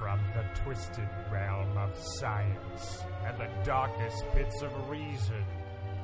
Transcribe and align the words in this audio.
From 0.00 0.18
the 0.34 0.62
twisted 0.62 1.10
realm 1.30 1.76
of 1.76 1.94
science 1.94 3.04
and 3.26 3.36
the 3.38 3.50
darkest 3.66 4.24
pits 4.32 4.62
of 4.62 4.88
reason 4.88 5.44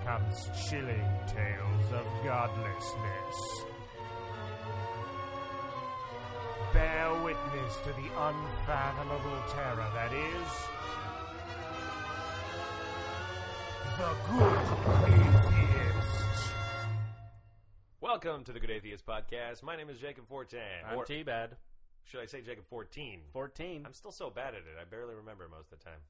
comes 0.04 0.50
chilling 0.69 1.08
tales 1.26 1.92
of 1.94 2.04
godlessness. 2.22 3.64
Bear 6.74 7.22
witness 7.24 7.76
to 7.85 7.88
the 7.88 8.10
unfathomable 8.19 9.42
terror 9.48 9.90
that 9.94 10.13
is 10.13 10.53
the 13.97 14.15
Good 14.31 15.15
Atheist. 15.15 16.52
Welcome 18.02 18.45
to 18.45 18.52
the 18.52 18.60
Good 18.60 18.73
Atheist 18.73 19.06
Podcast. 19.06 19.62
My 19.62 19.74
name 19.74 19.88
is 19.88 19.98
Jacob 19.98 20.28
Fortin. 20.28 20.60
I'm 20.87 20.98
or 20.98 21.06
T-Bad. 21.06 21.56
Should 22.06 22.20
I 22.20 22.27
say 22.27 22.41
Jacob 22.41 22.64
14? 22.68 23.20
14. 23.33 23.83
I'm 23.84 23.92
still 23.95 24.12
so 24.12 24.30
bad 24.30 24.55
at 24.55 24.60
it. 24.60 24.77
I 24.80 24.84
barely 24.84 25.14
remember 25.14 25.48
most 25.51 25.73
of 25.73 25.78
the 25.78 25.84
time. 25.84 26.01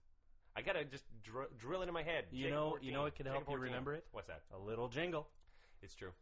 I 0.55 0.63
gotta 0.63 0.85
just 0.85 1.05
dr- 1.23 1.49
drill 1.59 1.83
it 1.83 1.89
in 1.89 1.95
my 1.95 2.03
head. 2.03 2.27
You 2.31 2.45
Jacob 2.45 2.55
know- 2.59 2.69
14. 2.71 2.87
you 2.89 2.95
know 2.95 3.05
it 3.07 3.15
could 3.15 3.27
help 3.27 3.39
Jacob 3.39 3.49
you 3.49 3.57
14. 3.57 3.65
remember 3.73 3.95
it? 3.95 4.07
What's 4.13 4.29
that? 4.29 4.43
A 4.55 4.59
little 4.59 4.89
jingle. 4.89 5.29
It's 5.83 5.95
true. 5.95 6.13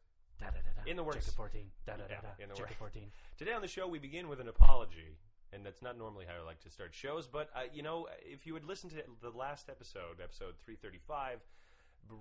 Da-da-da-da. 0.41 0.91
In 0.91 0.97
the 0.97 1.05
works. 1.05 1.19
Jacob 1.19 1.35
14. 1.37 1.71
Da-da-da-da. 1.87 2.15
Yeah, 2.39 2.43
in 2.43 2.49
the 2.49 2.55
Jacob 2.57 2.71
works. 2.81 2.95
14. 2.95 3.11
Today 3.39 3.53
on 3.53 3.63
the 3.63 3.69
show, 3.69 3.87
we 3.87 4.01
begin 4.01 4.29
with 4.29 4.41
an 4.41 4.49
apology, 4.49 5.17
and 5.53 5.65
that's 5.65 5.81
not 5.83 5.97
normally 5.97 6.27
how 6.27 6.35
I 6.43 6.45
like 6.45 6.59
to 6.63 6.71
start 6.71 6.93
shows. 6.93 7.29
But 7.29 7.51
uh, 7.55 7.61
you 7.73 7.83
know, 7.83 8.09
if 8.25 8.45
you 8.47 8.55
had 8.55 8.65
listened 8.65 8.93
to 8.93 9.03
the 9.23 9.31
last 9.37 9.69
episode, 9.69 10.21
episode 10.23 10.55
335, 10.65 11.39
b- 11.39 11.45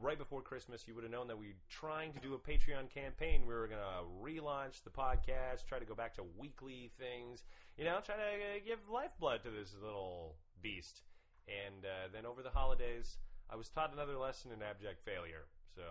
right 0.02 0.18
before 0.18 0.42
Christmas, 0.42 0.88
you 0.88 0.96
would 0.96 1.04
have 1.04 1.12
known 1.12 1.28
that 1.28 1.38
we 1.38 1.48
were 1.48 1.64
trying 1.70 2.14
to 2.14 2.20
do 2.20 2.34
a 2.34 2.38
Patreon 2.38 2.90
campaign. 2.94 3.42
We 3.46 3.54
were 3.54 3.68
going 3.68 3.80
to 3.80 4.06
relaunch 4.24 4.84
the 4.84 4.90
podcast, 4.90 5.66
try 5.68 5.80
to 5.80 5.86
go 5.86 5.96
back 5.96 6.16
to 6.16 6.24
weekly 6.38 6.92
things, 7.00 7.44
you 7.78 7.86
know, 7.86 8.00
try 8.04 8.16
to 8.16 8.66
give 8.66 8.80
lifeblood 8.92 9.44
to 9.44 9.50
this 9.50 9.76
little 9.82 10.36
beast. 10.62 11.02
And 11.48 11.86
uh, 11.86 12.08
then 12.14 12.26
over 12.26 12.42
the 12.42 12.50
holidays, 12.50 13.18
I 13.50 13.56
was 13.56 13.70
taught 13.70 13.94
another 13.94 14.18
lesson 14.18 14.52
in 14.52 14.62
abject 14.62 15.02
failure. 15.04 15.46
So 15.76 15.84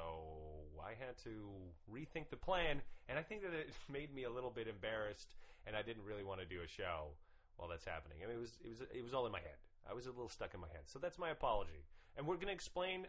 I 0.85 0.91
had 0.91 1.19
to 1.25 1.51
rethink 1.93 2.31
the 2.31 2.37
plan, 2.37 2.81
and 3.09 3.19
I 3.19 3.23
think 3.23 3.43
that 3.43 3.53
it 3.53 3.71
made 3.93 4.15
me 4.15 4.25
a 4.25 4.31
little 4.31 4.51
bit 4.51 4.69
embarrassed, 4.69 5.35
and 5.67 5.77
I 5.77 5.83
didn't 5.83 6.05
really 6.05 6.25
want 6.25 6.41
to 6.41 6.47
do 6.47 6.63
a 6.65 6.69
show 6.69 7.15
while 7.57 7.69
that's 7.69 7.85
happening. 7.85 8.19
I 8.23 8.27
mean, 8.27 8.37
it 8.37 8.41
was 8.41 8.59
it 8.65 8.69
was 8.69 8.81
it 8.95 9.03
was 9.03 9.15
all 9.15 9.27
in 9.27 9.33
my 9.33 9.41
head. 9.41 9.59
I 9.89 9.95
was 9.95 10.07
a 10.07 10.11
little 10.11 10.29
stuck 10.29 10.55
in 10.55 10.61
my 10.61 10.69
head. 10.69 10.87
So 10.87 10.99
that's 10.99 11.19
my 11.19 11.31
apology, 11.31 11.85
and 12.17 12.27
we're 12.27 12.37
going 12.37 12.47
to 12.49 12.55
explain 12.55 13.07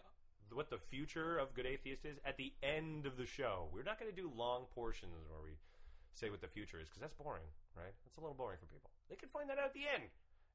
what 0.51 0.69
the 0.69 0.77
future 0.77 1.37
of 1.37 1.53
Good 1.53 1.65
Atheist 1.65 2.05
is 2.05 2.17
at 2.25 2.37
the 2.37 2.53
end 2.61 3.05
of 3.05 3.17
the 3.17 3.25
show. 3.25 3.67
We're 3.73 3.83
not 3.83 3.99
going 3.99 4.11
to 4.11 4.15
do 4.15 4.31
long 4.35 4.65
portions 4.75 5.13
where 5.29 5.41
we 5.43 5.57
say 6.13 6.29
what 6.29 6.41
the 6.41 6.47
future 6.47 6.79
is 6.79 6.87
because 6.89 7.01
that's 7.01 7.13
boring, 7.13 7.47
right? 7.75 7.93
That's 8.05 8.17
a 8.17 8.21
little 8.21 8.35
boring 8.35 8.57
for 8.59 8.65
people. 8.67 8.89
They 9.09 9.15
can 9.15 9.29
find 9.29 9.49
that 9.49 9.57
out 9.57 9.65
at 9.65 9.73
the 9.73 9.87
end. 9.93 10.03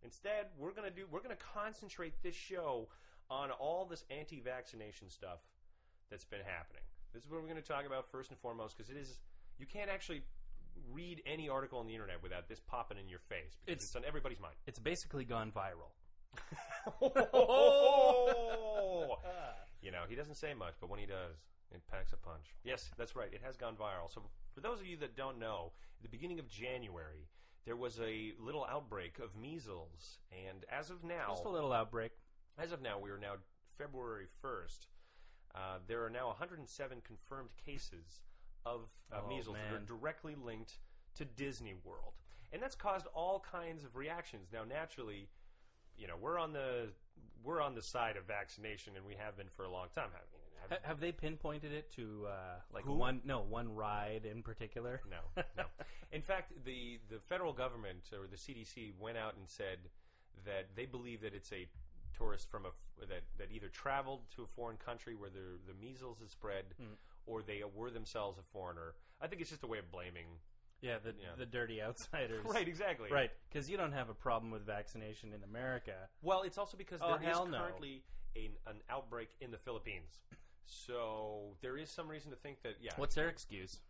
Instead, 0.04 0.46
we're 0.56 0.72
going 0.72 0.88
to 0.88 0.94
do 0.94 1.06
we're 1.10 1.22
going 1.22 1.34
to 1.36 1.42
concentrate 1.54 2.22
this 2.22 2.34
show 2.36 2.88
on 3.30 3.50
all 3.50 3.84
this 3.84 4.04
anti-vaccination 4.10 5.10
stuff 5.10 5.40
that's 6.10 6.24
been 6.24 6.40
happening. 6.46 6.82
This 7.12 7.24
is 7.24 7.30
what 7.30 7.40
we're 7.42 7.48
going 7.48 7.60
to 7.60 7.66
talk 7.68 7.84
about 7.86 8.10
first 8.10 8.30
and 8.30 8.38
foremost 8.38 8.76
because 8.76 8.90
it 8.90 8.96
is 8.96 9.18
you 9.58 9.66
can't 9.66 9.90
actually 9.90 10.22
read 10.92 11.20
any 11.26 11.48
article 11.48 11.80
on 11.80 11.86
the 11.88 11.92
internet 11.94 12.22
without 12.22 12.48
this 12.48 12.60
popping 12.60 12.98
in 12.98 13.08
your 13.08 13.18
face 13.28 13.56
because 13.58 13.82
it's, 13.82 13.90
It's- 13.90 13.96
on 13.96 14.06
everybody's 14.06 14.38
mind. 14.40 14.54
It's 14.66 14.78
basically 14.78 15.24
gone 15.24 15.50
viral. 15.50 15.90
Oh! 17.34 19.16
You 19.82 19.90
know, 19.90 20.02
he 20.08 20.14
doesn't 20.14 20.34
say 20.36 20.54
much, 20.54 20.74
but 20.80 20.90
when 20.90 20.98
he 21.00 21.06
does, 21.06 21.36
it 21.70 21.82
packs 21.90 22.12
a 22.12 22.16
punch. 22.16 22.54
Yes, 22.64 22.90
that's 22.96 23.14
right. 23.14 23.32
It 23.32 23.42
has 23.44 23.56
gone 23.56 23.74
viral. 23.76 24.12
So, 24.12 24.22
for 24.54 24.60
those 24.60 24.80
of 24.80 24.86
you 24.86 24.96
that 24.98 25.16
don't 25.16 25.38
know, 25.38 25.72
at 25.98 26.02
the 26.02 26.08
beginning 26.08 26.38
of 26.38 26.48
January, 26.48 27.28
there 27.64 27.76
was 27.76 28.00
a 28.00 28.32
little 28.40 28.64
outbreak 28.64 29.18
of 29.18 29.36
measles, 29.36 30.18
and 30.32 30.64
as 30.70 30.90
of 30.90 31.04
now, 31.04 31.26
Just 31.30 31.44
a 31.44 31.48
little 31.50 31.72
outbreak. 31.72 32.12
as 32.56 32.72
of 32.72 32.80
now, 32.80 32.98
we 32.98 33.10
are 33.10 33.18
now 33.18 33.34
February 33.76 34.26
1st. 34.42 34.86
Uh, 35.54 35.78
there 35.86 36.04
are 36.04 36.10
now 36.10 36.28
107 36.28 37.00
confirmed 37.06 37.50
cases 37.64 38.20
of 38.66 38.88
uh, 39.12 39.20
Oh, 39.24 39.28
measles 39.28 39.56
that 39.56 39.74
are 39.74 39.80
directly 39.84 40.34
linked 40.34 40.78
to 41.14 41.24
Disney 41.24 41.74
World. 41.84 42.14
And 42.52 42.62
that's 42.62 42.74
caused 42.74 43.06
all 43.14 43.40
kinds 43.40 43.84
of 43.84 43.94
reactions. 43.96 44.48
Now, 44.52 44.64
naturally, 44.64 45.28
you 45.96 46.06
know, 46.06 46.16
we're 46.20 46.38
on 46.38 46.52
the 46.52 46.88
we're 47.44 47.60
on 47.60 47.74
the 47.74 47.82
side 47.82 48.16
of 48.16 48.24
vaccination, 48.26 48.94
and 48.96 49.04
we 49.06 49.14
have 49.14 49.36
been 49.36 49.48
for 49.56 49.64
a 49.64 49.70
long 49.70 49.88
time. 49.94 50.08
I 50.12 50.18
mean, 50.32 50.42
have- 50.62 50.70
Ha- 50.70 50.88
have 50.88 51.00
they 51.00 51.12
pinpointed 51.12 51.72
it 51.72 51.90
to 51.92 52.26
uh, 52.28 52.60
like 52.74 52.84
Who? 52.84 52.94
one? 52.94 53.22
No, 53.24 53.40
one 53.40 53.74
ride 53.74 54.26
in 54.30 54.42
particular. 54.42 55.00
No, 55.10 55.42
no. 55.56 55.64
In 56.12 56.20
fact, 56.22 56.52
the 56.64 56.98
the 57.10 57.20
federal 57.20 57.52
government 57.52 58.10
or 58.12 58.26
the 58.26 58.36
CDC 58.36 58.92
went 58.98 59.16
out 59.18 59.34
and 59.36 59.48
said 59.48 59.78
that 60.44 60.66
they 60.76 60.84
believe 60.86 61.20
that 61.22 61.32
it's 61.34 61.52
a 61.52 61.66
tourist 62.16 62.50
from 62.50 62.66
a 62.66 62.70
that 63.06 63.22
that 63.38 63.48
either 63.52 63.68
traveled 63.68 64.20
to 64.36 64.42
a 64.42 64.46
foreign 64.46 64.76
country 64.78 65.14
where 65.14 65.30
the 65.30 65.58
the 65.66 65.74
measles 65.80 66.20
is 66.20 66.30
spread, 66.32 66.64
Hmm. 66.78 66.94
or 67.26 67.42
they 67.42 67.62
were 67.74 67.90
themselves 67.90 68.38
a 68.38 68.42
foreigner. 68.52 68.94
I 69.22 69.26
think 69.26 69.40
it's 69.40 69.50
just 69.50 69.62
a 69.62 69.66
way 69.66 69.78
of 69.78 69.90
blaming. 69.90 70.26
Yeah, 70.80 70.98
the 71.02 71.10
Yeah. 71.20 71.34
the 71.36 71.46
dirty 71.46 71.82
outsiders. 71.86 72.44
Right, 72.44 72.68
exactly. 72.68 73.10
Right, 73.10 73.30
because 73.48 73.68
you 73.68 73.76
don't 73.76 73.92
have 73.92 74.08
a 74.08 74.14
problem 74.14 74.50
with 74.52 74.64
vaccination 74.66 75.32
in 75.32 75.42
America. 75.42 76.08
Well, 76.22 76.42
it's 76.42 76.58
also 76.58 76.76
because 76.76 77.00
Oh, 77.02 77.18
there 77.18 77.30
is 77.30 77.38
no. 77.38 77.58
currently 77.58 78.04
an, 78.36 78.50
an 78.66 78.76
outbreak 78.88 79.28
in 79.40 79.50
the 79.50 79.58
Philippines. 79.58 80.18
So 80.66 81.56
there 81.62 81.76
is 81.76 81.90
some 81.90 82.08
reason 82.08 82.30
to 82.30 82.36
think 82.36 82.62
that 82.62 82.74
yeah, 82.80 82.92
What's 82.96 83.14
their 83.14 83.28
excuse? 83.28 83.80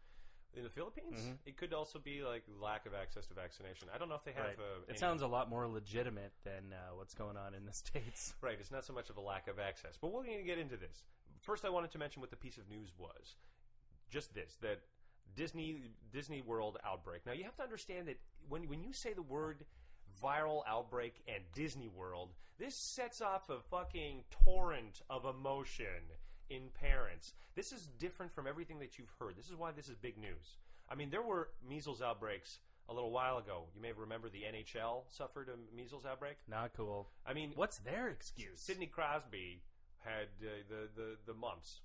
in 0.54 0.64
the 0.64 0.70
Philippines, 0.70 1.20
Mhm. 1.20 1.38
it 1.44 1.56
could 1.58 1.74
also 1.74 1.98
be 1.98 2.22
like 2.24 2.42
lack 2.48 2.86
of 2.86 2.94
access 2.94 3.26
to 3.26 3.34
vaccination. 3.34 3.88
I 3.94 3.98
don't 3.98 4.08
know 4.08 4.14
if 4.14 4.24
they 4.24 4.32
have. 4.32 4.46
Right. 4.46 4.58
Uh, 4.58 4.80
It 4.84 4.90
any- 4.90 4.98
sounds 4.98 5.20
a 5.20 5.26
lot 5.26 5.50
more 5.50 5.68
legitimate 5.68 6.32
than 6.42 6.72
uh, 6.72 6.94
what's 6.94 7.12
going 7.14 7.36
on 7.36 7.52
in 7.54 7.66
the 7.66 7.72
states. 7.84 8.34
Right, 8.40 8.58
it's 8.58 8.70
not 8.70 8.84
so 8.86 8.94
much 8.94 9.10
of 9.10 9.18
a 9.18 9.20
lack 9.20 9.46
of 9.46 9.58
access. 9.58 9.98
But 10.00 10.08
we're 10.10 10.24
going 10.24 10.38
to 10.38 10.44
get 10.44 10.58
into 10.58 10.78
this. 10.78 11.04
First, 11.40 11.66
I 11.66 11.68
wanted 11.68 11.90
to 11.92 11.98
mention 11.98 12.20
what 12.22 12.30
the 12.30 12.36
piece 12.36 12.56
of 12.56 12.66
news 12.68 12.94
was. 12.96 13.36
Just 14.08 14.32
this 14.34 14.56
that 14.62 14.80
Disney 15.36 15.90
Disney 16.12 16.40
World 16.40 16.78
outbreak. 16.84 17.26
Now, 17.26 17.32
you 17.32 17.44
have 17.44 17.56
to 17.56 17.62
understand 17.62 18.08
that 18.08 18.18
when 18.48 18.68
when 18.68 18.82
you 18.82 18.92
say 18.92 19.12
the 19.12 19.22
word 19.22 19.64
viral 20.22 20.62
outbreak 20.66 21.22
and 21.28 21.44
Disney 21.54 21.88
World, 21.88 22.30
this 22.58 22.74
sets 22.74 23.20
off 23.20 23.50
a 23.50 23.60
fucking 23.70 24.24
torrent 24.44 25.02
of 25.08 25.24
emotion 25.24 25.86
in 26.50 26.62
parents. 26.80 27.34
This 27.54 27.72
is 27.72 27.88
different 27.98 28.32
from 28.34 28.46
everything 28.46 28.78
that 28.80 28.98
you've 28.98 29.12
heard. 29.18 29.36
This 29.36 29.48
is 29.48 29.56
why 29.56 29.72
this 29.72 29.88
is 29.88 29.96
big 29.96 30.16
news. 30.18 30.56
I 30.88 30.94
mean, 30.94 31.10
there 31.10 31.22
were 31.22 31.50
measles 31.68 32.00
outbreaks 32.00 32.60
a 32.88 32.94
little 32.94 33.10
while 33.10 33.38
ago. 33.38 33.64
You 33.74 33.82
may 33.82 33.92
remember 33.92 34.28
the 34.28 34.42
NHL 34.42 35.02
suffered 35.08 35.48
a 35.48 35.76
measles 35.76 36.06
outbreak. 36.06 36.36
Not 36.48 36.72
cool. 36.74 37.10
I 37.26 37.34
mean, 37.34 37.52
What's 37.54 37.78
their 37.78 38.08
excuse? 38.08 38.60
Sidney 38.60 38.86
Crosby 38.86 39.62
had 39.98 40.28
uh, 40.40 40.48
the, 40.68 40.88
the 40.96 41.16
the 41.26 41.34
mumps. 41.34 41.80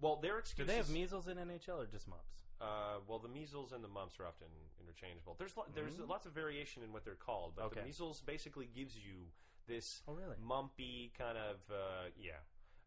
Well, 0.00 0.16
their 0.16 0.38
excuse. 0.38 0.66
Do 0.66 0.72
they 0.72 0.76
have 0.76 0.90
measles 0.90 1.28
in 1.28 1.36
NHL 1.38 1.78
or 1.82 1.86
just 1.86 2.08
mumps? 2.08 2.43
Uh, 2.60 3.00
well, 3.08 3.18
the 3.18 3.28
measles 3.28 3.72
and 3.72 3.82
the 3.82 3.88
mumps 3.88 4.18
are 4.20 4.26
often 4.26 4.46
interchangeable. 4.80 5.34
There's 5.38 5.56
lo- 5.56 5.66
there's 5.74 5.98
lots 5.98 6.24
of 6.26 6.32
variation 6.32 6.82
in 6.82 6.92
what 6.92 7.04
they're 7.04 7.14
called, 7.14 7.52
but 7.56 7.70
the. 7.70 7.78
Okay. 7.78 7.86
measles 7.86 8.22
basically 8.24 8.68
gives 8.74 8.96
you 8.96 9.26
this 9.66 10.02
Oh, 10.06 10.14
really? 10.14 10.36
mumpy 10.36 11.12
kind 11.18 11.36
of 11.36 11.56
uh, 11.70 12.08
yeah. 12.16 12.38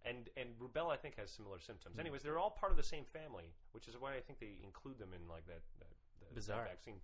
And 0.06 0.30
and 0.38 0.50
rubella 0.60 0.94
I 0.94 0.98
think 0.98 1.18
has 1.18 1.30
similar 1.30 1.60
symptoms. 1.60 1.96
Hmm. 1.96 2.00
Anyways, 2.02 2.24
they're 2.24 2.40
all 2.40 2.52
part 2.52 2.72
of 2.72 2.78
the 2.78 2.84
same 2.84 3.04
family, 3.04 3.52
which 3.74 3.88
is 3.88 3.96
why 4.00 4.16
I 4.16 4.22
think 4.22 4.40
they 4.40 4.58
include 4.64 5.00
them 5.00 5.10
in 5.14 5.28
like 5.28 5.46
that, 5.48 5.62
that, 5.80 5.90
that 6.22 6.34
Bizarre. 6.36 6.64
vaccine. 6.66 7.02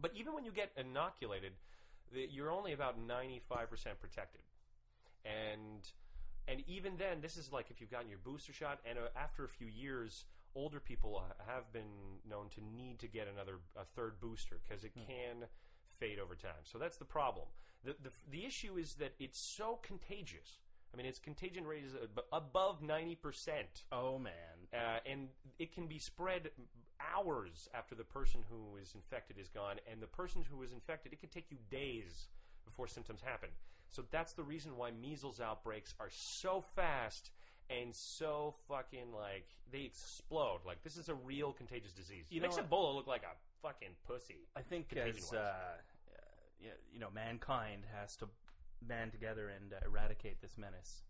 But 0.00 0.10
even 0.14 0.34
when 0.34 0.44
you 0.44 0.50
get 0.50 0.72
inoculated, 0.76 1.52
the, 2.12 2.26
you're 2.28 2.50
only 2.50 2.72
about 2.72 2.96
95% 2.98 3.38
protected. 4.00 4.40
And 5.24 5.86
and 6.48 6.64
even 6.66 6.96
then, 6.96 7.20
this 7.20 7.36
is 7.36 7.52
like 7.52 7.70
if 7.70 7.80
you've 7.80 7.90
gotten 7.90 8.08
your 8.08 8.18
booster 8.18 8.52
shot, 8.52 8.80
and 8.84 8.98
uh, 8.98 9.02
after 9.14 9.44
a 9.44 9.48
few 9.48 9.68
years, 9.68 10.24
older 10.54 10.80
people 10.80 11.22
uh, 11.24 11.42
have 11.50 11.72
been 11.72 12.20
known 12.28 12.48
to 12.50 12.60
need 12.76 12.98
to 13.00 13.08
get 13.08 13.28
another 13.28 13.58
a 13.76 13.84
third 13.84 14.20
booster 14.20 14.60
because 14.66 14.84
it 14.84 14.92
can 14.94 15.46
fade 15.98 16.18
over 16.18 16.34
time. 16.34 16.62
So 16.64 16.78
that's 16.78 16.96
the 16.96 17.04
problem. 17.04 17.46
The, 17.84 17.96
the 18.02 18.10
the 18.30 18.44
issue 18.46 18.76
is 18.78 18.94
that 18.94 19.14
it's 19.18 19.38
so 19.38 19.78
contagious. 19.82 20.58
I 20.92 20.96
mean, 20.96 21.06
its 21.06 21.18
contagion 21.18 21.66
rate 21.66 21.84
is 21.84 21.94
ab- 21.94 22.24
above 22.32 22.82
ninety 22.82 23.14
percent 23.14 23.84
Oh 23.90 24.18
man. 24.18 24.32
uh, 24.74 24.98
and 25.06 25.28
it 25.58 25.72
can 25.74 25.86
be 25.86 25.98
spread 25.98 26.50
hours 27.14 27.68
after 27.74 27.94
the 27.94 28.04
person 28.04 28.40
who 28.50 28.76
is 28.76 28.94
infected 28.94 29.38
is 29.38 29.48
gone, 29.48 29.76
and 29.90 30.00
the 30.00 30.06
person 30.06 30.44
who 30.50 30.62
is 30.62 30.72
infected, 30.72 31.12
it 31.12 31.20
could 31.20 31.32
take 31.32 31.50
you 31.50 31.56
days 31.70 32.28
before 32.64 32.86
symptoms 32.86 33.20
happen. 33.22 33.48
So 33.90 34.04
that's 34.10 34.32
the 34.34 34.42
reason 34.44 34.76
why 34.76 34.90
measles 34.90 35.40
outbreaks 35.40 35.94
are 36.00 36.08
so 36.10 36.62
fast 36.74 37.30
and 37.70 37.94
so 37.94 38.54
fucking 38.68 39.12
like 39.14 39.46
they 39.70 39.82
explode. 39.82 40.60
Like 40.66 40.82
this 40.82 40.96
is 40.96 41.08
a 41.08 41.14
real 41.14 41.52
contagious 41.52 41.92
disease. 41.92 42.26
You 42.30 42.38
it 42.38 42.42
makes 42.42 42.56
know 42.56 42.64
Ebola 42.64 42.94
look 42.94 43.06
like 43.06 43.22
a 43.22 43.34
fucking 43.66 43.90
pussy. 44.06 44.48
I 44.56 44.60
think 44.62 44.94
as 44.96 45.32
uh, 45.32 45.52
yeah, 46.60 46.70
you 46.92 47.00
know, 47.00 47.08
mankind 47.14 47.82
has 47.98 48.16
to 48.16 48.28
band 48.82 49.12
together 49.12 49.48
and 49.48 49.72
uh, 49.72 49.76
eradicate 49.86 50.40
this 50.40 50.58
menace 50.58 51.02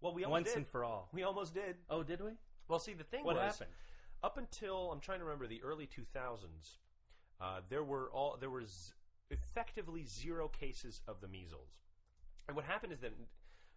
Well, 0.00 0.14
we 0.14 0.24
almost 0.24 0.32
once 0.40 0.48
did. 0.48 0.56
and 0.58 0.66
for 0.66 0.84
all. 0.84 1.08
we 1.12 1.22
almost 1.22 1.54
did. 1.54 1.76
Oh, 1.88 2.02
did 2.02 2.20
we? 2.20 2.32
Well, 2.68 2.78
see, 2.78 2.92
the 2.92 3.04
thing 3.04 3.24
What 3.24 3.36
was, 3.36 3.54
happened? 3.54 3.70
up 4.22 4.36
until 4.38 4.90
I'm 4.92 5.00
trying 5.00 5.18
to 5.20 5.24
remember 5.24 5.46
the 5.46 5.62
early 5.62 5.86
2000s, 5.86 6.76
uh, 7.40 7.60
there 7.68 7.84
were 7.84 8.10
all 8.12 8.36
there 8.38 8.50
was 8.50 8.92
effectively 9.30 10.04
zero 10.04 10.48
cases 10.48 11.00
of 11.06 11.20
the 11.20 11.28
measles. 11.28 11.70
And 12.46 12.56
what 12.56 12.64
happened 12.64 12.92
is 12.92 13.00
that 13.00 13.12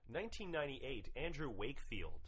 1998, 0.07 1.09
Andrew 1.15 1.49
Wakefield, 1.49 2.21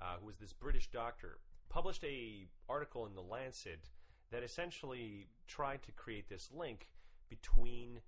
uh, 0.00 0.16
who 0.20 0.26
was 0.26 0.36
this 0.36 0.52
British 0.52 0.88
doctor, 0.90 1.38
published 1.68 2.04
a 2.04 2.46
article 2.68 3.06
in 3.06 3.14
the 3.14 3.22
Lancet 3.22 3.90
that 4.30 4.42
essentially 4.42 5.28
tried 5.46 5.82
to 5.82 5.92
create 5.92 6.28
this 6.28 6.50
link 6.52 6.88
between 7.28 8.00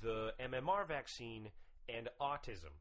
the 0.00 0.32
MMR 0.40 0.86
vaccine 0.86 1.50
and 1.88 2.08
autism. 2.20 2.72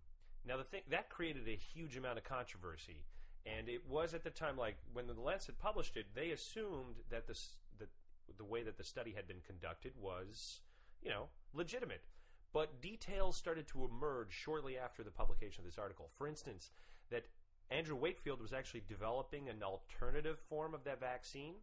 Now, 0.46 0.58
the 0.58 0.64
thing 0.64 0.82
that 0.90 1.10
created 1.10 1.48
a 1.48 1.56
huge 1.56 1.98
amount 1.98 2.18
of 2.18 2.24
controversy, 2.24 3.04
and 3.46 3.68
it 3.68 3.88
was 3.88 4.14
at 4.14 4.24
the 4.24 4.30
time 4.30 4.58
like 4.58 4.78
when 4.94 5.08
the 5.08 5.14
Lancet 5.14 5.58
published 5.60 5.98
it, 5.98 6.08
they 6.16 6.32
assumed 6.32 6.96
that 7.10 7.28
this 7.28 7.54
that 7.80 7.90
the 8.38 8.44
way 8.44 8.64
that 8.64 8.78
the 8.78 8.84
study 8.84 9.14
had 9.16 9.28
been 9.28 9.42
conducted 9.46 9.94
was, 10.00 10.62
you 11.02 11.10
know, 11.10 11.28
legitimate. 11.54 12.04
But 12.54 12.82
details 12.82 13.38
started 13.38 13.68
to 13.70 13.86
emerge 13.86 14.32
shortly 14.32 14.78
after 14.78 15.04
the 15.04 15.12
publication 15.12 15.62
of 15.62 15.66
this 15.66 15.78
article. 15.78 16.10
For 16.18 16.28
instance, 16.28 16.72
that 17.12 17.26
Andrew 17.70 17.96
Wakefield 17.96 18.42
was 18.42 18.54
actually 18.54 18.84
developing 18.88 19.50
an 19.50 19.62
alternative 19.62 20.40
form 20.50 20.74
of 20.74 20.84
that 20.86 21.00
vaccine, 21.00 21.54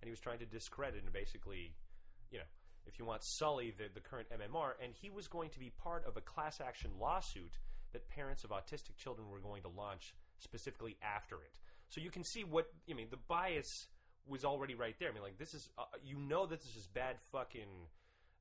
and 0.00 0.04
he 0.04 0.10
was 0.10 0.20
trying 0.20 0.40
to 0.40 0.46
discredit 0.46 1.02
and 1.04 1.12
basically, 1.12 1.74
you 2.30 2.38
know, 2.38 2.44
if 2.86 2.98
you 2.98 3.04
want, 3.04 3.22
sully 3.22 3.74
the, 3.76 3.84
the 3.94 4.00
current 4.00 4.28
MMR, 4.30 4.72
and 4.82 4.92
he 4.92 5.10
was 5.10 5.28
going 5.28 5.50
to 5.50 5.58
be 5.58 5.70
part 5.70 6.06
of 6.06 6.16
a 6.16 6.20
class 6.20 6.60
action 6.60 6.90
lawsuit 6.98 7.58
that 7.92 8.08
parents 8.08 8.44
of 8.44 8.50
autistic 8.50 8.96
children 8.96 9.28
were 9.28 9.40
going 9.40 9.62
to 9.62 9.68
launch 9.68 10.14
specifically 10.38 10.96
after 11.02 11.36
it. 11.36 11.52
So 11.88 12.00
you 12.00 12.10
can 12.10 12.24
see 12.24 12.44
what 12.44 12.66
I 12.90 12.94
mean. 12.94 13.08
The 13.10 13.18
bias 13.28 13.88
was 14.26 14.44
already 14.44 14.74
right 14.74 14.94
there. 14.98 15.10
I 15.10 15.12
mean, 15.12 15.22
like 15.22 15.38
this 15.38 15.54
is 15.54 15.68
uh, 15.78 15.84
you 16.04 16.18
know 16.18 16.46
that 16.46 16.60
this 16.60 16.76
is 16.76 16.86
bad 16.86 17.16
fucking 17.32 17.68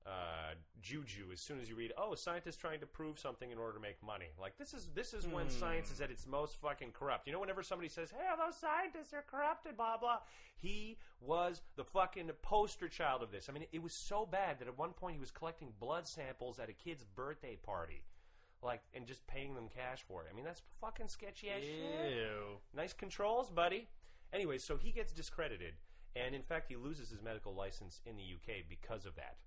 uh, 0.07 0.53
juju 0.81 1.25
as 1.33 1.41
soon 1.41 1.59
as 1.59 1.69
you 1.69 1.75
read. 1.75 1.91
Oh, 1.97 2.15
scientists 2.15 2.55
trying 2.55 2.79
to 2.79 2.85
prove 2.85 3.19
something 3.19 3.51
in 3.51 3.57
order 3.57 3.73
to 3.73 3.79
make 3.79 4.01
money. 4.01 4.27
Like 4.39 4.57
this 4.57 4.73
is 4.73 4.89
this 4.95 5.13
is 5.13 5.27
when 5.27 5.49
science 5.49 5.91
is 5.91 5.99
at 5.99 6.09
its 6.09 6.25
most 6.25 6.55
fucking 6.61 6.91
corrupt. 6.91 7.27
You 7.27 7.33
know, 7.33 7.39
whenever 7.39 7.61
somebody 7.61 7.89
says, 7.89 8.11
"Hey, 8.11 8.25
those 8.37 8.55
scientists 8.55 9.13
are 9.13 9.23
corrupted," 9.27 9.75
blah 9.75 9.97
blah. 9.97 10.19
He 10.55 10.97
was 11.19 11.61
the 11.75 11.83
fucking 11.83 12.29
poster 12.41 12.87
child 12.87 13.21
of 13.21 13.31
this. 13.31 13.49
I 13.49 13.51
mean, 13.51 13.65
it 13.71 13.83
was 13.83 13.93
so 13.93 14.25
bad 14.25 14.59
that 14.59 14.67
at 14.67 14.77
one 14.77 14.93
point 14.93 15.15
he 15.15 15.19
was 15.19 15.31
collecting 15.31 15.73
blood 15.79 16.07
samples 16.07 16.57
at 16.59 16.69
a 16.69 16.73
kid's 16.73 17.03
birthday 17.03 17.57
party. 17.61 18.03
Like 18.63 18.81
and 18.93 19.05
just 19.05 19.27
paying 19.27 19.55
them 19.55 19.67
cash 19.67 20.03
for 20.07 20.21
it. 20.21 20.29
I 20.31 20.35
mean 20.35 20.45
that's 20.45 20.61
fucking 20.81 21.09
sketchy 21.09 21.49
ass 21.49 21.61
shit. 21.61 22.11
Nice 22.75 22.93
controls, 22.93 23.49
buddy. 23.49 23.87
Anyway, 24.33 24.57
so 24.57 24.77
he 24.77 24.91
gets 24.91 25.13
discredited, 25.13 25.75
and 26.15 26.35
in 26.35 26.41
fact, 26.41 26.67
he 26.67 26.75
loses 26.75 27.09
his 27.09 27.21
medical 27.21 27.53
license 27.53 28.01
in 28.05 28.17
the 28.17 28.23
UK 28.23 28.63
because 28.67 29.05
of 29.05 29.15
that. 29.15 29.37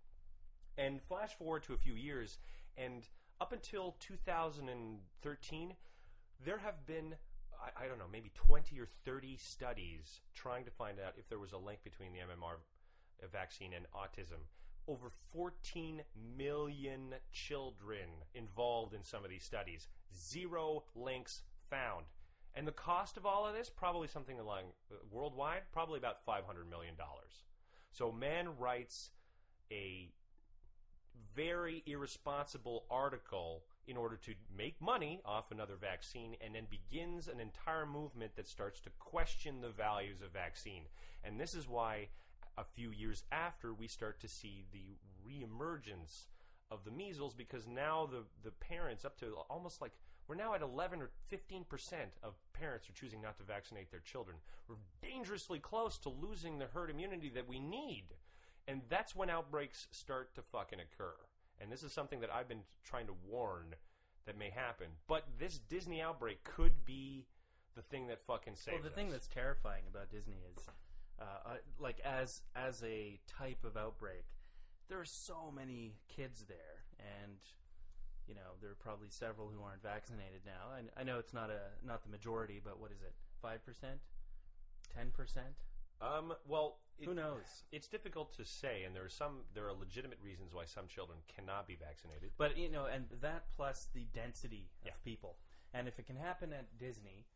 And 0.79 1.01
flash 1.03 1.35
forward 1.35 1.63
to 1.65 1.75
a 1.75 1.77
few 1.77 1.95
years, 1.95 2.39
and 2.77 3.07
up 3.41 3.53
until 3.53 3.97
2013, 4.01 5.75
there 6.45 6.59
have 6.59 6.87
been, 6.87 7.15
I, 7.61 7.85
I 7.85 7.89
don't 7.89 7.99
know, 7.99 8.09
maybe 8.11 8.31
20 8.35 8.79
or 8.79 8.89
30 9.05 9.37
studies 9.37 10.21
trying 10.35 10.65
to 10.65 10.71
find 10.71 10.99
out 10.99 11.15
if 11.19 11.29
there 11.29 11.39
was 11.39 11.53
a 11.53 11.59
link 11.59 11.83
between 11.85 12.13
the 12.13 12.19
MMR 12.19 12.57
vaccine 13.33 13.73
and 13.73 13.87
autism. 13.95 14.41
Over 14.89 15.11
14 15.33 16.03
million 16.37 17.15
children 17.33 18.09
involved 18.35 18.95
in 18.95 19.05
some 19.05 19.25
of 19.25 19.31
these 19.31 19.45
studies. 19.45 19.89
Zero 20.15 20.85
links 20.95 21.43
found. 21.69 22.07
And 22.55 22.67
the 22.67 22.73
cost 22.73 23.17
of 23.17 23.27
all 23.27 23.47
of 23.47 23.55
this, 23.55 23.71
probably 23.71 24.09
something 24.09 24.41
along 24.41 24.65
uh, 24.91 24.97
worldwide, 25.11 25.63
probably 25.73 25.99
about 25.99 26.27
$500 26.27 26.69
million. 26.69 26.95
So, 27.93 28.11
man 28.11 28.49
writes 28.59 29.11
a 29.71 30.13
very 31.35 31.83
irresponsible 31.87 32.85
article 32.91 33.63
in 33.87 33.97
order 33.97 34.17
to 34.17 34.35
make 34.57 34.81
money 34.81 35.21
off 35.25 35.51
another 35.51 35.77
vaccine 35.81 36.37
and 36.41 36.55
then 36.55 36.67
begins 36.71 37.29
an 37.29 37.41
entire 37.41 37.87
movement 37.87 38.37
that 38.37 38.49
starts 38.49 38.81
to 38.81 38.91
question 38.99 39.61
the 39.61 39.71
values 39.71 40.21
of 40.23 40.33
vaccine. 40.33 40.85
And 41.25 41.41
this 41.41 41.55
is 41.55 41.69
why 41.69 42.09
a 42.57 42.65
few 42.65 42.91
years 42.91 43.25
after 43.33 43.73
we 43.73 43.89
start 43.89 44.21
to 44.21 44.29
see 44.29 44.65
the 44.73 44.97
reemergence 45.27 46.27
of 46.71 46.85
the 46.85 46.91
measles 46.91 47.35
because 47.35 47.67
now 47.67 48.09
the 48.11 48.23
the 48.45 48.53
parents 48.53 49.05
up 49.05 49.19
to 49.19 49.35
almost 49.49 49.81
like 49.81 49.93
we're 50.29 50.37
now 50.37 50.55
at 50.55 50.63
11 50.63 51.03
or 51.03 51.11
15 51.29 51.65
percent 51.65 52.11
of 52.23 52.35
parents 52.53 52.89
are 52.89 52.93
choosing 52.93 53.21
not 53.21 53.37
to 53.39 53.43
vaccinate 53.43 53.91
their 53.91 54.01
children. 54.01 54.37
We're 54.69 54.77
dangerously 55.03 55.59
close 55.59 55.99
to 55.99 56.09
losing 56.09 56.59
the 56.59 56.67
herd 56.67 56.91
immunity 56.91 57.31
that 57.31 57.49
we 57.49 57.59
need. 57.59 58.05
And 58.71 58.83
that's 58.89 59.17
when 59.17 59.29
outbreaks 59.31 59.89
start 59.91 60.35
to 60.37 60.43
fucking 60.43 60.79
occur. 60.79 61.15
And 61.61 61.73
this 61.73 61.83
is 61.83 61.93
something 61.93 62.21
that 62.21 62.31
I've 62.33 62.49
been 62.49 62.63
trying 62.85 63.07
to 63.09 63.15
warn 63.29 63.75
that 64.27 64.39
may 64.39 64.51
happen. 64.51 64.87
But 65.09 65.25
this 65.39 65.59
Disney 65.59 66.01
outbreak 66.01 66.45
could 66.45 66.85
be 66.85 67.27
the 67.75 67.83
thing 67.83 68.07
that 68.07 68.21
fucking 68.27 68.55
saves 68.55 68.75
Well, 68.75 68.83
the 68.83 68.91
thing 68.91 69.11
that's 69.11 69.27
terrifying 69.27 69.83
about 69.91 70.11
Disney 70.11 70.39
is, 70.57 70.69
uh, 71.21 71.25
uh, 71.45 71.49
like 71.79 72.01
as 72.01 72.43
as 72.55 72.83
a 72.85 73.19
type 73.27 73.65
of 73.65 73.77
outbreak, 73.77 74.25
there 74.89 75.01
are 75.01 75.05
so 75.05 75.53
many 75.55 75.97
kids 76.09 76.45
there, 76.49 76.85
and 76.99 77.39
you 78.27 78.35
know 78.35 78.55
there 78.61 78.71
are 78.71 78.79
probably 78.79 79.09
several 79.11 79.49
who 79.49 79.63
aren't 79.63 79.83
vaccinated 79.83 80.43
now. 80.47 80.77
And 80.79 80.91
I 80.97 81.03
know 81.03 81.19
it's 81.19 81.35
not 81.35 81.51
a 81.51 81.87
not 81.87 82.03
the 82.03 82.11
majority, 82.11 82.61
but 82.63 82.81
what 82.81 82.91
is 82.93 83.03
it? 83.03 83.15
Five 83.43 83.65
percent, 83.65 84.01
ten 84.95 85.11
percent? 85.11 85.55
Um, 86.01 86.35
well, 86.47 86.79
it- 86.99 87.07
Who 87.07 87.15
knows? 87.15 87.65
It's 87.73 87.89
difficult 87.89 88.33
to 88.35 88.45
say, 88.45 88.85
and 88.85 88.95
there 88.95 89.05
are 89.05 89.09
some 89.09 89.45
there 89.55 89.67
are 89.67 89.73
legitimate 89.73 90.19
reasons 90.21 90.55
why 90.55 90.65
some 90.65 90.87
children 90.87 91.19
cannot 91.29 91.67
be 91.67 91.75
vaccinated. 91.77 92.33
But 92.37 92.57
you 92.57 92.69
know, 92.69 92.87
and 92.87 93.09
that 93.21 93.49
plus 93.57 93.87
the 93.93 94.05
density 94.13 94.71
of 94.83 94.87
Yeah. 94.89 94.93
people, 95.05 95.39
and 95.73 95.89
if 95.89 95.99
it 95.99 96.07
can 96.07 96.17
happen 96.17 96.53
at 96.53 96.77
Disney, 96.79 97.27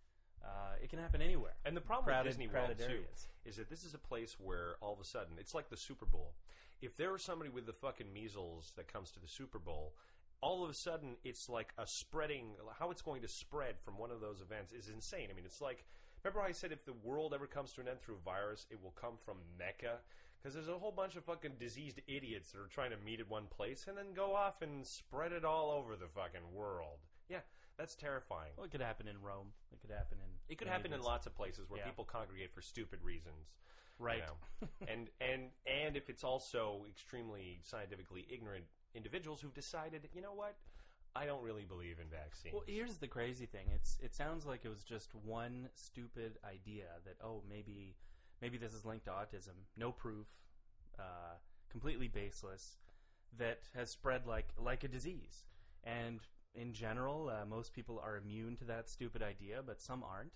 uh, 0.42 0.76
it 0.82 0.88
can 0.90 0.98
happen 0.98 1.22
anywhere. 1.22 1.56
And 1.64 1.76
the 1.76 1.80
problem 1.80 2.04
Crowded- 2.06 2.28
with 2.30 2.38
Disney 2.38 2.48
World 2.48 2.76
too 2.78 2.84
areas. 2.84 3.28
is 3.44 3.56
that 3.56 3.68
this 3.70 3.84
is 3.84 3.94
a 3.94 3.98
place 3.98 4.38
where 4.38 4.76
all 4.82 4.92
of 4.92 5.00
a 5.00 5.04
sudden 5.04 5.38
it's 5.38 5.54
like 5.54 5.68
the 5.68 5.76
Super 5.76 6.04
Bowl. 6.06 6.34
If 6.80 6.96
there 6.96 7.12
was 7.12 7.22
somebody 7.22 7.48
with 7.50 7.64
the 7.66 7.72
fucking 7.72 8.12
measles 8.12 8.72
that 8.72 8.86
comes 8.88 9.10
to 9.12 9.20
the 9.20 9.28
Super 9.28 9.58
Bowl, 9.58 9.96
all 10.42 10.62
of 10.62 10.68
a 10.68 10.74
sudden 10.74 11.16
it's 11.24 11.48
like 11.48 11.72
a 11.78 11.86
spreading. 11.86 12.58
How 12.74 12.90
it's 12.90 13.00
going 13.00 13.22
to 13.22 13.28
spread 13.28 13.80
from 13.80 13.96
one 13.96 14.10
of 14.10 14.20
those 14.20 14.42
events 14.42 14.72
is 14.74 14.88
insane. 14.90 15.30
I 15.30 15.32
mean, 15.32 15.46
it's 15.46 15.62
like 15.62 15.86
remember 16.24 16.40
how 16.40 16.48
I 16.48 16.52
said 16.52 16.72
if 16.72 16.84
the 16.84 16.94
world 17.04 17.34
ever 17.34 17.46
comes 17.46 17.72
to 17.74 17.80
an 17.80 17.88
end 17.88 18.00
through 18.00 18.16
a 18.16 18.24
virus, 18.24 18.66
it 18.70 18.82
will 18.82 18.92
come 19.00 19.14
from 19.24 19.36
Mecca. 19.58 19.98
Because 20.42 20.54
there's 20.54 20.68
a 20.68 20.78
whole 20.78 20.92
bunch 20.92 21.16
of 21.16 21.24
fucking 21.24 21.52
diseased 21.58 22.00
idiots 22.06 22.52
that 22.52 22.60
are 22.60 22.66
trying 22.66 22.90
to 22.90 22.98
meet 23.04 23.20
at 23.20 23.30
one 23.30 23.46
place 23.46 23.86
and 23.88 23.96
then 23.96 24.12
go 24.14 24.34
off 24.34 24.60
and 24.60 24.86
spread 24.86 25.32
it 25.32 25.44
all 25.44 25.70
over 25.70 25.96
the 25.96 26.08
fucking 26.14 26.52
world. 26.54 26.98
Yeah, 27.30 27.40
that's 27.78 27.94
terrifying. 27.94 28.52
Well, 28.56 28.66
it 28.66 28.70
could 28.70 28.82
happen 28.82 29.08
in 29.08 29.20
Rome. 29.22 29.48
It 29.72 29.80
could 29.80 29.90
happen 29.90 30.18
in. 30.18 30.30
It 30.52 30.58
could 30.58 30.68
happen 30.68 30.92
in 30.92 31.00
lots 31.00 31.26
of 31.26 31.34
places 31.34 31.70
where 31.70 31.78
Yeah. 31.80 31.86
people 31.86 32.04
congregate 32.04 32.52
for 32.52 32.60
stupid 32.60 33.02
reasons, 33.02 33.56
you 33.98 34.04
Right. 34.04 34.22
know. 34.26 34.68
and 34.88 35.08
and 35.20 35.50
and 35.66 35.96
if 35.96 36.10
it's 36.10 36.24
also 36.24 36.84
extremely 36.90 37.60
scientifically 37.62 38.26
ignorant 38.30 38.66
individuals 38.94 39.40
who've 39.40 39.54
decided, 39.54 40.10
you 40.12 40.20
know 40.20 40.34
what, 40.34 40.56
I 41.16 41.26
don't 41.26 41.42
really 41.42 41.64
believe 41.64 41.98
in 42.00 42.08
vaccines. 42.08 42.54
Well, 42.54 42.64
here's 42.66 42.96
the 42.96 43.06
crazy 43.06 43.46
thing. 43.46 43.66
It's 43.74 43.98
it 44.02 44.14
sounds 44.14 44.46
like 44.46 44.64
it 44.64 44.68
was 44.68 44.82
just 44.82 45.14
one 45.14 45.68
stupid 45.74 46.38
idea 46.44 46.86
that 47.04 47.16
oh 47.22 47.42
maybe 47.48 47.94
maybe 48.42 48.58
this 48.58 48.74
is 48.74 48.84
linked 48.84 49.04
to 49.04 49.12
autism. 49.12 49.54
No 49.76 49.92
proof, 49.92 50.26
uh, 50.98 51.36
completely 51.70 52.08
baseless. 52.08 52.76
That 53.36 53.60
has 53.74 53.90
spread 53.90 54.26
like 54.26 54.48
like 54.58 54.84
a 54.84 54.88
disease. 54.88 55.44
And 55.84 56.20
in 56.54 56.72
general, 56.72 57.28
uh, 57.28 57.44
most 57.46 57.72
people 57.72 58.00
are 58.02 58.16
immune 58.16 58.56
to 58.56 58.64
that 58.64 58.88
stupid 58.88 59.22
idea, 59.22 59.60
but 59.64 59.80
some 59.80 60.02
aren't. 60.02 60.32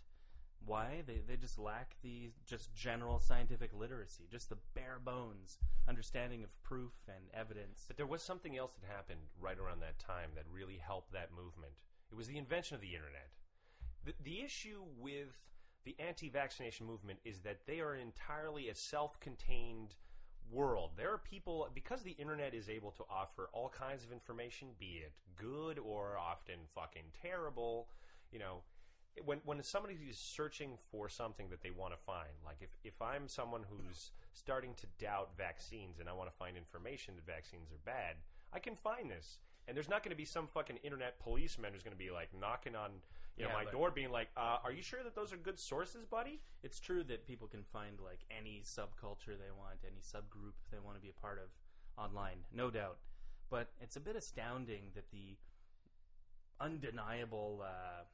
Why? 0.64 1.02
They 1.06 1.20
they 1.26 1.36
just 1.36 1.58
lack 1.58 1.96
the 2.02 2.30
just 2.46 2.74
general 2.74 3.18
scientific 3.18 3.70
literacy, 3.72 4.24
just 4.30 4.48
the 4.48 4.58
bare 4.74 4.98
bones 5.02 5.58
understanding 5.88 6.44
of 6.44 6.62
proof 6.62 6.92
and 7.06 7.24
evidence. 7.32 7.84
But 7.86 7.96
there 7.96 8.06
was 8.06 8.22
something 8.22 8.56
else 8.56 8.72
that 8.74 8.94
happened 8.94 9.20
right 9.40 9.58
around 9.58 9.80
that 9.80 9.98
time 9.98 10.30
that 10.34 10.44
really 10.52 10.76
helped 10.76 11.12
that 11.12 11.30
movement. 11.32 11.72
It 12.10 12.16
was 12.16 12.26
the 12.26 12.38
invention 12.38 12.74
of 12.74 12.80
the 12.80 12.94
internet. 12.94 13.30
The, 14.04 14.14
the 14.22 14.40
issue 14.42 14.82
with 14.98 15.36
the 15.84 15.96
anti 15.98 16.28
vaccination 16.28 16.86
movement 16.86 17.18
is 17.24 17.40
that 17.40 17.66
they 17.66 17.80
are 17.80 17.94
entirely 17.94 18.68
a 18.68 18.74
self 18.74 19.18
contained 19.20 19.94
world. 20.50 20.92
There 20.96 21.12
are 21.12 21.18
people, 21.18 21.68
because 21.74 22.02
the 22.02 22.12
internet 22.12 22.54
is 22.54 22.68
able 22.68 22.90
to 22.92 23.04
offer 23.10 23.48
all 23.52 23.68
kinds 23.68 24.04
of 24.04 24.12
information, 24.12 24.68
be 24.78 25.02
it 25.04 25.12
good 25.36 25.78
or 25.78 26.18
often 26.18 26.56
fucking 26.74 27.12
terrible, 27.22 27.88
you 28.32 28.38
know. 28.38 28.62
When, 29.24 29.40
when 29.44 29.62
somebody 29.62 29.96
is 30.08 30.18
searching 30.18 30.78
for 30.90 31.08
something 31.08 31.48
that 31.50 31.62
they 31.62 31.70
want 31.70 31.92
to 31.92 31.98
find, 31.98 32.30
like 32.44 32.58
if, 32.60 32.70
if 32.84 33.00
I'm 33.00 33.28
someone 33.28 33.64
who's 33.68 34.10
starting 34.32 34.74
to 34.74 34.86
doubt 34.98 35.30
vaccines 35.36 36.00
and 36.00 36.08
I 36.08 36.12
want 36.12 36.30
to 36.30 36.36
find 36.36 36.56
information 36.56 37.14
that 37.16 37.26
vaccines 37.26 37.70
are 37.72 37.80
bad, 37.84 38.16
I 38.52 38.58
can 38.58 38.76
find 38.76 39.10
this. 39.10 39.38
And 39.66 39.76
there's 39.76 39.88
not 39.88 40.02
going 40.02 40.10
to 40.10 40.16
be 40.16 40.24
some 40.24 40.46
fucking 40.46 40.78
internet 40.82 41.18
policeman 41.20 41.72
who's 41.72 41.82
going 41.82 41.96
to 41.96 41.98
be 41.98 42.10
like 42.10 42.28
knocking 42.38 42.74
on 42.74 42.90
you 43.36 43.44
know, 43.44 43.50
Yeah, 43.50 43.56
my 43.56 43.64
but- 43.64 43.72
door, 43.72 43.90
being 43.90 44.10
like, 44.10 44.28
uh, 44.36 44.58
"Are 44.64 44.72
you 44.72 44.82
sure 44.82 45.02
that 45.04 45.14
those 45.14 45.32
are 45.32 45.36
good 45.36 45.58
sources, 45.58 46.04
buddy?" 46.06 46.40
it's 46.62 46.80
true 46.80 47.04
that 47.04 47.24
people 47.24 47.46
can 47.46 47.62
find 47.62 48.00
like 48.00 48.20
any 48.36 48.62
subculture 48.64 49.38
they 49.38 49.52
want, 49.56 49.78
any 49.86 50.00
subgroup 50.00 50.54
they 50.72 50.78
want 50.80 50.96
to 50.96 51.00
be 51.00 51.08
a 51.10 51.20
part 51.20 51.38
of 51.38 51.48
online, 52.02 52.38
no 52.52 52.70
doubt. 52.70 52.98
But 53.50 53.68
it's 53.80 53.96
a 53.96 54.00
bit 54.00 54.16
astounding 54.16 54.90
that 54.94 55.10
the 55.12 55.36
undeniable 56.60 57.60
uh, 57.62 57.66
uh, 57.66 58.04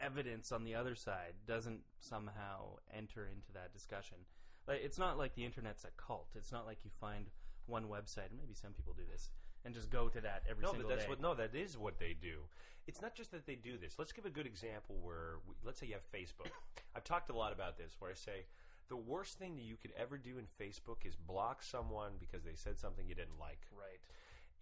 evidence 0.00 0.52
on 0.52 0.64
the 0.64 0.74
other 0.74 0.94
side 0.94 1.34
doesn't 1.46 1.80
somehow 2.00 2.78
enter 2.94 3.26
into 3.26 3.52
that 3.54 3.72
discussion. 3.72 4.18
Like, 4.66 4.80
it's 4.82 4.98
not 4.98 5.16
like 5.18 5.34
the 5.34 5.44
internet's 5.44 5.84
a 5.84 5.88
cult. 6.00 6.28
It's 6.34 6.52
not 6.52 6.66
like 6.66 6.78
you 6.84 6.90
find 7.00 7.26
one 7.66 7.84
website, 7.84 8.30
and 8.30 8.38
maybe 8.38 8.54
some 8.54 8.72
people 8.72 8.94
do 8.96 9.04
this, 9.10 9.30
and 9.64 9.74
just 9.74 9.90
go 9.90 10.08
to 10.08 10.20
that 10.20 10.42
every 10.48 10.62
no, 10.62 10.70
single 10.70 10.88
but 10.88 10.94
that's 10.94 11.04
day. 11.04 11.10
what. 11.10 11.20
No, 11.20 11.34
that 11.34 11.54
is 11.54 11.78
what 11.78 11.98
they 11.98 12.14
do. 12.20 12.40
It's 12.86 13.02
not 13.02 13.14
just 13.14 13.32
that 13.32 13.46
they 13.46 13.56
do 13.56 13.78
this. 13.78 13.94
Let's 13.98 14.12
give 14.12 14.26
a 14.26 14.30
good 14.30 14.46
example 14.46 14.96
where, 15.02 15.38
we, 15.48 15.54
let's 15.64 15.80
say 15.80 15.86
you 15.86 15.94
have 15.94 16.06
Facebook. 16.12 16.50
I've 16.94 17.04
talked 17.04 17.30
a 17.30 17.36
lot 17.36 17.52
about 17.52 17.76
this, 17.76 17.96
where 17.98 18.10
I 18.10 18.14
say 18.14 18.46
the 18.88 18.96
worst 18.96 19.38
thing 19.38 19.56
that 19.56 19.64
you 19.64 19.76
could 19.76 19.92
ever 19.98 20.18
do 20.18 20.38
in 20.38 20.46
Facebook 20.60 21.04
is 21.04 21.16
block 21.16 21.62
someone 21.62 22.12
because 22.20 22.44
they 22.44 22.54
said 22.54 22.78
something 22.78 23.06
you 23.08 23.14
didn't 23.14 23.38
like. 23.40 23.58
right. 23.72 24.00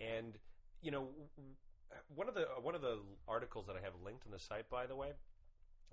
And 0.00 0.38
you 0.82 0.90
know, 0.90 1.08
one 2.14 2.28
of 2.28 2.34
the 2.34 2.46
one 2.60 2.74
of 2.74 2.82
the 2.82 2.98
articles 3.28 3.66
that 3.66 3.76
I 3.76 3.80
have 3.80 3.94
linked 4.04 4.26
on 4.26 4.32
the 4.32 4.38
site, 4.38 4.68
by 4.70 4.86
the 4.86 4.96
way, 4.96 5.10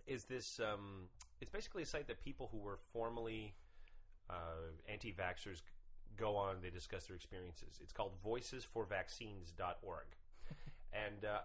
is 0.08 0.26
this. 0.26 0.60
Um, 0.60 1.08
it's 1.40 1.52
basically 1.52 1.84
a 1.84 1.86
site 1.86 2.08
that 2.08 2.24
people 2.24 2.50
who 2.52 2.60
were 2.60 2.78
formerly 2.94 3.56
uh, 4.30 4.72
anti-vaxxers 4.88 5.62
go 6.18 6.36
on. 6.36 6.58
They 6.62 6.70
discuss 6.70 7.08
their 7.08 7.16
experiences. 7.16 7.80
It's 7.82 7.92
called 7.92 8.12
VoicesForVaccines.org, 8.26 10.06
and 10.94 11.26
uh, 11.26 11.40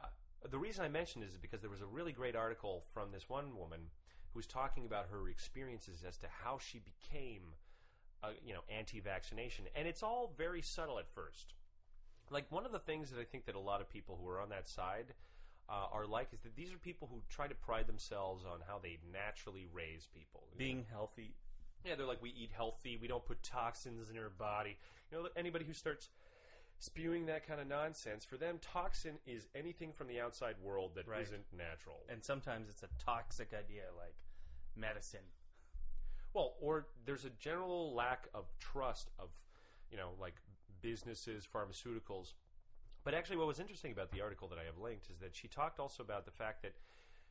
the 0.50 0.58
reason 0.58 0.84
I 0.84 0.88
mention 0.88 1.20
this 1.20 1.30
is 1.30 1.38
because 1.38 1.60
there 1.60 1.70
was 1.70 1.80
a 1.80 1.86
really 1.86 2.12
great 2.12 2.36
article 2.36 2.84
from 2.92 3.12
this 3.12 3.28
one 3.28 3.56
woman 3.56 3.80
who 4.32 4.38
was 4.38 4.46
talking 4.46 4.86
about 4.86 5.06
her 5.10 5.28
experiences 5.28 6.04
as 6.06 6.18
to 6.18 6.26
how 6.44 6.58
she 6.58 6.80
became, 6.80 7.54
uh, 8.22 8.28
you 8.44 8.52
know, 8.52 8.60
anti-vaccination, 8.68 9.64
and 9.75 9.88
it's 9.88 10.02
all 10.02 10.32
very 10.36 10.62
subtle 10.62 10.98
at 10.98 11.08
first 11.14 11.54
like 12.30 12.50
one 12.50 12.66
of 12.66 12.73
the 12.73 12.78
things 12.78 13.11
that 13.11 13.21
I 13.21 13.25
think 13.25 13.47
that 13.47 13.54
a 13.54 13.61
lot 13.61 13.80
of 13.80 13.88
people 13.88 14.18
who 14.21 14.28
are 14.28 14.40
on 14.40 14.49
that 14.50 14.68
side 14.68 15.14
uh, 15.68 15.87
are 15.92 16.06
like 16.06 16.28
is 16.33 16.40
that 16.42 16.54
these 16.56 16.73
are 16.73 16.78
people 16.78 17.09
who 17.11 17.21
try 17.28 17.47
to 17.47 17.54
pride 17.54 17.87
themselves 17.87 18.45
on 18.45 18.61
how 18.66 18.78
they 18.83 18.99
naturally 19.12 19.66
raise 19.73 20.06
people. 20.14 20.45
Being 20.56 20.85
healthy. 20.90 21.35
yeah, 21.85 21.95
they're 21.95 22.06
like 22.06 22.23
we 22.23 22.30
eat 22.30 22.50
healthy, 22.54 22.97
we 23.00 23.09
don't 23.09 23.25
put 23.25 23.42
toxins 23.42 24.11
in 24.11 24.18
our 24.18 24.30
body. 24.30 24.76
You 25.11 25.23
know, 25.23 25.28
anybody 25.37 25.64
who 25.64 25.73
starts 25.73 26.09
spewing 26.78 27.26
that 27.26 27.47
kind 27.47 27.61
of 27.61 27.66
nonsense 27.66 28.25
for 28.25 28.37
them, 28.37 28.59
toxin 28.61 29.18
is 29.26 29.47
anything 29.54 29.92
from 29.92 30.09
the 30.09 30.21
outside 30.21 30.56
world 30.62 30.92
that 30.95 31.09
Right. 31.09 31.26
not 31.30 31.40
natural. 31.56 32.04
And 32.09 32.23
sometimes 32.23 32.68
it's 32.68 32.83
a 32.83 32.88
toxic 32.99 33.52
idea 33.54 33.85
like 33.97 34.14
medicine. 34.76 35.25
Well, 36.33 36.54
or 36.61 36.87
there's 37.06 37.25
a 37.25 37.30
general 37.30 37.95
lack 37.95 38.28
of 38.35 38.45
trust 38.59 39.11
of, 39.18 39.30
you 39.90 39.97
know, 39.97 40.11
like 40.21 40.35
businesses, 40.80 41.47
pharmaceuticals. 41.47 42.33
But 43.04 43.14
actually, 43.14 43.37
what 43.37 43.47
was 43.47 43.61
interesting 43.61 43.92
about 43.92 44.11
the 44.11 44.21
article 44.21 44.49
that 44.49 44.59
I 44.59 44.64
have 44.64 44.78
linked 44.78 45.11
is 45.11 45.18
that 45.18 45.35
she 45.35 45.49
talked 45.49 45.78
also 45.78 46.02
about 46.02 46.25
the 46.25 46.33
fact 46.33 46.62
that 46.62 46.73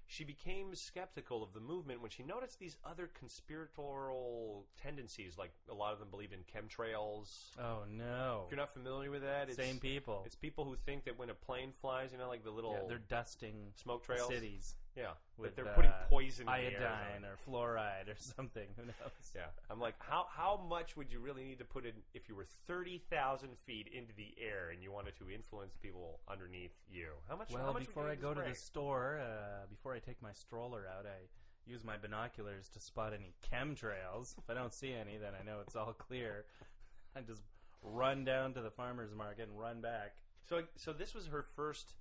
she 0.07 0.23
became 0.23 0.73
skeptical 0.75 1.41
of 1.41 1.53
the 1.53 1.59
movement 1.59 2.01
when 2.01 2.11
she 2.11 2.23
noticed 2.23 2.59
these 2.59 2.77
other 2.85 3.09
conspiratorial 3.17 4.65
tendencies. 4.81 5.37
Like 5.37 5.51
a 5.69 5.73
lot 5.73 5.93
of 5.93 5.99
them 5.99 6.09
believe 6.09 6.31
in 6.31 6.39
chemtrails. 6.43 7.49
Oh 7.59 7.79
no. 7.89 8.43
If 8.45 8.51
you're 8.51 8.59
not 8.59 8.73
familiar 8.73 9.09
with 9.09 9.23
that, 9.23 9.49
it's, 9.49 9.57
Same 9.57 9.79
people. 9.79 10.23
It's 10.25 10.35
people 10.35 10.63
who 10.63 10.75
think 10.85 11.05
that 11.05 11.17
when 11.17 11.29
a 11.29 11.33
plane 11.33 11.71
flies, 11.71 12.11
you 12.11 12.19
know, 12.19 12.27
like 12.27 12.43
the 12.43 12.51
little 12.51 12.73
yeah, 12.73 12.87
they're 12.87 12.97
dusting 13.09 13.55
smoke 13.75 14.05
trails. 14.05 14.27
cities 14.27 14.75
Yeah, 14.95 15.11
with 15.37 15.55
they're 15.55 15.67
uh, 15.67 15.73
putting 15.75 15.91
poison 16.09 16.47
in 16.47 16.53
the 16.53 16.73
air 16.73 16.81
or 16.81 16.87
iodine 16.87 17.25
or 17.25 17.35
fluoride 17.45 18.07
or 18.07 18.15
something. 18.37 18.67
Who 18.77 18.85
knows? 18.85 19.31
Yeah, 19.35 19.47
I'm 19.69 19.79
like, 19.79 19.95
how 19.99 20.27
how 20.29 20.65
much 20.69 20.95
would 20.95 21.11
you 21.11 21.19
really 21.19 21.43
need 21.43 21.59
to 21.59 21.65
put 21.65 21.85
in 21.85 21.91
if 22.13 22.29
you 22.29 22.35
were 22.35 22.47
thirty 22.65 23.01
thousand 23.09 23.57
feet 23.65 23.87
into 23.93 24.13
the 24.15 24.33
air 24.41 24.69
and 24.71 24.81
you 24.81 24.91
wanted 24.91 25.15
to 25.17 25.29
influence 25.29 25.75
people 25.81 26.19
underneath 26.29 26.75
you? 26.89 27.09
How 27.27 27.35
much? 27.35 27.49
how 27.51 27.57
Well, 27.57 27.65
much 27.67 27.73
would 27.81 27.87
before 27.87 28.09
I 28.09 28.15
go 28.15 28.33
to 28.33 28.41
the 28.41 28.55
store, 28.55 29.19
uh, 29.21 29.65
before 29.69 29.93
I 29.93 29.99
take 29.99 30.21
my 30.21 30.31
stroller 30.31 30.85
out, 30.87 31.05
I 31.05 31.27
use 31.69 31.83
my 31.83 31.97
binoculars 31.97 32.69
to 32.69 32.79
spot 32.79 33.11
any 33.13 33.33
chemtrails. 33.51 34.37
if 34.37 34.49
I 34.49 34.53
don't 34.53 34.73
see 34.73 34.93
any, 34.93 35.17
then 35.17 35.33
I 35.39 35.43
know 35.43 35.57
it's 35.61 35.75
all 35.75 35.93
clear. 35.93 36.45
I 37.15 37.21
just 37.21 37.41
run 37.81 38.23
down 38.23 38.53
to 38.53 38.61
the 38.61 38.71
farmer's 38.71 39.13
market 39.13 39.49
and 39.49 39.59
run 39.59 39.81
back. 39.81 40.15
So 40.47 40.61
so 40.75 40.93
this 40.93 41.13
was 41.13 41.27
her 41.27 41.43
first, 41.55 41.95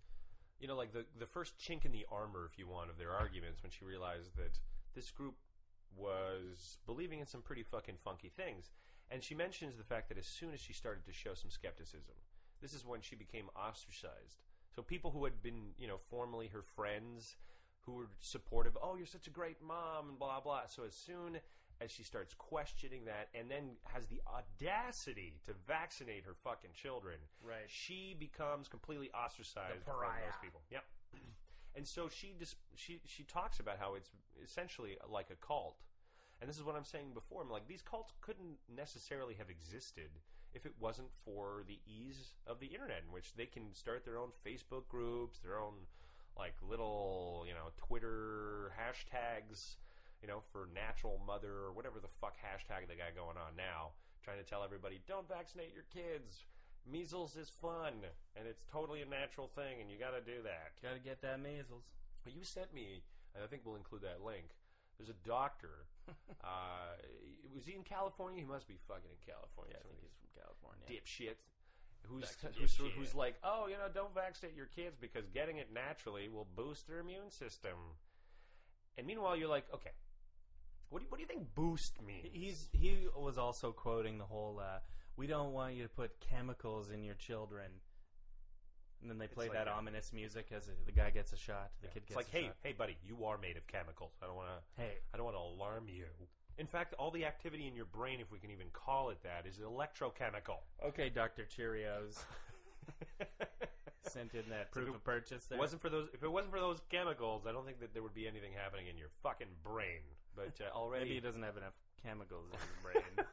you 0.65 0.69
know, 0.69 0.77
like 0.77 0.95
the 0.95 1.05
the 1.19 1.27
first 1.27 1.59
chink 1.59 1.85
in 1.85 1.93
the 1.93 2.07
armor, 2.11 2.49
if 2.51 2.59
you 2.59 2.67
want, 2.67 2.89
of 2.89 2.97
their 2.97 3.13
arguments 3.13 3.63
when 3.63 3.71
she 3.71 3.85
realized 3.85 4.35
that 4.39 4.59
this 4.95 5.11
group 5.11 5.35
was 5.95 6.79
believing 6.87 7.21
in 7.21 7.27
some 7.27 7.43
pretty 7.43 7.63
fucking 7.63 7.97
funky 8.03 8.31
things. 8.35 8.71
And 9.11 9.23
she 9.23 9.35
mentions 9.35 9.77
the 9.77 9.85
fact 9.85 10.09
that 10.09 10.17
as 10.17 10.25
soon 10.25 10.55
as 10.55 10.61
she 10.61 10.73
started 10.73 11.05
to 11.05 11.13
show 11.13 11.35
some 11.35 11.51
skepticism, 11.51 12.15
this 12.63 12.73
is 12.73 12.87
when 12.87 13.03
she 13.03 13.15
became 13.15 13.51
ostracized. 13.55 14.41
So 14.75 14.81
people 14.81 15.11
who 15.11 15.25
had 15.25 15.43
been, 15.43 15.75
you 15.77 15.87
know, 15.87 15.99
formerly 15.99 16.47
her 16.47 16.63
friends, 16.63 17.37
who 17.83 17.93
were 17.93 18.09
supportive, 18.21 18.79
oh, 18.83 18.97
you're 18.97 19.05
such 19.05 19.27
a 19.27 19.31
great 19.31 19.59
mom, 19.61 20.09
and 20.09 20.19
blah 20.19 20.41
blah. 20.41 20.63
So 20.69 20.85
as 20.85 20.95
soon 20.95 21.41
as 21.81 21.91
she 21.91 22.03
starts 22.03 22.35
questioning 22.35 23.05
that, 23.07 23.29
and 23.35 23.51
then 23.51 23.77
has 23.85 24.07
the 24.07 24.21
audacity 24.27 25.35
to 25.45 25.53
vaccinate 25.67 26.25
her 26.25 26.35
fucking 26.35 26.71
children, 26.75 27.19
Right. 27.43 27.69
she 27.69 28.15
becomes 28.19 28.69
completely 28.69 29.11
ostracized 29.13 29.85
from 29.85 29.97
those 30.01 30.37
people. 30.43 30.63
Yep. 30.71 30.85
And 31.77 31.89
so 31.89 32.09
she 32.09 32.35
just 32.39 32.55
she 32.77 33.01
she 33.05 33.25
talks 33.25 33.59
about 33.59 33.79
how 33.81 33.95
it's 33.97 34.11
essentially 34.41 34.97
like 35.11 35.31
a 35.31 35.35
cult. 35.45 35.83
And 36.41 36.49
this 36.49 36.57
is 36.57 36.63
what 36.63 36.77
I'm 36.77 36.85
saying 36.85 37.15
before. 37.15 37.43
I'm 37.43 37.51
like 37.51 37.67
these 37.67 37.83
cults 37.83 38.13
couldn't 38.21 38.59
necessarily 38.73 39.35
have 39.35 39.51
existed 39.51 40.11
if 40.53 40.65
it 40.67 40.75
wasn't 40.79 41.11
for 41.25 41.65
the 41.67 41.81
ease 41.85 42.35
of 42.47 42.61
the 42.61 42.67
internet 42.67 43.03
in 43.05 43.13
which 43.13 43.35
they 43.35 43.47
can 43.47 43.75
start 43.75 44.05
their 44.05 44.19
own 44.19 44.31
Facebook 44.47 44.87
groups, 44.89 45.41
their 45.41 45.59
own 45.59 45.75
like 46.39 46.55
little, 46.63 47.45
you 47.49 47.55
know, 47.55 47.71
Twitter 47.77 48.71
hashtags, 48.79 49.75
you 50.25 50.29
know, 50.33 50.41
for 50.41 50.73
natural 50.73 51.21
mother 51.29 51.69
or 51.69 51.77
whatever 51.77 52.01
the 52.01 52.09
fuck 52.17 52.33
hashtag 52.41 52.89
they 52.89 52.97
got 52.97 53.13
going 53.13 53.37
on 53.37 53.53
now, 53.61 53.93
trying 54.25 54.41
to 54.41 54.49
tell 54.49 54.65
everybody 54.65 55.05
don't 55.05 55.29
vaccinate 55.29 55.77
your 55.77 55.85
kids. 55.93 56.49
Measles 56.89 57.37
is 57.37 57.53
fun 57.53 57.93
and 58.33 58.49
it's 58.49 58.65
totally 58.73 59.05
a 59.05 59.09
natural 59.09 59.53
thing 59.53 59.85
and 59.85 59.93
you 59.93 60.01
got 60.01 60.17
to 60.17 60.25
do 60.25 60.41
that. 60.41 60.81
Gotta 60.81 60.97
get 60.97 61.21
that 61.21 61.45
measles. 61.45 61.85
But 62.25 62.33
you 62.33 62.41
sent 62.41 62.73
me, 62.73 63.05
and 63.37 63.45
I 63.45 63.47
think 63.53 63.69
we'll 63.69 63.77
include 63.77 64.01
that 64.09 64.25
link. 64.25 64.49
There's 64.97 65.13
a 65.13 65.21
doctor. 65.29 65.85
uh, 66.41 66.97
was 67.53 67.69
he 67.69 67.77
in 67.77 67.85
California? 67.85 68.41
He 68.41 68.49
must 68.49 68.65
be 68.65 68.81
fucking 68.89 69.13
in 69.13 69.21
California. 69.21 69.77
Yeah, 69.77 69.85
I 69.85 69.89
think 69.93 70.01
he's 70.01 70.17
from 70.17 70.33
California. 70.33 70.89
dipshit. 70.89 71.37
Who's, 72.09 72.33
who's, 72.57 72.73
dipshit. 72.73 72.97
who's 72.97 73.13
like, 73.13 73.37
oh, 73.45 73.69
you 73.69 73.77
know, 73.77 73.93
don't 73.93 74.17
vaccinate 74.17 74.57
your 74.57 74.73
kids 74.73 74.97
because 74.97 75.29
getting 75.29 75.61
it 75.61 75.69
naturally 75.69 76.33
will 76.33 76.49
boost 76.57 76.89
their 76.89 77.05
immune 77.05 77.29
system. 77.29 77.77
And 78.97 79.07
meanwhile, 79.07 79.37
you're 79.37 79.53
like, 79.53 79.67
okay, 79.75 79.93
what 80.95 81.01
do 81.01 81.07
you, 81.07 81.11
what 81.11 81.17
do 81.19 81.23
you 81.23 81.27
think 81.27 81.53
boost 81.57 82.01
means? 82.07 82.29
He's 82.33 82.69
he 82.73 83.09
was 83.17 83.37
also 83.37 83.73
quoting 83.73 84.17
the 84.17 84.25
whole 84.25 84.61
uh, 84.61 84.79
"We 85.17 85.27
don't 85.27 85.53
want 85.53 85.75
you 85.75 85.83
to 85.83 85.89
put 85.89 86.21
chemicals 86.21 86.91
in 86.91 87.03
your 87.03 87.17
children," 87.17 87.67
and 89.03 89.11
then 89.11 89.19
they 89.19 89.27
play 89.27 89.47
like 89.49 89.55
that 89.55 89.67
a- 89.67 89.73
ominous 89.73 90.13
music 90.13 90.53
as 90.55 90.71
the 90.87 90.93
guy 90.93 91.11
gets 91.11 91.33
a 91.33 91.37
shot. 91.37 91.73
The 91.83 91.89
kid 91.89 91.97
it's 91.97 92.07
gets 92.11 92.17
like, 92.17 92.29
a 92.29 92.31
hey, 92.31 92.43
shot. 92.45 92.57
hey, 92.63 92.75
buddy, 92.79 92.97
you 93.05 93.25
are 93.25 93.37
made 93.37 93.57
of 93.57 93.67
chemicals. 93.67 94.13
I 94.23 94.27
don't 94.27 94.37
want 94.37 94.51
to. 94.51 94.83
hey, 94.83 94.93
I 95.13 95.17
don't 95.17 95.25
want 95.25 95.37
to 95.37 95.41
alarm 95.41 95.89
you. 95.89 96.05
In 96.59 96.69
fact, 96.69 96.95
all 96.95 97.11
the 97.11 97.25
activity 97.25 97.67
in 97.67 97.75
your 97.75 97.87
brain, 97.87 98.21
if 98.21 98.31
we 98.31 98.39
can 98.39 98.53
even 98.53 98.69
call 98.73 99.11
it 99.11 99.19
that, 99.25 99.47
is 99.49 99.59
electrochemical. 99.59 100.59
okay, 100.87 101.09
Doctor 101.09 101.45
Cheerios, 101.45 102.23
sent 104.09 104.35
in 104.35 104.45
that 104.51 104.71
proof 104.71 104.95
of 104.95 105.03
purchase. 105.03 105.47
There. 105.47 105.59
it 105.59 105.61
wasn't 105.61 105.83
for 105.83 105.89
those, 105.89 106.07
if 106.15 106.23
it 106.23 106.31
wasn't 106.31 106.53
for 106.53 106.61
those 106.61 106.81
chemicals, 106.89 107.47
I 107.49 107.51
don't 107.51 107.67
think 107.67 107.81
that 107.81 107.93
there 107.95 108.05
would 108.05 108.15
be 108.15 108.29
anything 108.29 108.53
happening 108.55 108.87
in 108.87 108.97
your 108.97 109.09
fucking 109.25 109.49
brain. 109.65 110.07
But 110.37 110.55
uh, 110.61 110.75
already, 110.77 111.05
Maybe 111.07 111.15
he 111.17 111.21
doesn't 111.21 111.43
have 111.43 111.57
enough 111.57 111.75
chemicals 112.03 112.47
in 112.53 112.59
his 112.59 112.69
brain. 112.83 113.27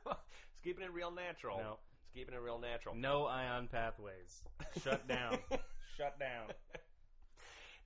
it's 0.54 0.62
keeping 0.64 0.84
it 0.84 0.92
real 0.94 1.12
natural. 1.12 1.58
No. 1.58 1.78
It's 2.04 2.12
keeping 2.14 2.34
it 2.34 2.42
real 2.42 2.60
natural. 2.60 2.96
no 2.96 3.26
ion 3.26 3.68
pathways. 3.72 4.42
Shut 4.84 5.08
down. 5.08 5.38
Shut 5.98 6.20
down. 6.20 6.48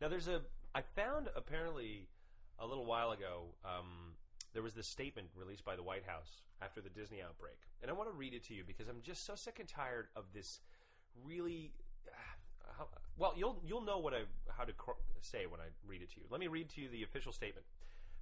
Now, 0.02 0.08
there's 0.10 0.28
a. 0.28 0.42
I 0.74 0.82
found 0.96 1.30
apparently 1.36 2.08
a 2.60 2.66
little 2.68 2.86
while 2.86 3.12
ago. 3.12 3.46
Um, 3.64 4.14
there 4.54 4.64
was 4.64 4.74
this 4.74 4.88
statement 4.88 5.28
released 5.36 5.66
by 5.66 5.76
the 5.76 5.84
White 5.84 6.06
House 6.06 6.42
after 6.62 6.82
the 6.82 6.90
Disney 6.90 7.22
outbreak, 7.22 7.58
and 7.82 7.90
I 7.90 7.94
want 7.94 8.10
to 8.10 8.16
read 8.16 8.34
it 8.34 8.44
to 8.46 8.54
you 8.54 8.64
because 8.66 8.88
I'm 8.88 9.02
just 9.02 9.26
so 9.26 9.36
sick 9.36 9.60
and 9.60 9.68
tired 9.68 10.08
of 10.16 10.26
this. 10.34 10.60
Really, 11.24 11.72
uh, 12.08 12.74
how, 12.78 12.88
well, 13.18 13.34
you'll 13.38 13.62
you'll 13.66 13.82
know 13.86 13.98
what 14.00 14.14
I 14.14 14.24
how 14.50 14.64
to 14.66 14.74
cr- 14.74 14.92
say 15.22 15.46
when 15.46 15.60
I 15.62 15.68
read 15.88 16.02
it 16.02 16.12
to 16.14 16.20
you. 16.20 16.26
Let 16.30 16.40
me 16.42 16.48
read 16.48 16.70
to 16.72 16.82
you 16.82 16.90
the 16.90 17.04
official 17.04 17.32
statement. 17.32 17.66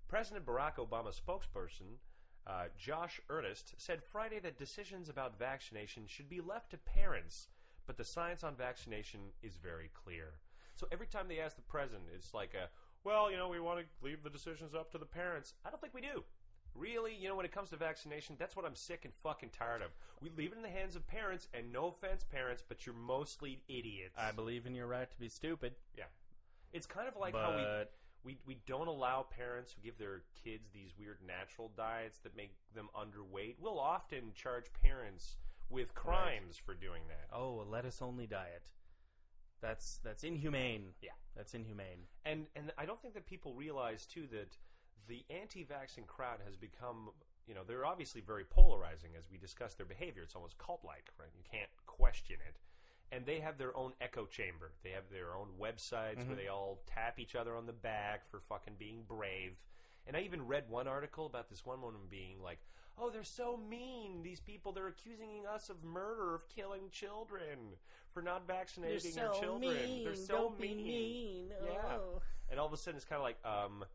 President 0.07 0.45
Barack 0.45 0.75
Obama's 0.75 1.19
spokesperson. 1.19 1.97
Uh, 2.45 2.65
Josh 2.77 3.21
Earnest 3.29 3.73
said 3.77 4.03
Friday 4.03 4.39
that 4.39 4.57
decisions 4.57 5.07
about 5.07 5.39
vaccination 5.39 6.03
should 6.07 6.29
be 6.29 6.41
left 6.41 6.71
to 6.71 6.77
parents, 6.77 7.47
but 7.87 7.97
the 7.97 8.03
science 8.03 8.43
on 8.43 8.55
vaccination 8.55 9.19
is 9.41 9.55
very 9.55 9.89
clear. 9.93 10.33
So 10.75 10.87
every 10.91 11.07
time 11.07 11.27
they 11.27 11.39
ask 11.39 11.55
the 11.55 11.61
president, 11.61 12.09
it's 12.13 12.33
like 12.33 12.53
a, 12.53 12.67
well, 13.03 13.31
you 13.31 13.37
know, 13.37 13.47
we 13.47 13.59
want 13.59 13.79
to 13.79 13.85
leave 14.05 14.23
the 14.23 14.29
decisions 14.29 14.75
up 14.75 14.91
to 14.91 14.97
the 14.97 15.05
parents. 15.05 15.53
I 15.65 15.69
don't 15.69 15.79
think 15.79 15.93
we 15.93 16.01
do. 16.01 16.23
Really, 16.75 17.15
you 17.15 17.29
know, 17.29 17.35
when 17.35 17.45
it 17.45 17.51
comes 17.51 17.69
to 17.69 17.77
vaccination, 17.77 18.35
that's 18.39 18.55
what 18.55 18.65
I'm 18.65 18.75
sick 18.75 19.05
and 19.05 19.13
fucking 19.13 19.51
tired 19.57 19.83
of. 19.83 19.89
We 20.21 20.31
leave 20.35 20.51
it 20.51 20.57
in 20.57 20.63
the 20.63 20.69
hands 20.69 20.95
of 20.95 21.05
parents, 21.07 21.47
and 21.53 21.71
no 21.71 21.87
offense, 21.87 22.23
parents, 22.23 22.63
but 22.67 22.85
you're 22.85 22.95
mostly 22.95 23.61
idiots. 23.69 24.17
I 24.17 24.31
believe 24.31 24.65
in 24.65 24.73
your 24.73 24.87
right 24.87 25.09
to 25.09 25.19
be 25.19 25.29
stupid, 25.29 25.73
yeah, 25.95 26.05
it's 26.73 26.87
kind 26.87 27.07
of 27.07 27.15
like 27.15 27.35
how 27.35 27.55
we 27.55 27.61
but 27.61 27.91
we 28.23 28.37
we 28.45 28.57
don't 28.65 28.87
allow 28.87 29.23
parents 29.23 29.73
who 29.73 29.81
give 29.81 29.97
their 29.97 30.21
kids 30.43 30.69
these 30.73 30.91
weird 30.97 31.17
natural 31.25 31.71
diets 31.75 32.19
that 32.19 32.35
make 32.35 32.53
them 32.75 32.89
underweight. 32.95 33.55
We'll 33.59 33.79
often 33.79 34.31
charge 34.33 34.65
parents 34.81 35.37
with 35.69 35.93
crimes 35.93 36.57
for 36.63 36.73
doing 36.73 37.03
that. 37.07 37.35
oh, 37.35 37.61
a 37.61 37.67
lettuce 37.69 38.01
only 38.01 38.27
diet. 38.27 38.71
That's 39.61 39.99
that's 40.03 40.23
inhumane. 40.23 40.93
Yeah. 41.01 41.11
that's 41.35 41.53
inhumane. 41.53 42.07
And 42.25 42.47
and 42.55 42.71
I 42.77 42.85
don't 42.85 43.01
think 43.01 43.13
that 43.13 43.25
people 43.25 43.53
realize 43.53 44.05
too 44.05 44.27
that 44.31 44.57
the 45.07 45.25
anti-vaccine 45.29 46.05
crowd 46.05 46.39
has 46.45 46.55
become, 46.55 47.09
you 47.47 47.53
know, 47.53 47.61
they're 47.67 47.85
obviously 47.85 48.21
very 48.21 48.45
polarizing 48.45 49.11
as 49.17 49.29
we 49.29 49.37
discuss 49.37 49.73
their 49.73 49.85
behavior. 49.85 50.23
It's 50.23 50.35
almost 50.35 50.57
cult-like, 50.57 51.11
right? 51.19 51.29
You 51.35 51.43
can't 51.49 51.69
question 51.85 52.37
it. 52.47 52.55
And 53.15 53.25
they 53.25 53.39
have 53.39 53.57
their 53.57 53.75
own 53.77 53.93
echo 54.01 54.25
chamber. 54.25 54.71
They 54.83 54.91
have 54.91 55.03
their 55.11 55.35
own 55.35 55.49
websites 55.61 56.25
where 56.25 56.35
they 56.35 56.47
all 56.47 56.81
tap 56.87 57.19
each 57.19 57.35
other 57.35 57.55
on 57.55 57.65
the 57.67 57.73
back 57.73 58.29
for 58.31 58.39
fucking 58.39 58.75
being 58.79 59.03
brave. 59.07 59.53
And 60.07 60.17
I 60.17 60.21
even 60.21 60.47
read 60.47 60.69
one 60.69 60.87
article 60.87 61.25
about 61.25 61.49
this 61.49 61.65
one 61.65 61.81
woman 61.81 62.01
being 62.09 62.41
like, 62.41 62.59
"Oh, 62.97 63.09
they're 63.09 63.23
so 63.23 63.55
mean. 63.55 64.23
These 64.23 64.39
people 64.39 64.71
they're 64.71 64.87
accusing 64.87 65.45
us 65.45 65.69
of 65.69 65.83
murder, 65.83 66.33
of 66.33 66.49
killing 66.49 66.89
children 66.91 67.77
for 68.11 68.21
not 68.21 68.47
vaccinating 68.47 69.19
our 69.19 69.33
children. 69.39 70.03
they're 70.03 70.15
so 70.15 70.49
mean. 70.59 70.77
mean. 70.77 71.53
Yeah. 71.65 71.97
And 72.49 72.59
all 72.59 72.67
of 72.67 72.73
a 72.73 72.77
sudden, 72.77 72.95
it's 72.97 73.05
kind 73.05 73.17
of 73.19 73.23
like, 73.23 73.37
um, 73.45 73.85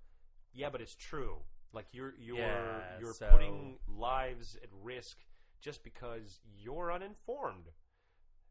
yeah, 0.53 0.71
but 0.71 0.81
it's 0.81 0.95
true. 0.95 1.37
Like 1.73 1.87
you're 1.93 2.15
you're 2.19 2.39
Yeah, 2.39 2.99
you're 3.01 3.13
so- 3.15 3.29
putting 3.31 3.79
lives 3.87 4.57
at 4.63 4.71
risk 4.83 5.19
just 5.61 5.83
because 5.85 6.41
you're 6.57 6.91
uninformed. 6.93 7.67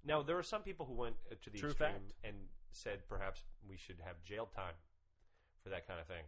Now, 0.06 0.22
there 0.22 0.38
are 0.38 0.44
some 0.44 0.62
people 0.62 0.86
who 0.86 0.94
went 0.94 1.16
uh, 1.32 1.36
to 1.44 1.50
the 1.50 1.58
True 1.60 1.70
extreme 1.70 1.89
fact. 1.92 2.13
and 2.24 2.36
said 2.72 3.00
perhaps 3.08 3.42
we 3.68 3.77
should 3.77 3.98
have 4.06 4.22
jail 4.24 4.48
time 4.56 4.75
for 5.63 5.70
that 5.70 5.88
kind 5.88 6.00
of 6.00 6.08
thing. 6.08 6.24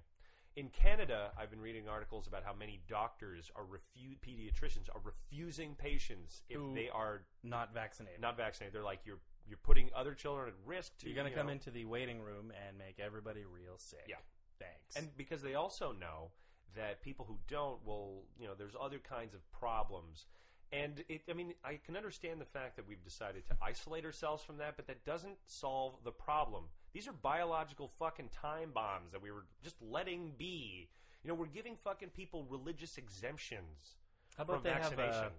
In 0.56 0.70
Canada, 0.70 1.32
I've 1.40 1.52
been 1.52 1.62
reading 1.62 1.88
articles 1.88 2.28
about 2.28 2.44
how 2.44 2.54
many 2.54 2.82
doctors 2.90 3.52
are 3.56 3.64
refu- 3.64 4.18
pediatricians 4.20 4.90
are 4.94 5.00
refusing 5.04 5.76
patients 5.76 6.44
if 6.50 6.58
Who- 6.58 6.74
they 6.74 6.90
are 6.90 7.22
Not 7.44 7.74
vaccinated. 7.74 8.20
not 8.20 8.36
vaccinated. 8.36 8.74
They're 8.74 8.84
like 8.84 9.02
you're 9.06 9.20
you're 9.48 9.58
putting 9.64 9.90
other 9.96 10.14
children 10.14 10.48
at 10.50 10.54
risk. 10.66 10.98
To 11.00 11.08
You're 11.08 11.16
going 11.16 11.26
to 11.26 11.32
you 11.32 11.38
come 11.38 11.48
know, 11.48 11.54
into 11.54 11.72
the 11.72 11.86
waiting 11.86 12.20
room 12.22 12.52
and 12.68 12.78
make 12.78 13.00
everybody 13.00 13.46
real 13.46 13.78
sick. 13.78 14.06
Yeah. 14.08 14.18
Thanks. 14.60 14.96
and 14.98 15.16
because 15.18 15.42
they 15.42 15.56
also 15.56 15.92
know 15.94 16.32
that 16.76 17.02
people 17.02 17.26
who 17.26 17.40
don't 17.48 17.84
will 17.86 18.26
you 18.38 18.48
know 18.48 18.54
there's 18.56 18.76
other 18.80 19.00
kinds 19.00 19.34
of 19.34 19.50
problems 19.52 20.26
and 20.72 21.04
it 21.10 21.22
i 21.30 21.34
mean 21.34 21.54
i 21.64 21.80
can 21.84 21.96
understand 21.96 22.40
the 22.40 22.46
fact 22.46 22.76
that 22.76 22.88
we've 22.88 23.04
decided 23.04 23.46
to 23.46 23.56
isolate 23.62 24.06
ourselves 24.06 24.44
from 24.44 24.58
that 24.58 24.76
but 24.76 24.88
that 24.88 25.04
doesn't 25.06 25.38
solve 25.46 25.96
the 26.04 26.12
problem 26.12 26.66
these 26.94 27.08
are 27.08 27.14
biological 27.14 27.90
fucking 28.00 28.30
time 28.30 28.72
bombs 28.74 29.12
that 29.12 29.22
we 29.22 29.32
were 29.32 29.46
just 29.64 29.76
letting 29.82 30.34
be 30.38 30.90
you 31.24 31.28
know 31.28 31.34
we're 31.34 31.48
giving 31.48 31.76
fucking 31.76 32.10
people 32.10 32.46
religious 32.50 32.98
exemptions 32.98 33.96
How 34.38 34.44
about 34.44 34.64
from 34.64 34.64
they 34.64 34.80
have 34.80 35.00
a, 35.00 35.32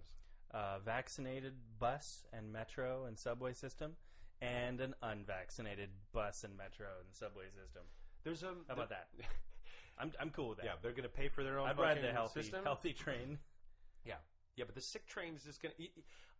a 0.52 0.56
uh, 0.56 0.78
vaccinated 0.84 1.54
bus 1.78 2.26
and 2.32 2.52
metro 2.52 3.04
and 3.06 3.18
subway 3.18 3.52
system 3.52 3.92
and 4.42 4.80
an 4.80 4.94
unvaccinated 5.02 5.90
bus 6.12 6.44
and 6.44 6.56
metro 6.56 6.88
and 7.04 7.14
subway 7.14 7.44
system? 7.46 7.82
there's 8.24 8.42
a 8.42 8.54
How 8.68 8.74
about 8.74 8.90
that? 8.90 9.08
I'm, 9.98 10.12
I'm 10.18 10.30
cool 10.30 10.48
with 10.50 10.58
that. 10.58 10.64
yeah 10.64 10.72
they're 10.82 10.92
going 10.92 11.04
to 11.04 11.08
pay 11.08 11.28
for 11.28 11.44
their 11.44 11.58
own 11.58 11.68
I'd 11.68 11.78
ride 11.78 12.02
the 12.02 12.12
healthy, 12.12 12.42
system 12.42 12.64
healthy 12.64 12.92
train. 12.92 13.38
Yeah. 14.04 14.14
Yeah, 14.60 14.66
but 14.66 14.74
the 14.74 14.82
sick 14.82 15.06
train 15.06 15.34
is 15.34 15.42
just 15.42 15.62
going 15.62 15.72
to. 15.74 15.84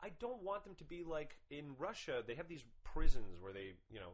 I 0.03 0.11
don't 0.21 0.43
want 0.43 0.65
them 0.65 0.75
to 0.75 0.85
be 0.85 1.05
like 1.05 1.37
in 1.51 1.75
Russia. 1.79 2.23
They 2.27 2.35
have 2.35 2.49
these 2.49 2.65
prisons 2.85 3.41
where 3.41 3.55
they, 3.55 3.73
you 3.91 3.99
know, 3.99 4.13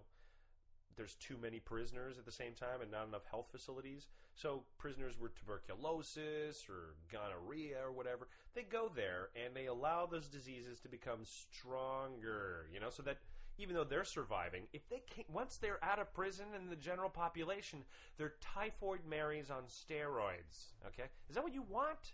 there's 0.97 1.17
too 1.17 1.37
many 1.43 1.59
prisoners 1.59 2.17
at 2.17 2.25
the 2.25 2.31
same 2.31 2.55
time 2.55 2.83
and 2.83 2.91
not 2.93 3.09
enough 3.09 3.25
health 3.29 3.49
facilities. 3.51 4.07
So 4.37 4.63
prisoners 4.79 5.19
with 5.21 5.35
tuberculosis 5.35 6.67
or 6.69 6.95
gonorrhea 7.11 7.79
or 7.85 7.91
whatever, 7.91 8.29
they 8.55 8.63
go 8.63 8.89
there 8.95 9.31
and 9.35 9.57
they 9.57 9.67
allow 9.67 10.07
those 10.07 10.29
diseases 10.29 10.79
to 10.81 10.89
become 10.89 11.25
stronger, 11.25 12.69
you 12.73 12.79
know, 12.79 12.91
so 12.91 13.03
that 13.03 13.19
even 13.59 13.75
though 13.75 13.85
they're 13.85 14.05
surviving, 14.05 14.69
if 14.73 14.89
they 14.89 15.03
can't, 15.13 15.29
once 15.29 15.57
they're 15.57 15.83
out 15.83 15.99
of 15.99 16.15
prison 16.15 16.47
in 16.55 16.71
the 16.71 16.77
general 16.77 17.11
population, 17.11 17.83
they're 18.19 18.35
typhoid 18.41 19.01
Marys 19.09 19.51
on 19.51 19.65
steroids. 19.65 20.75
Okay, 20.87 21.09
is 21.29 21.35
that 21.35 21.43
what 21.43 21.55
you 21.55 21.65
want? 21.69 22.13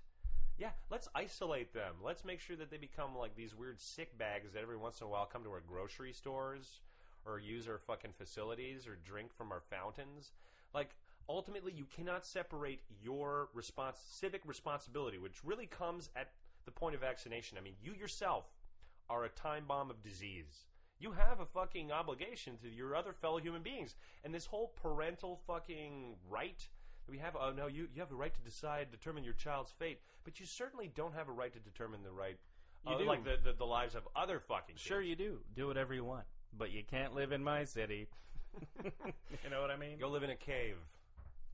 Yeah, 0.59 0.71
let's 0.91 1.09
isolate 1.15 1.73
them. 1.73 1.95
Let's 2.05 2.25
make 2.25 2.41
sure 2.41 2.57
that 2.57 2.71
they 2.71 2.77
become 2.77 3.17
like 3.17 3.35
these 3.35 3.55
weird 3.55 3.81
sick 3.81 4.17
bags 4.19 4.53
that 4.53 4.63
every 4.63 4.77
once 4.77 5.01
in 5.01 5.07
a 5.07 5.11
while 5.11 5.27
come 5.27 5.45
to 5.45 5.51
our 5.51 5.63
grocery 5.67 6.13
stores 6.13 6.81
or 7.25 7.39
use 7.39 7.69
our 7.69 7.79
fucking 7.79 8.13
facilities 8.17 8.87
or 8.87 8.99
drink 9.05 9.33
from 9.33 9.51
our 9.51 9.63
fountains. 9.71 10.33
Like 10.75 10.91
ultimately 11.29 11.73
you 11.73 11.87
cannot 11.95 12.27
separate 12.27 12.81
your 13.03 13.49
response 13.55 13.99
civic 14.11 14.43
responsibility, 14.45 15.19
which 15.19 15.45
really 15.45 15.67
comes 15.67 16.11
at 16.17 16.31
the 16.65 16.71
point 16.71 16.95
of 16.95 17.01
vaccination. 17.01 17.59
I 17.59 17.61
mean, 17.61 17.75
you 17.83 17.93
yourself 17.95 18.45
are 19.09 19.25
a 19.25 19.31
time 19.31 19.65
bomb 19.67 19.91
of 19.91 20.03
disease. 20.03 20.67
You 20.99 21.13
have 21.13 21.41
a 21.41 21.47
fucking 21.47 21.91
obligation 21.91 22.57
to 22.59 22.69
your 22.69 22.95
other 22.95 23.13
fellow 23.13 23.39
human 23.39 23.63
beings. 23.63 23.97
And 24.25 24.33
this 24.33 24.47
whole 24.47 24.73
parental 24.81 25.41
fucking 25.47 26.15
right 26.31 26.69
we 27.09 27.19
have 27.19 27.37
oh 27.37 27.51
no 27.57 27.67
you 27.67 27.89
you 27.95 28.01
have 28.01 28.09
the 28.09 28.15
right 28.17 28.35
to 28.35 28.41
decide 28.41 28.91
determine 28.91 29.25
your 29.25 29.35
child's 29.35 29.71
fate 29.73 30.01
but 30.25 30.39
you 30.41 30.47
certainly 30.47 30.91
don't 30.95 31.15
have 31.15 31.29
a 31.29 31.33
right 31.33 31.53
to 31.53 31.59
determine 31.61 32.03
the 32.03 32.11
right 32.13 32.39
You 32.87 32.95
uh, 32.95 32.99
do. 32.99 33.05
like 33.05 33.25
the, 33.25 33.37
the 33.45 33.53
the 33.53 33.67
lives 33.67 33.95
of 33.95 34.03
other 34.17 34.39
fucking 34.41 34.75
kids. 34.77 34.81
Sure, 34.83 35.01
you 35.03 35.17
do. 35.17 35.39
Do 35.55 35.67
whatever 35.67 35.95
you 35.95 36.05
want, 36.05 36.25
but 36.57 36.71
you 36.71 36.83
can't 36.89 37.15
live 37.15 37.33
in 37.33 37.43
my 37.45 37.65
city. 37.65 38.09
you 38.85 39.51
know 39.51 39.61
what 39.61 39.71
I 39.71 39.77
mean? 39.77 39.99
go 39.99 40.09
live 40.09 40.23
in 40.23 40.31
a 40.31 40.37
cave 40.37 40.77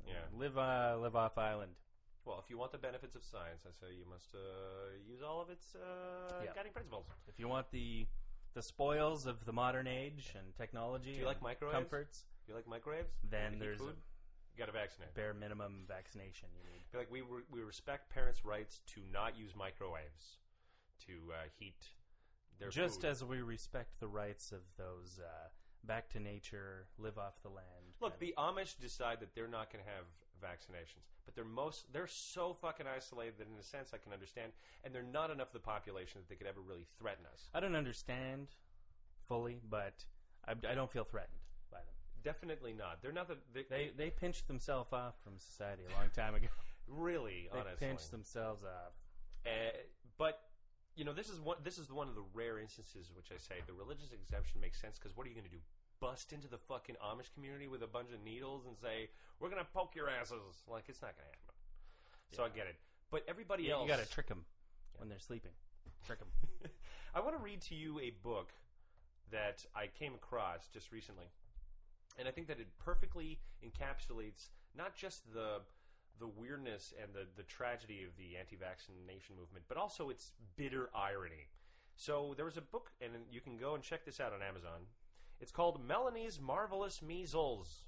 yeah 0.07 0.15
Live, 0.37 0.57
uh, 0.59 0.97
live 1.01 1.15
off 1.17 1.37
island. 1.39 1.73
well 2.25 2.41
if 2.43 2.51
you 2.51 2.59
want 2.59 2.73
the 2.73 2.79
benefits 2.79 3.15
of 3.15 3.23
science 3.23 3.63
i 3.67 3.71
say 3.81 3.93
you 3.95 4.05
must 4.09 4.35
uh, 4.35 4.39
use 5.07 5.21
all 5.23 5.41
of 5.41 5.51
its 5.51 5.75
uh, 5.77 6.43
Yeah. 6.45 6.51
guiding 6.55 6.73
principles 6.73 7.07
If 7.29 7.39
you 7.39 7.47
want 7.49 7.71
the 7.71 8.07
the 8.55 8.63
spoils 8.63 9.27
of 9.27 9.45
the 9.45 9.53
modern 9.53 9.87
age 9.87 10.33
and 10.35 10.47
technology, 10.57 11.13
Do 11.13 11.21
you 11.21 11.27
like 11.27 11.41
microwaves? 11.43 11.75
comforts, 11.79 12.25
you 12.49 12.55
like 12.55 12.67
microwaves 12.67 13.13
then 13.31 13.53
heat 13.53 13.61
there's 13.61 13.79
food? 13.79 13.95
You 14.59 14.67
gotta 14.67 14.77
vaccinate 14.77 15.15
bare 15.15 15.35
minimum 15.35 15.85
vaccination 15.87 16.49
you 16.57 16.65
need. 16.73 16.83
Like 16.99 17.11
we 17.11 17.21
re- 17.21 17.47
we 17.51 17.63
respect 17.63 18.11
parents' 18.13 18.45
rights 18.45 18.81
to 18.95 19.01
not 19.13 19.39
use 19.39 19.55
microwaves 19.55 20.39
to 21.07 21.13
uh, 21.33 21.47
heat 21.59 21.91
their 22.59 22.71
Just 22.71 23.03
food. 23.03 23.09
as 23.11 23.25
we 23.25 23.41
respect 23.41 24.01
the 24.01 24.09
rights 24.09 24.51
of 24.51 24.63
those 24.77 25.21
uh, 25.23 25.49
back 25.85 26.09
to 26.11 26.21
nature, 26.21 26.87
live 26.99 27.19
off 27.19 27.41
the 27.43 27.49
land. 27.49 27.95
Look, 28.01 28.19
the 28.19 28.35
Amish 28.37 28.79
decide 28.81 29.21
that 29.21 29.35
they're 29.35 29.47
not 29.47 29.73
going 29.73 29.85
to 29.85 29.91
have 29.91 30.07
vaccinations, 30.43 31.07
but 31.25 31.37
they're 31.37 31.45
most 31.45 31.93
they're 31.93 32.09
so 32.09 32.57
fucking 32.61 32.87
isolated 32.87 33.35
that 33.39 33.47
in 33.47 33.59
a 33.61 33.63
sense 33.63 33.91
I 33.95 33.99
can 33.99 34.13
understand, 34.13 34.53
and 34.83 34.93
they're 34.93 35.03
not 35.05 35.31
enough 35.31 35.49
of 35.49 35.53
the 35.53 35.61
population 35.61 36.21
that 36.21 36.29
they 36.29 36.35
could 36.35 36.49
ever 36.49 36.61
really 36.61 36.87
threaten 36.99 37.25
us. 37.33 37.49
I 37.55 37.61
don't 37.61 37.77
understand 37.77 38.49
fully, 39.29 39.61
but 39.69 40.05
I, 40.47 40.53
I 40.69 40.75
don't 40.75 40.91
feel 40.91 41.05
threatened. 41.05 41.38
Definitely 42.25 42.75
not. 42.75 43.03
They're 43.03 43.13
not 43.13 43.29
the 43.29 43.37
they, 43.53 43.65
They 43.69 43.91
they 43.97 44.11
pinched 44.11 44.49
themselves 44.49 44.93
off 44.93 45.15
from 45.23 45.39
society 45.39 45.83
a 45.89 45.99
long 45.99 46.11
time 46.15 46.35
ago. 46.35 46.49
really 46.89 47.49
they 47.53 47.59
honestly. 47.59 47.87
pinched 47.87 48.11
themselves 48.11 48.63
off. 48.65 48.93
Uh, 49.47 49.77
but 50.17 50.41
you 50.97 51.05
know, 51.05 51.13
this 51.13 51.29
is 51.29 51.41
one 51.41 51.57
this 51.63 51.79
is 51.79 51.91
one 51.91 52.09
of 52.09 52.15
the 52.15 52.25
rare 52.35 52.59
instances 52.59 53.11
which 53.15 53.31
I 53.33 53.39
say 53.39 53.61
the 53.67 53.73
religious 53.73 54.13
exemption 54.13 54.61
makes 54.61 54.81
sense 54.81 54.99
because 54.99 55.17
what 55.17 55.27
are 55.27 55.31
you 55.31 55.37
going 55.37 55.47
to 55.47 55.51
do? 55.51 55.63
Bust 56.01 56.33
into 56.33 56.49
the 56.49 56.59
fucking 56.59 56.97
Amish 57.03 57.33
community 57.35 57.67
with 57.67 57.83
a 57.83 57.87
bunch 57.87 58.13
of 58.13 58.23
needles 58.25 58.67
and 58.67 58.77
say 58.77 59.11
we're 59.41 59.51
going 59.51 59.63
to 59.63 59.71
poke 59.73 59.95
your 59.95 60.09
asses? 60.09 60.63
Like 60.67 60.85
it's 60.89 61.03
not 61.03 61.15
going 61.15 61.27
to 61.27 61.35
happen. 61.39 61.55
So 62.33 62.45
I 62.45 62.49
get 62.49 62.67
it. 62.67 62.77
But 63.11 63.25
everybody 63.27 63.71
else, 63.71 63.83
you 63.83 63.89
got 63.89 64.05
to 64.05 64.11
trick 64.11 64.27
them 64.27 64.45
when 64.97 65.09
they're 65.09 65.19
sleeping. 65.19 65.53
Trick 66.07 66.19
them. 66.19 66.29
I 67.15 67.21
want 67.21 67.37
to 67.37 67.43
read 67.43 67.63
to 67.63 67.75
you 67.75 67.99
a 68.01 68.11
book 68.23 68.53
that 69.31 69.65
I 69.75 69.87
came 69.99 70.15
across 70.15 70.69
just 70.73 70.93
recently, 70.93 71.27
and 72.19 72.27
I 72.29 72.31
think 72.31 72.49
that 72.49 72.59
it 72.61 72.67
perfectly 72.79 73.39
encapsulates 73.65 74.49
not 74.77 74.95
just 74.95 75.33
the 75.33 75.61
the 76.21 76.27
weirdness 76.27 76.93
and 77.01 77.13
the 77.15 77.27
the 77.37 77.45
tragedy 77.45 78.03
of 78.05 78.11
the 78.17 78.37
anti-vaccination 78.37 79.37
movement, 79.39 79.65
but 79.69 79.77
also 79.77 80.11
its 80.11 80.33
bitter 80.57 80.91
irony. 80.95 81.47
So 81.95 82.35
there 82.37 82.45
was 82.45 82.57
a 82.57 82.61
book, 82.63 82.91
and 83.01 83.13
you 83.31 83.41
can 83.41 83.57
go 83.57 83.75
and 83.75 83.83
check 83.83 84.05
this 84.05 84.21
out 84.21 84.33
on 84.33 84.43
Amazon. 84.43 84.87
It's 85.41 85.53
called 85.53 85.85
Melanie's 85.85 86.41
Marvelous 86.41 87.01
Measles. 87.03 87.85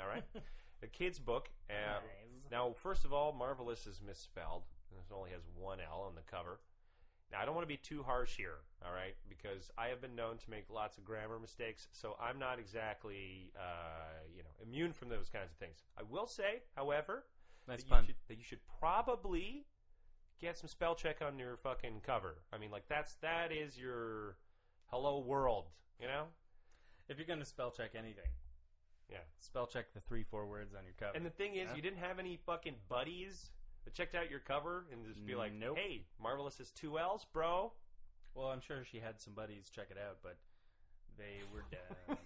All 0.00 0.08
right, 0.08 0.24
a 0.82 0.86
kid's 0.86 1.18
book. 1.18 1.48
Uh, 1.68 1.72
Nice. 2.00 2.50
now, 2.50 2.72
first 2.72 3.04
of 3.04 3.12
all, 3.12 3.32
marvelous 3.32 3.86
is 3.86 4.00
misspelled. 4.06 4.62
It 4.92 5.14
only 5.14 5.30
has 5.30 5.42
one 5.56 5.78
L 5.80 6.04
on 6.06 6.14
the 6.14 6.22
cover. 6.30 6.60
Now, 7.32 7.40
I 7.40 7.44
don't 7.44 7.54
want 7.54 7.62
to 7.62 7.68
be 7.72 7.76
too 7.76 8.02
harsh 8.02 8.36
here, 8.36 8.56
all 8.84 8.92
right, 8.92 9.14
because 9.28 9.70
I 9.78 9.86
have 9.86 10.00
been 10.00 10.16
known 10.16 10.36
to 10.38 10.50
make 10.50 10.64
lots 10.68 10.98
of 10.98 11.04
grammar 11.04 11.38
mistakes, 11.38 11.86
so 11.92 12.16
I'm 12.20 12.38
not 12.40 12.58
exactly, 12.58 13.52
uh, 13.56 14.26
you 14.36 14.42
know, 14.42 14.50
immune 14.66 14.92
from 14.92 15.08
those 15.10 15.28
kinds 15.28 15.52
of 15.52 15.58
things. 15.58 15.84
I 15.96 16.02
will 16.02 16.26
say, 16.26 16.62
however, 16.74 17.24
Nice 17.68 17.84
that 17.84 17.88
pun. 17.88 18.00
you, 18.02 18.06
should, 18.08 18.16
that 18.28 18.38
you 18.38 18.42
should 18.44 18.58
probably 18.80 19.64
get 20.40 20.58
some 20.58 20.68
spell 20.68 20.96
check 20.96 21.18
on 21.24 21.38
your 21.38 21.56
fucking 21.58 22.00
cover. 22.04 22.38
I 22.52 22.58
mean, 22.58 22.70
like 22.72 22.88
that's 22.88 23.14
that 23.22 23.52
is 23.52 23.78
your 23.78 24.36
hello 24.86 25.20
world, 25.20 25.66
you 26.00 26.08
know? 26.08 26.24
If 27.08 27.18
you're 27.18 27.26
going 27.28 27.38
to 27.40 27.44
spell 27.44 27.70
check 27.70 27.90
anything, 27.94 28.30
Yeah. 29.08 29.18
spell 29.38 29.66
check 29.68 29.92
the 29.92 30.00
three, 30.00 30.24
four 30.24 30.46
words 30.46 30.74
on 30.74 30.84
your 30.84 30.94
cover. 30.98 31.12
And 31.16 31.24
the 31.24 31.30
thing 31.30 31.54
is, 31.54 31.68
Yeah. 31.70 31.76
you 31.76 31.82
didn't 31.82 31.98
have 31.98 32.18
any 32.18 32.36
fucking 32.38 32.74
buddies 32.88 33.50
that 33.84 33.94
checked 33.94 34.14
out 34.14 34.30
your 34.30 34.40
cover 34.40 34.86
and 34.92 35.04
just 35.06 35.24
be 35.26 35.34
like, 35.34 35.52
Nope. 35.52 35.78
"Hey, 35.78 36.04
Marvelous 36.22 36.60
is 36.60 36.70
two 36.70 36.98
L's, 36.98 37.24
bro." 37.32 37.72
well, 38.34 38.48
I'm 38.48 38.60
sure 38.60 38.84
she 38.84 38.98
had 39.00 39.20
some 39.20 39.34
buddies 39.34 39.70
check 39.74 39.88
it 39.90 39.98
out, 39.98 40.18
but 40.22 40.36
they 41.18 41.42
were 41.52 41.64
down. 42.08 42.16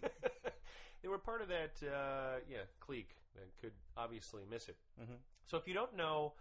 they 1.02 1.08
were 1.08 1.18
part 1.18 1.40
of 1.40 1.48
that, 1.48 1.72
uh, 1.82 2.40
yeah, 2.48 2.58
clique 2.80 3.16
that 3.34 3.48
could 3.60 3.72
obviously 3.96 4.42
miss 4.48 4.68
it. 4.68 4.76
Mhm. 5.00 5.16
So 5.46 5.56
if 5.56 5.66
you 5.66 5.72
don't 5.74 5.96
know, 5.96 6.34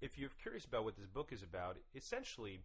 if 0.00 0.18
you're 0.18 0.30
curious 0.42 0.64
about 0.66 0.84
what 0.84 0.96
this 0.96 1.06
book 1.06 1.32
is 1.32 1.42
about, 1.42 1.78
essentially, 1.94 2.60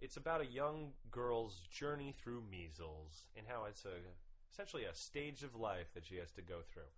it's 0.00 0.16
about 0.16 0.40
a 0.40 0.46
young 0.46 0.92
girl's 1.10 1.60
journey 1.70 2.12
through 2.12 2.42
measles 2.50 3.26
and 3.36 3.46
how 3.46 3.64
it's 3.64 3.84
a 3.84 3.94
essentially 4.50 4.84
a 4.84 4.94
stage 4.94 5.42
of 5.44 5.54
life 5.54 5.92
that 5.94 6.04
she 6.06 6.16
has 6.16 6.32
to 6.32 6.42
go 6.42 6.62
through. 6.72 6.90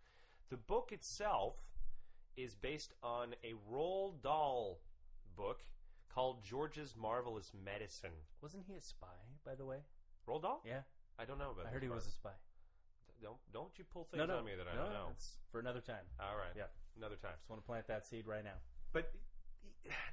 The 0.49 0.57
book 0.57 0.91
itself 0.93 1.57
is 2.37 2.55
based 2.55 2.95
on 3.03 3.35
a 3.45 3.55
Roald 3.71 4.23
Dahl 4.23 4.81
book 5.37 5.63
called 6.13 6.43
George's 6.45 6.95
Marvelous 7.01 7.53
Medicine. 7.65 8.11
Wasn't 8.43 8.65
he 8.67 8.75
a 8.75 8.81
spy, 8.81 9.07
by 9.45 9.55
the 9.55 9.65
way? 9.65 9.79
Roald 10.29 10.43
Dahl? 10.43 10.63
Yeah, 10.67 10.81
I 11.19 11.25
don't 11.25 11.39
know 11.39 11.51
about. 11.51 11.67
I 11.67 11.71
heard 11.71 11.83
he 11.83 11.89
was 11.89 12.07
a 12.07 12.11
spy. 12.11 12.31
Don't 13.23 13.37
don't 13.53 13.71
you 13.77 13.85
pull 13.85 14.05
things 14.05 14.19
no, 14.19 14.27
no, 14.27 14.39
on 14.39 14.45
me 14.45 14.53
that 14.57 14.67
I 14.67 14.77
no, 14.77 14.85
don't 14.85 14.93
know. 14.93 15.09
It's 15.13 15.37
for 15.53 15.61
another 15.61 15.81
time. 15.81 16.05
All 16.19 16.37
right. 16.37 16.55
Yeah. 16.57 16.73
Another 16.97 17.17
time. 17.17 17.33
Just 17.37 17.51
want 17.51 17.63
to 17.63 17.67
plant 17.67 17.87
that 17.89 18.07
seed 18.07 18.27
right 18.27 18.45
now. 18.45 18.57
But 18.93 19.13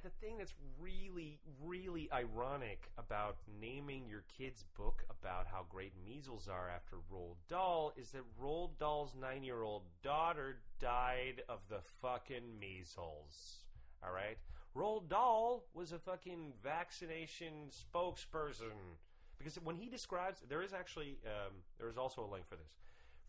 the 0.02 0.10
thing 0.20 0.38
that's 0.38 0.54
really, 0.78 1.38
really 1.62 2.08
ironic 2.12 2.90
about 2.96 3.36
naming 3.60 4.08
your 4.08 4.24
kid's 4.36 4.64
book 4.76 5.04
about 5.10 5.46
how 5.46 5.66
great 5.68 5.92
measles 6.04 6.48
are 6.48 6.68
after 6.68 6.96
Roald 7.12 7.36
Dahl 7.48 7.92
is 7.96 8.10
that 8.10 8.22
Roald 8.40 8.78
Dahl's 8.78 9.14
nine 9.18 9.42
year 9.42 9.62
old 9.62 9.82
daughter 10.02 10.60
died 10.80 11.42
of 11.48 11.60
the 11.68 11.80
fucking 12.00 12.58
measles. 12.60 13.64
All 14.02 14.12
right? 14.12 14.38
Roald 14.76 15.08
Dahl 15.08 15.64
was 15.74 15.92
a 15.92 15.98
fucking 15.98 16.52
vaccination 16.62 17.70
spokesperson. 17.70 18.96
Because 19.38 19.56
when 19.56 19.76
he 19.76 19.88
describes, 19.88 20.40
there 20.48 20.62
is 20.62 20.72
actually, 20.72 21.18
um, 21.24 21.54
there 21.78 21.88
is 21.88 21.96
also 21.96 22.24
a 22.24 22.30
link 22.30 22.48
for 22.48 22.56
this, 22.56 22.76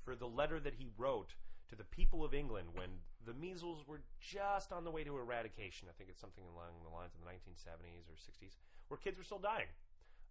for 0.03 0.15
the 0.15 0.27
letter 0.27 0.59
that 0.59 0.73
he 0.73 0.89
wrote 0.97 1.35
to 1.69 1.75
the 1.75 1.83
people 1.83 2.23
of 2.23 2.33
England 2.33 2.69
when 2.73 2.89
the 3.25 3.33
measles 3.33 3.87
were 3.87 4.01
just 4.19 4.71
on 4.71 4.83
the 4.83 4.91
way 4.91 5.03
to 5.03 5.17
eradication. 5.17 5.87
I 5.87 5.93
think 5.97 6.09
it's 6.09 6.19
something 6.19 6.43
along 6.53 6.81
the 6.83 6.89
lines 6.89 7.13
of 7.13 7.21
the 7.21 7.29
1970s 7.29 8.09
or 8.09 8.17
60s, 8.17 8.55
where 8.87 8.97
kids 8.97 9.17
were 9.17 9.23
still 9.23 9.39
dying 9.39 9.69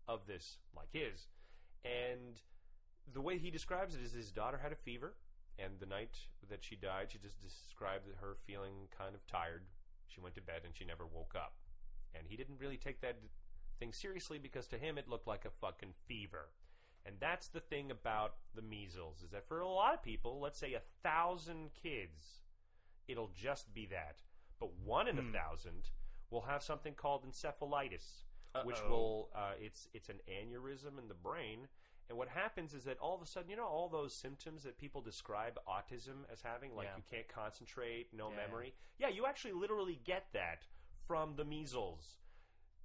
of 0.09 0.27
this, 0.27 0.59
like 0.77 0.89
his. 0.93 1.29
And 1.85 2.41
the 3.13 3.21
way 3.21 3.39
he 3.39 3.51
describes 3.51 3.95
it 3.95 4.03
is 4.03 4.13
his 4.13 4.33
daughter 4.33 4.59
had 4.61 4.73
a 4.73 4.77
fever, 4.77 5.15
and 5.59 5.81
the 5.81 5.87
night 5.87 6.17
that 6.49 6.63
she 6.65 6.77
died, 6.77 7.09
she 7.11 7.19
just 7.19 7.41
described 7.43 8.07
her 8.21 8.37
feeling 8.47 8.89
kind 8.97 9.15
of 9.15 9.27
tired. 9.27 9.65
She 10.07 10.21
went 10.21 10.35
to 10.37 10.41
bed 10.41 10.63
and 10.65 10.75
she 10.75 10.85
never 10.85 11.05
woke 11.07 11.35
up. 11.37 11.55
And 12.15 12.27
he 12.29 12.37
didn't 12.37 12.59
really 12.61 12.77
take 12.77 13.01
that 13.03 13.19
thing 13.79 13.93
seriously 13.93 14.39
because 14.39 14.67
to 14.69 14.79
him 14.79 14.99
it 14.99 15.09
looked 15.09 15.27
like 15.27 15.45
a 15.45 15.51
fucking 15.51 15.95
fever. 16.07 16.51
And 17.05 17.17
that's 17.21 17.49
the 17.49 17.61
thing 17.61 17.91
about 17.91 18.35
the 18.55 18.63
measles 18.63 19.23
is 19.23 19.31
that 19.31 19.47
for 19.49 19.61
a 19.61 19.69
lot 19.69 19.95
of 19.95 20.03
people, 20.03 20.41
let's 20.41 20.59
say 20.59 20.75
a 20.75 20.83
thousand 21.03 21.71
kids, 21.81 22.43
it'll 23.07 23.31
just 23.35 23.73
be 23.75 23.87
that. 23.87 24.23
But 24.59 24.73
one 24.85 25.09
in 25.09 25.17
Hmm. 25.17 25.29
a 25.29 25.33
thousand 25.33 25.91
will 26.31 26.43
have 26.43 26.63
something 26.63 26.95
called 26.95 27.25
encephalitis, 27.25 28.25
which 28.65 28.77
Uh-oh. 28.77 28.91
will 28.91 29.31
uh, 29.35 29.53
it's 29.59 29.89
it's 29.95 30.09
an 30.09 30.21
aneurysm 30.29 30.99
in 30.99 31.09
the 31.09 31.15
brain. 31.15 31.69
And 32.09 32.17
what 32.17 32.29
happens 32.29 32.73
is 32.73 32.85
that 32.85 32.99
all 32.99 33.15
of 33.15 33.21
a 33.23 33.27
sudden, 33.27 33.51
you 33.51 33.57
know, 33.57 33.67
all 33.67 33.89
those 33.89 34.15
symptoms 34.15 34.63
that 34.63 34.79
people 34.79 35.01
describe 35.03 35.59
autism 35.69 36.25
as 36.33 36.41
having, 36.43 36.75
like 36.75 36.87
Yeah. 36.87 36.97
you 36.97 37.03
can't 37.11 37.29
concentrate, 37.29 38.13
no 38.15 38.31
Yeah. 38.31 38.37
memory. 38.37 38.75
Yeah, 38.99 39.09
you 39.09 39.27
actually 39.27 39.53
literally 39.53 39.97
get 39.97 40.33
that 40.33 40.67
from 41.07 41.37
the 41.37 41.45
measles 41.45 42.17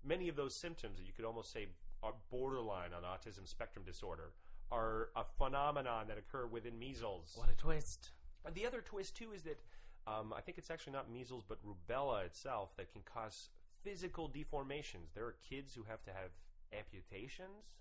many 0.03 0.27
of 0.27 0.35
those 0.35 0.53
symptoms 0.55 0.97
that 0.97 1.05
you 1.05 1.13
could 1.13 1.25
almost 1.25 1.51
say 1.51 1.67
are 2.01 2.13
borderline 2.29 2.93
on 2.93 3.03
autism 3.03 3.47
spectrum 3.47 3.85
disorder 3.85 4.33
are 4.71 5.09
a 5.15 5.23
phenomenon 5.23 6.07
that 6.07 6.17
occur 6.17 6.45
within 6.45 6.77
measles. 6.77 7.33
What 7.37 7.49
a 7.49 7.55
twist! 7.55 8.11
And 8.43 8.53
the 8.55 8.65
other 8.65 8.81
twist 8.81 9.15
too 9.15 9.31
is 9.31 9.43
that 9.43 9.59
um, 10.05 10.33
I 10.33 10.41
think 10.41 10.57
it's 10.57 10.69
actually 10.69 10.91
not 10.93 11.09
measles 11.09 11.45
but 11.47 11.59
rubella 11.65 12.25
itself 12.25 12.75
that 12.75 12.91
can 12.91 13.01
cause 13.03 13.49
physical 13.81 14.27
deformations. 14.29 15.13
There 15.13 15.25
are 15.25 15.37
kids 15.47 15.73
who 15.73 15.83
have 15.83 16.03
to 16.03 16.11
have 16.11 16.31
amputations, 16.73 17.77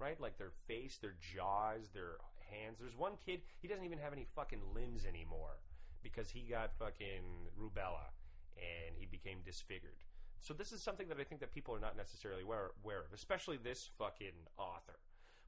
right? 0.00 0.20
Like 0.20 0.38
their 0.38 0.52
face, 0.66 0.98
their 1.00 1.14
jaws, 1.20 1.90
their 1.94 2.16
hands. 2.50 2.78
There's 2.80 2.96
one 2.96 3.12
kid 3.24 3.40
he 3.60 3.68
doesn't 3.68 3.84
even 3.84 3.98
have 3.98 4.12
any 4.12 4.26
fucking 4.34 4.60
limbs 4.74 5.04
anymore 5.06 5.60
because 6.02 6.30
he 6.30 6.40
got 6.40 6.72
fucking 6.78 7.52
rubella 7.60 8.10
and 8.56 8.96
he 8.98 9.06
became 9.06 9.38
disfigured. 9.44 9.96
So 10.40 10.54
this 10.54 10.72
is 10.72 10.82
something 10.82 11.08
that 11.08 11.20
I 11.20 11.24
think 11.24 11.40
that 11.40 11.52
people 11.52 11.74
are 11.74 11.80
not 11.80 11.96
necessarily 11.96 12.42
aware, 12.42 12.70
aware 12.82 13.00
of, 13.00 13.12
especially 13.14 13.58
this 13.58 13.88
fucking 13.98 14.48
author. 14.56 14.98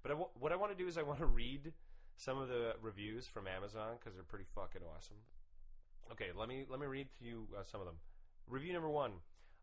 But 0.02 0.16
what 0.38 0.52
I 0.52 0.56
want 0.56 0.72
to 0.72 0.78
do 0.78 0.88
is 0.88 0.98
I 0.98 1.02
want 1.02 1.20
to 1.20 1.26
read 1.26 1.72
some 2.16 2.38
of 2.38 2.48
the 2.48 2.74
reviews 2.82 3.26
from 3.26 3.46
Amazon 3.46 3.96
because 3.98 4.14
they're 4.14 4.24
pretty 4.24 4.44
fucking 4.54 4.82
awesome. 4.94 5.16
Okay, 6.10 6.28
let 6.36 6.48
me 6.48 6.66
let 6.68 6.80
me 6.80 6.86
read 6.86 7.08
to 7.18 7.24
you 7.24 7.46
uh, 7.58 7.62
some 7.62 7.80
of 7.80 7.86
them. 7.86 7.96
Review 8.48 8.72
number 8.72 8.90
one: 8.90 9.12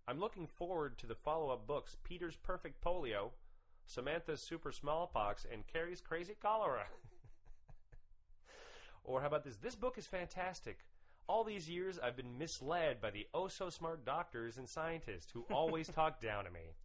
I'm 0.08 0.20
looking 0.20 0.48
forward 0.48 0.98
to 1.00 1.06
the 1.06 1.16
follow-up 1.16 1.68
books: 1.68 1.98
Peter's 2.04 2.38
Perfect 2.38 2.84
Polio, 2.84 3.32
Samantha's 3.90 4.40
Super 4.40 4.72
Smallpox, 4.72 5.48
and 5.52 5.66
Carrie's 5.66 6.00
Crazy 6.00 6.36
Cholera. 6.40 6.86
or 9.04 9.20
how 9.20 9.26
about 9.26 9.44
this? 9.44 9.58
This 9.58 9.74
book 9.74 9.98
is 9.98 10.06
fantastic. 10.06 10.86
All 11.28 11.44
these 11.44 11.68
years, 11.68 11.98
I've 11.98 12.16
been 12.16 12.38
misled 12.38 13.02
by 13.02 13.10
the 13.10 13.26
oh 13.34 13.48
so 13.48 13.72
smart 13.72 14.06
doctors 14.06 14.60
and 14.60 14.70
scientists 14.70 15.32
who 15.34 15.44
always 15.52 15.88
talk 15.96 16.22
down 16.22 16.46
to 16.46 16.52
me. 16.52 16.76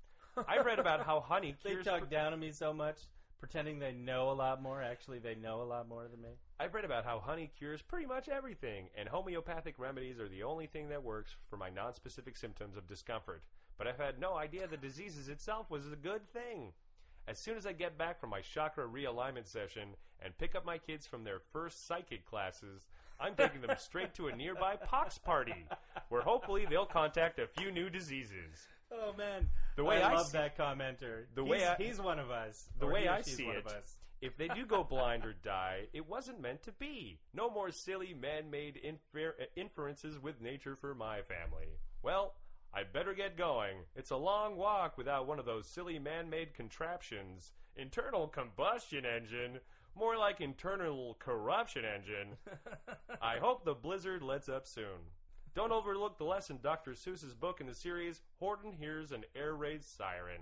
I've 0.49 0.65
read 0.65 0.79
about 0.79 1.05
how 1.05 1.21
honey 1.21 1.55
They 1.63 1.73
cures. 1.73 1.85
talk 1.85 2.09
down 2.09 2.31
to 2.33 2.39
me 2.39 2.53
so 2.53 2.73
much, 2.73 2.97
pretending 3.39 3.79
they 3.79 3.93
know 3.93 4.31
a 4.31 4.33
lot 4.33 4.63
more. 4.63 4.81
Actually, 4.83 5.19
they 5.19 5.35
know 5.35 5.61
a 5.61 5.65
lot 5.65 5.87
more 5.87 6.09
than 6.09 6.23
me. 6.23 6.31
I've 6.59 6.73
read 6.73 6.87
about 6.87 7.05
how 7.05 7.21
honey 7.21 7.51
cures 7.59 7.83
pretty 7.83 8.07
much 8.07 8.31
everything, 8.31 8.89
and 8.97 9.11
homeopathic 9.11 9.79
remedies 9.79 10.19
are 10.19 10.29
the 10.29 10.43
only 10.43 10.69
thing 10.69 10.89
that 10.89 11.05
works 11.05 11.37
for 11.51 11.59
my 11.59 11.69
non-specific 11.69 12.35
symptoms 12.39 12.79
of 12.79 12.87
discomfort. 12.87 13.43
But 13.77 13.89
I've 13.89 13.99
had 13.99 14.19
no 14.19 14.37
idea 14.37 14.67
the 14.67 14.79
diseases 14.79 15.29
itself 15.29 15.71
was 15.71 15.93
a 15.93 15.97
good 15.97 16.27
thing. 16.33 16.73
As 17.27 17.39
soon 17.39 17.57
as 17.57 17.67
I 17.67 17.73
get 17.73 17.97
back 17.97 18.21
from 18.21 18.31
my 18.31 18.41
chakra 18.41 18.87
realignment 18.87 19.47
session 19.47 19.91
and 20.21 20.37
pick 20.37 20.55
up 20.55 20.65
my 20.67 20.79
kids 20.79 21.07
from 21.07 21.25
their 21.25 21.39
first 21.53 21.87
psychic 21.87 22.27
classes, 22.27 22.87
I'm 23.21 23.35
taking 23.35 23.61
them 23.63 23.75
straight 23.79 24.15
to 24.15 24.29
a 24.29 24.37
nearby 24.37 24.77
pox 24.77 25.17
party, 25.19 25.67
where 26.11 26.23
hopefully 26.23 26.67
they'll 26.69 26.85
contact 26.87 27.39
a 27.39 27.47
few 27.47 27.71
new 27.73 27.89
diseases. 27.89 28.67
Oh 28.93 29.13
man, 29.17 29.49
The 29.77 29.85
way 29.85 30.03
I, 30.03 30.11
I 30.13 30.15
love 30.17 30.27
see- 30.27 30.39
that 30.39 30.57
commenter. 30.59 31.25
the 31.35 31.43
he's, 31.43 31.51
way 31.51 31.67
I- 31.67 31.77
he's 31.77 32.01
one 32.01 32.19
of 32.19 32.31
us. 32.31 32.69
the 32.79 32.87
way 32.87 33.09
I 33.09 33.23
see 33.23 33.47
one 33.47 33.57
it, 33.57 33.67
of 33.67 33.73
us. 33.73 33.97
if 34.21 34.37
they 34.37 34.49
do 34.49 34.67
go 34.67 34.85
blind 34.85 35.25
or 35.25 35.33
die, 35.33 35.85
it 35.95 36.07
wasn't 36.07 36.41
meant 36.41 36.63
to 36.65 36.73
be. 36.73 37.19
No 37.33 37.49
more 37.51 37.71
silly 37.71 38.15
man-made 38.15 38.77
infer- 38.77 39.35
inferences 39.57 40.19
with 40.19 40.41
nature 40.43 40.77
for 40.77 40.95
my 40.95 41.23
family. 41.23 41.69
Well, 42.03 42.35
I 42.75 42.83
better 42.83 43.15
get 43.15 43.37
going. 43.37 43.77
It's 43.95 44.11
a 44.11 44.17
long 44.17 44.57
walk 44.57 44.99
without 44.99 45.27
one 45.29 45.39
of 45.39 45.45
those 45.47 45.67
silly 45.67 45.99
man-made 45.99 46.55
contraptions. 46.55 47.53
Internal 47.77 48.27
combustion 48.27 49.05
engine, 49.07 49.61
more 49.97 50.17
like 50.17 50.41
internal 50.41 51.17
corruption 51.21 51.85
engine. 51.85 52.37
I 53.23 53.39
hope 53.39 53.65
the 53.65 53.75
blizzard 53.75 54.23
lets 54.23 54.49
up 54.49 54.67
soon. 54.67 55.13
Don't 55.55 55.71
overlook 55.73 56.19
the 56.19 56.25
lesson 56.25 56.59
Dr. 56.61 56.93
Seuss's 56.93 57.35
book 57.35 57.61
in 57.61 57.69
the 57.69 57.75
series, 57.75 58.23
Horton 58.41 58.73
hears 58.73 59.13
an 59.13 59.25
air 59.37 59.55
raid 59.55 59.85
siren. 59.85 60.41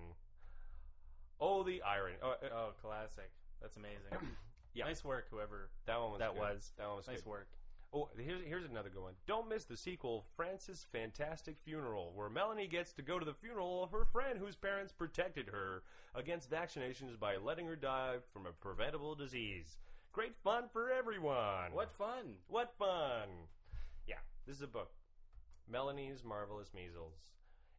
Oh, 1.38 1.62
the 1.62 1.82
irony. 1.82 2.16
Oh, 2.22 2.30
uh, 2.30 2.48
oh, 2.54 2.68
classic. 2.80 3.30
That's 3.60 3.76
amazing. 3.76 3.98
Yeah. 4.74 4.86
Nice 4.86 5.04
work, 5.04 5.26
whoever 5.30 5.68
that 5.84 6.00
one 6.00 6.12
was 6.12 6.20
that 6.20 6.32
good. 6.32 6.40
was. 6.40 6.72
That 6.78 6.86
one 6.88 6.96
was 6.96 7.06
Nice 7.06 7.20
good. 7.20 7.28
work. 7.28 7.48
Oh, 7.94 8.08
here's 8.16 8.42
here's 8.46 8.64
another 8.64 8.88
good 8.88 9.02
one. 9.02 9.14
Don't 9.26 9.50
miss 9.50 9.64
the 9.64 9.76
sequel, 9.76 10.24
Frances' 10.34 10.86
Fantastic 10.90 11.56
Funeral, 11.62 12.12
where 12.14 12.30
Melanie 12.30 12.66
gets 12.66 12.94
to 12.94 13.02
go 13.02 13.18
to 13.18 13.24
the 13.24 13.34
funeral 13.34 13.84
of 13.84 13.90
her 13.90 14.06
friend 14.06 14.38
whose 14.38 14.56
parents 14.56 14.92
protected 14.92 15.48
her 15.48 15.82
against 16.14 16.50
vaccinations 16.50 17.18
by 17.20 17.36
letting 17.36 17.66
her 17.66 17.76
die 17.76 18.16
from 18.32 18.46
a 18.46 18.52
preventable 18.52 19.14
disease. 19.14 19.76
Great 20.12 20.34
fun 20.42 20.64
for 20.72 20.90
everyone. 20.90 21.72
What 21.72 21.92
fun! 21.92 22.36
What 22.48 22.72
fun! 22.78 23.28
Yeah, 24.06 24.20
this 24.46 24.56
is 24.56 24.62
a 24.62 24.66
book. 24.66 24.92
Melanie's 25.70 26.24
Marvelous 26.24 26.72
Measles. 26.74 27.32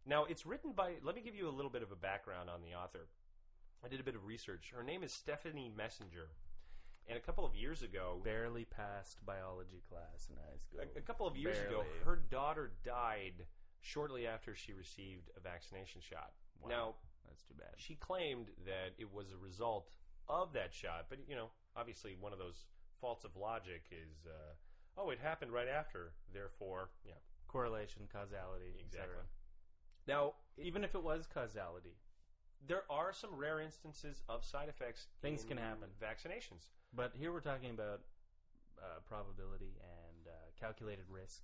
Now, 0.05 0.25
it's 0.25 0.45
written 0.45 0.73
by, 0.73 0.93
let 1.03 1.15
me 1.15 1.21
give 1.21 1.35
you 1.35 1.47
a 1.47 1.51
little 1.51 1.71
bit 1.71 1.83
of 1.83 1.91
a 1.91 1.95
background 1.95 2.49
on 2.49 2.61
the 2.61 2.75
author. 2.75 3.07
I 3.83 3.87
did 3.87 3.99
a 3.99 4.03
bit 4.03 4.15
of 4.15 4.25
research. 4.25 4.71
Her 4.75 4.83
name 4.83 5.03
is 5.03 5.11
Stephanie 5.11 5.71
Messenger. 5.75 6.29
And 7.07 7.17
a 7.17 7.21
couple 7.21 7.45
of 7.45 7.53
years 7.55 7.81
ago, 7.83 8.21
Barely 8.23 8.65
passed 8.65 9.23
biology 9.25 9.81
class 9.89 10.27
in 10.29 10.37
high 10.37 10.57
school. 10.57 10.79
a, 10.95 10.97
a 10.97 11.01
couple 11.01 11.27
of 11.27 11.35
years 11.35 11.57
ago, 11.67 11.83
her 12.05 12.15
daughter 12.31 12.71
died 12.85 13.45
shortly 13.81 14.25
after 14.27 14.55
she 14.55 14.71
received 14.73 15.29
a 15.35 15.41
vaccination 15.41 15.99
shot. 16.01 16.31
Wow. 16.61 16.69
Now, 16.69 16.95
That's 17.27 17.43
too 17.43 17.55
bad. 17.57 17.73
she 17.75 17.95
claimed 17.95 18.47
that 18.65 18.93
it 18.97 19.11
was 19.13 19.31
a 19.33 19.37
result 19.37 19.89
of 20.29 20.53
that 20.53 20.73
shot, 20.73 21.07
but 21.09 21.19
you 21.27 21.35
know, 21.35 21.49
obviously, 21.75 22.15
one 22.19 22.31
of 22.31 22.39
those 22.39 22.63
faults 23.01 23.25
of 23.25 23.35
logic 23.35 23.83
is, 23.91 24.25
uh, 24.25 24.53
oh, 24.97 25.09
it 25.09 25.19
happened 25.19 25.51
right 25.51 25.67
after, 25.67 26.13
therefore, 26.33 26.89
yeah. 27.05 27.13
Correlation, 27.47 28.03
causality, 28.11 28.73
Exactly. 28.79 28.99
etc. 28.99 29.15
Now, 30.07 30.33
Even 30.57 30.83
if 30.83 30.95
it 30.95 31.03
was 31.03 31.27
causality, 31.31 31.97
there 32.65 32.83
are 32.89 33.11
some 33.11 33.35
rare 33.35 33.59
instances 33.59 34.23
of 34.29 34.45
side 34.45 34.69
effects. 34.69 35.07
Things 35.21 35.43
in 35.43 35.49
can 35.49 35.57
happen. 35.57 35.89
Vaccinations. 36.01 36.69
But 36.95 37.13
here 37.17 37.31
we're 37.31 37.41
talking 37.41 37.71
about 37.71 38.01
uh, 38.79 38.99
probability 39.07 39.77
and 39.81 40.27
uh, 40.27 40.31
calculated 40.59 41.05
risk. 41.09 41.41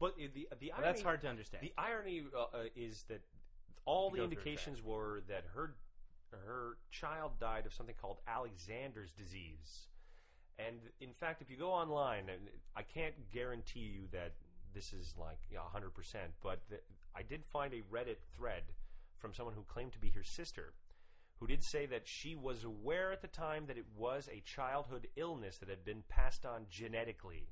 But 0.00 0.16
the 0.16 0.48
the 0.60 0.72
Well, 0.72 0.82
that's 0.82 1.02
hard 1.02 1.20
to 1.22 1.28
understand. 1.28 1.62
The 1.62 1.72
irony 1.78 2.24
uh, 2.36 2.42
uh, 2.42 2.64
is 2.76 3.04
that 3.08 3.22
all 3.84 4.06
You 4.06 4.10
the 4.10 4.16
go 4.16 4.16
through 4.16 4.24
indications 4.24 4.82
were 4.82 5.22
that 5.28 5.44
her 5.54 5.76
her 6.46 6.78
child 6.90 7.32
died 7.38 7.66
of 7.66 7.72
something 7.72 7.94
called 8.00 8.18
Alexander's 8.26 9.12
disease. 9.12 9.86
And 10.58 10.76
in 11.00 11.12
fact, 11.12 11.42
if 11.42 11.50
you 11.50 11.56
go 11.56 11.70
online, 11.70 12.28
and 12.28 12.48
I 12.76 12.82
can't 12.82 13.14
guarantee 13.32 13.80
you 13.80 14.02
that 14.12 14.34
this 14.74 14.92
is 14.92 15.14
like 15.18 15.38
know, 15.56 15.62
100%, 15.74 16.16
but 16.42 16.60
th- 16.68 16.82
I 17.14 17.22
did 17.22 17.44
find 17.44 17.72
a 17.72 17.82
Reddit 17.82 18.18
thread 18.36 18.62
from 19.18 19.32
someone 19.32 19.54
who 19.54 19.62
claimed 19.62 19.92
to 19.92 19.98
be 19.98 20.10
her 20.10 20.22
sister, 20.22 20.74
who 21.40 21.46
did 21.46 21.62
say 21.62 21.86
that 21.86 22.06
she 22.06 22.34
was 22.34 22.64
aware 22.64 23.12
at 23.12 23.22
the 23.22 23.28
time 23.28 23.66
that 23.66 23.78
it 23.78 23.86
was 23.96 24.28
a 24.28 24.40
childhood 24.40 25.08
illness 25.16 25.58
that 25.58 25.68
had 25.68 25.84
been 25.84 26.02
passed 26.08 26.46
on 26.46 26.66
genetically. 26.70 27.48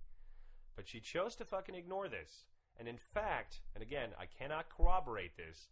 But 0.77 0.89
she 0.89 1.01
chose 1.01 1.35
to 1.37 1.45
fucking 1.45 1.75
ignore 1.75 2.09
this. 2.09 2.45
And 2.79 2.89
in 2.89 2.97
fact, 2.97 3.61
and 3.75 3.83
again, 3.83 4.11
I 4.19 4.27
cannot 4.27 4.71
corroborate 4.71 5.37
this, 5.37 5.69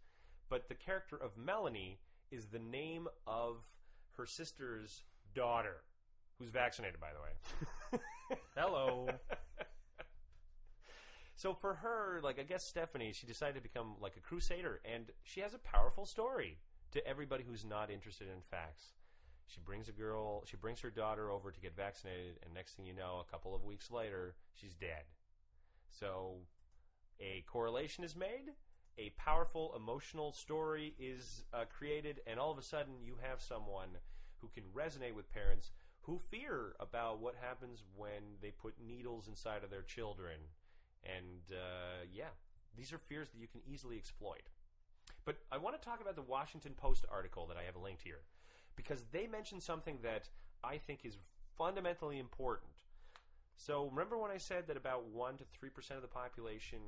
but 0.49 0.69
the 0.69 0.75
character 0.75 1.17
of 1.17 1.39
Melanie 1.39 2.01
is 2.31 2.47
the 2.47 2.59
name 2.59 3.09
of 3.27 3.57
her 4.17 4.27
sister's 4.27 5.05
daughter, 5.35 5.77
who's 6.39 6.51
vaccinated, 6.51 7.01
by 7.01 7.09
the 7.13 7.99
way. 7.99 8.03
Hello. 8.57 9.09
so 11.37 11.55
for 11.55 11.75
her, 11.75 12.21
like 12.23 12.39
I 12.39 12.43
guess 12.43 12.67
Stephanie, 12.67 13.13
she 13.15 13.27
decided 13.27 13.55
to 13.55 13.63
become 13.63 13.95
like 14.01 14.17
a 14.17 14.21
crusader, 14.21 14.81
and 14.85 15.07
she 15.23 15.41
has 15.41 15.55
a 15.55 15.59
powerful 15.59 16.05
story 16.05 16.59
to 16.93 17.07
everybody 17.07 17.45
who's 17.49 17.65
not 17.65 17.91
interested 17.91 18.29
in 18.29 18.43
facts. 18.51 18.93
She 19.47 19.61
brings 19.61 19.89
a 19.89 19.93
girl, 19.93 20.45
she 20.47 20.57
brings 20.57 20.81
her 20.81 20.91
daughter 20.91 21.31
over 21.31 21.51
to 21.51 21.61
get 21.61 21.77
vaccinated, 21.77 22.39
and 22.45 22.55
next 22.55 22.75
thing 22.75 22.87
you 22.87 22.95
know, 22.95 23.25
a 23.27 23.31
couple 23.31 23.55
of 23.55 23.65
weeks 23.65 23.91
later, 23.91 24.35
she's 24.55 24.75
dead. 24.75 25.05
So 25.89 26.37
a 27.19 27.45
correlation 27.47 28.05
is 28.05 28.15
made, 28.15 28.53
a 28.97 29.11
powerful 29.11 29.73
emotional 29.77 30.33
story 30.33 30.95
is 30.99 31.45
uh, 31.53 31.65
created, 31.77 32.21
and 32.27 32.39
all 32.39 32.53
of 32.53 32.59
a 32.59 32.63
sudden 32.63 32.95
you 33.03 33.17
have 33.23 33.41
someone 33.41 33.89
who 34.39 34.49
can 34.49 34.65
resonate 34.75 35.15
with 35.15 35.33
parents 35.33 35.73
who 36.03 36.19
fear 36.31 36.75
about 36.81 37.21
what 37.21 37.35
happens 37.41 37.83
when 37.97 38.39
they 38.41 38.51
put 38.51 38.75
needles 38.85 39.29
inside 39.29 39.63
of 39.63 39.71
their 39.71 39.83
children. 39.83 40.37
And 41.05 41.43
uh, 41.51 42.05
yeah, 42.13 42.33
these 42.77 42.93
are 42.93 42.99
fears 42.99 43.29
that 43.31 43.39
you 43.39 43.49
can 43.49 43.61
easily 43.67 43.97
exploit. 43.97 44.49
But 45.25 45.37
I 45.53 45.59
want 45.59 45.81
to 45.81 45.87
talk 45.87 46.01
about 46.01 46.17
the 46.17 46.23
Washington 46.23 46.73
Post 46.77 47.05
article 47.11 47.47
that 47.47 47.57
I 47.57 47.65
have 47.65 47.77
linked 47.77 48.03
here 48.03 48.23
because 48.77 49.05
they 49.13 49.27
mention 49.27 49.61
something 49.61 49.99
that 50.03 50.29
I 50.65 50.79
think 50.79 51.01
is 51.05 51.19
fundamentally 51.57 52.19
important. 52.19 52.73
So 53.57 53.89
remember 53.91 54.17
when 54.17 54.31
I 54.31 54.39
said 54.39 54.67
that 54.69 54.77
about 54.77 55.05
1 55.07 55.37
to 55.37 55.45
3% 55.45 55.97
of 55.97 56.03
the 56.03 56.09
population 56.09 56.79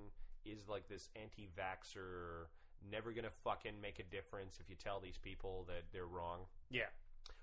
is 0.45 0.68
like 0.68 0.88
this 0.88 1.11
anti-vaxxer, 1.21 2.47
never 2.90 3.12
going 3.12 3.25
to 3.25 3.31
fucking 3.45 3.81
make 3.81 3.99
a 3.99 4.05
difference 4.05 4.59
if 4.59 4.71
you 4.71 4.77
tell 4.77 4.99
these 4.99 5.18
people 5.18 5.64
that 5.68 5.85
they're 5.92 6.07
wrong? 6.07 6.40
yeah. 6.71 6.90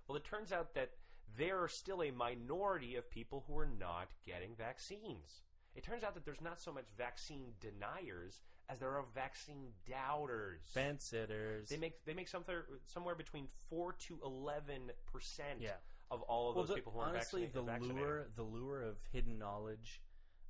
Well, 0.08 0.18
it 0.18 0.24
turns 0.24 0.52
out 0.52 0.74
that 0.74 0.90
there 1.38 1.62
are 1.62 1.68
still 1.68 2.02
a 2.02 2.10
minority 2.10 2.96
of 2.96 3.12
people 3.12 3.44
who 3.48 3.56
are 3.60 3.70
not 3.80 4.08
getting 4.26 4.56
vaccines. 4.58 5.44
It 5.76 5.84
turns 5.84 6.04
out 6.04 6.16
that 6.16 6.26
there's 6.26 6.42
not 6.42 6.60
so 6.60 6.74
much 6.74 6.86
vaccine 6.98 7.54
deniers 7.62 8.42
as 8.70 8.80
there 8.80 8.90
are 8.90 9.04
vaccine 9.16 9.68
doubters. 9.90 10.62
Fence 10.74 11.04
sitters. 11.06 11.70
They 11.70 11.78
make 11.78 12.06
they 12.06 12.14
make 12.14 12.28
something 12.28 12.56
somewhere 12.86 13.16
between 13.16 13.48
four 13.70 13.94
to 14.08 14.20
eleven 14.24 14.92
percent 15.12 15.60
Yeah. 15.62 15.72
of 16.12 16.22
all 16.24 16.50
of 16.50 16.56
those 16.68 16.76
people 16.76 16.92
who 16.92 17.00
are 17.00 17.08
honestly, 17.10 17.46
vaccinated. 17.46 17.54
the 17.54 17.72
vaccinated. 17.72 18.02
lure, 18.02 18.28
the 18.36 18.44
lure 18.44 18.82
of 18.84 18.98
hidden 19.12 19.38
knowledge, 19.40 20.02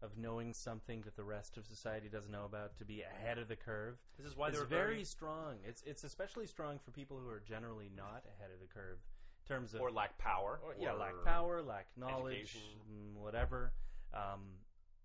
of 0.02 0.18
knowing 0.18 0.54
something 0.54 1.02
that 1.02 1.16
the 1.16 1.24
rest 1.24 1.58
of 1.58 1.66
society 1.66 2.08
doesn't 2.10 2.32
know 2.32 2.46
about, 2.46 2.78
to 2.78 2.86
be 2.86 3.02
ahead 3.02 3.38
of 3.38 3.48
the 3.48 3.56
curve, 3.56 3.98
This 4.18 4.28
is 4.28 4.36
why 4.38 4.50
they're 4.50 4.64
very 4.66 5.04
strong. 5.06 5.56
It's 5.66 5.82
it's 5.84 6.04
especially 6.04 6.48
strong 6.48 6.80
for 6.80 6.92
people 6.92 7.18
who 7.18 7.30
are 7.30 7.42
generally 7.42 7.90
not 7.96 8.24
ahead 8.38 8.52
of 8.54 8.60
the 8.60 8.68
curve 8.74 9.00
in 9.44 9.56
terms 9.56 9.74
of 9.74 9.82
or 9.82 9.92
lack 9.92 10.18
power. 10.18 10.60
or, 10.64 10.76
yeah, 10.80 10.92
lack 10.94 11.14
power, 11.26 11.62
lack 11.62 11.88
knowledge, 11.98 12.36
education. 12.56 12.62
mm, 12.92 13.22
whatever. 13.22 13.74
Um, 14.14 14.42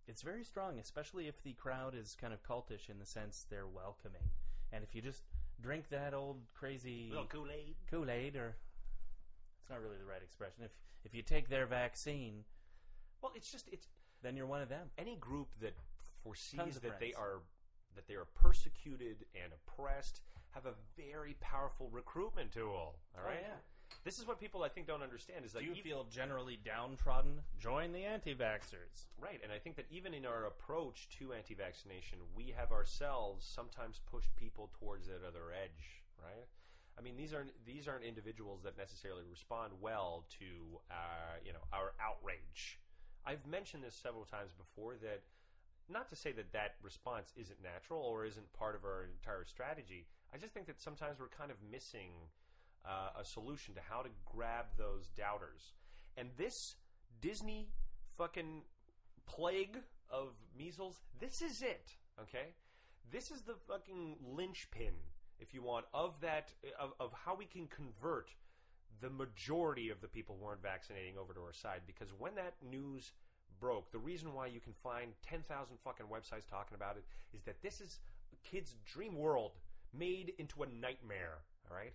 it's 0.07 0.23
very 0.23 0.45
strong, 0.45 0.79
especially 0.79 1.29
if 1.29 1.43
the 1.43 1.55
crowd 1.55 1.95
is 1.95 2.17
kind 2.21 2.33
of 2.33 2.43
cultish 2.43 2.91
in 2.91 2.99
the 2.99 3.07
sense 3.07 3.47
they're 3.49 3.67
welcoming. 3.67 4.31
And 4.73 4.85
if 4.85 4.95
you 4.95 5.03
just 5.03 5.23
drink 5.61 5.89
that 5.91 6.15
old 6.15 6.41
crazy 6.55 7.09
Little 7.11 7.27
Kool-Aid. 7.27 7.77
Kool 7.91 8.11
Aid, 8.11 8.37
or 8.37 8.57
it's 9.61 9.71
not 9.71 9.81
really 9.81 9.97
the 9.99 10.05
right 10.05 10.23
expression. 10.23 10.65
If 10.65 10.73
if 11.05 11.15
you 11.15 11.23
take 11.23 11.49
their 11.49 11.67
vaccine, 11.67 12.45
Well, 13.23 13.33
it's 13.35 13.51
just 13.51 13.69
it's 13.71 13.89
then 14.23 14.37
you're 14.37 14.47
one 14.47 14.63
of 14.63 14.69
them. 14.69 14.89
any 14.99 15.17
group 15.17 15.49
that 15.61 15.75
foresees 16.23 16.81
that 16.81 16.99
they 16.99 17.13
are 17.15 17.41
that 17.95 18.09
they 18.09 18.15
are 18.15 18.27
persecuted 18.35 19.25
and 19.35 19.53
oppressed 19.53 20.21
have 20.51 20.67
a 20.67 20.75
very 20.97 21.37
powerful 21.41 21.89
recruitment 21.91 22.53
tool. 22.53 22.97
All 23.15 23.21
oh, 23.23 23.27
right. 23.27 23.39
Oh, 23.41 23.49
yeah. 23.49 23.57
This 24.05 24.19
is 24.19 24.27
what 24.27 24.39
people 24.39 24.63
I 24.63 24.69
think 24.69 24.87
don't 24.87 25.03
understand 25.03 25.47
is 25.47 25.53
that 25.55 25.61
Do 25.61 25.65
you 25.65 25.73
even- 25.73 25.83
feel 25.83 26.05
generally 26.05 26.57
downtrodden? 26.59 27.43
Join 27.59 27.93
the 27.93 28.05
anti-vaxxers. 28.05 29.07
Right, 29.19 29.43
and 29.43 29.51
I 29.51 29.59
think 29.59 29.77
that 29.77 29.91
even 29.91 30.13
in 30.13 30.27
our 30.27 30.45
approach 30.45 31.09
to 31.19 31.33
anti-vaccination, 31.33 32.19
we 32.35 32.51
have 32.51 32.71
ourselves 32.71 33.47
sometimes 33.47 34.01
pushed 34.01 34.37
people 34.37 34.69
towards 34.79 35.07
that 35.07 35.25
other 35.25 35.53
edge. 35.53 36.03
Right? 36.23 36.47
I 36.97 37.01
mean, 37.01 37.17
these 37.17 37.33
aren't 37.35 37.65
these 37.65 37.89
aren't 37.89 38.05
individuals 38.05 38.63
that 38.63 38.77
necessarily 38.77 39.25
respond 39.25 39.81
well 39.81 40.27
to 40.39 40.81
uh, 40.91 41.39
you 41.43 41.53
know 41.53 41.65
our 41.73 41.95
outrage. 41.99 42.79
I've 43.25 43.47
mentioned 43.47 43.83
this 43.83 43.95
several 43.97 44.25
times 44.27 44.53
before 44.53 44.97
that 44.97 45.23
not 45.89 46.09
to 46.11 46.17
say 46.17 46.33
that 46.33 46.53
that 46.53 46.77
response 46.83 47.33
isn't 47.37 47.61
natural 47.63 48.01
or 48.03 48.25
isn't 48.25 48.53
part 48.53 48.75
of 48.75 48.85
our 48.85 49.05
entire 49.05 49.45
strategy. 49.45 50.07
I 50.33 50.39
just 50.39 50.55
think 50.55 50.67
that 50.67 50.81
sometimes 50.81 51.19
we're 51.21 51.29
kind 51.29 51.51
of 51.51 51.57
missing 51.63 52.31
uh, 52.87 53.21
a 53.21 53.25
solution 53.25 53.75
to 53.75 53.81
how 53.89 54.03
to 54.03 54.11
grab 54.25 54.67
those 54.77 55.09
doubters. 55.17 55.73
And 56.17 56.29
this 56.37 56.77
Disney 57.21 57.69
fucking 58.17 58.63
plague 59.27 59.79
of 60.11 60.35
measles, 60.57 61.01
this 61.19 61.43
is 61.43 61.63
it, 61.63 61.97
okay? 62.21 62.55
This 63.11 63.31
is 63.31 63.43
the 63.43 63.55
fucking 63.69 64.17
linchpin, 64.23 64.95
if 65.39 65.55
you 65.55 65.63
want, 65.63 65.87
of 65.93 66.21
that 66.21 66.53
of, 66.79 66.93
of 67.01 67.13
how 67.25 67.35
we 67.35 67.47
can 67.47 67.67
convert 67.67 68.31
the 69.01 69.11
majority 69.11 69.91
of 69.91 70.01
the 70.01 70.09
people 70.09 70.37
who 70.39 70.47
aren't 70.47 70.63
vaccinating 70.63 71.19
over 71.19 71.35
to 71.35 71.41
our 71.41 71.53
side. 71.53 71.81
Because 71.87 72.09
when 72.19 72.35
that 72.37 72.55
news 72.63 73.13
broke, 73.61 73.91
the 73.93 73.99
reason 73.99 74.33
why 74.33 74.47
you 74.47 74.61
can 74.61 74.73
find 74.83 75.13
ten 75.23 75.43
thousand 75.43 75.77
fucking 75.83 76.07
websites 76.07 76.49
talking 76.49 76.75
about 76.75 76.97
it 76.97 77.05
is 77.37 77.43
that 77.43 77.63
this 77.63 77.81
is 77.81 77.99
a 78.33 78.49
kid's 78.49 78.77
dream 78.85 79.17
world 79.17 79.53
made 79.93 80.33
into 80.39 80.63
a 80.63 80.67
nightmare. 80.67 81.39
All 81.71 81.77
right 81.77 81.93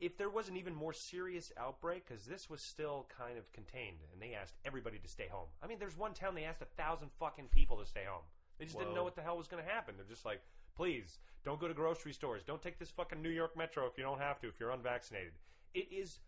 if 0.00 0.16
there 0.18 0.28
was 0.30 0.48
an 0.48 0.56
even 0.56 0.74
more 0.74 0.92
serious 0.92 1.52
outbreak, 1.56 2.06
because 2.06 2.24
this 2.26 2.50
was 2.50 2.60
still 2.60 3.06
kind 3.16 3.38
of 3.38 3.50
contained, 3.52 3.98
and 4.12 4.20
they 4.20 4.34
asked 4.34 4.54
everybody 4.64 4.98
to 4.98 5.08
stay 5.08 5.28
home. 5.30 5.46
I 5.62 5.66
mean, 5.66 5.78
there's 5.78 5.96
one 5.96 6.14
town 6.14 6.34
they 6.34 6.44
asked 6.44 6.62
a 6.62 6.82
thousand 6.82 7.10
fucking 7.18 7.48
people 7.52 7.76
to 7.78 7.86
stay 7.86 8.04
home. 8.08 8.24
They 8.58 8.64
just 8.66 8.76
didn't 8.76 8.90
Whoa. 8.90 8.96
know 8.96 9.04
what 9.04 9.16
the 9.16 9.22
hell 9.22 9.36
was 9.38 9.48
going 9.48 9.62
to 9.64 9.68
happen. 9.70 9.94
They're 9.96 10.06
just 10.06 10.24
like, 10.24 10.40
please, 10.76 11.18
don't 11.44 11.60
go 11.60 11.68
to 11.68 11.74
grocery 11.74 12.12
stores. 12.12 12.42
Don't 12.46 12.62
take 12.62 12.78
this 12.78 12.90
fucking 12.90 13.20
New 13.22 13.30
York 13.30 13.56
Metro 13.56 13.86
if 13.86 13.96
you 13.98 14.04
don't 14.04 14.20
have 14.20 14.40
to, 14.40 14.48
if 14.48 14.60
you're 14.60 14.70
unvaccinated. 14.70 15.32
It 15.74 15.88
is, 15.92 16.18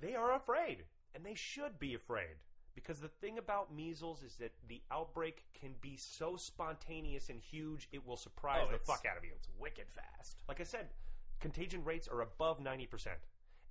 they 0.00 0.14
are 0.14 0.34
afraid, 0.34 0.84
and 1.14 1.24
they 1.24 1.34
should 1.34 1.78
be 1.78 1.94
afraid. 1.94 2.36
Because 2.74 3.00
the 3.00 3.08
thing 3.08 3.38
about 3.38 3.74
measles 3.74 4.22
is 4.22 4.34
that 4.36 4.52
the 4.68 4.82
outbreak 4.90 5.44
can 5.58 5.70
be 5.80 5.96
so 5.96 6.36
spontaneous 6.36 7.30
and 7.30 7.40
huge, 7.40 7.88
it 7.90 8.06
will 8.06 8.18
surprise 8.18 8.60
Oh, 8.64 8.68
the 8.68 8.74
it's- 8.74 8.86
fuck 8.86 9.06
out 9.10 9.16
of 9.16 9.24
you. 9.24 9.30
It's 9.34 9.48
wicked 9.58 9.86
fast. 9.90 10.36
Like 10.46 10.60
I 10.60 10.64
said, 10.64 10.88
contagion 11.40 11.84
rates 11.84 12.08
are 12.08 12.20
above 12.22 12.58
90%. 12.60 12.88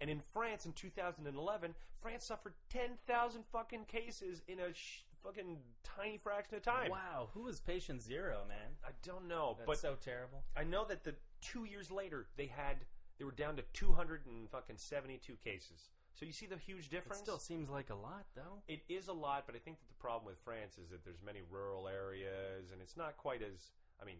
And 0.01 0.09
in 0.09 0.19
France 0.19 0.65
in 0.65 0.73
2011, 0.73 1.73
France 2.01 2.25
suffered 2.25 2.53
10,000 2.69 3.43
fucking 3.51 3.85
cases 3.85 4.41
in 4.47 4.59
a 4.59 4.73
sh- 4.73 5.03
fucking 5.23 5.57
tiny 5.83 6.17
fraction 6.17 6.55
of 6.57 6.63
time. 6.63 6.91
Wow, 6.91 7.29
who 7.33 7.43
was 7.43 7.59
patient 7.61 8.01
zero, 8.01 8.41
man? 8.47 8.75
I 8.85 8.91
don't 9.03 9.27
know, 9.27 9.55
That's 9.57 9.65
but 9.67 9.77
so 9.79 9.95
terrible. 10.03 10.43
I 10.55 10.63
know 10.65 10.83
that 10.85 11.03
the 11.03 11.15
2 11.41 11.63
years 11.65 11.89
later 11.91 12.27
they 12.35 12.47
had 12.47 12.85
they 13.17 13.23
were 13.23 13.31
down 13.31 13.55
to 13.55 13.63
272 13.71 15.35
cases. 15.43 15.89
So 16.13 16.25
you 16.25 16.31
see 16.31 16.45
the 16.45 16.57
huge 16.57 16.85
It 16.87 16.91
difference? 16.91 17.19
still 17.19 17.39
seems 17.39 17.69
like 17.69 17.89
a 17.89 17.95
lot, 17.95 18.25
though. 18.35 18.61
It 18.67 18.81
is 18.87 19.07
a 19.07 19.13
lot, 19.13 19.45
but 19.45 19.55
I 19.55 19.59
think 19.59 19.79
that 19.79 19.87
the 19.87 19.95
problem 20.01 20.25
with 20.25 20.37
France 20.43 20.77
is 20.77 20.89
that 20.89 21.03
there's 21.03 21.21
many 21.25 21.41
rural 21.49 21.87
areas, 21.87 22.71
and 22.71 22.81
it's 22.81 22.95
not 22.97 23.17
quite 23.17 23.41
as. 23.41 23.71
I 24.01 24.05
mean, 24.05 24.17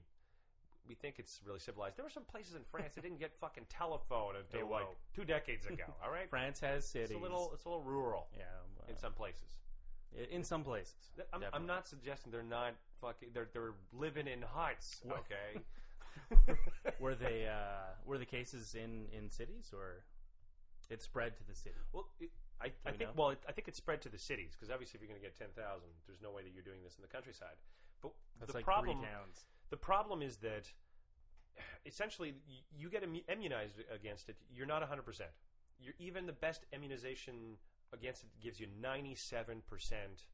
we 0.87 0.95
think 0.95 1.15
it's 1.17 1.39
really 1.45 1.59
civilized. 1.59 1.97
There 1.97 2.05
were 2.05 2.11
some 2.11 2.23
places 2.23 2.55
in 2.55 2.61
France 2.69 2.95
that 2.95 3.01
didn't 3.01 3.19
get 3.19 3.33
fucking 3.41 3.65
telephone 3.69 4.33
until 4.35 4.69
like 4.69 4.87
two 5.15 5.25
decades 5.25 5.65
ago. 5.65 5.83
All 6.03 6.11
right, 6.11 6.29
France 6.29 6.59
has 6.59 6.85
cities. 6.85 7.11
it's 7.11 7.19
a 7.19 7.21
little 7.21 7.51
it's 7.53 7.65
a 7.65 7.69
little 7.69 7.83
rural 7.83 8.27
yeah, 8.35 8.43
well, 8.77 8.87
in 8.89 8.97
some 8.97 9.13
places. 9.13 9.59
in 10.31 10.43
some 10.43 10.63
places. 10.63 11.11
I'm, 11.33 11.43
I'm 11.53 11.65
not 11.65 11.87
suggesting 11.87 12.31
they're 12.31 12.43
not 12.43 12.75
fucking. 13.01 13.29
They're 13.33 13.49
they're 13.53 13.73
living 13.93 14.27
in 14.27 14.41
huts. 14.41 15.01
Okay. 15.07 15.61
were 16.99 17.15
they 17.15 17.47
uh, 17.47 17.93
were 18.05 18.17
the 18.17 18.25
cases 18.25 18.75
in 18.75 19.07
in 19.11 19.29
cities 19.29 19.71
or 19.73 20.03
it 20.89 21.01
spread 21.01 21.35
to 21.37 21.43
the 21.47 21.55
city? 21.55 21.75
Well, 21.93 22.07
it, 22.19 22.29
I, 22.61 22.71
I 22.85 22.91
we 22.91 22.97
think 22.97 23.09
know? 23.09 23.15
well, 23.15 23.29
it, 23.31 23.39
I 23.47 23.51
think 23.51 23.67
it 23.67 23.75
spread 23.75 24.01
to 24.03 24.09
the 24.09 24.17
cities 24.17 24.53
because 24.53 24.71
obviously, 24.71 24.97
if 24.97 25.01
you're 25.01 25.09
going 25.09 25.19
to 25.19 25.25
get 25.25 25.37
ten 25.37 25.51
thousand, 25.55 25.89
there's 26.07 26.21
no 26.21 26.31
way 26.31 26.43
that 26.43 26.53
you're 26.53 26.65
doing 26.65 26.83
this 26.83 26.95
in 26.95 27.01
the 27.01 27.11
countryside. 27.11 27.57
But 28.01 28.13
That's 28.39 28.51
the 28.51 28.59
like 28.59 28.65
problem, 28.65 28.99
three 28.99 29.07
towns. 29.07 29.45
The 29.69 29.77
problem 29.77 30.21
is 30.21 30.37
that 30.37 30.71
essentially 31.85 32.33
you 32.77 32.89
get 32.89 33.03
immunized 33.27 33.75
against 33.93 34.29
it. 34.29 34.35
You're 34.53 34.67
not 34.67 34.81
100. 34.81 35.03
percent 35.03 35.29
You're 35.79 35.93
even 35.99 36.25
the 36.25 36.33
best 36.33 36.65
immunization 36.73 37.57
against 37.93 38.23
it 38.23 38.29
gives 38.41 38.59
you 38.59 38.67
97 38.81 39.61
percent. 39.67 40.27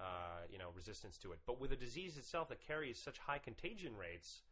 Uh, 0.00 0.42
you 0.50 0.58
know, 0.58 0.70
resistance 0.74 1.16
to 1.16 1.30
it. 1.30 1.38
But 1.46 1.60
with 1.60 1.70
a 1.70 1.76
disease 1.76 2.16
itself 2.16 2.48
that 2.48 2.66
carries 2.66 2.98
such 2.98 3.18
high 3.18 3.38
contagion 3.38 3.96
rates, 3.96 4.42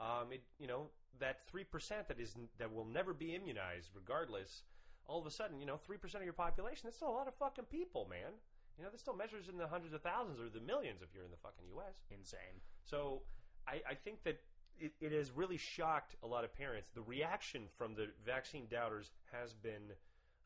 um, 0.00 0.32
it 0.32 0.42
you 0.58 0.66
know 0.66 0.88
that 1.20 1.46
three 1.46 1.62
percent 1.62 2.08
that 2.08 2.18
is 2.18 2.34
that 2.58 2.72
will 2.74 2.84
never 2.86 3.14
be 3.14 3.34
immunized 3.34 3.90
regardless. 3.94 4.62
All 5.06 5.20
of 5.20 5.26
a 5.26 5.30
sudden, 5.30 5.60
you 5.60 5.66
know, 5.66 5.76
three 5.76 5.98
percent 5.98 6.22
of 6.22 6.24
your 6.24 6.32
population. 6.34 6.82
That's 6.84 6.96
still 6.96 7.10
a 7.10 7.14
lot 7.14 7.28
of 7.28 7.34
fucking 7.34 7.66
people, 7.70 8.08
man. 8.10 8.32
You 8.76 8.84
know, 8.84 8.90
that 8.90 8.98
still 8.98 9.14
measures 9.14 9.48
in 9.48 9.56
the 9.56 9.68
hundreds 9.68 9.94
of 9.94 10.02
thousands 10.02 10.40
or 10.40 10.48
the 10.48 10.64
millions 10.64 11.00
if 11.02 11.14
you're 11.14 11.24
in 11.24 11.30
the 11.30 11.42
fucking 11.42 11.66
U.S. 11.74 12.02
Insane. 12.10 12.62
So 12.84 13.22
I, 13.68 13.90
I 13.90 13.94
think 13.94 14.22
that 14.24 14.40
it, 14.78 14.92
it 15.00 15.12
has 15.12 15.30
really 15.32 15.56
shocked 15.56 16.16
a 16.22 16.26
lot 16.26 16.44
of 16.44 16.54
parents. 16.54 16.90
The 16.94 17.02
reaction 17.02 17.62
from 17.76 17.94
the 17.94 18.08
vaccine 18.24 18.66
doubters 18.70 19.10
has 19.32 19.52
been 19.52 19.92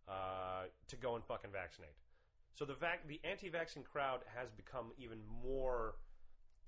uh, 0.09 0.65
to 0.89 0.97
go 0.97 1.15
and 1.15 1.25
fucking 1.25 1.51
vaccinate. 1.53 1.95
So 2.55 2.65
the 2.65 2.75
vac- 2.75 3.07
the 3.09 3.21
anti-vaccine 3.25 3.85
crowd 3.85 4.21
has 4.37 4.51
become 4.51 4.93
even 4.99 5.19
more 5.43 5.95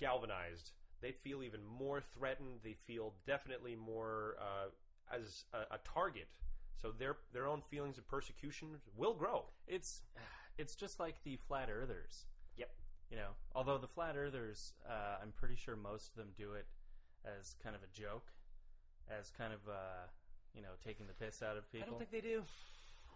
galvanized. 0.01 0.73
They 1.01 1.13
feel 1.13 1.43
even 1.43 1.61
more 1.65 2.01
threatened. 2.17 2.61
They 2.63 2.77
feel 2.87 3.15
definitely 3.27 3.77
more 3.77 4.37
uh, 4.41 5.15
as 5.15 5.45
a, 5.53 5.75
a 5.75 5.79
target. 5.85 6.29
So 6.81 6.91
their 6.91 7.17
their 7.33 7.47
own 7.47 7.63
feelings 7.71 7.99
of 7.99 8.07
persecution 8.09 8.69
will 8.97 9.15
grow. 9.15 9.45
It's 9.67 10.03
it's 10.59 10.75
just 10.75 11.01
like 11.01 11.17
the 11.25 11.37
flat 11.49 11.69
earthers. 11.71 12.27
Yep. 13.15 13.17
You 13.17 13.23
know, 13.23 13.31
although 13.55 13.79
the 13.79 13.87
flat 13.87 14.17
earthers, 14.17 14.73
uh, 14.89 15.19
I'm 15.23 15.33
pretty 15.33 15.55
sure 15.57 15.77
most 15.77 16.11
of 16.11 16.17
them 16.17 16.29
do 16.37 16.55
it 16.55 16.67
as 17.25 17.55
kind 17.63 17.77
of 17.77 17.83
a 17.83 17.87
joke, 17.99 18.33
as 19.09 19.31
kind 19.31 19.53
of 19.53 19.61
uh, 19.69 20.07
you 20.55 20.63
know 20.63 20.71
taking 20.85 21.07
the 21.07 21.13
piss 21.15 21.43
out 21.43 21.57
of 21.57 21.71
people. 21.71 21.87
I 21.87 21.91
don't 21.91 21.99
think 21.99 22.11
they 22.11 22.21
do. 22.21 22.43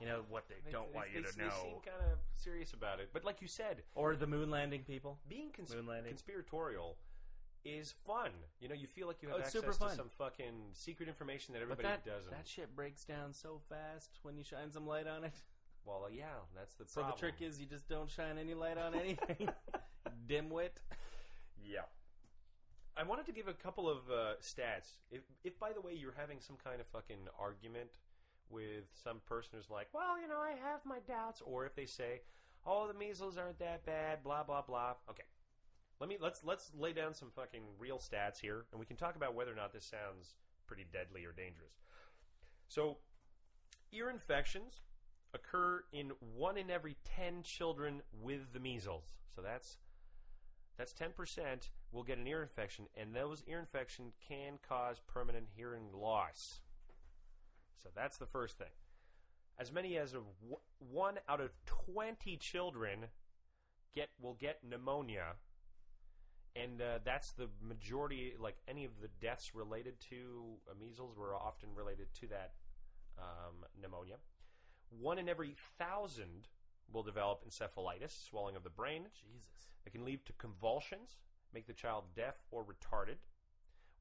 you 0.00 0.06
know 0.06 0.22
what 0.28 0.48
they, 0.48 0.54
They- 0.64 0.70
don't 0.70 0.90
they- 0.92 0.96
want 0.96 1.08
you 1.12 1.22
they- 1.22 1.30
to 1.30 1.36
They 1.36 1.44
know, 1.44 1.50
seem 1.62 1.80
kind 1.84 2.12
of 2.12 2.18
serious 2.36 2.72
about 2.72 3.00
it. 3.00 3.10
But 3.12 3.24
like 3.24 3.42
you 3.42 3.48
said, 3.48 3.82
or 3.94 4.14
the 4.14 4.26
moon 4.28 4.50
landing 4.50 4.84
people. 4.84 5.18
being 5.28 5.50
cons- 5.50 5.74
Moon 5.74 5.86
landing. 5.86 6.10
conspiratorial 6.12 6.96
is 7.64 7.90
fun. 7.90 8.30
You 8.60 8.68
know, 8.68 8.74
you 8.76 8.86
feel 8.86 9.08
like 9.08 9.20
you 9.20 9.28
have 9.28 9.38
Oh, 9.38 9.40
it's 9.40 9.48
access 9.48 9.60
super 9.62 9.72
to 9.72 9.78
fun. 9.78 9.96
some 9.96 10.08
fucking 10.16 10.70
secret 10.74 11.08
information 11.08 11.52
that 11.54 11.58
But 11.58 11.72
everybody 11.72 11.88
that 11.88 12.04
doesn't. 12.04 12.30
that 12.30 12.46
shit 12.46 12.74
breaks 12.76 13.04
down 13.04 13.32
so 13.34 13.60
fast 13.68 14.10
when 14.22 14.36
you 14.38 14.44
shine 14.44 14.70
some 14.70 14.86
light 14.86 15.08
on 15.08 15.24
it. 15.24 15.34
well, 15.84 16.04
uh, 16.04 16.08
yeah, 16.08 16.26
that's 16.54 16.74
the 16.74 16.86
So 16.86 17.00
problem. 17.00 17.16
the 17.16 17.20
trick 17.20 17.42
is 17.42 17.58
you 17.60 17.66
just 17.66 17.88
don't 17.88 18.08
shine 18.08 18.38
any 18.38 18.54
light 18.54 18.78
on 18.78 18.94
anything. 18.94 19.48
Dimwit. 20.28 20.80
yeah. 21.64 21.86
I 22.96 23.04
wanted 23.04 23.26
to 23.26 23.32
give 23.32 23.48
a 23.48 23.52
couple 23.52 23.88
of 23.88 23.98
uh, 24.10 24.34
stats. 24.42 24.96
If, 25.10 25.22
if, 25.44 25.58
by 25.58 25.72
the 25.72 25.80
way, 25.80 25.92
you're 25.94 26.14
having 26.16 26.40
some 26.40 26.56
kind 26.62 26.80
of 26.80 26.86
fucking 26.88 27.28
argument 27.40 27.90
with 28.50 28.84
some 29.04 29.20
person 29.26 29.50
who's 29.54 29.70
like, 29.70 29.88
well, 29.92 30.20
you 30.20 30.26
know, 30.26 30.40
I 30.40 30.50
have 30.50 30.80
my 30.84 30.98
doubts, 31.06 31.42
or 31.44 31.64
if 31.64 31.74
they 31.74 31.86
say, 31.86 32.22
oh, 32.66 32.88
the 32.88 32.98
measles 32.98 33.38
aren't 33.38 33.58
that 33.60 33.84
bad, 33.86 34.22
blah 34.22 34.42
blah 34.42 34.62
blah. 34.62 34.94
Okay, 35.08 35.24
let 36.00 36.08
me 36.08 36.16
let's 36.20 36.42
let's 36.44 36.70
lay 36.78 36.92
down 36.92 37.14
some 37.14 37.30
fucking 37.34 37.62
real 37.78 37.98
stats 37.98 38.40
here, 38.40 38.64
and 38.72 38.80
we 38.80 38.86
can 38.86 38.96
talk 38.96 39.16
about 39.16 39.34
whether 39.34 39.52
or 39.52 39.56
not 39.56 39.72
this 39.72 39.84
sounds 39.84 40.34
pretty 40.66 40.86
deadly 40.92 41.24
or 41.24 41.32
dangerous. 41.32 41.78
So, 42.68 42.98
ear 43.92 44.10
infections 44.10 44.80
occur 45.34 45.84
in 45.92 46.12
one 46.36 46.56
in 46.56 46.70
every 46.70 46.96
ten 47.04 47.42
children 47.42 48.02
with 48.20 48.52
the 48.52 48.60
measles. 48.60 49.04
So 49.34 49.42
that's 49.42 49.78
that's 50.78 50.92
ten 50.92 51.10
percent 51.10 51.70
will 51.92 52.04
get 52.04 52.18
an 52.18 52.26
ear 52.26 52.40
infection, 52.40 52.86
and 52.96 53.14
those 53.14 53.42
ear 53.46 53.58
infection 53.58 54.12
can 54.28 54.58
cause 54.66 55.00
permanent 55.06 55.46
hearing 55.56 55.88
loss. 55.92 56.60
So 57.82 57.90
that's 57.94 58.16
the 58.16 58.26
first 58.26 58.56
thing. 58.58 58.68
As 59.58 59.72
many 59.72 59.98
as 59.98 60.14
one 60.78 61.14
out 61.28 61.40
of 61.40 61.50
twenty 61.66 62.36
children 62.36 63.06
get 63.94 64.08
will 64.20 64.34
get 64.34 64.60
pneumonia, 64.62 65.34
and 66.54 66.80
uh, 66.80 66.98
that's 67.04 67.32
the 67.32 67.48
majority. 67.60 68.34
Like 68.38 68.56
any 68.68 68.84
of 68.84 68.92
the 69.02 69.08
deaths 69.20 69.54
related 69.54 70.00
to 70.10 70.58
measles 70.80 71.16
were 71.16 71.34
often 71.34 71.70
related 71.74 72.14
to 72.20 72.28
that 72.28 72.52
um, 73.18 73.64
pneumonia. 73.80 74.16
One 74.90 75.18
in 75.18 75.28
every 75.28 75.54
thousand 75.76 76.46
will 76.92 77.02
develop 77.02 77.44
encephalitis, 77.44 78.28
swelling 78.28 78.56
of 78.56 78.64
the 78.64 78.70
brain. 78.70 79.06
Jesus. 79.14 79.68
It 79.86 79.92
can 79.92 80.04
lead 80.04 80.24
to 80.26 80.32
convulsions, 80.34 81.16
make 81.54 81.66
the 81.66 81.72
child 81.72 82.04
deaf 82.14 82.34
or 82.50 82.64
retarded. 82.64 83.16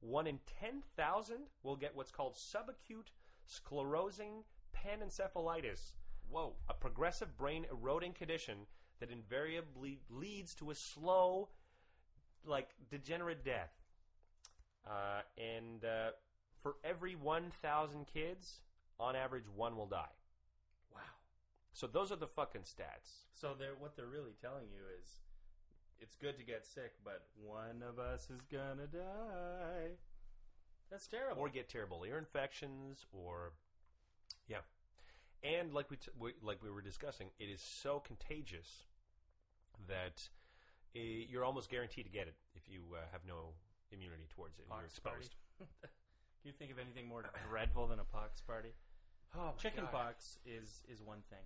One 0.00 0.26
in 0.26 0.38
10,000 0.60 1.36
will 1.62 1.76
get 1.76 1.96
what's 1.96 2.10
called 2.10 2.34
subacute 2.34 3.12
sclerosing 3.48 4.44
panencephalitis. 4.76 5.96
Whoa. 6.30 6.54
A 6.68 6.74
progressive 6.74 7.36
brain 7.36 7.66
eroding 7.70 8.12
condition 8.12 8.66
that 9.00 9.10
invariably 9.10 10.00
leads 10.10 10.54
to 10.56 10.70
a 10.70 10.74
slow, 10.74 11.48
like, 12.44 12.70
degenerate 12.90 13.44
death. 13.44 13.72
Uh, 14.86 15.22
and 15.36 15.84
uh, 15.84 16.10
for 16.60 16.76
every 16.84 17.14
1,000 17.14 18.06
kids, 18.06 18.60
on 19.00 19.14
average, 19.16 19.44
one 19.54 19.76
will 19.76 19.86
die. 19.86 20.17
Wow. 21.82 21.88
So 21.88 21.98
those 21.98 22.10
are 22.12 22.16
the 22.16 22.26
fucking 22.26 22.62
stats. 22.62 23.26
So 23.34 23.54
they're 23.58 23.74
what 23.78 23.96
they're 23.96 24.06
really 24.06 24.34
telling 24.40 24.66
you 24.72 24.82
is 25.00 25.20
it's 26.00 26.14
good 26.16 26.36
to 26.38 26.44
get 26.44 26.64
sick, 26.66 26.92
but 27.04 27.26
one 27.36 27.82
of 27.88 27.98
us 27.98 28.28
is 28.30 28.40
gonna 28.50 28.86
die. 28.86 29.96
That's 30.90 31.06
terrible. 31.06 31.42
or 31.42 31.48
get 31.50 31.68
terrible 31.68 32.02
ear 32.04 32.16
infections 32.18 33.04
or 33.12 33.52
yeah 34.48 34.64
and 35.44 35.74
like 35.74 35.90
we, 35.90 35.96
t- 35.98 36.10
we 36.18 36.32
like 36.42 36.62
we 36.62 36.70
were 36.70 36.80
discussing 36.80 37.28
it 37.38 37.44
is 37.44 37.60
so 37.60 38.00
contagious 38.00 38.84
that 39.86 40.28
uh, 40.96 41.00
you're 41.28 41.44
almost 41.44 41.68
guaranteed 41.70 42.06
to 42.06 42.10
get 42.10 42.26
it 42.26 42.34
if 42.54 42.62
you 42.68 42.80
uh, 42.94 43.00
have 43.12 43.20
no 43.28 43.52
immunity 43.92 44.26
towards 44.34 44.58
it 44.58 44.64
and 44.64 44.78
you're 44.78 44.86
exposed 44.86 45.36
Can 45.58 46.44
you 46.44 46.52
think 46.58 46.70
of 46.70 46.78
anything 46.78 47.06
more 47.06 47.22
dreadful 47.50 47.86
than 47.86 47.98
a 47.98 48.04
pox 48.04 48.40
party? 48.40 48.72
oh 49.36 49.52
Chicken 49.58 49.84
God. 49.84 49.92
pox 49.92 50.38
is 50.46 50.82
is 50.90 51.02
one 51.02 51.20
thing. 51.28 51.44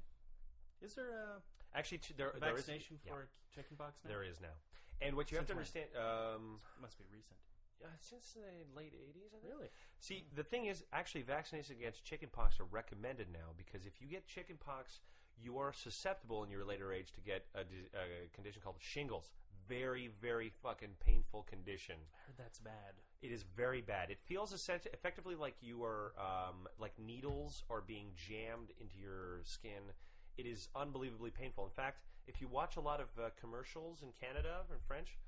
Is 0.82 0.94
there 0.94 1.10
a 1.10 1.78
actually 1.78 1.98
ch- 1.98 2.14
there, 2.16 2.32
there 2.40 2.56
is 2.56 2.64
vaccination 2.64 2.98
yeah, 3.06 3.12
for 3.12 3.28
chicken 3.54 3.76
pox 3.78 3.98
now? 4.04 4.10
there 4.10 4.24
is 4.24 4.40
now 4.40 4.54
and 5.02 5.16
what 5.16 5.30
you 5.30 5.36
have 5.36 5.46
to 5.46 5.52
understand 5.52 5.86
um, 5.96 6.60
Must 6.80 6.96
be 6.98 7.04
recent. 7.12 7.36
uh, 7.82 7.88
since 8.00 8.34
the 8.34 8.78
late 8.78 8.94
80s 8.94 9.34
I 9.34 9.48
Really? 9.48 9.68
See, 9.98 10.24
the 10.34 10.44
thing 10.44 10.66
is, 10.66 10.84
actually, 10.92 11.22
vaccination 11.22 11.76
against 11.78 12.04
chickenpox 12.04 12.60
are 12.60 12.68
recommended 12.70 13.26
now 13.32 13.50
because 13.56 13.86
if 13.86 14.00
you 14.00 14.06
get 14.06 14.26
chickenpox, 14.26 15.00
you 15.42 15.58
are 15.58 15.72
susceptible 15.72 16.44
in 16.44 16.50
your 16.50 16.64
later 16.64 16.92
age 16.92 17.12
to 17.14 17.20
get 17.20 17.46
a, 17.54 17.60
a 17.60 18.28
condition 18.34 18.62
called 18.62 18.76
shingles. 18.78 19.30
Very, 19.68 20.10
very 20.20 20.52
fucking 20.62 20.96
painful 21.04 21.46
condition. 21.48 21.94
I 22.12 22.18
heard 22.26 22.36
that's 22.36 22.58
bad. 22.58 22.94
It 23.22 23.30
is 23.30 23.44
very 23.56 23.80
bad. 23.80 24.10
It 24.10 24.18
feels 24.24 24.52
essen- 24.52 24.90
effectively 24.92 25.36
like 25.36 25.54
you 25.60 25.84
are, 25.84 26.12
um, 26.18 26.68
like 26.80 26.92
needles 26.98 27.62
are 27.70 27.80
being 27.80 28.08
jammed 28.16 28.72
into 28.80 28.98
your 29.00 29.40
skin. 29.44 29.82
It 30.38 30.46
is 30.46 30.68
unbelievably 30.74 31.30
painful. 31.30 31.64
In 31.64 31.70
fact, 31.70 31.98
if 32.26 32.40
you 32.40 32.48
watch 32.48 32.76
a 32.76 32.80
lot 32.80 33.00
of 33.00 33.08
uh, 33.18 33.30
commercials 33.40 34.02
in 34.02 34.08
Canada 34.20 34.60
in 34.70 34.78
French, 34.86 35.18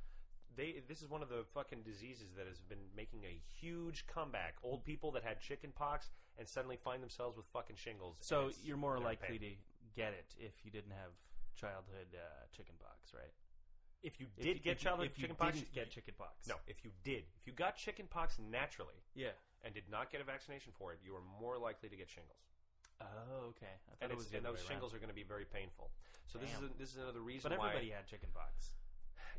they 0.56 0.82
this 0.88 1.02
is 1.02 1.08
one 1.10 1.22
of 1.22 1.28
the 1.28 1.44
fucking 1.52 1.82
diseases 1.82 2.28
that 2.36 2.46
has 2.46 2.60
been 2.60 2.78
making 2.96 3.24
a 3.24 3.40
huge 3.60 4.06
comeback. 4.06 4.54
Old 4.62 4.84
people 4.84 5.10
that 5.12 5.22
had 5.24 5.40
chicken 5.40 5.72
pox 5.74 6.10
and 6.38 6.48
suddenly 6.48 6.76
find 6.76 7.02
themselves 7.02 7.36
with 7.36 7.46
fucking 7.52 7.76
shingles. 7.76 8.16
So 8.20 8.50
you're 8.64 8.76
more 8.76 8.98
likely 8.98 9.38
pain. 9.38 9.50
to 9.50 10.00
get 10.00 10.12
it 10.14 10.34
if 10.38 10.64
you 10.64 10.70
didn't 10.70 10.92
have 10.92 11.12
childhood 11.54 12.08
uh, 12.14 12.46
chicken 12.56 12.74
pox, 12.80 13.12
right? 13.14 13.32
if 14.02 14.20
you 14.20 14.26
If 14.36 14.44
did 14.44 14.56
you- 14.58 14.62
get 14.62 14.72
if 14.76 14.82
you- 14.82 14.84
childhood 14.84 15.06
if 15.06 15.18
you 15.18 15.22
chicken 15.22 15.36
pox. 15.36 15.54
didn't 15.56 15.72
get 15.72 15.90
chicken 15.90 16.14
pox. 16.18 16.46
no, 16.46 16.56
if 16.66 16.84
you 16.84 16.90
did, 17.04 17.24
if 17.40 17.46
you 17.46 17.52
got 17.54 17.74
chicken 17.76 18.06
pox 18.06 18.38
naturally 18.38 19.00
Yeah. 19.14 19.30
and 19.62 19.72
did 19.72 19.88
not 19.88 20.10
get 20.12 20.20
a 20.20 20.24
vaccination 20.24 20.72
for 20.78 20.92
it, 20.92 20.98
you 21.02 21.16
are 21.16 21.22
more 21.40 21.56
likely 21.58 21.88
to 21.88 21.96
get 21.96 22.10
shingles. 22.10 22.36
Oh, 23.00 23.48
okay. 23.50 23.66
I 23.90 23.94
thought 23.94 24.02
and, 24.02 24.12
it 24.12 24.16
was 24.16 24.26
the 24.28 24.38
and 24.38 24.46
other 24.46 24.56
those 24.56 24.64
way 24.64 24.74
shingles 24.74 24.92
around. 24.92 24.96
are 24.96 25.06
going 25.06 25.14
to 25.14 25.14
be 25.14 25.22
very 25.26 25.44
painful. 25.44 25.90
So 26.26 26.38
this 26.38 26.50
is 26.50 26.56
Damn. 26.56 26.70
a, 26.70 26.78
this 26.78 26.90
is 26.90 26.96
another 27.02 27.20
reason 27.20 27.50
But 27.50 27.58
why. 27.58 27.68
everybody 27.68 27.90
had 27.90 28.06
chicken 28.06 28.28
pox. 28.34 28.70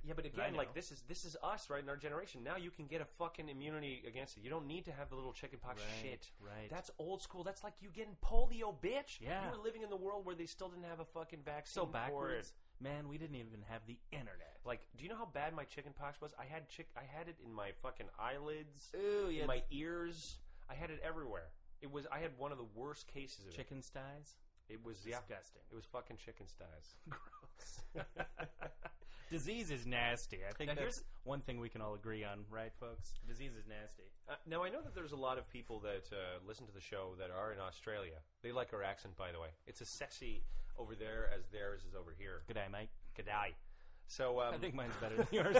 Yeah, 0.07 0.13
but 0.15 0.23
I 0.25 0.27
again, 0.27 0.51
know. 0.53 0.59
like 0.59 0.75
this 0.75 0.91
is 0.91 1.01
this 1.07 1.25
is 1.25 1.35
us, 1.41 1.67
right? 1.71 1.81
In 1.81 1.89
our 1.89 1.97
generation, 1.97 2.43
now 2.43 2.57
you 2.57 2.69
can 2.69 2.85
get 2.85 3.01
a 3.01 3.05
fucking 3.17 3.49
immunity 3.49 4.03
against 4.07 4.37
it. 4.37 4.43
You 4.43 4.51
don't 4.51 4.67
need 4.67 4.85
to 4.85 4.91
have 4.91 5.09
the 5.09 5.15
little 5.15 5.33
chickenpox 5.33 5.81
Right, 5.81 6.01
shit. 6.11 6.27
right. 6.39 6.69
That's 6.69 6.91
old 6.99 7.23
school. 7.23 7.43
That's 7.43 7.63
like 7.63 7.73
you 7.81 7.89
getting 7.91 8.15
polio, 8.23 8.75
bitch. 8.79 9.17
Yeah. 9.19 9.43
You 9.45 9.57
were 9.57 9.63
living 9.63 9.81
in 9.81 9.89
the 9.89 9.95
world 9.95 10.23
where 10.23 10.35
they 10.35 10.45
still 10.45 10.69
didn't 10.69 10.85
have 10.85 10.99
a 10.99 11.05
fucking 11.05 11.39
vaccine 11.43 11.73
so 11.81 11.85
for 11.87 11.91
backwards. 11.93 12.49
it. 12.79 12.83
Man, 12.83 13.09
we 13.09 13.17
didn't 13.17 13.35
even 13.37 13.63
have 13.67 13.81
the 13.87 13.97
internet. 14.11 14.57
Like, 14.63 14.81
do 14.95 15.03
you 15.03 15.09
know 15.09 15.17
how 15.17 15.25
bad 15.33 15.55
my 15.55 15.63
chickenpox 15.63 16.21
was? 16.21 16.35
I 16.39 16.45
had 16.45 16.69
chick. 16.69 16.87
I 16.95 17.01
had 17.17 17.27
it 17.27 17.37
in 17.43 17.51
my 17.51 17.71
fucking 17.81 18.07
eyelids, 18.19 18.91
Ooh, 18.95 19.29
in 19.29 19.47
my 19.47 19.63
ears. 19.71 20.35
I 20.69 20.75
had 20.75 20.91
it 20.91 20.99
everywhere. 21.03 21.47
It 21.85 21.91
was. 21.91 22.07
I 22.11 22.17
had 22.17 22.31
one 22.39 22.51
of 22.51 22.57
the 22.57 22.65
worst 22.73 23.05
cases 23.13 23.45
of 23.45 23.55
chicken 23.55 23.83
styes. 23.83 24.33
it. 24.69 24.83
Was 24.83 24.97
yeah. 25.05 25.17
Disgusting. 25.21 25.61
It 25.71 25.75
was 25.75 25.85
fucking 25.85 26.17
chicken 26.17 26.47
styes. 26.47 26.95
Gross. 27.13 28.05
Disease 29.29 29.69
is 29.69 29.85
nasty. 29.85 30.39
I 30.49 30.53
think 30.53 30.73
that's 30.75 31.03
one 31.25 31.41
thing 31.41 31.59
we 31.59 31.69
can 31.69 31.81
all 31.81 31.93
agree 31.93 32.23
on, 32.23 32.45
right, 32.49 32.71
folks? 32.79 33.13
Disease 33.27 33.51
is 33.51 33.67
nasty. 33.67 34.09
Uh, 34.27 34.33
now 34.49 34.63
I 34.63 34.69
know 34.69 34.81
that 34.81 34.95
there's 34.95 35.11
a 35.11 35.15
lot 35.17 35.37
of 35.37 35.47
people 35.47 35.79
that 35.81 36.09
uh, 36.11 36.39
listen 36.47 36.65
to 36.65 36.73
the 36.73 36.81
show 36.81 37.13
that 37.19 37.29
are 37.29 37.53
in 37.53 37.59
Australia. 37.59 38.17
They 38.41 38.51
like 38.51 38.73
our 38.73 38.81
accent, 38.83 39.15
by 39.15 39.31
the 39.31 39.39
way. 39.39 39.49
It's 39.67 39.81
as 39.81 39.89
sexy 39.89 40.41
over 40.77 40.95
there 40.95 41.29
as 41.37 41.45
theirs 41.51 41.81
is 41.87 41.93
over 41.95 42.15
here. 42.17 42.41
Good 42.47 42.55
day, 42.55 42.65
mate. 42.71 42.89
G'day. 43.15 43.53
So 44.07 44.41
um, 44.41 44.55
I 44.55 44.57
think 44.57 44.73
mine's 44.73 44.95
better 45.01 45.17
than 45.17 45.27
yours. 45.31 45.57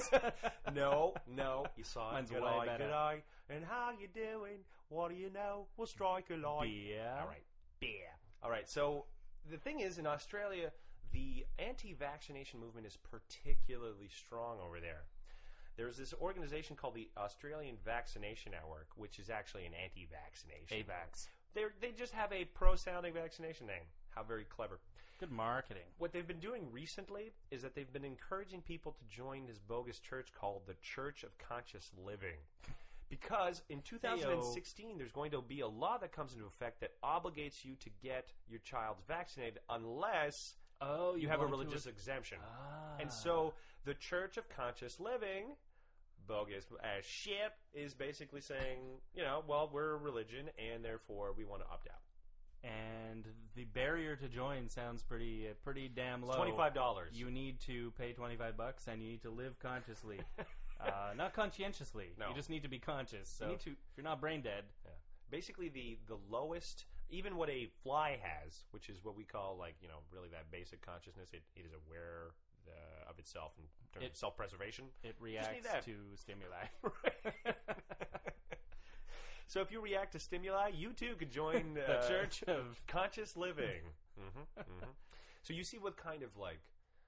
no, 0.74 1.14
no, 1.28 1.66
you 1.78 1.84
saw 1.84 2.10
it. 2.10 2.14
Mine's 2.14 2.32
way 2.32 2.40
better. 2.66 2.86
G'day. 2.86 3.22
And 3.50 3.64
how 3.64 3.92
you 4.00 4.08
doing? 4.08 4.60
What 4.90 5.10
do 5.10 5.16
you 5.16 5.30
know? 5.30 5.68
We'll 5.78 5.88
strike 5.88 6.26
a 6.32 6.36
light. 6.36 6.70
Beer. 6.70 7.18
All 7.20 7.28
right, 7.28 7.44
beer. 7.80 8.12
All 8.44 8.50
right. 8.50 8.68
So 8.70 9.06
the 9.50 9.58
thing 9.58 9.82
is, 9.82 9.98
in 9.98 10.08
Australia, 10.08 10.72
the 11.14 11.46
anti-vaccination 11.60 12.60
movement 12.60 12.88
is 12.88 12.98
particularly 12.98 14.10
strong 14.10 14.58
over 14.66 14.80
there. 14.80 15.04
There's 15.78 15.98
this 15.98 16.14
organization 16.22 16.76
called 16.76 16.96
the 16.96 17.10
Australian 17.18 17.76
Vaccination 17.84 18.54
Network, 18.54 18.88
which 18.96 19.20
is 19.20 19.30
actually 19.30 19.66
an 19.66 19.74
anti-vaccination. 19.74 20.86
AVAX. 20.88 21.28
They 21.54 21.64
they 21.82 21.92
just 21.92 22.14
have 22.14 22.32
a 22.34 22.46
pro-sounding 22.46 23.14
vaccination 23.14 23.68
name. 23.68 23.86
How 24.10 24.24
very 24.24 24.46
clever. 24.46 24.80
Good 25.20 25.32
marketing. 25.32 25.84
What 25.98 26.12
they've 26.12 26.28
been 26.28 26.40
doing 26.40 26.68
recently 26.72 27.32
is 27.52 27.62
that 27.62 27.76
they've 27.76 27.92
been 27.92 28.04
encouraging 28.04 28.62
people 28.62 28.92
to 28.94 29.16
join 29.16 29.46
this 29.46 29.60
bogus 29.60 30.00
church 30.00 30.30
called 30.38 30.64
the 30.66 30.76
Church 30.82 31.24
of 31.24 31.38
Conscious 31.38 31.92
Living. 32.06 32.40
Because 33.22 33.62
in 33.70 33.82
2016, 33.82 34.98
there's 34.98 35.12
going 35.12 35.32
to 35.32 35.42
be 35.42 35.62
a 35.62 35.68
law 35.68 35.98
that 36.00 36.12
comes 36.12 36.34
into 36.34 36.46
effect 36.46 36.82
that 36.82 36.92
obligates 37.04 37.64
you 37.64 37.76
to 37.76 37.90
get 38.04 38.34
your 38.50 38.60
child 38.60 38.98
vaccinated 39.08 39.60
unless 39.70 40.56
Oh, 40.82 41.16
you 41.16 41.30
have 41.30 41.40
a 41.40 41.46
to 41.46 41.50
religious 41.50 41.86
exemption. 41.86 42.38
Ah. 42.44 42.98
And 43.00 43.12
so 43.12 43.54
the 43.86 43.94
Church 43.94 44.36
of 44.36 44.50
Conscious 44.50 45.00
Living, 45.00 45.56
bogus 46.28 46.66
as 46.84 47.06
shit, 47.06 47.54
is 47.74 47.94
basically 47.94 48.42
saying, 48.42 48.80
you 49.16 49.24
know, 49.24 49.42
well, 49.48 49.70
we're 49.72 49.92
a 49.94 49.98
religion 49.98 50.50
and 50.60 50.84
therefore 50.84 51.34
we 51.38 51.46
want 51.46 51.62
to 51.62 51.68
opt 51.70 51.88
out. 51.88 52.02
and 52.70 53.26
the 53.56 53.64
barrier 53.66 54.16
to 54.18 54.28
join 54.28 54.68
sounds 54.68 55.02
pretty 55.04 55.48
uh, 55.50 55.54
pretty 55.64 55.88
damn 55.88 56.22
low. 56.22 56.44
It's 56.44 56.56
$25. 56.58 57.06
You 57.14 57.32
need 57.32 57.62
to 57.62 57.92
pay 57.98 58.12
twenty 58.12 58.36
five 58.36 58.58
bucks, 58.58 58.88
and 58.88 59.02
you 59.02 59.10
need 59.12 59.22
to 59.22 59.30
live 59.30 59.58
consciously, 59.60 60.20
uh, 60.82 61.14
not 61.16 61.34
conscientiously. 61.34 62.10
No. 62.20 62.30
You 62.30 62.36
just 62.36 62.50
need 62.50 62.64
to 62.64 62.70
be 62.70 62.80
conscious. 62.80 63.30
So 63.30 63.48
need 63.50 63.60
to- 63.62 63.72
if 63.72 63.98
you're 63.98 64.04
not 64.04 64.20
brain 64.22 64.42
dead, 64.42 64.66
Yeah. 64.86 64.92
Basically, 65.32 65.70
the 65.70 65.98
the 66.08 66.18
lowest, 66.30 66.86
even 67.10 67.36
what 67.36 67.50
a 67.50 67.66
fly 67.84 68.20
has, 68.22 68.64
which 68.72 68.90
is 68.90 69.04
what 69.04 69.16
we 69.16 69.24
call 69.24 69.58
like 69.58 69.76
you 69.82 69.88
know 69.88 70.00
really 70.12 70.30
that 70.30 70.52
basic 70.52 70.82
consciousness. 70.86 71.30
It, 71.34 71.42
it 71.56 71.66
is 71.66 71.74
aware 71.74 72.32
uh, 72.68 73.10
of 73.10 73.18
itself 73.20 73.54
in 73.58 73.66
terms 73.92 74.06
It- 74.06 74.12
of 74.12 74.18
self 74.18 74.38
preservation. 74.38 74.86
it 75.04 75.16
need 75.20 75.24
reacts 75.26 75.68
that. 75.68 75.84
to 75.86 75.96
stimuli. 76.16 76.66
so 79.48 79.62
if 79.62 79.72
you 79.72 79.80
react 79.82 80.12
to 80.14 80.20
stimuli, 80.20 80.70
you 80.76 80.94
too 80.94 81.16
could 81.18 81.32
join 81.32 81.74
The 81.88 82.00
uh, 82.00 82.08
Church 82.08 82.44
of- 82.48 82.80
Conscious 82.88 83.36
Living. 83.38 83.82
hmm 84.18 84.42
hmm 84.58 84.86
So 85.44 85.54
you 85.54 85.64
see 85.64 85.78
what 85.78 85.98
kind 85.98 86.24
of 86.24 86.36
like 86.38 86.60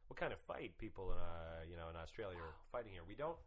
what 0.08 0.18
kind 0.20 0.32
of 0.34 0.40
fight 0.40 0.78
people 0.78 1.12
in 1.12 1.18
uh, 1.18 1.64
you 1.70 1.76
know 1.76 1.90
in 1.90 1.96
Australia 1.96 2.38
are 2.38 2.54
fighting 2.72 2.92
here. 2.94 3.02
We 3.08 3.16
don't. 3.16 3.38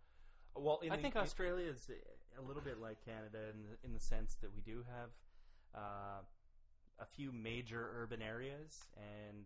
Well, 0.57 0.79
in 0.83 0.93
I 0.93 0.97
the- 0.97 1.03
think 1.03 1.15
in- 1.17 1.21
Australia 1.23 1.69
is 1.69 1.91
a 2.39 2.43
little 2.43 2.63
bit 2.63 2.81
like 2.81 3.05
Canada 3.05 3.39
in 3.53 3.63
the, 3.63 3.77
in 3.87 3.93
the 3.93 4.01
sense 4.01 4.37
that 4.43 4.55
we 4.55 4.61
do 4.61 4.85
have 4.95 5.11
uh, 5.75 6.23
a 6.99 7.05
few 7.07 7.33
major 7.33 7.91
urban 8.03 8.21
areas, 8.23 8.85
and 8.97 9.45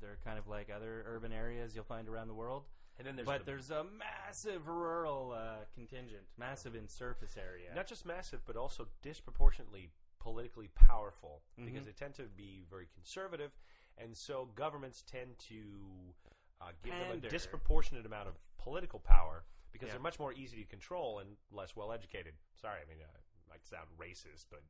they're 0.00 0.18
kind 0.24 0.38
of 0.38 0.46
like 0.46 0.68
other 0.74 1.04
urban 1.06 1.32
areas 1.32 1.74
you'll 1.74 1.84
find 1.84 2.08
around 2.08 2.28
the 2.28 2.34
world. 2.34 2.64
and 2.98 3.06
then 3.06 3.14
there's 3.16 3.26
but 3.26 3.40
the- 3.40 3.44
there's 3.44 3.70
a 3.70 3.84
massive 3.84 4.68
rural 4.68 5.32
uh, 5.32 5.64
contingent, 5.74 6.22
massive 6.38 6.74
in 6.74 6.88
surface 6.88 7.36
area. 7.36 7.74
not 7.74 7.86
just 7.86 8.06
massive, 8.06 8.40
but 8.46 8.56
also 8.56 8.86
disproportionately 9.02 9.90
politically 10.18 10.68
powerful 10.74 11.42
because 11.56 11.82
Mhm. 11.82 11.86
they 11.86 11.92
tend 11.92 12.14
to 12.14 12.24
be 12.24 12.64
very 12.70 12.86
conservative, 12.94 13.52
and 13.98 14.16
so 14.16 14.46
governments 14.54 15.02
tend 15.02 15.38
to 15.38 16.14
uh, 16.60 16.72
give 16.82 16.94
them 16.94 17.10
a 17.10 17.16
disproportionate 17.28 18.06
amount 18.06 18.28
of 18.28 18.34
political 18.56 18.98
power 18.98 19.44
because 19.76 19.88
Yeah. 19.88 19.94
they're 19.94 20.02
much 20.02 20.18
more 20.18 20.32
easy 20.32 20.62
to 20.62 20.68
control 20.68 21.18
and 21.20 21.36
less 21.50 21.76
well 21.76 21.92
educated. 21.92 22.34
Sorry, 22.54 22.80
I 22.80 22.84
mean, 22.86 22.98
uh, 23.02 23.06
it 23.16 23.48
might 23.48 23.64
sound 23.66 23.88
racist, 23.98 24.46
but 24.50 24.62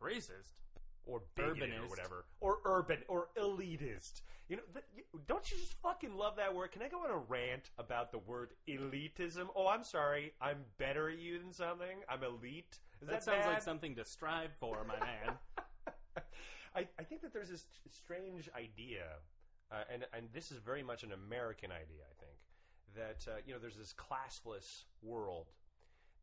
racist. 0.00 0.54
or 1.06 1.20
bigoted 1.34 1.74
or 1.82 1.86
whatever, 1.88 2.24
or 2.40 2.60
urban 2.64 3.04
or 3.08 3.28
elitist. 3.36 4.22
You 4.48 4.56
know, 4.56 4.62
th- 4.72 4.86
you- 4.94 5.04
don't 5.26 5.50
you 5.50 5.58
just 5.58 5.74
fucking 5.82 6.16
love 6.16 6.36
that 6.36 6.54
word? 6.54 6.72
Can 6.72 6.80
I 6.80 6.88
go 6.88 7.04
on 7.04 7.10
a 7.10 7.18
rant 7.18 7.70
about 7.76 8.10
the 8.10 8.18
word 8.20 8.54
elitism? 8.66 9.50
Oh, 9.54 9.66
I'm 9.66 9.84
sorry, 9.84 10.34
I'm 10.40 10.64
better 10.78 11.10
at 11.10 11.18
you 11.18 11.38
than 11.38 11.52
something. 11.52 12.02
I'm 12.08 12.22
elite. 12.24 12.80
Is 13.02 13.08
That, 13.08 13.10
that, 13.16 13.22
sounds 13.22 13.44
like 13.44 13.60
something 13.60 13.94
to 13.96 14.04
strive 14.06 14.54
for, 14.54 14.82
my 14.84 14.98
man. 14.98 15.38
I, 16.74 16.88
I 16.98 17.04
think 17.04 17.20
that 17.20 17.34
there's 17.34 17.50
this 17.50 17.66
strange 17.90 18.48
idea, 18.56 19.18
uh, 19.70 19.84
and 19.90 20.06
and 20.14 20.32
this 20.32 20.50
is 20.50 20.56
very 20.58 20.82
much 20.82 21.02
an 21.02 21.12
American 21.12 21.70
idea. 21.70 22.04
I 22.10 22.14
think 22.18 22.23
that 22.96 23.26
uh, 23.28 23.36
you 23.46 23.52
know 23.52 23.58
there's 23.60 23.76
this 23.76 23.94
classless 23.94 24.84
world 25.02 25.46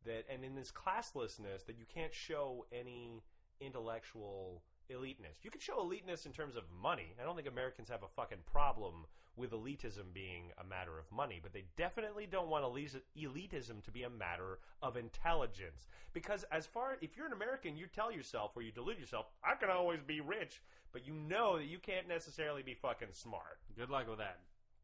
that, 0.05 0.25
and 0.31 0.43
in 0.43 0.55
this 0.55 0.71
classlessness, 0.71 1.65
that 1.67 1.77
you 1.77 1.85
can't 1.93 2.13
show 2.13 2.65
any 2.71 3.23
intellectual 3.59 4.63
eliteness. 4.89 5.37
You 5.43 5.51
can 5.51 5.61
show 5.61 5.79
eliteness 5.79 6.25
in 6.25 6.33
terms 6.33 6.55
of 6.55 6.63
money. 6.81 7.13
I 7.19 7.23
don't 7.23 7.35
think 7.35 7.47
Americans 7.47 7.89
have 7.89 8.03
a 8.03 8.07
fucking 8.07 8.39
problem 8.51 9.05
with 9.37 9.51
elitism 9.51 10.13
being 10.13 10.51
a 10.59 10.67
matter 10.67 10.99
of 10.99 11.09
money, 11.11 11.39
but 11.41 11.53
they 11.53 11.63
definitely 11.77 12.27
don't 12.29 12.49
want 12.49 12.65
elitism 12.65 13.83
to 13.83 13.91
be 13.91 14.03
a 14.03 14.09
matter 14.09 14.59
of 14.81 14.97
intelligence. 14.97 15.87
Because 16.13 16.43
as 16.51 16.65
far 16.65 16.97
if 17.01 17.15
you're 17.15 17.27
an 17.27 17.33
American, 17.33 17.77
you 17.77 17.87
tell 17.87 18.11
yourself 18.11 18.51
or 18.55 18.61
you 18.61 18.71
delude 18.71 18.99
yourself, 18.99 19.27
I 19.43 19.55
can 19.55 19.69
always 19.69 20.01
be 20.05 20.19
rich, 20.19 20.61
but 20.91 21.07
you 21.07 21.13
know 21.13 21.57
that 21.57 21.65
you 21.65 21.79
can't 21.79 22.09
necessarily 22.09 22.61
be 22.61 22.73
fucking 22.73 23.13
smart. 23.13 23.59
Good 23.77 23.89
luck 23.89 24.09
with 24.09 24.19
that. 24.19 24.39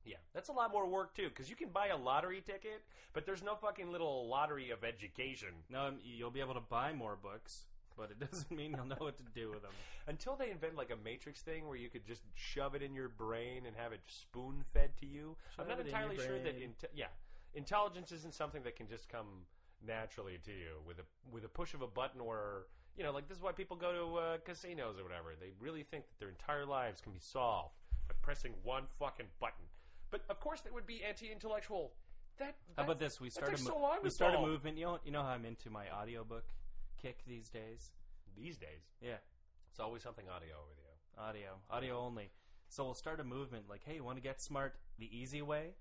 Yeah, 0.08 0.18
that's 0.34 0.49
a 0.49 0.53
lot 0.53 0.72
more 0.72 0.88
work 0.88 1.14
too, 1.16 1.30
because 1.30 1.49
you 1.49 1.55
can 1.55 1.70
buy 1.70 1.88
a 1.88 1.97
lottery 1.97 2.41
ticket, 2.41 2.84
but 3.14 3.26
there's 3.26 3.43
no 3.43 3.55
fucking 3.55 3.91
little 3.91 4.28
lottery 4.28 4.72
of 4.72 4.84
education 4.84 5.49
No, 5.70 5.88
um, 5.88 5.95
you'll 6.03 6.32
be 6.32 6.39
able 6.39 6.53
to 6.53 6.62
buy 6.62 6.93
more 6.93 7.18
books, 7.22 7.64
but 7.97 8.10
it 8.12 8.20
doesn't 8.32 8.51
mean 8.51 8.74
you'll 8.76 8.86
know 8.86 8.95
what 8.99 9.18
to 9.18 9.24
do 9.36 9.51
with 9.51 9.62
them. 9.64 9.72
until 10.08 10.36
they 10.36 10.49
invent 10.49 10.76
like 10.76 10.91
a 10.91 10.95
matrix 11.03 11.41
thing 11.41 11.68
where 11.68 11.78
you 11.78 11.89
could 11.89 12.05
just 12.05 12.22
shove 12.36 12.74
it 12.76 12.82
in 12.82 12.93
your 12.93 13.10
brain 13.10 13.66
and 13.66 13.76
have 13.76 13.91
it 13.91 14.01
spoon 14.08 14.64
fed 14.74 14.91
to 14.99 15.05
you. 15.05 15.36
I'm 15.60 15.68
not 15.68 15.80
it 15.80 15.82
in 15.82 15.88
your 15.88 15.95
entirely 15.95 16.18
sure 16.18 16.39
that 16.39 16.60
inte- 16.60 16.93
yeah, 16.95 17.08
intelligence 17.53 18.12
isn't 18.12 18.34
something 18.34 18.64
that 18.64 18.76
can 18.76 18.88
just 18.88 19.10
come 19.10 19.45
naturally 19.86 20.39
to 20.43 20.51
you 20.51 20.82
with 20.88 20.97
a 20.99 21.03
with 21.32 21.43
a 21.43 21.47
push 21.47 21.74
of 21.76 21.82
a 21.84 21.88
button 21.88 22.20
or 22.20 22.66
you 22.97 23.03
know 23.03 23.12
like 23.12 23.28
this 23.28 23.38
is 23.38 23.43
why 23.43 23.51
people 23.51 23.78
go 23.78 23.91
to 23.93 24.18
uh, 24.18 24.38
casinos 24.45 24.97
or 24.97 25.03
whatever. 25.03 25.34
They 25.39 25.51
really 25.60 25.84
think 25.84 26.05
that 26.08 26.20
their 26.20 26.30
entire 26.30 26.66
lives 26.66 27.01
can 27.01 27.12
be 27.12 27.20
solved 27.20 27.76
by 28.08 28.16
pressing 28.22 28.53
one 28.64 28.84
fucking 28.99 29.28
button. 29.39 29.66
But 30.12 30.22
of 30.30 30.39
course, 30.39 30.62
that 30.62 30.74
would 30.74 30.86
be 30.88 31.03
anti-intellectual. 31.03 31.93
That, 32.39 32.55
How 32.78 32.84
about 32.84 32.99
this? 32.99 33.20
We 33.20 33.30
that 33.30 33.34
start 33.34 33.47
a 33.49 33.51
takes 33.51 33.64
mo- 33.64 33.70
so 33.72 33.99
we 34.03 34.10
to 34.10 34.16
start 34.16 34.36
a 34.36 34.41
movement. 34.41 34.78
You 34.78 34.86
know, 34.86 34.99
you 35.03 35.12
know 35.12 35.24
how 35.24 35.30
I'm 35.30 35.45
into 35.45 35.70
my 35.70 35.86
audiobook 35.91 36.45
kick 37.01 37.24
these 37.28 37.49
days. 37.49 37.91
these 38.36 38.58
days. 38.58 38.82
Yeah, 39.01 39.16
It's 39.72 39.80
always 39.80 40.03
something 40.03 40.26
audio 40.30 40.55
with 40.70 40.78
you. 40.78 41.22
audio, 41.22 41.49
audio 41.70 41.97
only. 41.99 42.30
So 42.70 42.84
we'll 42.86 42.93
start 42.93 43.20
a 43.20 43.24
movement 43.24 43.66
like, 43.70 43.82
hey, 43.86 43.95
you 43.95 44.03
want 44.03 44.18
to 44.18 44.22
get 44.22 44.39
smart 44.41 44.76
the 44.99 45.10
easy 45.18 45.41
way? 45.41 45.72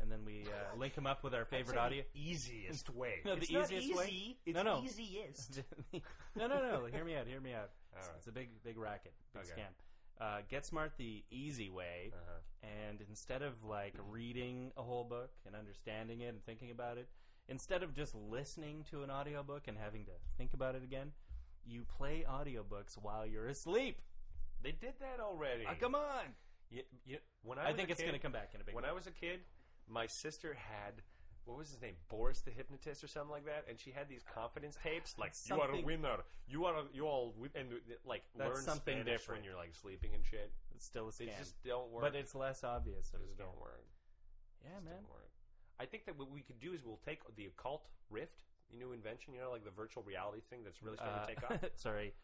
And 0.00 0.10
then 0.10 0.24
we 0.24 0.44
uh, 0.46 0.76
link 0.78 0.94
them 0.94 1.06
up 1.06 1.22
with 1.24 1.34
our 1.34 1.44
favorite 1.44 1.76
audio. 1.78 2.02
easiest 2.14 2.90
way. 2.90 3.20
No, 3.24 3.34
the 3.36 3.42
It's 3.42 3.50
not 3.52 3.72
easiest 3.72 3.98
way? 3.98 4.36
It's 4.46 4.54
No, 4.56 4.62
no. 4.62 4.82
easiest. 4.84 5.60
no, 6.36 6.46
no, 6.46 6.80
no. 6.80 6.86
Hear 6.86 7.04
me 7.04 7.16
out. 7.16 7.26
Hear 7.26 7.40
me 7.40 7.52
out. 7.54 7.70
All 7.92 7.98
It's, 7.98 8.08
right. 8.08 8.16
it's 8.18 8.26
a 8.28 8.32
big, 8.32 8.48
big 8.62 8.76
racket, 8.76 9.12
big 9.32 9.42
Okay. 9.44 9.60
scam. 9.62 9.72
Uh, 10.20 10.38
get 10.48 10.64
smart 10.64 10.92
the 10.96 11.24
easy 11.30 11.68
way, 11.68 12.12
Uh-huh. 12.12 12.40
and 12.62 13.00
instead 13.08 13.42
of 13.42 13.64
like 13.64 13.94
reading 14.08 14.72
a 14.76 14.82
whole 14.82 15.04
book 15.04 15.32
and 15.44 15.56
understanding 15.56 16.20
it 16.20 16.28
and 16.28 16.44
thinking 16.44 16.70
about 16.70 16.98
it, 16.98 17.08
instead 17.48 17.82
of 17.82 17.92
just 17.92 18.14
listening 18.14 18.84
to 18.90 19.02
an 19.02 19.10
audiobook 19.10 19.66
and 19.66 19.76
having 19.76 20.04
to 20.04 20.12
think 20.38 20.54
about 20.54 20.74
it 20.76 20.82
again, 20.84 21.12
you 21.66 21.84
play 21.84 22.24
audiobooks 22.28 22.94
while 23.00 23.26
you're 23.26 23.48
asleep. 23.48 24.00
They 24.62 24.72
did 24.72 24.94
that 25.00 25.20
already. 25.20 25.64
Ah, 25.68 25.74
come 25.78 25.94
on! 25.94 26.34
You, 26.70 26.82
you, 27.04 27.18
when 27.42 27.58
I, 27.58 27.68
I, 27.68 27.72
think 27.72 27.90
it's 27.90 28.00
going 28.00 28.14
to 28.14 28.18
come 28.18 28.32
back 28.32 28.50
in 28.54 28.60
a 28.60 28.64
big 28.64 28.74
When 28.74 28.84
way. 28.84 28.90
I 28.90 28.92
was 28.92 29.06
a 29.06 29.10
kid, 29.10 29.40
my 29.88 30.06
sister 30.06 30.54
had 30.54 31.02
what 31.44 31.58
was 31.58 31.68
his 31.70 31.80
name, 31.82 31.94
Boris 32.08 32.40
the 32.40 32.50
hypnotist 32.50 33.04
or 33.04 33.08
something 33.08 33.30
like 33.30 33.44
that, 33.44 33.64
and 33.68 33.78
she 33.78 33.90
had 33.90 34.08
these 34.08 34.22
confidence 34.22 34.76
tapes 34.82 35.16
like 35.18 35.32
you 35.46 35.56
are 35.60 35.64
a 35.64 35.66
Something- 35.68 35.84
winner, 35.84 36.16
you 36.46 36.64
are 36.64 36.74
a, 36.76 36.84
you 36.92 37.06
all 37.06 37.32
win-" 37.36 37.50
and 37.54 37.68
like 38.04 38.22
That's 38.36 38.54
learn 38.56 38.64
something 38.64 38.94
Spanish 39.02 39.20
different. 39.20 39.40
when 39.42 39.44
you're 39.44 39.56
like 39.56 39.74
sleeping 39.74 40.14
and 40.14 40.24
shit. 40.24 40.52
It's 40.74 40.84
still 40.86 41.08
a 41.08 41.12
They 41.12 41.26
scam, 41.26 41.38
just 41.38 41.62
don't 41.62 41.90
work. 41.90 42.02
but 42.02 42.16
it's 42.16 42.34
less 42.34 42.64
obvious. 42.64 43.10
They 43.10 43.16
of 43.18 43.24
a 43.24 43.26
just 43.26 43.38
don't 43.38 43.58
work. 43.60 43.84
Yeah, 44.62 44.70
Just 44.74 44.84
man. 44.84 44.94
don't 45.02 45.10
work. 45.10 45.30
I 45.78 45.86
think 45.86 46.06
that 46.06 46.16
what 46.18 46.30
we 46.30 46.40
could 46.40 46.58
do 46.60 46.72
is 46.72 46.84
we'll 46.84 47.00
take 47.04 47.20
the 47.36 47.46
occult 47.46 47.86
rift, 48.08 48.44
the 48.70 48.76
new 48.76 48.92
invention, 48.92 49.34
you 49.34 49.40
know, 49.40 49.50
like 49.50 49.64
the 49.64 49.70
virtual 49.70 50.02
reality 50.02 50.40
thing 50.48 50.64
that's 50.64 50.82
really 50.82 50.96
starting 50.96 51.18
Uh, 51.18 51.26
to 51.26 51.34
take 51.34 51.50
off. 51.50 51.70
sorry, 51.76 52.14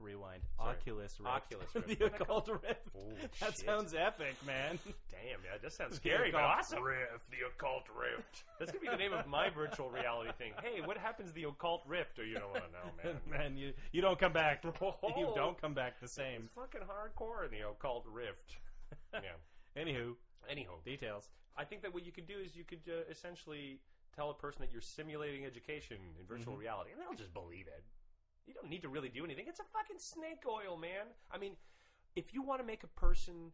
rewind. 0.00 0.42
Sorry. 0.56 0.70
Oculus 0.70 1.16
Rift. 1.20 1.30
Oculus 1.30 1.74
Rift. 1.74 1.88
the 1.98 2.06
occult 2.06 2.48
rift. 2.48 2.88
Oh, 2.96 3.12
that 3.40 3.56
shit. 3.56 3.64
sounds 3.66 3.94
epic, 3.94 4.34
man. 4.46 4.78
Damn, 5.10 5.38
yeah, 5.44 5.58
that 5.62 5.72
sounds 5.72 5.96
scary, 5.96 6.30
but 6.32 6.40
awesome. 6.40 6.82
Rift, 6.82 7.30
the 7.30 7.46
occult 7.46 7.84
rift. 7.96 8.42
That's 8.58 8.72
gonna 8.72 8.82
be 8.82 8.88
the 8.88 8.96
name 8.96 9.12
of 9.12 9.26
my 9.26 9.48
virtual 9.50 9.90
reality 9.90 10.30
thing. 10.38 10.52
Hey, 10.62 10.80
what 10.84 10.96
happens 10.98 11.28
to 11.30 11.34
the 11.34 11.44
occult 11.44 11.82
rift? 11.86 12.18
Or 12.18 12.24
you 12.24 12.34
don't 12.34 12.50
want 12.50 12.64
to 12.64 12.72
know, 12.72 12.90
man. 13.04 13.20
man, 13.30 13.56
you 13.56 13.72
you 13.92 14.00
don't 14.00 14.18
come 14.18 14.32
back. 14.32 14.64
you 14.64 14.72
Oh. 14.80 15.32
don't 15.36 15.60
come 15.60 15.74
back 15.74 16.00
the 16.00 16.08
same. 16.08 16.42
It's 16.44 16.54
fucking 16.54 16.80
hardcore 16.82 17.44
in 17.44 17.50
the 17.56 17.68
occult 17.68 18.04
rift. 18.12 18.56
Yeah. 19.14 19.20
Anywho, 19.80 20.14
Anyhow, 20.50 20.72
details. 20.84 21.28
I 21.56 21.64
think 21.64 21.82
that 21.82 21.94
what 21.94 22.04
you 22.04 22.10
could 22.12 22.26
do 22.26 22.34
is 22.44 22.56
you 22.56 22.64
could 22.64 22.80
uh, 22.88 23.08
essentially 23.10 23.78
tell 24.16 24.30
a 24.30 24.34
person 24.34 24.60
that 24.62 24.72
you're 24.72 24.80
simulating 24.82 25.44
education 25.44 25.96
in 26.18 26.26
virtual 26.26 26.54
Mm-hmm. 26.54 26.62
reality, 26.62 26.90
and 26.92 27.00
they'll 27.00 27.16
just 27.16 27.32
believe 27.32 27.66
it. 27.68 27.84
You 28.46 28.54
don't 28.54 28.68
need 28.68 28.82
to 28.82 28.88
really 28.88 29.08
do 29.08 29.24
anything. 29.24 29.44
It's 29.48 29.60
a 29.60 29.64
fucking 29.72 29.98
snake 29.98 30.42
oil, 30.46 30.76
man. 30.76 31.06
I 31.30 31.38
mean, 31.38 31.52
if 32.16 32.34
you 32.34 32.42
want 32.42 32.60
to 32.60 32.66
make 32.66 32.82
a 32.82 33.00
person 33.00 33.52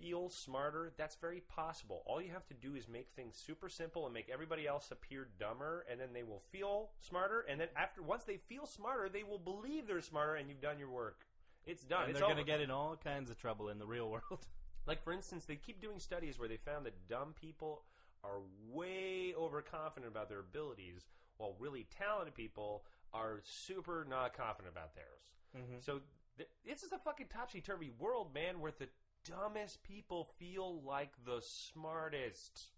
feel 0.00 0.30
smarter, 0.30 0.92
that's 0.96 1.16
very 1.16 1.42
possible. 1.48 2.02
All 2.06 2.20
you 2.20 2.32
have 2.32 2.46
to 2.46 2.54
do 2.54 2.74
is 2.74 2.88
make 2.88 3.08
things 3.14 3.36
super 3.36 3.68
simple 3.68 4.06
and 4.06 4.14
make 4.14 4.28
everybody 4.32 4.66
else 4.66 4.90
appear 4.90 5.28
dumber, 5.38 5.84
and 5.90 6.00
then 6.00 6.08
they 6.14 6.22
will 6.22 6.42
feel 6.50 6.90
smarter. 7.00 7.44
And 7.48 7.60
then 7.60 7.68
after, 7.76 8.02
once 8.02 8.24
they 8.24 8.38
feel 8.48 8.66
smarter, 8.66 9.08
they 9.08 9.22
will 9.22 9.38
believe 9.38 9.86
they're 9.86 10.00
smarter, 10.00 10.36
and 10.36 10.48
you've 10.48 10.62
done 10.62 10.78
your 10.78 10.90
work. 10.90 11.26
It's 11.66 11.84
done. 11.84 12.02
And 12.02 12.10
it's 12.10 12.20
they're 12.20 12.28
going 12.28 12.44
to 12.44 12.50
get 12.50 12.60
in 12.60 12.70
all 12.70 12.96
kinds 12.96 13.30
of 13.30 13.38
trouble 13.38 13.68
in 13.68 13.78
the 13.78 13.86
real 13.86 14.10
world. 14.10 14.46
Like, 14.84 15.04
for 15.04 15.12
instance, 15.12 15.44
they 15.44 15.54
keep 15.54 15.80
doing 15.80 16.00
studies 16.00 16.40
where 16.40 16.48
they 16.48 16.56
found 16.56 16.86
that 16.86 17.08
dumb 17.08 17.34
people 17.40 17.82
are 18.24 18.40
way 18.68 19.32
overconfident 19.38 20.10
about 20.10 20.28
their 20.28 20.40
abilities, 20.40 21.06
while 21.36 21.54
really 21.60 21.86
talented 21.96 22.34
people 22.34 22.84
are 23.12 23.40
super 23.44 24.04
not 24.08 24.34
confident 24.34 24.72
about 24.74 24.94
theirs. 24.94 25.32
Mhm. 25.54 25.82
So, 25.82 26.00
th- 26.36 26.48
this 26.64 26.82
is 26.82 26.92
a 26.92 26.98
fucking 26.98 27.28
topsy 27.28 27.60
turvy 27.60 27.90
world, 27.90 28.32
man, 28.32 28.60
where 28.60 28.72
the 28.72 28.88
dumbest 29.24 29.82
people 29.82 30.24
feel 30.38 30.80
like 30.82 31.12
the 31.24 31.40
smartest. 31.42 32.70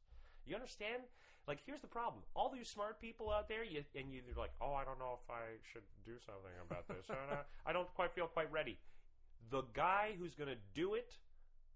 You 0.44 0.54
understand? 0.54 1.02
Like, 1.46 1.60
here's 1.64 1.80
the 1.80 1.86
problem: 1.86 2.24
all 2.34 2.48
these 2.50 2.68
smart 2.68 3.00
people 3.00 3.30
out 3.30 3.48
there, 3.48 3.62
you, 3.64 3.84
and 3.94 4.12
you're 4.12 4.22
like, 4.36 4.52
"Oh, 4.60 4.74
I 4.74 4.84
don't 4.84 4.98
know 4.98 5.18
if 5.22 5.30
I 5.30 5.58
should 5.72 5.84
do 6.04 6.18
something 6.18 6.52
about 6.62 6.88
this. 6.88 7.06
I 7.10 7.26
don't- 7.34 7.46
I 7.66 7.72
don't 7.72 7.94
quite 7.94 8.12
feel 8.12 8.26
quite 8.28 8.50
ready." 8.50 8.78
The 9.50 9.62
guy 9.74 10.14
who's 10.18 10.34
going 10.34 10.48
to 10.48 10.56
do 10.72 10.94
it 10.94 11.18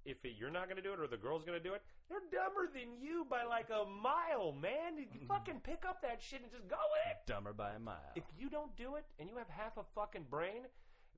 if 0.04 0.24
it, 0.24 0.36
you're 0.36 0.50
not 0.50 0.64
going 0.68 0.76
to 0.76 0.82
do 0.82 0.94
it 0.94 1.00
or 1.00 1.06
the 1.06 1.18
girl's 1.18 1.44
going 1.44 1.58
to 1.58 1.62
do 1.62 1.74
it, 1.74 1.82
they're 2.08 2.24
dumber 2.32 2.68
than 2.72 2.96
you 3.00 3.26
by 3.28 3.44
like 3.44 3.68
a 3.70 3.84
mile, 3.88 4.52
man. 4.52 4.96
You 4.96 5.06
mm. 5.20 5.28
fucking 5.28 5.60
pick 5.62 5.84
up 5.88 6.02
that 6.02 6.22
shit 6.22 6.42
and 6.42 6.50
just 6.50 6.68
go 6.68 6.76
with 6.76 7.12
it. 7.12 7.26
Dumber 7.26 7.52
by 7.52 7.72
a 7.72 7.78
mile. 7.78 8.12
If 8.16 8.24
you 8.38 8.48
don't 8.48 8.74
do 8.76 8.96
it 8.96 9.04
and 9.18 9.28
you 9.28 9.36
have 9.36 9.48
half 9.48 9.76
a 9.76 9.84
fucking 9.94 10.26
brain, 10.30 10.66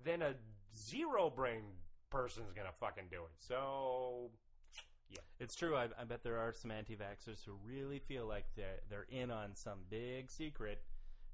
then 0.04 0.22
a 0.22 0.34
zero 0.76 1.30
brain 1.30 1.62
person's 2.10 2.52
going 2.52 2.66
to 2.66 2.72
fucking 2.80 3.04
do 3.10 3.18
it. 3.22 3.30
So, 3.38 4.30
yeah, 5.08 5.18
It's 5.38 5.54
true. 5.54 5.76
I, 5.76 5.88
I 5.98 6.04
bet 6.04 6.22
there 6.22 6.38
are 6.38 6.52
some 6.52 6.70
anti-vaxxers 6.70 7.44
who 7.44 7.52
really 7.64 7.98
feel 7.98 8.26
like 8.26 8.46
they're 8.56 8.80
they're 8.88 9.06
in 9.10 9.30
on 9.30 9.54
some 9.54 9.80
big 9.88 10.30
secret, 10.30 10.82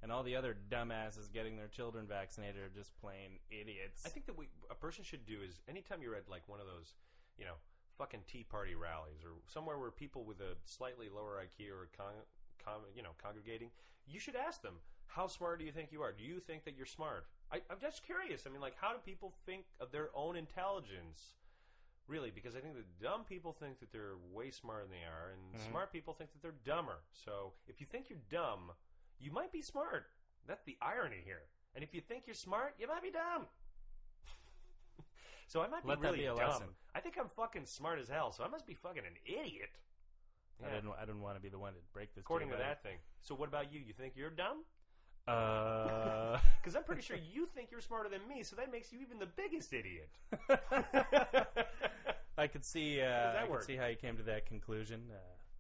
and 0.03 0.13
all 0.13 0.23
the 0.23 0.37
other 0.37 0.57
dumbasses 0.71 1.33
getting 1.33 1.57
their 1.57 1.69
children 1.69 2.07
vaccinated 2.07 2.57
are 2.63 2.75
just 2.75 2.95
plain 3.01 3.39
idiots. 3.51 4.03
I 4.05 4.09
think 4.11 4.27
that 4.27 4.37
we, 4.37 4.49
a 4.71 4.75
person 4.75 5.05
should 5.05 5.27
do 5.27 5.39
is 5.47 5.61
anytime 5.69 6.03
you're 6.03 6.15
at 6.15 6.29
like 6.29 6.47
one 6.49 6.61
of 6.61 6.67
those, 6.67 6.95
you 7.39 7.45
know, 7.45 7.55
fucking 7.99 8.21
Tea 8.27 8.45
Party 8.49 8.75
rallies 8.75 9.25
or 9.25 9.33
somewhere 9.47 9.79
where 9.79 9.91
people 9.91 10.25
with 10.25 10.41
a 10.41 10.55
slightly 10.65 11.09
lower 11.09 11.41
IQ 11.43 11.71
are 11.73 11.89
con, 11.97 12.13
con, 12.65 12.75
you 12.95 13.03
know, 13.03 13.11
congregating, 13.23 13.71
you 14.07 14.21
should 14.21 14.37
ask 14.37 14.63
them, 14.63 14.75
how 15.07 15.27
smart 15.27 15.59
do 15.59 15.65
you 15.65 15.73
think 15.73 15.91
you 15.93 16.03
are? 16.03 16.13
Do 16.13 16.25
you 16.25 16.41
think 16.41 16.65
that 16.65 16.77
you're 16.77 16.87
smart? 16.87 17.27
I, 17.53 17.57
I'm 17.71 17.79
just 17.81 18.05
curious. 18.05 18.43
I 18.47 18.51
mean, 18.51 18.61
like, 18.61 18.75
how 18.81 18.93
do 18.93 18.99
people 19.05 19.33
think 19.47 19.65
of 19.81 19.93
their 19.93 20.09
own 20.15 20.37
intelligence? 20.37 21.35
Really, 22.09 22.31
because 22.31 22.55
I 22.55 22.61
think 22.61 22.75
that 22.75 23.01
dumb 23.03 23.25
people 23.29 23.53
think 23.53 23.81
that 23.81 23.93
they're 23.93 24.17
way 24.33 24.51
smarter 24.51 24.83
than 24.85 24.93
they 24.93 25.05
are, 25.07 25.33
and 25.33 25.61
Mhm. 25.61 25.71
smart 25.71 25.93
people 25.93 26.15
think 26.15 26.33
that 26.33 26.43
they're 26.43 26.61
dumber. 26.65 26.99
So 27.13 27.53
if 27.67 27.81
you 27.81 27.87
think 27.87 28.11
you're 28.11 28.21
dumb, 28.31 28.73
you 29.19 29.31
might 29.33 29.51
be 29.53 29.63
smart. 29.63 30.11
That's 30.47 30.63
the 30.65 30.77
irony 30.81 31.23
here. 31.25 31.43
And 31.75 31.83
if 31.83 31.93
you 31.95 32.01
think 32.01 32.27
you're 32.27 32.35
smart, 32.35 32.75
you 32.79 32.87
might 32.87 33.03
be 33.03 33.11
dumb. 33.11 33.49
So 35.47 35.61
I 35.63 35.69
might 35.69 35.83
be 35.83 35.89
Let 35.91 36.01
that 36.01 36.07
really 36.09 36.19
be 36.21 36.25
a 36.27 36.35
dumb. 36.35 36.39
lesson. 36.49 36.67
I 36.95 37.01
think 37.01 37.17
I'm 37.21 37.29
fucking 37.29 37.67
smart 37.67 37.99
as 37.99 38.09
hell, 38.09 38.33
so 38.33 38.43
I 38.45 38.49
must 38.49 38.67
be 38.67 38.75
fucking 38.75 39.03
an 39.07 39.17
idiot. 39.25 39.71
I 40.63 40.69
Yeah, 40.69 40.75
didn't. 40.77 40.93
I 40.99 41.05
didn't 41.05 41.21
want 41.21 41.37
to 41.37 41.43
be 41.43 41.49
the 41.49 41.59
one 41.59 41.73
to 41.75 41.79
break 41.93 42.15
this. 42.15 42.23
according 42.23 42.51
to 42.51 42.57
that 42.57 42.83
thing. 42.83 42.97
So 43.23 43.35
what 43.35 43.49
about 43.49 43.73
you? 43.73 43.81
You 43.87 43.93
think 43.93 44.15
you're 44.17 44.31
dumb? 44.31 44.65
Uh, 45.29 46.39
Because 46.63 46.75
I'm 46.77 46.85
pretty 46.85 47.03
sure 47.03 47.17
you 47.33 47.47
think 47.55 47.71
you're 47.71 47.81
smarter 47.81 48.09
than 48.09 48.21
me, 48.29 48.43
so 48.43 48.57
that 48.57 48.71
makes 48.73 48.93
you 48.93 49.01
even 49.01 49.19
the 49.19 49.27
biggest 49.27 49.73
idiot. 49.73 50.09
I 52.39 52.47
could 52.49 52.65
see. 52.65 53.01
Uh, 53.01 53.05
that 53.07 53.37
I 53.37 53.41
could 53.43 53.51
work? 53.51 53.63
see 53.63 53.77
how 53.77 53.87
you 53.87 53.97
came 53.97 54.17
to 54.17 54.23
that 54.25 54.47
conclusion. 54.47 55.03
Uh, 55.11 55.17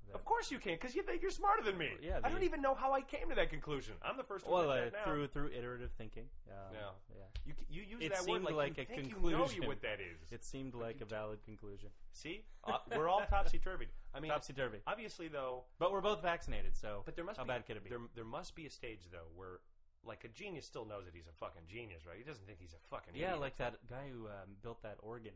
that- 0.06 0.14
Of 0.14 0.24
course 0.24 0.50
you 0.50 0.58
can, 0.58 0.72
because 0.74 0.94
you 0.94 1.02
think 1.02 1.22
you're 1.22 1.30
smarter 1.30 1.62
than 1.62 1.76
me. 1.78 1.90
Yeah, 2.02 2.20
I 2.22 2.28
don't 2.30 2.42
even 2.42 2.60
know 2.62 2.74
how 2.74 2.92
I 2.92 3.00
came 3.00 3.28
to 3.28 3.34
that 3.34 3.50
conclusion. 3.50 3.94
I'm 4.02 4.16
the 4.16 4.24
first 4.24 4.46
one 4.46 4.54
well, 4.54 4.62
to 4.64 4.70
uh, 4.70 4.76
admit 4.76 4.92
that 4.92 4.98
now. 5.06 5.12
through 5.12 5.26
through 5.28 5.50
iterative 5.56 5.90
thinking. 5.98 6.24
Um, 6.48 6.54
Yeah. 6.72 6.78
yeah. 7.14 7.22
You, 7.44 7.54
you 7.68 7.82
use 7.82 8.02
It 8.02 8.12
that 8.12 8.20
word 8.26 8.26
seemed 8.26 8.44
like, 8.44 8.54
like 8.54 8.76
you 8.76 8.82
a 8.82 8.86
think 8.86 9.14
you 9.22 9.30
know 9.30 9.46
you 9.48 9.66
what 9.68 9.80
that 9.82 10.00
is. 10.00 10.32
It 10.32 10.44
seemed 10.44 10.74
like 10.74 11.00
a 11.00 11.04
valid 11.04 11.42
conclusion. 11.44 11.90
See, 12.12 12.44
uh, 12.64 12.78
we're 12.96 13.08
all 13.08 13.22
topsy 13.30 13.58
turvy. 13.58 13.88
I 14.14 14.20
mean, 14.20 14.30
Topsy 14.30 14.52
turvy. 14.52 14.78
obviously 14.86 15.28
though, 15.28 15.64
But 15.78 15.92
we're 15.92 16.00
both 16.00 16.22
vaccinated, 16.22 16.76
so 16.76 17.02
but 17.04 17.14
there 17.14 17.24
must 17.24 17.38
how 17.38 17.44
be 17.44 17.48
bad 17.48 17.66
could 17.66 17.76
it 17.76 17.84
be? 17.84 17.90
There, 17.90 18.00
there 18.14 18.24
must 18.24 18.54
be 18.56 18.66
a 18.66 18.70
stage 18.70 19.08
though 19.12 19.28
where, 19.36 19.60
like, 20.04 20.24
a 20.24 20.28
genius 20.28 20.66
still 20.66 20.84
knows 20.86 21.04
that 21.04 21.14
he's 21.14 21.26
a 21.28 21.36
fucking 21.38 21.62
genius, 21.68 22.06
right? 22.06 22.16
He 22.16 22.24
doesn't 22.24 22.46
think 22.46 22.58
he's 22.60 22.72
a 22.74 22.82
fucking 22.90 23.12
genius. 23.14 23.28
yeah, 23.28 23.36
idiot. 23.36 23.40
like 23.42 23.56
that 23.58 23.74
guy 23.88 24.08
who 24.10 24.26
um, 24.26 24.56
built 24.62 24.82
that 24.82 24.96
organ. 25.02 25.34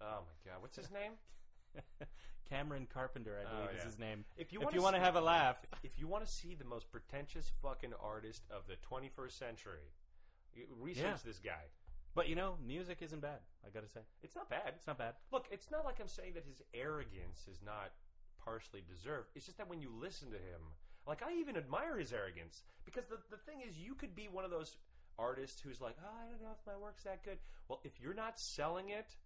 oh 0.00 0.20
my 0.26 0.50
god, 0.50 0.60
what's 0.60 0.76
his 0.76 0.90
name? 0.90 1.12
Cameron 2.48 2.86
Carpenter, 2.92 3.38
I 3.40 3.44
Oh, 3.50 3.56
believe 3.56 3.70
yeah. 3.74 3.78
is 3.78 3.84
his 3.84 3.98
name. 3.98 4.24
If 4.36 4.52
you 4.52 4.60
want 4.60 4.74
you 4.74 4.82
want 4.82 4.94
to 4.94 5.00
have 5.00 5.16
a 5.16 5.20
laugh, 5.20 5.56
if 5.82 5.98
you 5.98 6.06
want 6.06 6.24
to 6.24 6.30
see 6.30 6.54
the 6.54 6.64
most 6.64 6.90
pretentious 6.92 7.50
fucking 7.62 7.92
artist 8.02 8.42
of 8.50 8.62
the 8.68 8.76
21st 8.88 9.32
century, 9.38 9.90
you 10.54 10.66
research 10.80 11.04
Yeah. 11.04 11.16
this 11.24 11.38
guy. 11.38 11.64
but 12.14 12.28
you 12.28 12.34
know, 12.34 12.56
music 12.64 13.02
isn't 13.02 13.20
bad. 13.20 13.40
I 13.66 13.68
gotta 13.70 13.88
say, 13.88 14.00
It's 14.22 14.34
not 14.34 14.48
bad. 14.48 14.72
it's 14.76 14.86
not 14.86 14.96
bad. 14.96 15.16
Look, 15.32 15.46
it's 15.50 15.70
not 15.70 15.84
like 15.84 16.00
I'm 16.00 16.08
saying 16.08 16.32
that 16.34 16.44
his 16.44 16.62
arrogance 16.72 17.46
is 17.48 17.60
not 17.62 17.92
partially 18.38 18.80
deserved. 18.88 19.30
It's 19.34 19.44
just 19.46 19.58
that 19.58 19.68
when 19.68 19.80
you 19.82 19.90
listen 19.90 20.30
to 20.30 20.38
him, 20.38 20.62
like 21.06 21.22
I 21.22 21.32
even 21.34 21.56
admire 21.58 21.98
his 21.98 22.12
arrogance 22.12 22.62
because 22.84 23.06
the 23.06 23.18
the 23.30 23.36
thing 23.38 23.60
is, 23.60 23.76
you 23.78 23.94
could 23.94 24.14
be 24.14 24.28
one 24.28 24.44
of 24.44 24.50
those 24.50 24.76
artists 25.18 25.60
who's 25.60 25.80
like, 25.80 25.96
oh, 26.02 26.08
I 26.22 26.30
don't 26.30 26.40
know 26.42 26.52
if 26.58 26.66
my 26.66 26.76
work's 26.76 27.02
that 27.04 27.22
good. 27.24 27.38
Well, 27.68 27.80
if 27.84 27.98
you're 28.00 28.14
not 28.14 28.38
selling 28.38 28.90
it, 28.90 29.16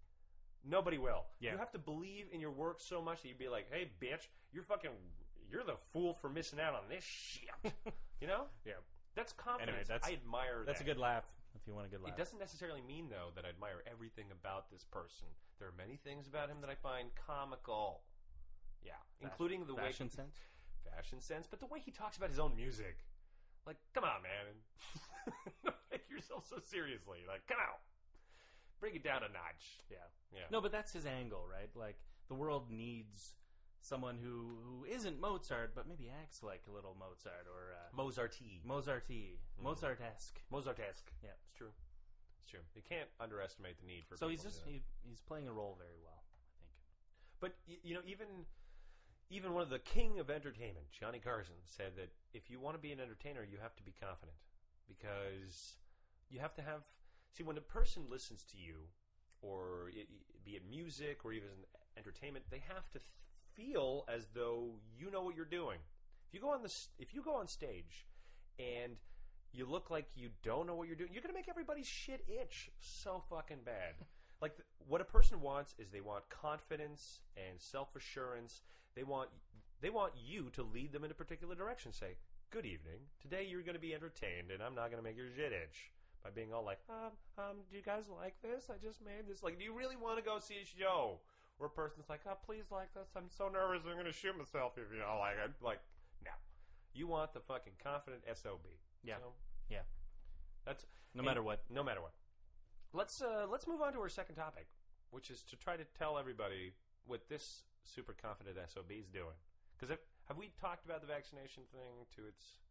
nobody 0.67 0.97
will. 0.97 1.25
Yeah. 1.39 1.53
You 1.53 1.57
have 1.57 1.71
to 1.71 1.79
believe 1.79 2.25
in 2.31 2.39
your 2.39 2.51
work 2.51 2.79
so 2.79 3.01
much 3.01 3.21
that 3.21 3.27
you'd 3.29 3.39
be 3.39 3.49
like, 3.49 3.67
hey, 3.71 3.91
bitch, 4.01 4.27
you're 4.53 4.63
fucking, 4.63 4.91
you're 5.49 5.63
the 5.63 5.77
fool 5.91 6.13
for 6.13 6.29
missing 6.29 6.59
out 6.59 6.73
on 6.73 6.81
this 6.89 7.03
shit. 7.03 7.73
you 8.21 8.27
know? 8.27 8.45
Yeah. 8.65 8.73
That's 9.15 9.33
confidence. 9.33 9.87
that's- 9.87 10.09
I 10.09 10.13
admire 10.13 10.63
That's 10.65 10.81
a 10.81 10.85
good 10.85 10.97
laugh. 10.97 11.27
If 11.53 11.67
you 11.67 11.73
want 11.75 11.87
a 11.87 11.89
good 11.89 12.01
laugh, 12.01 12.13
It 12.13 12.17
doesn't 12.17 12.39
necessarily 12.39 12.81
mean, 12.81 13.09
though, 13.09 13.29
that 13.35 13.43
I 13.45 13.49
admire 13.49 13.83
everything 13.85 14.31
about 14.31 14.71
this 14.71 14.85
person. 14.85 15.27
There 15.59 15.67
are 15.67 15.75
many 15.77 15.97
things 15.97 16.27
about 16.27 16.49
him 16.49 16.61
that 16.61 16.69
I 16.69 16.75
find 16.75 17.09
comical. 17.27 18.01
Yeah, 18.81 18.97
including 19.21 19.65
the 19.67 19.75
fashion 19.75 20.07
way 20.07 20.15
sense. 20.15 20.37
fashion 20.89 21.21
sense, 21.21 21.45
but 21.45 21.59
the 21.59 21.67
way 21.67 21.79
he 21.79 21.91
talks 21.91 22.17
about 22.17 22.29
his 22.29 22.39
own 22.39 22.55
music. 22.55 23.05
Like, 23.67 23.77
come 23.93 24.03
on, 24.03 24.23
man! 24.23 24.57
Don't 25.63 25.75
take 25.91 26.09
yourself 26.09 26.47
so 26.49 26.57
seriously. 26.57 27.19
Like, 27.27 27.45
come 27.45 27.61
on, 27.61 27.77
bring 28.81 28.95
it 28.95 29.03
down 29.03 29.23
a 29.23 29.29
notch. 29.31 29.79
Yeah. 29.89 29.97
Yeah. 30.33 30.41
No, 30.51 30.59
but 30.59 30.71
that's 30.73 30.91
his 30.91 31.05
angle, 31.05 31.45
right? 31.49 31.69
Like 31.75 31.95
the 32.27 32.33
world 32.35 32.69
needs 32.69 33.35
someone 33.79 34.17
who 34.21 34.57
who 34.65 34.85
isn't 34.85 35.21
Mozart, 35.21 35.71
but 35.73 35.87
maybe 35.87 36.11
acts 36.21 36.43
like 36.43 36.63
a 36.67 36.71
little 36.71 36.95
Mozart 36.99 37.47
or 37.47 37.71
uh, 37.73 37.95
Mozarty, 37.95 38.59
Mozarty, 38.67 39.37
Mhm. 39.59 39.63
Mozart-esque. 39.63 40.41
Mozartesque. 40.51 41.11
Yeah. 41.23 41.29
It's 41.45 41.53
true. 41.55 41.71
It's 42.41 42.49
true. 42.51 42.59
You 42.75 42.81
can't 42.81 43.09
underestimate 43.19 43.79
the 43.79 43.87
need 43.87 44.03
for. 44.09 44.17
So 44.17 44.27
he's 44.27 44.43
just 44.43 44.63
he, 44.65 44.81
he's 45.07 45.21
playing 45.21 45.47
a 45.47 45.53
role 45.53 45.75
very 45.77 45.97
well, 46.03 46.19
I 46.19 46.25
think. 46.59 46.71
But 47.39 47.53
you 47.83 47.93
know, 47.93 48.01
even 48.05 48.27
even 49.29 49.53
one 49.53 49.63
of 49.63 49.69
the 49.69 49.79
king 49.79 50.19
of 50.19 50.29
entertainment, 50.29 50.91
Johnny 50.91 51.19
Carson, 51.19 51.55
said 51.65 51.93
that 51.95 52.09
if 52.33 52.49
you 52.49 52.59
want 52.59 52.75
to 52.75 52.81
be 52.81 52.91
an 52.91 52.99
entertainer, 52.99 53.43
you 53.43 53.57
have 53.61 53.75
to 53.77 53.83
be 53.83 53.93
confident 53.99 54.35
because 54.87 55.77
you 56.29 56.39
have 56.39 56.53
to 56.55 56.61
have. 56.61 56.81
See, 57.33 57.43
when 57.43 57.57
a 57.57 57.61
person 57.61 58.03
listens 58.09 58.43
to 58.51 58.57
you, 58.57 58.87
or 59.41 59.89
it, 59.93 60.07
be 60.43 60.51
it 60.51 60.63
music 60.69 61.23
or 61.23 61.33
even 61.33 61.47
entertainment, 61.97 62.45
they 62.49 62.61
have 62.67 62.89
to 62.91 62.99
feel 63.55 64.05
as 64.07 64.27
though 64.33 64.75
you 64.97 65.09
know 65.11 65.23
what 65.23 65.35
you're 65.35 65.45
doing. 65.45 65.79
If 66.27 66.33
you 66.33 66.39
go 66.41 66.49
on 66.51 66.61
the 66.61 66.67
s- 66.69 66.89
if 66.99 67.13
you 67.13 67.21
go 67.21 67.35
on 67.35 67.47
stage 67.47 68.05
and 68.59 68.97
you 69.51 69.65
look 69.65 69.89
like 69.89 70.07
you 70.15 70.29
don't 70.43 70.67
know 70.67 70.75
what 70.75 70.87
you're 70.87 70.95
doing, 70.95 71.11
you're 71.11 71.21
going 71.23 71.33
to 71.33 71.37
make 71.37 71.49
everybody's 71.49 71.87
shit 71.87 72.23
itch 72.27 72.69
so 72.79 73.21
fucking 73.29 73.63
bad. 73.65 73.95
like 74.41 74.55
th- 74.55 74.65
what 74.87 75.01
a 75.01 75.05
person 75.05 75.41
wants 75.41 75.73
is 75.77 75.89
they 75.89 76.01
want 76.01 76.29
confidence 76.29 77.19
and 77.35 77.59
self-assurance. 77.59 78.61
They 78.95 79.03
want 79.03 79.29
they 79.81 79.89
want 79.89 80.13
you 80.15 80.49
to 80.51 80.63
lead 80.63 80.91
them 80.93 81.03
in 81.03 81.11
a 81.11 81.15
particular 81.15 81.55
direction. 81.55 81.91
Say, 81.91 82.15
"Good 82.51 82.65
evening. 82.65 82.99
Today 83.21 83.45
you're 83.49 83.63
going 83.63 83.75
to 83.75 83.79
be 83.81 83.93
entertained 83.93 84.51
and 84.53 84.61
I'm 84.61 84.75
not 84.75 84.91
going 84.91 85.01
to 85.01 85.07
make 85.09 85.17
your 85.17 85.27
shit 85.35 85.51
itch." 85.51 85.91
By 86.23 86.29
being 86.29 86.53
all 86.53 86.63
like, 86.63 86.79
um, 86.89 87.17
um, 87.37 87.57
do 87.69 87.77
you 87.77 87.83
guys 87.83 88.05
like 88.05 88.35
this? 88.41 88.69
I 88.69 88.77
just 88.77 89.01
made 89.03 89.25
this. 89.27 89.41
Like, 89.41 89.57
do 89.57 89.65
you 89.65 89.73
really 89.73 89.95
want 89.95 90.17
to 90.17 90.23
go 90.23 90.37
see 90.37 90.61
a 90.61 90.65
show 90.65 91.17
where 91.57 91.67
a 91.67 91.69
person's 91.69 92.09
like, 92.09 92.21
oh, 92.29 92.37
please 92.45 92.69
like 92.69 92.93
this? 92.93 93.09
I'm 93.15 93.29
so 93.29 93.49
nervous. 93.49 93.81
I'm 93.87 93.93
going 93.93 94.05
to 94.05 94.13
shoot 94.13 94.37
myself 94.37 94.73
if 94.77 94.93
you 94.93 95.01
don't 95.01 95.17
like 95.17 95.37
it. 95.43 95.51
Like, 95.61 95.81
no. 96.23 96.31
You 96.93 97.07
want 97.07 97.33
the 97.33 97.39
fucking 97.39 97.73
confident 97.81 98.21
SOB. 98.33 98.69
Yeah. 99.03 99.17
So, 99.17 99.33
Yeah. 99.69 99.85
That's 100.65 100.85
No 101.15 101.23
matter 101.23 101.41
what. 101.41 101.63
No 101.69 101.83
matter 101.83 102.01
what. 102.01 102.13
Let's 102.93 103.21
uh, 103.21 103.47
let's 103.49 103.67
move 103.67 103.81
on 103.81 103.93
to 103.93 103.99
our 103.99 104.09
second 104.09 104.35
topic, 104.35 104.67
which 105.11 105.31
is 105.31 105.41
to 105.49 105.55
try 105.55 105.77
to 105.77 105.85
tell 105.97 106.19
everybody 106.19 106.73
what 107.07 107.29
this 107.29 107.63
super 107.83 108.13
confident 108.13 108.57
SOB 108.67 108.91
is 108.91 109.07
doing. 109.07 109.39
Because 109.73 109.89
have, 109.89 109.99
have 110.27 110.37
we 110.37 110.51
talked 110.59 110.85
about 110.85 111.01
the 111.01 111.07
vaccination 111.07 111.63
thing 111.71 112.05
to 112.15 112.27
its 112.27 112.61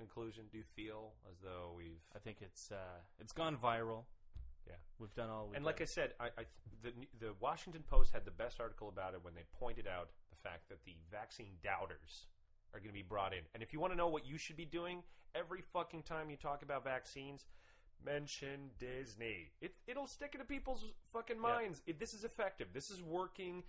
conclusion? 0.00 0.44
Do 0.50 0.58
you 0.58 0.64
feel 0.74 1.12
as 1.30 1.36
though 1.42 1.72
we've 1.76 2.02
I 2.16 2.18
think 2.18 2.38
it's 2.40 2.70
uh, 2.72 2.98
it's 3.18 3.32
gone 3.32 3.56
viral. 3.56 4.04
Yeah. 4.66 4.74
we've 4.98 5.14
done 5.14 5.30
all. 5.30 5.48
We 5.50 5.56
and 5.56 5.64
like 5.64 5.80
I 5.80 5.84
said, 5.84 6.14
I, 6.20 6.26
I, 6.26 6.44
the 6.82 6.92
the 7.18 7.32
Washington 7.40 7.82
Post 7.88 8.12
had 8.12 8.24
the 8.24 8.30
best 8.30 8.60
article 8.60 8.88
about 8.88 9.14
it 9.14 9.20
when 9.22 9.34
they 9.34 9.44
pointed 9.58 9.86
out 9.86 10.10
the 10.30 10.48
fact 10.48 10.68
that 10.68 10.84
the 10.84 10.96
vaccine 11.10 11.54
doubters 11.62 12.26
are 12.72 12.80
going 12.80 12.90
to 12.90 12.94
be 12.94 13.02
brought 13.02 13.32
in. 13.32 13.40
And 13.54 13.62
if 13.62 13.72
you 13.72 13.80
want 13.80 13.92
to 13.92 13.96
know 13.96 14.08
what 14.08 14.26
you 14.26 14.38
should 14.38 14.56
be 14.56 14.64
doing 14.64 15.02
every 15.34 15.60
fucking 15.60 16.02
time 16.02 16.30
you 16.30 16.36
talk 16.36 16.62
about 16.62 16.84
vaccines, 16.84 17.46
mention 18.04 18.70
Disney. 18.78 19.50
It 19.60 19.74
it'll 19.86 20.06
stick 20.06 20.34
into 20.34 20.46
people's 20.46 20.84
fucking 21.12 21.38
minds. 21.38 21.82
It, 21.86 21.98
this 21.98 22.14
is 22.14 22.24
effective. 22.24 22.68
This 22.72 22.90
is 22.90 23.02
working. 23.02 23.64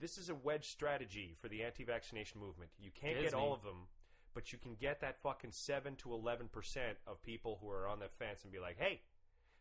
This 0.00 0.16
is 0.16 0.28
a 0.28 0.34
wedge 0.34 0.68
strategy 0.68 1.36
for 1.40 1.48
the 1.48 1.64
anti-vaccination 1.64 2.40
movement. 2.40 2.70
You 2.80 2.90
can't 2.94 3.16
get 3.16 3.24
Disney. 3.24 3.40
all 3.40 3.52
of 3.52 3.62
them, 3.62 3.88
but 4.38 4.52
you 4.52 4.58
can 4.58 4.76
get 4.80 5.00
that 5.00 5.20
fucking 5.20 5.50
seven 5.50 5.96
to 5.96 6.12
eleven 6.12 6.46
percent 6.46 6.96
of 7.08 7.20
people 7.24 7.58
who 7.60 7.68
are 7.68 7.88
on 7.88 7.98
the 7.98 8.06
fence 8.20 8.44
and 8.44 8.52
be 8.52 8.60
like, 8.60 8.78
"Hey, 8.78 9.00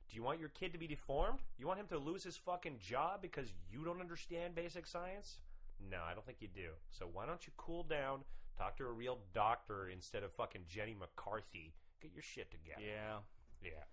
do 0.07 0.15
you 0.15 0.21
want 0.21 0.39
your 0.39 0.49
kid 0.49 0.71
to 0.73 0.77
be 0.77 0.85
deformed? 0.85 1.39
You 1.57 1.65
want 1.65 1.79
him 1.79 1.87
to 1.87 1.97
lose 1.97 2.23
his 2.23 2.37
fucking 2.37 2.77
job 2.77 3.19
because 3.23 3.51
you 3.71 3.83
don't 3.83 3.99
understand 3.99 4.53
basic 4.53 4.85
science? 4.85 5.39
No, 5.89 5.97
I 6.07 6.13
don't 6.13 6.23
think 6.27 6.41
you 6.43 6.47
do. 6.47 6.69
So 6.91 7.09
why 7.11 7.25
don't 7.25 7.43
you 7.47 7.53
cool 7.57 7.81
down, 7.81 8.19
talk 8.55 8.77
to 8.77 8.85
a 8.85 8.91
real 8.91 9.17
doctor 9.33 9.89
instead 9.89 10.21
of 10.21 10.31
fucking 10.33 10.65
Jenny 10.67 10.93
McCarthy? 10.93 11.73
Get 11.99 12.13
your 12.13 12.21
shit 12.21 12.51
together. 12.51 12.79
yeah, 12.85 13.17
Yeah. 13.63 13.83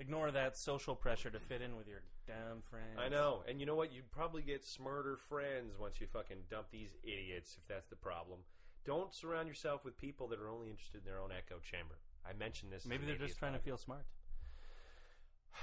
ignore 0.00 0.32
that 0.32 0.56
social 0.56 0.96
pressure 0.96 1.30
to 1.30 1.38
fit 1.38 1.62
in 1.62 1.76
with 1.76 1.86
your 1.86 2.02
dumb 2.26 2.62
friends. 2.68 2.98
I 2.98 3.08
know. 3.08 3.44
And 3.48 3.60
you 3.60 3.66
know 3.66 3.76
what? 3.76 3.92
You'd 3.92 4.10
probably 4.10 4.42
get 4.42 4.64
smarter 4.64 5.16
friends 5.16 5.78
once 5.78 6.00
you 6.00 6.08
fucking 6.08 6.46
dump 6.50 6.72
these 6.72 6.96
idiots 7.04 7.56
if 7.56 7.66
that's 7.68 7.86
the 7.86 7.94
problem. 7.96 8.40
Don't 8.86 9.12
surround 9.12 9.48
yourself 9.48 9.84
with 9.84 9.98
people 9.98 10.28
that 10.28 10.38
are 10.38 10.48
only 10.48 10.70
interested 10.70 10.98
in 10.98 11.04
their 11.04 11.20
own 11.20 11.30
echo 11.36 11.58
chamber. 11.58 11.96
I 12.24 12.32
mentioned 12.32 12.72
this. 12.72 12.86
Maybe 12.86 13.04
they're 13.04 13.16
just 13.16 13.38
trying 13.38 13.52
to 13.54 13.58
feel 13.58 13.76
smart. 13.76 14.06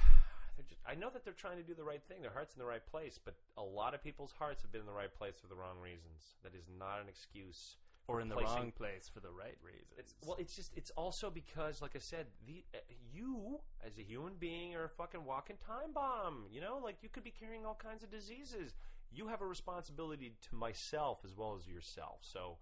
Just, 0.69 0.79
I 0.87 0.93
know 0.93 1.09
that 1.09 1.25
they're 1.25 1.33
trying 1.33 1.57
to 1.57 1.63
do 1.63 1.73
the 1.73 1.83
right 1.83 2.01
thing. 2.07 2.21
Their 2.21 2.31
heart's 2.31 2.53
in 2.53 2.59
the 2.59 2.65
right 2.65 2.85
place, 2.85 3.19
but 3.23 3.33
a 3.57 3.63
lot 3.63 3.95
of 3.95 4.03
people's 4.03 4.31
hearts 4.37 4.61
have 4.61 4.71
been 4.71 4.81
in 4.81 4.87
the 4.87 4.93
right 4.93 5.13
place 5.13 5.33
for 5.41 5.47
the 5.47 5.55
wrong 5.55 5.79
reasons. 5.81 6.35
That 6.43 6.53
is 6.53 6.69
not 6.77 7.01
an 7.01 7.09
excuse. 7.09 7.77
Or 8.07 8.21
in 8.21 8.29
the 8.29 8.35
Placing- 8.35 8.55
wrong 8.55 8.71
place 8.71 9.09
for 9.11 9.19
the 9.19 9.31
right 9.31 9.57
reasons. 9.63 9.93
It's 9.97 10.13
well, 10.25 10.35
it's 10.37 10.55
just 10.55 10.71
it's 10.75 10.91
also 10.91 11.29
because, 11.31 11.81
like 11.81 11.95
I 11.95 11.99
said, 11.99 12.27
the 12.45 12.63
uh, 12.75 12.77
you 13.13 13.61
as 13.83 13.97
a 13.97 14.03
human 14.03 14.33
being 14.35 14.75
are 14.75 14.83
a 14.83 14.89
fucking 14.89 15.23
walking 15.25 15.55
time 15.57 15.93
bomb. 15.93 16.45
You 16.51 16.61
know, 16.61 16.79
like 16.83 16.97
you 17.01 17.09
could 17.09 17.23
be 17.23 17.31
carrying 17.31 17.65
all 17.65 17.79
kinds 17.81 18.03
of 18.03 18.11
diseases. 18.11 18.75
You 19.11 19.29
have 19.29 19.41
a 19.41 19.45
responsibility 19.45 20.33
to 20.49 20.55
myself 20.55 21.19
as 21.25 21.35
well 21.35 21.55
as 21.59 21.67
yourself. 21.67 22.19
So. 22.21 22.57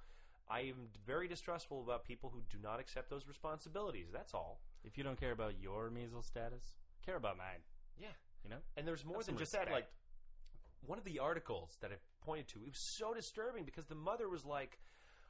I 0.51 0.61
am 0.61 0.89
very 1.05 1.27
distrustful 1.27 1.81
about 1.81 2.03
people 2.03 2.29
who 2.29 2.41
do 2.49 2.57
not 2.61 2.79
accept 2.79 3.09
those 3.09 3.27
responsibilities. 3.27 4.07
That's 4.11 4.33
all. 4.33 4.59
if 4.83 4.97
you 4.97 5.03
don't 5.03 5.19
care 5.19 5.31
about 5.31 5.53
your 5.61 5.89
measles 5.89 6.25
status, 6.25 6.73
care 7.05 7.15
about 7.15 7.37
mine. 7.37 7.61
Yeah. 7.97 8.07
You 8.43 8.49
know. 8.49 8.57
And 8.75 8.87
there's 8.87 9.05
more 9.05 9.17
Have 9.17 9.27
than 9.27 9.37
just 9.37 9.53
that. 9.53 9.71
Like 9.71 9.87
one 10.85 10.97
of 10.97 11.03
the 11.05 11.19
articles 11.19 11.77
that 11.81 11.91
I 11.91 11.95
pointed 12.25 12.47
to, 12.49 12.59
it 12.59 12.69
was 12.69 12.97
so 12.97 13.13
disturbing 13.13 13.63
because 13.63 13.85
the 13.85 13.95
mother 13.95 14.27
was 14.27 14.43
like, 14.45 14.79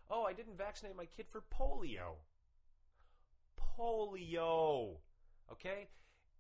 "Oh, 0.09 0.23
I 0.23 0.33
didn't 0.33 0.57
vaccinate 0.57 0.95
my 0.95 1.05
kid 1.05 1.27
for 1.29 1.41
polio." 1.41 2.15
Polio, 3.77 4.97
okay? 5.51 5.89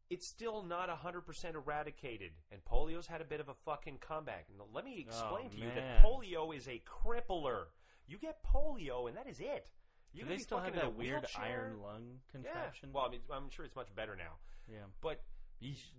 It's 0.09 0.27
still 0.27 0.63
not 0.63 0.89
100% 0.89 1.55
eradicated, 1.55 2.31
and 2.51 2.63
polio's 2.65 3.07
had 3.07 3.21
a 3.21 3.25
bit 3.25 3.39
of 3.39 3.47
a 3.47 3.53
fucking 3.53 3.99
comeback. 3.99 4.47
And 4.49 4.59
let 4.73 4.83
me 4.83 4.99
explain 4.99 5.45
Oh, 5.47 5.49
to 5.49 5.57
you 5.57 5.69
that 5.73 6.03
polio 6.03 6.55
is 6.55 6.67
a 6.67 6.81
crippler. 6.85 7.67
You 8.11 8.17
get 8.17 8.43
polio, 8.43 9.07
and 9.07 9.15
that 9.15 9.27
is 9.27 9.39
it. 9.39 9.67
You're 10.13 10.27
Do 10.27 10.33
they 10.33 10.39
still 10.39 10.57
have 10.59 10.73
in 10.73 10.79
a 10.79 10.83
that 10.83 10.95
weird 10.95 11.25
iron 11.37 11.79
lung 11.81 12.19
Yeah. 12.25 12.31
contraption? 12.31 12.91
Well, 12.91 13.05
I 13.05 13.09
mean, 13.09 13.21
I'm 13.31 13.49
sure 13.49 13.63
it's 13.63 13.75
much 13.77 13.93
better 13.95 14.15
now. 14.17 14.37
yeah. 14.67 14.83
But 14.99 15.23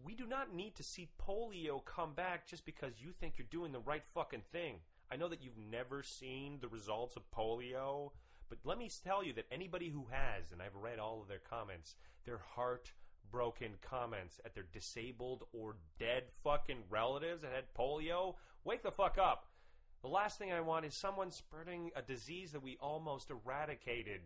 we 0.05 0.15
do 0.15 0.27
not 0.27 0.53
need 0.53 0.75
to 0.77 0.83
see 0.83 1.09
polio 1.19 1.83
come 1.85 2.15
back 2.15 2.47
just 2.47 2.65
because 2.67 3.01
you 3.01 3.13
think 3.13 3.39
you're 3.39 3.47
doing 3.47 3.73
the 3.73 3.81
right 3.81 4.05
fucking 4.13 4.43
thing. 4.53 4.81
I 5.11 5.17
know 5.17 5.29
that 5.29 5.41
you've 5.43 5.57
never 5.57 6.03
seen 6.03 6.59
the 6.61 6.69
results 6.69 7.17
of 7.17 7.31
polio, 7.31 8.13
but 8.51 8.59
let 8.65 8.77
me 8.77 8.91
tell 8.91 9.23
you 9.25 9.33
that 9.35 9.47
anybody 9.51 9.89
who 9.89 10.07
has, 10.11 10.53
and 10.53 10.61
I've 10.61 10.75
read 10.75 10.99
all 10.99 11.23
of 11.23 11.29
their 11.29 11.39
comments, 11.39 11.95
their 12.25 12.39
heartbroken 12.39 13.79
comments 13.81 14.41
at 14.45 14.55
their 14.55 14.65
disabled 14.65 15.45
or 15.53 15.77
dead 15.99 16.25
fucking 16.43 16.83
relatives 16.91 17.43
that 17.43 17.53
had 17.53 17.73
polio, 17.75 18.37
wake 18.65 18.83
the 18.83 18.91
fuck 18.91 19.17
up. 19.17 19.47
The 20.03 20.09
last 20.09 20.37
thing 20.39 20.53
I 20.53 20.61
want 20.61 20.85
is 20.85 20.95
someone 20.95 21.31
spreading 21.31 21.91
a 21.95 22.03
disease 22.03 22.53
that 22.53 22.63
we 22.63 22.77
almost 22.81 23.31
eradicated. 23.31 24.21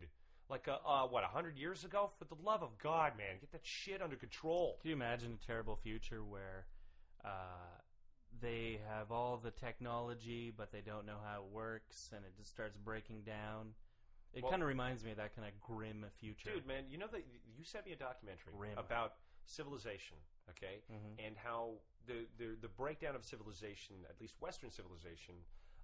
Like, 0.48 0.68
a, 0.68 0.78
uh, 0.86 1.06
what, 1.06 1.22
a 1.24 1.26
hundred 1.26 1.58
years 1.58 1.84
ago? 1.84 2.10
For 2.18 2.24
the 2.24 2.40
love 2.42 2.62
of 2.62 2.78
God, 2.78 3.12
man, 3.18 3.36
get 3.40 3.52
that 3.52 3.66
shit 3.66 4.00
under 4.00 4.16
control. 4.16 4.78
Can 4.80 4.90
you 4.90 4.96
imagine 4.96 5.36
a 5.42 5.46
terrible 5.46 5.76
future 5.76 6.22
where 6.24 6.66
uh, 7.24 7.28
they 8.40 8.78
have 8.88 9.10
all 9.12 9.36
the 9.36 9.50
technology, 9.50 10.52
but 10.56 10.72
they 10.72 10.80
don't 10.80 11.04
know 11.04 11.18
how 11.22 11.40
it 11.42 11.52
works, 11.52 12.10
and 12.14 12.24
it 12.24 12.34
just 12.38 12.48
starts 12.48 12.76
breaking 12.78 13.22
down? 13.22 13.74
It 14.32 14.42
Well- 14.42 14.50
kind 14.50 14.62
of 14.62 14.68
reminds 14.68 15.04
me 15.04 15.10
of 15.10 15.16
that 15.18 15.34
kind 15.34 15.46
of 15.48 15.60
grim 15.60 16.06
future. 16.16 16.52
Dude, 16.54 16.66
man, 16.66 16.84
you 16.88 16.96
know 16.96 17.08
that 17.08 17.24
you 17.56 17.64
sent 17.64 17.84
me 17.84 17.92
a 17.92 17.96
documentary 17.96 18.52
Grim. 18.56 18.78
about 18.78 19.14
civilization, 19.44 20.16
okay, 20.50 20.82
Mhm. 20.90 21.26
and 21.26 21.36
how 21.36 21.80
the, 22.06 22.26
the 22.38 22.54
the 22.60 22.68
breakdown 22.68 23.14
of 23.16 23.24
civilization, 23.24 23.96
at 24.08 24.20
least 24.20 24.40
Western 24.40 24.70
civilization, 24.70 25.34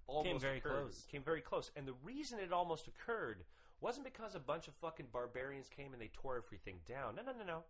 almost 0.07 0.41
very 0.41 0.57
occurred, 0.57 0.81
close. 0.83 1.05
Came 1.11 1.23
very 1.23 1.41
close, 1.41 1.71
and 1.75 1.87
the 1.87 1.93
reason 2.03 2.39
it 2.39 2.51
almost 2.53 2.87
occurred 2.87 3.43
wasn't 3.81 4.05
because 4.05 4.35
a 4.35 4.39
bunch 4.39 4.67
of 4.67 4.73
fucking 4.75 5.07
barbarians 5.11 5.67
came 5.69 5.93
and 5.93 6.01
they 6.01 6.11
tore 6.13 6.37
everything 6.45 6.79
down. 6.87 7.15
No, 7.15 7.21
no, 7.23 7.31
no, 7.37 7.43
no. 7.45 7.63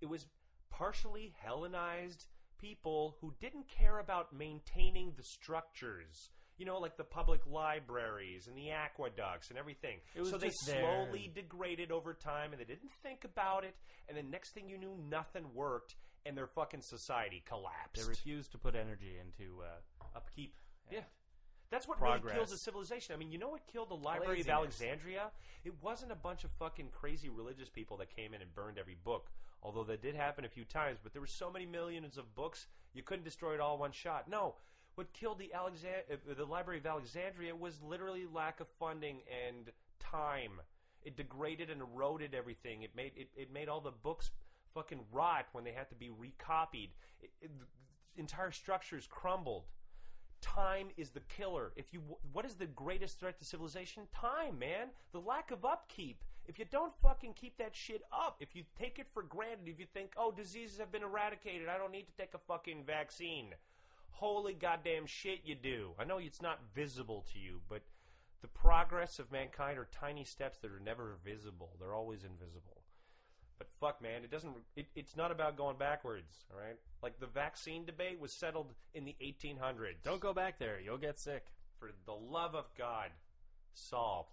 It 0.00 0.06
was 0.06 0.26
partially 0.70 1.32
Hellenized 1.42 2.26
people 2.58 3.16
who 3.20 3.32
didn't 3.40 3.68
care 3.68 3.98
about 3.98 4.32
maintaining 4.32 5.12
the 5.16 5.22
structures. 5.22 6.30
You 6.58 6.66
know, 6.66 6.78
like 6.78 6.98
the 6.98 7.04
public 7.04 7.40
libraries 7.46 8.46
and 8.46 8.54
the 8.56 8.70
aqueducts 8.70 9.48
and 9.48 9.58
everything. 9.58 9.96
It 10.14 10.20
was 10.20 10.28
so 10.30 10.36
they 10.36 10.48
just 10.48 10.66
there. 10.66 10.80
slowly 10.82 11.30
degraded 11.34 11.90
over 11.90 12.12
time 12.12 12.52
and 12.52 12.60
they 12.60 12.66
didn't 12.66 12.92
think 13.02 13.24
about 13.24 13.64
it 13.64 13.74
and 14.08 14.16
then 14.16 14.30
next 14.30 14.50
thing 14.50 14.68
you 14.68 14.76
knew 14.76 14.94
nothing 15.08 15.44
worked 15.54 15.94
and 16.26 16.36
their 16.36 16.46
fucking 16.46 16.82
society 16.82 17.42
collapsed 17.48 18.02
They 18.02 18.06
refused 18.06 18.52
to 18.52 18.58
put 18.58 18.74
energy 18.74 19.16
into 19.18 19.62
uh, 19.62 20.04
upkeep. 20.14 20.54
and- 20.88 20.96
Yeah. 20.96 21.04
That's 21.70 21.86
what 21.86 22.00
really 22.00 22.14
progress. 22.14 22.36
kills 22.36 22.52
a 22.52 22.58
civilization 22.58 23.14
i 23.14 23.18
mean 23.18 23.30
you 23.30 23.38
know 23.38 23.48
what 23.48 23.66
killed 23.66 23.88
the 23.88 23.96
library 23.96 24.40
of 24.40 24.48
alexandria 24.48 25.30
it 25.64 25.72
wasn't 25.82 26.10
a 26.10 26.16
bunch 26.16 26.44
of 26.44 26.50
fucking 26.58 26.88
crazy 26.92 27.28
religious 27.28 27.68
people 27.68 27.96
that 27.96 28.14
came 28.14 28.34
in 28.34 28.42
and 28.42 28.54
burned 28.54 28.78
every 28.78 28.96
book 29.04 29.30
although 29.62 29.84
that 29.84 30.02
did 30.02 30.14
happen 30.14 30.44
a 30.44 30.48
few 30.48 30.64
times 30.64 30.98
but 31.02 31.12
there 31.12 31.20
were 31.20 31.26
so 31.26 31.50
many 31.50 31.66
millions 31.66 32.18
of 32.18 32.34
books 32.34 32.66
you 32.92 33.02
couldn't 33.02 33.24
destroy 33.24 33.54
it 33.54 33.60
all 33.60 33.78
one 33.78 33.92
shot 33.92 34.28
no 34.28 34.54
what 34.96 35.12
killed 35.12 35.38
the 35.38 35.52
Alexand- 35.56 36.12
uh, 36.12 36.34
the 36.36 36.44
library 36.44 36.78
of 36.78 36.86
alexandria 36.86 37.54
was 37.54 37.80
literally 37.82 38.26
lack 38.32 38.60
of 38.60 38.68
funding 38.78 39.20
and 39.48 39.70
time 39.98 40.60
it 41.02 41.16
degraded 41.16 41.70
and 41.70 41.80
eroded 41.80 42.34
everything. 42.34 42.82
It 42.82 42.94
made 42.94 43.12
it, 43.16 43.28
it 43.36 43.52
made 43.52 43.68
all 43.68 43.80
the 43.80 43.90
books 43.90 44.30
fucking 44.74 45.00
rot 45.12 45.46
when 45.52 45.64
they 45.64 45.72
had 45.72 45.88
to 45.90 45.94
be 45.94 46.10
recopied. 46.10 46.90
It, 47.20 47.30
it, 47.40 47.50
entire 48.16 48.50
structures 48.50 49.06
crumbled. 49.08 49.64
Time 50.40 50.88
is 50.96 51.10
the 51.10 51.20
killer. 51.20 51.72
If 51.76 51.92
you 51.92 52.00
what 52.32 52.44
is 52.44 52.54
the 52.54 52.66
greatest 52.66 53.20
threat 53.20 53.38
to 53.38 53.44
civilization? 53.44 54.04
Time, 54.12 54.58
man. 54.58 54.88
The 55.12 55.20
lack 55.20 55.50
of 55.50 55.64
upkeep. 55.64 56.22
If 56.46 56.58
you 56.58 56.64
don't 56.64 56.94
fucking 56.94 57.34
keep 57.34 57.58
that 57.58 57.76
shit 57.76 58.02
up, 58.12 58.36
if 58.40 58.56
you 58.56 58.64
take 58.78 58.98
it 58.98 59.06
for 59.12 59.22
granted, 59.22 59.68
if 59.68 59.78
you 59.78 59.86
think, 59.86 60.14
"Oh, 60.16 60.32
diseases 60.32 60.78
have 60.78 60.90
been 60.90 61.02
eradicated, 61.02 61.68
I 61.68 61.78
don't 61.78 61.92
need 61.92 62.06
to 62.06 62.16
take 62.16 62.34
a 62.34 62.38
fucking 62.38 62.84
vaccine." 62.84 63.54
holy 64.20 64.52
goddamn 64.52 65.06
shit 65.06 65.40
you 65.44 65.54
do. 65.54 65.92
I 65.98 66.04
know 66.04 66.18
it's 66.18 66.42
not 66.42 66.60
visible 66.74 67.24
to 67.32 67.38
you, 67.38 67.62
but 67.68 67.82
the 68.42 68.48
progress 68.48 69.18
of 69.18 69.32
mankind 69.32 69.78
are 69.78 69.88
tiny 69.90 70.24
steps 70.24 70.58
that 70.58 70.70
are 70.70 70.80
never 70.80 71.16
visible. 71.24 71.70
They're 71.80 71.94
always 71.94 72.22
invisible. 72.22 72.79
But 73.60 73.68
fuck, 73.78 74.00
man, 74.02 74.24
it 74.24 74.30
doesn't. 74.30 74.54
It, 74.74 74.86
it's 74.96 75.16
not 75.18 75.30
about 75.30 75.54
going 75.56 75.76
backwards. 75.76 76.46
All 76.50 76.58
right, 76.58 76.76
like 77.02 77.20
the 77.20 77.26
vaccine 77.26 77.84
debate 77.84 78.18
was 78.18 78.32
settled 78.32 78.72
in 78.94 79.04
the 79.04 79.14
1800s. 79.22 80.02
Don't 80.02 80.18
go 80.20 80.32
back 80.32 80.58
there. 80.58 80.80
You'll 80.82 80.96
get 80.96 81.18
sick. 81.20 81.44
for 81.78 81.90
the 82.06 82.12
love 82.14 82.54
of 82.54 82.64
God, 82.76 83.10
solved. 83.74 84.32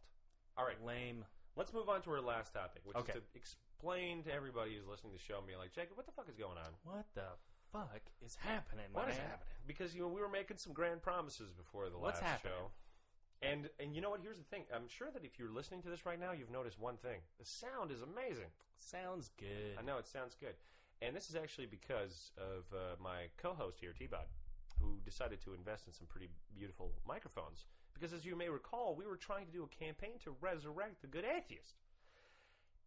All 0.58 0.66
right, 0.66 0.84
Lame. 0.86 1.24
let's 1.58 1.74
move 1.74 1.88
on 1.90 2.02
to 2.04 2.12
our 2.12 2.22
last 2.22 2.54
topic, 2.54 2.82
which 2.86 2.96
Okay. 2.98 3.14
is 3.14 3.20
to 3.20 3.22
explain 3.36 4.24
to 4.24 4.34
everybody 4.34 4.76
who's 4.76 4.88
listening 4.88 5.12
to 5.14 5.18
the 5.18 5.24
show, 5.24 5.38
and 5.38 5.48
be 5.48 5.56
like, 5.56 5.72
Jacob, 5.74 5.96
what 5.98 6.06
the 6.06 6.12
fuck 6.14 6.28
is 6.30 6.36
going 6.36 6.58
on? 6.58 6.72
What 6.84 7.06
the 7.16 7.28
fuck 7.72 8.02
is 8.26 8.36
happening? 8.36 8.86
What 8.94 9.10
is 9.10 9.18
man? 9.18 9.28
happening? 9.28 9.48
Because 9.68 9.94
you 9.94 10.02
know 10.02 10.08
we 10.08 10.20
were 10.22 10.30
making 10.30 10.58
some 10.58 10.72
grand 10.74 11.02
promises 11.02 11.52
before 11.52 11.90
the 11.90 11.98
What's 12.00 12.22
last 12.22 12.32
happening? 12.44 12.54
show. 12.54 12.72
And 13.42 13.70
and 13.80 13.96
you 13.96 14.02
know 14.02 14.10
what? 14.10 14.22
Here's 14.22 14.38
the 14.38 14.50
thing. 14.50 14.64
I'm 14.74 14.88
sure 14.88 15.10
that 15.14 15.24
if 15.24 15.38
you're 15.38 15.52
listening 15.52 15.82
to 15.84 15.90
this 15.90 16.06
right 16.06 16.20
now, 16.20 16.32
you've 16.32 16.52
noticed 16.52 16.80
one 16.80 16.98
thing. 16.98 17.22
The 17.40 17.46
sound 17.46 17.92
is 17.92 18.02
amazing. 18.02 18.50
Sounds 18.80 19.30
good. 19.38 19.78
I 19.78 19.84
know 19.84 19.98
it 19.98 20.08
sounds 20.08 20.36
good. 20.40 20.56
And 21.02 21.16
this 21.16 21.30
is 21.30 21.36
actually 21.36 21.68
because 21.68 22.32
of 22.38 22.66
uh, 22.74 22.98
my 23.00 23.30
co-host 23.38 23.78
here, 23.80 23.94
T-Bot, 23.94 24.26
who 24.82 24.98
decided 25.06 25.40
to 25.42 25.54
invest 25.54 25.86
in 25.86 25.94
some 25.94 26.08
pretty 26.08 26.30
beautiful 26.58 26.92
microphones. 27.08 27.66
Because 27.94 28.14
as 28.14 28.26
you 28.26 28.36
may 28.36 28.50
recall, 28.50 28.96
we 28.96 29.06
were 29.06 29.16
trying 29.16 29.46
to 29.46 29.52
do 29.52 29.64
a 29.64 29.68
campaign 29.68 30.18
to 30.24 30.36
resurrect 30.42 31.02
the 31.02 31.08
good 31.08 31.26
atheist. 31.26 31.76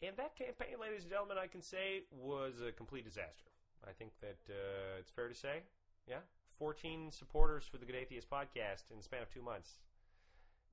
And 0.03 0.17
that 0.17 0.35
campaign, 0.35 0.81
ladies 0.81 1.03
and 1.03 1.11
gentlemen, 1.11 1.37
I 1.39 1.47
can 1.47 1.63
say 1.63 2.03
was 2.11 2.55
a 2.67 2.73
complete 2.73 3.05
disaster. 3.05 3.51
I 3.87 3.93
think 3.93 4.13
that 4.21 4.39
uh, 4.49 4.99
it's 4.99 5.11
fair 5.11 5.29
to 5.29 5.35
say. 5.35 5.63
Yeah? 6.09 6.27
14 6.59 7.11
supporters 7.11 7.65
for 7.71 7.79
the 7.79 7.87
Good 7.87 7.97
Atheist 7.97 8.29
podcast 8.29 8.91
in 8.91 8.97
the 8.99 9.03
span 9.03 9.23
of 9.23 9.31
two 9.33 9.43
months. 9.43 9.79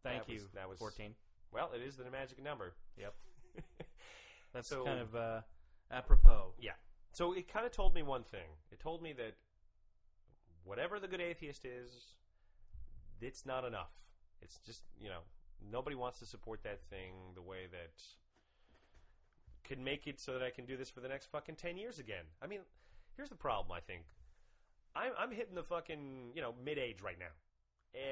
Thank 0.10 0.26
That 0.26 0.34
you. 0.34 0.42
was- 0.42 0.52
that 0.54 0.70
was- 0.70 0.80
14. 0.80 1.16
Well, 1.52 1.72
it 1.74 1.82
is 1.82 1.96
the 1.98 2.10
magic 2.10 2.42
number. 2.42 2.74
Yep. 2.98 3.16
That's 4.54 4.68
So- 4.70 4.84
kind 4.84 5.00
of 5.00 5.16
uh, 5.16 5.42
apropos. 5.92 6.54
Yeah. 6.60 6.74
So 7.12 7.34
it 7.34 7.48
kind 7.48 7.66
of 7.66 7.72
told 7.72 7.94
me 7.96 8.04
one 8.04 8.24
thing. 8.24 8.50
It 8.72 8.80
told 8.80 9.02
me 9.02 9.14
that 9.14 9.36
whatever 10.64 11.00
the 11.00 11.08
good 11.08 11.22
atheist 11.22 11.66
is, 11.66 12.16
it's 13.22 13.46
not 13.46 13.64
enough. 13.66 13.92
It's 14.42 14.60
just, 14.60 14.84
you 15.00 15.10
know, 15.10 15.22
nobody 15.72 15.96
wants 15.96 16.20
to 16.20 16.26
support 16.26 16.62
that 16.64 16.82
thing 16.90 17.14
the 17.34 17.42
way 17.42 17.66
that 17.72 17.94
could 19.64 19.80
make 19.80 20.06
it 20.08 20.20
so 20.20 20.34
that 20.34 20.44
I 20.44 20.50
can 20.50 20.66
do 20.66 20.78
this 20.78 20.90
for 20.90 21.00
the 21.02 21.08
next 21.08 21.28
fucking 21.32 21.56
10 21.56 21.78
years 21.78 21.98
again. 22.00 22.26
I 22.42 22.48
mean, 22.48 22.60
here's 23.16 23.30
the 23.30 23.36
problem, 23.36 23.72
I 23.76 23.80
think. 23.80 24.04
I'm, 24.96 25.12
I'm 25.18 25.32
hitting 25.32 25.56
the 25.56 25.64
fucking, 25.64 26.32
you 26.36 26.42
know, 26.42 26.54
mid 26.64 26.78
age 26.78 27.02
right 27.02 27.18
now. 27.20 27.34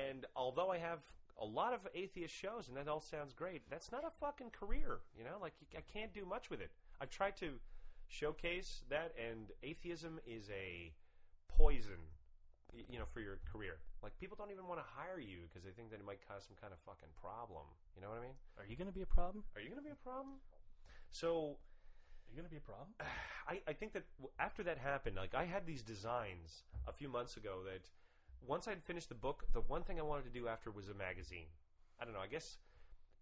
And 0.10 0.26
although 0.36 0.72
I 0.72 0.78
have 0.80 1.00
a 1.42 1.46
lot 1.46 1.74
of 1.74 1.82
atheist 1.94 2.34
shows 2.34 2.68
and 2.68 2.78
that 2.78 2.88
all 2.88 3.02
sounds 3.02 3.34
great, 3.34 3.64
that's 3.70 3.92
not 3.92 4.04
a 4.06 4.10
fucking 4.10 4.52
career, 4.52 5.00
you 5.18 5.24
know? 5.24 5.38
Like, 5.42 5.54
I 5.76 5.82
can't 5.82 6.14
do 6.14 6.26
much 6.26 6.50
with 6.50 6.62
it. 6.62 6.72
I've 7.02 7.10
tried 7.10 7.36
to 7.38 7.60
showcase 8.08 8.84
that, 8.90 9.14
and 9.20 9.52
atheism 9.64 10.20
is 10.26 10.50
a 10.50 10.94
poison, 11.50 12.00
you 12.90 13.00
know, 13.00 13.06
for 13.14 13.20
your 13.20 13.40
career. 13.52 13.78
Like, 14.02 14.18
people 14.20 14.38
don't 14.38 14.52
even 14.52 14.68
want 14.68 14.80
to 14.80 14.86
hire 14.96 15.20
you 15.20 15.48
because 15.50 15.64
they 15.64 15.72
think 15.72 15.90
that 15.92 16.00
it 16.00 16.06
might 16.06 16.26
cause 16.28 16.44
some 16.48 16.56
kind 16.60 16.72
of 16.72 16.80
fucking 16.86 17.10
problem. 17.20 17.66
You 17.96 18.02
know 18.02 18.10
what 18.10 18.20
I 18.20 18.22
mean? 18.22 18.38
Are 18.58 18.66
you 18.68 18.76
going 18.76 18.88
to 18.88 18.94
be 18.94 19.02
a 19.02 19.06
problem? 19.06 19.44
Are 19.56 19.62
you 19.62 19.70
going 19.70 19.82
to 19.82 19.86
be 19.86 19.92
a 19.92 20.04
problem? 20.04 20.36
So, 21.12 21.58
Are 22.28 22.32
you 22.32 22.36
going 22.36 22.46
to 22.46 22.52
be 22.52 22.58
a 22.58 22.68
problem? 22.68 22.90
I, 23.48 23.62
I 23.68 23.74
think 23.74 23.94
that 23.94 24.04
after 24.40 24.64
that 24.64 24.78
happened, 24.78 25.16
like 25.16 25.36
I 25.36 25.46
had 25.46 25.66
these 25.66 25.82
designs 25.82 26.64
a 26.88 26.94
few 26.94 27.10
months 27.10 27.38
ago 27.38 27.60
that 27.66 27.90
once 28.48 28.68
I'd 28.68 28.84
finished 28.84 29.10
the 29.10 29.16
book, 29.16 29.46
the 29.54 29.62
one 29.62 29.84
thing 29.84 30.00
I 30.00 30.04
wanted 30.04 30.24
to 30.26 30.30
do 30.40 30.48
after 30.48 30.72
was 30.72 30.90
a 30.90 30.94
magazine. 30.94 31.48
I 32.00 32.06
don't 32.06 32.14
know. 32.14 32.20
I 32.20 32.28
guess 32.28 32.58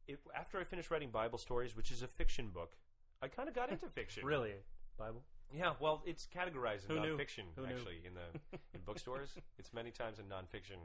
it, 0.07 0.19
after 0.35 0.59
I 0.59 0.63
finished 0.63 0.91
writing 0.91 1.09
Bible 1.11 1.37
stories, 1.37 1.75
which 1.75 1.91
is 1.91 2.01
a 2.01 2.07
fiction 2.07 2.49
book, 2.49 2.75
I 3.21 3.27
kind 3.27 3.47
of 3.47 3.55
got 3.55 3.71
into 3.71 3.87
fiction. 3.89 4.25
Really? 4.25 4.53
Bible? 4.97 5.23
Yeah. 5.55 5.73
Well, 5.79 6.01
it's 6.05 6.27
categorized 6.35 6.89
in 6.89 6.95
Who 6.95 7.01
knew? 7.01 7.17
nonfiction 7.17 7.43
Who 7.55 7.65
knew? 7.67 7.73
actually 7.73 8.01
in 8.05 8.13
the 8.13 8.57
in 8.73 8.81
bookstores. 8.85 9.29
It's 9.59 9.73
many 9.73 9.91
times 9.91 10.19
in 10.19 10.25
nonfiction. 10.25 10.77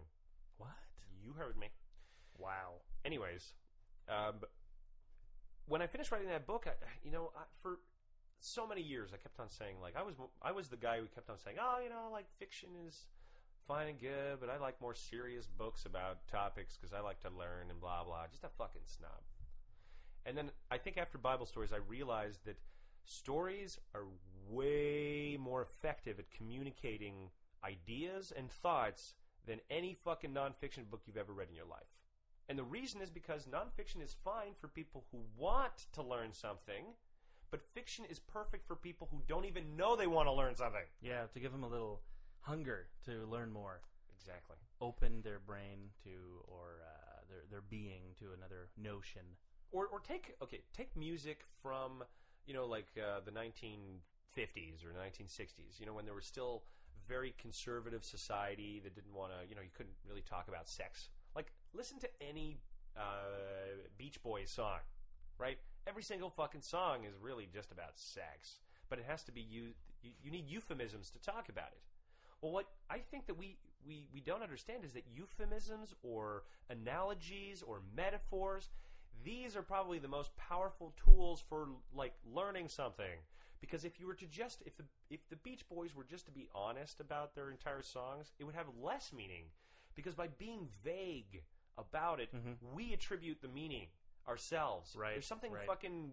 What? 0.58 0.70
You 1.22 1.32
heard 1.32 1.56
me. 1.58 1.68
Wow. 2.38 2.82
anyways, 3.04 3.52
um, 4.08 4.34
when 5.66 5.82
I 5.82 5.86
finished 5.86 6.12
writing 6.12 6.28
that 6.28 6.46
book, 6.46 6.66
I, 6.66 6.72
you 7.04 7.10
know, 7.10 7.32
I, 7.36 7.42
for 7.62 7.80
so 8.40 8.66
many 8.66 8.80
years, 8.80 9.10
I 9.12 9.16
kept 9.16 9.40
on 9.40 9.48
saying 9.50 9.76
like 9.82 9.96
I 9.96 10.02
was 10.02 10.14
I 10.40 10.52
was 10.52 10.68
the 10.68 10.76
guy 10.76 10.98
who 11.00 11.06
kept 11.06 11.28
on 11.30 11.38
saying, 11.38 11.56
oh, 11.60 11.78
you 11.82 11.88
know, 11.90 12.08
like 12.12 12.26
fiction 12.38 12.68
is 12.86 13.06
fine 13.68 13.88
and 13.88 14.00
good, 14.00 14.40
but 14.40 14.48
I 14.48 14.56
like 14.56 14.80
more 14.80 14.94
serious 14.94 15.46
books 15.46 15.84
about 15.84 16.26
topics 16.26 16.76
because 16.76 16.94
I 16.94 17.00
like 17.00 17.20
to 17.20 17.28
learn 17.28 17.70
and 17.70 17.78
blah 17.80 18.02
blah. 18.02 18.26
Just 18.30 18.44
a 18.44 18.48
fucking 18.48 18.82
snob. 18.86 19.20
And 20.24 20.36
then 20.36 20.50
I 20.70 20.78
think 20.78 20.96
after 20.96 21.18
Bible 21.18 21.46
stories, 21.46 21.72
I 21.72 21.78
realized 21.88 22.46
that 22.46 22.56
stories 23.04 23.78
are 23.94 24.06
way 24.50 25.36
more 25.38 25.62
effective 25.62 26.18
at 26.18 26.30
communicating 26.30 27.30
ideas 27.64 28.32
and 28.36 28.50
thoughts 28.50 29.14
than 29.46 29.60
any 29.70 29.94
fucking 29.94 30.32
nonfiction 30.32 30.88
book 30.90 31.02
you've 31.06 31.16
ever 31.16 31.32
read 31.32 31.48
in 31.48 31.56
your 31.56 31.66
life. 31.66 31.88
And 32.48 32.58
the 32.58 32.64
reason 32.64 33.02
is 33.02 33.10
because 33.10 33.46
nonfiction 33.46 34.02
is 34.02 34.16
fine 34.24 34.52
for 34.58 34.68
people 34.68 35.04
who 35.12 35.20
want 35.36 35.86
to 35.92 36.02
learn 36.02 36.32
something, 36.32 36.94
but 37.50 37.62
fiction 37.74 38.04
is 38.08 38.18
perfect 38.18 38.66
for 38.66 38.76
people 38.76 39.08
who 39.10 39.22
don't 39.26 39.44
even 39.44 39.76
know 39.76 39.96
they 39.96 40.06
want 40.06 40.28
to 40.28 40.32
learn 40.32 40.56
something. 40.56 40.84
Yeah, 41.02 41.24
to 41.32 41.40
give 41.40 41.52
them 41.52 41.64
a 41.64 41.68
little 41.68 42.00
hunger 42.40 42.86
to 43.04 43.26
learn 43.26 43.52
more. 43.52 43.80
Exactly. 44.18 44.56
Open 44.80 45.22
their 45.22 45.38
brain 45.38 45.90
to, 46.04 46.10
or 46.46 46.82
uh, 46.84 47.20
their, 47.28 47.42
their 47.50 47.60
being 47.60 48.02
to 48.18 48.26
another 48.36 48.68
notion. 48.76 49.22
Or, 49.70 49.86
or 49.86 50.00
take 50.00 50.34
okay, 50.42 50.60
take 50.74 50.96
music 50.96 51.40
from 51.62 52.02
you 52.46 52.54
know 52.54 52.66
like 52.66 52.88
uh, 52.96 53.20
the 53.24 53.30
1950s 53.30 54.84
or 54.84 54.92
1960s. 54.98 55.78
You 55.78 55.86
know 55.86 55.92
when 55.92 56.04
there 56.04 56.14
was 56.14 56.24
still 56.24 56.62
very 57.06 57.34
conservative 57.38 58.04
society 58.04 58.80
that 58.82 58.94
didn't 58.94 59.14
want 59.14 59.32
to. 59.32 59.48
You 59.48 59.54
know 59.54 59.62
you 59.62 59.70
couldn't 59.76 59.94
really 60.08 60.22
talk 60.22 60.48
about 60.48 60.68
sex. 60.68 61.10
Like 61.36 61.52
listen 61.74 61.98
to 62.00 62.08
any 62.26 62.58
uh, 62.96 63.80
Beach 63.98 64.22
Boys 64.22 64.50
song, 64.50 64.80
right? 65.38 65.58
Every 65.86 66.02
single 66.02 66.30
fucking 66.30 66.62
song 66.62 67.04
is 67.04 67.14
really 67.20 67.48
just 67.52 67.72
about 67.72 67.98
sex, 67.98 68.60
but 68.88 68.98
it 68.98 69.04
has 69.06 69.22
to 69.24 69.32
be 69.32 69.40
you. 69.40 69.74
You, 70.02 70.12
you 70.22 70.30
need 70.30 70.48
euphemisms 70.48 71.10
to 71.10 71.18
talk 71.20 71.48
about 71.48 71.72
it. 71.72 71.80
Well, 72.40 72.52
what 72.52 72.66
I 72.88 72.98
think 72.98 73.26
that 73.26 73.36
we, 73.36 73.56
we, 73.86 74.06
we 74.12 74.20
don't 74.20 74.42
understand 74.42 74.84
is 74.84 74.92
that 74.92 75.04
euphemisms 75.12 75.94
or 76.02 76.44
analogies 76.70 77.62
or 77.62 77.80
metaphors, 77.96 78.70
these 79.24 79.56
are 79.56 79.62
probably 79.62 79.98
the 79.98 80.08
most 80.08 80.36
powerful 80.36 80.94
tools 81.04 81.42
for 81.48 81.68
like 81.94 82.14
learning 82.32 82.68
something. 82.68 83.20
Because 83.60 83.84
if 83.84 83.98
you 83.98 84.06
were 84.06 84.14
to 84.14 84.26
just 84.26 84.62
if 84.64 84.76
the 84.76 84.84
if 85.10 85.28
the 85.30 85.36
Beach 85.36 85.68
Boys 85.68 85.92
were 85.92 86.04
just 86.04 86.26
to 86.26 86.30
be 86.30 86.48
honest 86.54 87.00
about 87.00 87.34
their 87.34 87.50
entire 87.50 87.82
songs, 87.82 88.30
it 88.38 88.44
would 88.44 88.54
have 88.54 88.66
less 88.80 89.12
meaning. 89.12 89.46
Because 89.96 90.14
by 90.14 90.28
being 90.28 90.68
vague 90.84 91.42
about 91.76 92.20
it, 92.20 92.32
Mhm. 92.32 92.56
we 92.72 92.92
attribute 92.92 93.40
the 93.42 93.48
meaning 93.48 93.88
ourselves. 94.28 94.94
Right, 94.94 95.14
There's 95.14 95.26
something 95.26 95.50
right. 95.52 95.66
fucking 95.66 96.12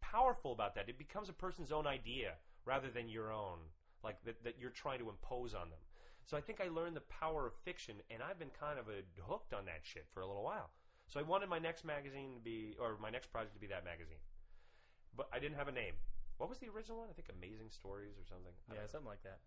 powerful 0.00 0.50
about 0.52 0.74
that. 0.74 0.88
It 0.88 0.98
becomes 0.98 1.28
a 1.28 1.32
person's 1.32 1.70
own 1.70 1.86
idea 1.86 2.34
rather 2.64 2.90
than 2.90 3.08
your 3.08 3.30
own, 3.30 3.58
like 4.04 4.22
that, 4.24 4.42
that 4.44 4.54
you're 4.58 4.70
trying 4.70 4.98
to 4.98 5.08
impose 5.08 5.54
on 5.54 5.70
them. 5.70 5.78
So 6.24 6.36
I 6.36 6.40
think 6.40 6.60
I 6.60 6.68
learned 6.68 6.96
the 6.96 7.06
power 7.08 7.46
of 7.46 7.54
fiction, 7.64 7.96
and 8.10 8.22
I've 8.22 8.38
been 8.38 8.54
kind 8.58 8.78
of 8.78 8.86
a, 8.88 9.02
hooked 9.22 9.52
on 9.52 9.64
that 9.66 9.80
shit 9.82 10.06
for 10.12 10.20
a 10.20 10.26
little 10.26 10.44
while. 10.44 10.70
So 11.08 11.18
I 11.18 11.24
wanted 11.24 11.48
my 11.48 11.58
next 11.58 11.84
magazine 11.84 12.34
to 12.34 12.40
be, 12.40 12.76
or 12.80 12.96
my 13.00 13.10
next 13.10 13.32
project 13.32 13.54
to 13.54 13.60
be 13.60 13.66
that 13.68 13.84
magazine, 13.84 14.22
but 15.16 15.28
I 15.32 15.38
didn't 15.38 15.56
have 15.56 15.68
a 15.68 15.72
name. 15.72 15.94
What 16.38 16.48
was 16.48 16.58
the 16.58 16.68
original 16.68 16.98
one? 16.98 17.08
I 17.10 17.12
think 17.12 17.28
Amazing 17.28 17.70
Stories 17.70 18.14
or 18.18 18.24
something. 18.24 18.52
I 18.70 18.74
Yeah, 18.74 18.86
something 18.90 19.08
like 19.08 19.22
that. 19.24 19.38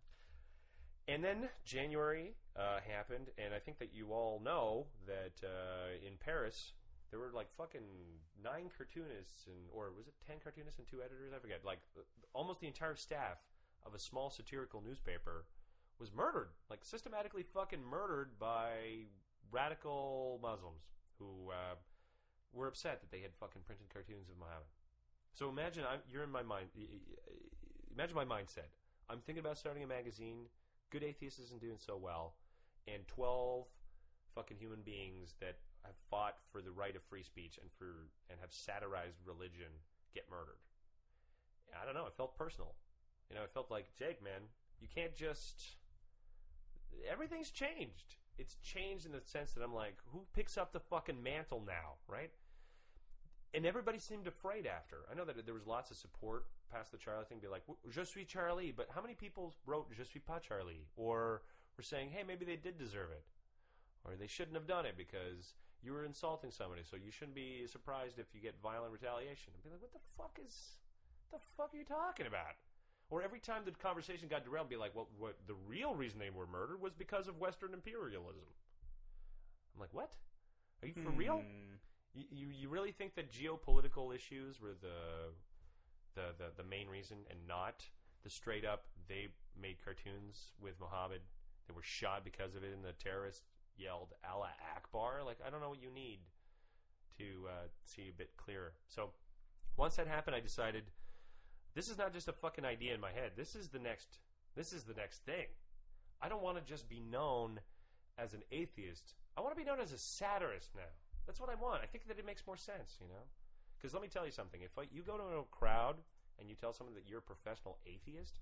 And 1.08 1.24
then 1.24 1.50
January 1.66 2.34
uh, 2.58 2.80
happened, 2.82 3.30
and 3.38 3.54
I 3.54 3.60
think 3.60 3.80
that 3.80 3.94
you 3.94 4.12
all 4.12 4.42
know 4.44 4.88
that 5.06 5.38
uh, 5.46 5.94
in 6.06 6.18
Paris 6.18 6.74
there 7.12 7.20
were 7.20 7.32
like 7.34 7.48
fucking 7.56 7.86
nine 8.44 8.70
cartoonists, 8.76 9.46
and 9.48 9.70
or 9.72 9.92
was 9.96 10.08
it 10.08 10.14
ten 10.26 10.38
cartoonists 10.42 10.80
and 10.80 10.88
two 10.88 11.02
editors? 11.02 11.32
I 11.36 11.40
forget. 11.40 11.62
Like 11.64 11.80
almost 12.34 12.60
the 12.60 12.68
entire 12.68 12.96
staff 12.96 13.38
of 13.86 13.94
a 13.94 14.00
small 14.00 14.30
satirical 14.30 14.82
newspaper 14.86 15.46
was 16.00 16.14
murdered, 16.14 16.50
like 16.70 16.84
systematically 16.84 17.44
fucking 17.44 17.84
murdered 17.84 18.38
by 18.40 19.08
radical 19.52 20.40
Muslims 20.42 20.84
who 21.20 21.52
uh, 21.52 21.76
were 22.54 22.68
upset 22.68 23.02
that 23.02 23.12
they 23.12 23.22
had 23.22 23.32
fucking 23.40 23.62
printed 23.66 23.88
cartoons 23.92 24.30
of 24.30 24.38
Muhammad. 24.38 24.68
So 25.34 25.50
imagine 25.50 25.84
I'm, 25.90 26.00
you're 26.12 26.24
in 26.24 26.32
my 26.32 26.44
mind. 26.44 26.68
Imagine 27.94 28.16
my 28.16 28.26
mindset. 28.26 28.72
I'm 29.10 29.20
thinking 29.20 29.44
about 29.44 29.58
starting 29.58 29.84
a 29.84 29.88
magazine. 29.88 30.48
Good 30.90 31.04
Atheist 31.04 31.40
isn't 31.40 31.62
doing 31.62 31.78
so 31.78 31.98
well, 31.98 32.36
and 32.88 33.08
12 33.08 33.66
fucking 34.34 34.58
human 34.58 34.82
beings 34.82 35.36
that 35.40 35.58
have 35.84 35.96
fought 36.10 36.36
for 36.52 36.62
the 36.62 36.72
right 36.72 36.96
of 36.96 37.04
free 37.04 37.24
speech 37.24 37.60
and 37.62 37.70
for 37.78 38.10
and 38.30 38.40
have 38.42 38.52
satirized 38.52 39.18
religion 39.26 39.72
get 40.14 40.26
murdered. 40.30 40.60
I 41.76 41.86
don't 41.86 41.94
know. 41.94 42.06
It 42.08 42.16
felt 42.16 42.38
personal. 42.38 42.76
You 43.30 43.36
know, 43.36 43.44
it 43.44 43.52
felt 43.54 43.72
like 43.72 43.96
Jake, 43.98 44.24
man. 44.24 44.42
You 44.80 44.88
can't 44.94 45.16
just 45.16 45.78
everything's 47.10 47.50
changed. 47.50 48.16
It's 48.38 48.56
changed 48.56 49.06
in 49.06 49.12
the 49.12 49.22
sense 49.24 49.52
that 49.54 49.64
I'm 49.64 49.74
like, 49.74 49.96
who 50.12 50.26
picks 50.34 50.58
up 50.58 50.74
the 50.74 50.80
fucking 50.80 51.22
mantle 51.22 51.64
now, 51.66 51.96
right? 52.08 52.32
And 53.54 53.66
everybody 53.66 54.00
seemed 54.00 54.28
afraid 54.28 54.68
after. 54.68 54.98
I 55.10 55.16
know 55.16 55.24
that 55.24 55.46
there 55.46 55.54
was 55.54 55.66
lots 55.66 55.90
of 55.90 55.98
support 55.98 56.48
past 56.72 56.92
the 56.92 56.98
Charlie 56.98 57.24
thing, 57.26 57.40
be 57.40 57.48
like, 57.48 57.64
"Je 57.90 58.04
suis 58.04 58.26
Charlie," 58.28 58.72
but 58.72 58.90
how 58.94 59.02
many 59.02 59.16
people 59.16 59.56
wrote 59.66 59.90
"Je 59.94 60.04
suis 60.04 60.20
pas 60.20 60.42
Charlie" 60.42 60.88
or 60.98 61.44
were 61.78 61.84
saying, 61.84 62.10
"Hey, 62.10 62.24
maybe 62.24 62.44
they 62.44 62.58
did 62.58 62.78
deserve 62.78 63.12
it," 63.12 63.24
or 64.04 64.18
they 64.18 64.28
shouldn't 64.28 64.56
have 64.56 64.68
done 64.68 64.86
it 64.86 64.98
because 64.98 65.54
you 65.82 65.94
were 65.94 66.04
insulting 66.04 66.52
somebody, 66.52 66.84
so 66.84 66.98
you 66.98 67.12
shouldn't 67.12 67.36
be 67.36 67.66
surprised 67.68 68.20
if 68.20 68.34
you 68.34 68.42
get 68.42 68.60
violent 68.62 68.92
retaliation. 68.92 69.54
And 69.54 69.64
be 69.64 69.70
like, 69.70 69.82
"What 69.82 69.94
the 69.94 70.00
fuck 70.18 70.38
is? 70.46 70.78
What 71.30 71.40
the 71.40 71.48
fuck 71.56 71.74
are 71.74 71.78
you 71.78 71.86
talking 71.86 72.28
about?" 72.28 72.56
Or 73.10 73.22
every 73.22 73.40
time 73.40 73.62
the 73.66 73.72
conversation 73.72 74.28
got 74.28 74.44
derailed, 74.44 74.70
be 74.70 74.78
like, 74.78 74.96
"Well, 74.96 75.08
what 75.18 75.36
the 75.48 75.54
real 75.68 75.94
reason 75.96 76.20
they 76.20 76.32
were 76.32 76.48
murdered 76.48 76.82
was 76.82 76.94
because 76.94 77.28
of 77.28 77.38
Western 77.40 77.74
imperialism." 77.74 78.48
I'm 79.76 79.82
like, 79.82 79.94
"What? 79.94 80.12
Are 80.82 80.88
you 80.88 80.94
for 80.94 81.12
real?" 81.12 81.40
Hmm. 81.40 81.76
You, 82.14 82.26
you 82.32 82.48
you 82.48 82.70
really 82.70 82.92
think 82.92 83.16
that 83.16 83.32
geopolitical 83.32 84.16
issues 84.16 84.60
were 84.60 84.74
the, 84.82 85.34
the 86.16 86.34
the 86.38 86.52
the 86.58 86.64
main 86.64 86.88
reason, 86.88 87.18
and 87.30 87.40
not 87.48 87.86
the 88.24 88.30
straight 88.30 88.66
up 88.66 88.86
they 89.08 89.28
made 89.60 89.78
cartoons 89.84 90.54
with 90.60 90.80
Muhammad 90.80 91.22
that 91.68 91.76
were 91.76 91.84
shot 91.84 92.24
because 92.24 92.56
of 92.56 92.64
it, 92.64 92.74
and 92.74 92.84
the 92.84 92.94
terrorists 92.94 93.44
yelled 93.78 94.14
Allah 94.30 94.52
Akbar? 94.76 95.24
Like 95.24 95.38
I 95.46 95.50
don't 95.50 95.62
know 95.62 95.70
what 95.70 95.82
you 95.82 95.92
need 95.92 96.20
to 97.18 97.48
uh, 97.48 97.68
see 97.84 98.10
a 98.10 98.18
bit 98.18 98.32
clearer. 98.38 98.74
So 98.88 99.12
once 99.78 99.96
that 99.98 100.08
happened, 100.08 100.36
I 100.36 100.40
decided 100.40 100.86
this 101.76 101.90
is 101.90 101.98
not 101.98 102.14
just 102.14 102.28
a 102.28 102.34
fucking 102.34 102.66
idea 102.66 102.94
in 102.94 103.02
my 103.02 103.12
head. 103.12 103.32
This 103.36 103.56
is 103.56 103.70
the 103.70 103.80
next. 103.80 104.20
This 104.56 104.72
is 104.72 104.84
the 104.84 104.94
next 104.94 105.26
thing. 105.26 105.48
I 106.22 106.30
don't 106.30 106.42
want 106.42 106.58
to 106.58 106.64
just 106.64 106.88
be 106.90 107.02
known 107.02 107.60
as 108.18 108.34
an 108.34 108.42
atheist. 108.52 109.14
I 109.38 109.42
want 109.42 109.54
to 109.54 109.60
be 109.60 109.66
known 109.66 109.82
as 109.82 109.92
a 109.92 109.98
satirist 109.98 110.74
now. 110.74 110.90
That's 111.26 111.42
what 111.42 111.50
I 111.50 111.56
want. 111.56 111.82
I 111.84 111.88
think 111.88 112.08
that 112.08 112.18
it 112.18 112.26
makes 112.26 112.48
more 112.48 112.56
sense, 112.56 112.96
you 113.02 113.08
know. 113.08 113.28
Because 113.78 113.94
let 113.94 114.02
me 114.02 114.08
tell 114.08 114.26
you 114.26 114.32
something. 114.32 114.62
If 114.64 114.72
you 114.94 115.02
go 115.02 115.18
to 115.18 115.24
a 115.24 115.44
crowd 115.52 115.98
and 116.40 116.50
you 116.50 116.56
tell 116.56 116.72
someone 116.72 116.96
that 116.96 117.04
you're 117.08 117.20
a 117.20 117.22
professional 117.22 117.78
atheist, 117.86 118.40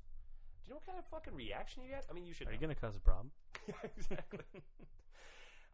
do 0.64 0.70
you 0.70 0.74
know 0.74 0.78
what 0.78 0.86
kind 0.86 1.00
of 1.00 1.06
fucking 1.06 1.34
reaction 1.36 1.84
you 1.84 1.90
get? 1.90 2.06
I 2.10 2.14
mean, 2.14 2.26
you 2.26 2.34
should. 2.34 2.48
Are 2.48 2.54
you 2.54 2.60
going 2.60 2.74
to 2.74 2.80
cause 2.80 2.96
a 2.96 3.00
problem? 3.00 3.32
exactly. 3.98 4.46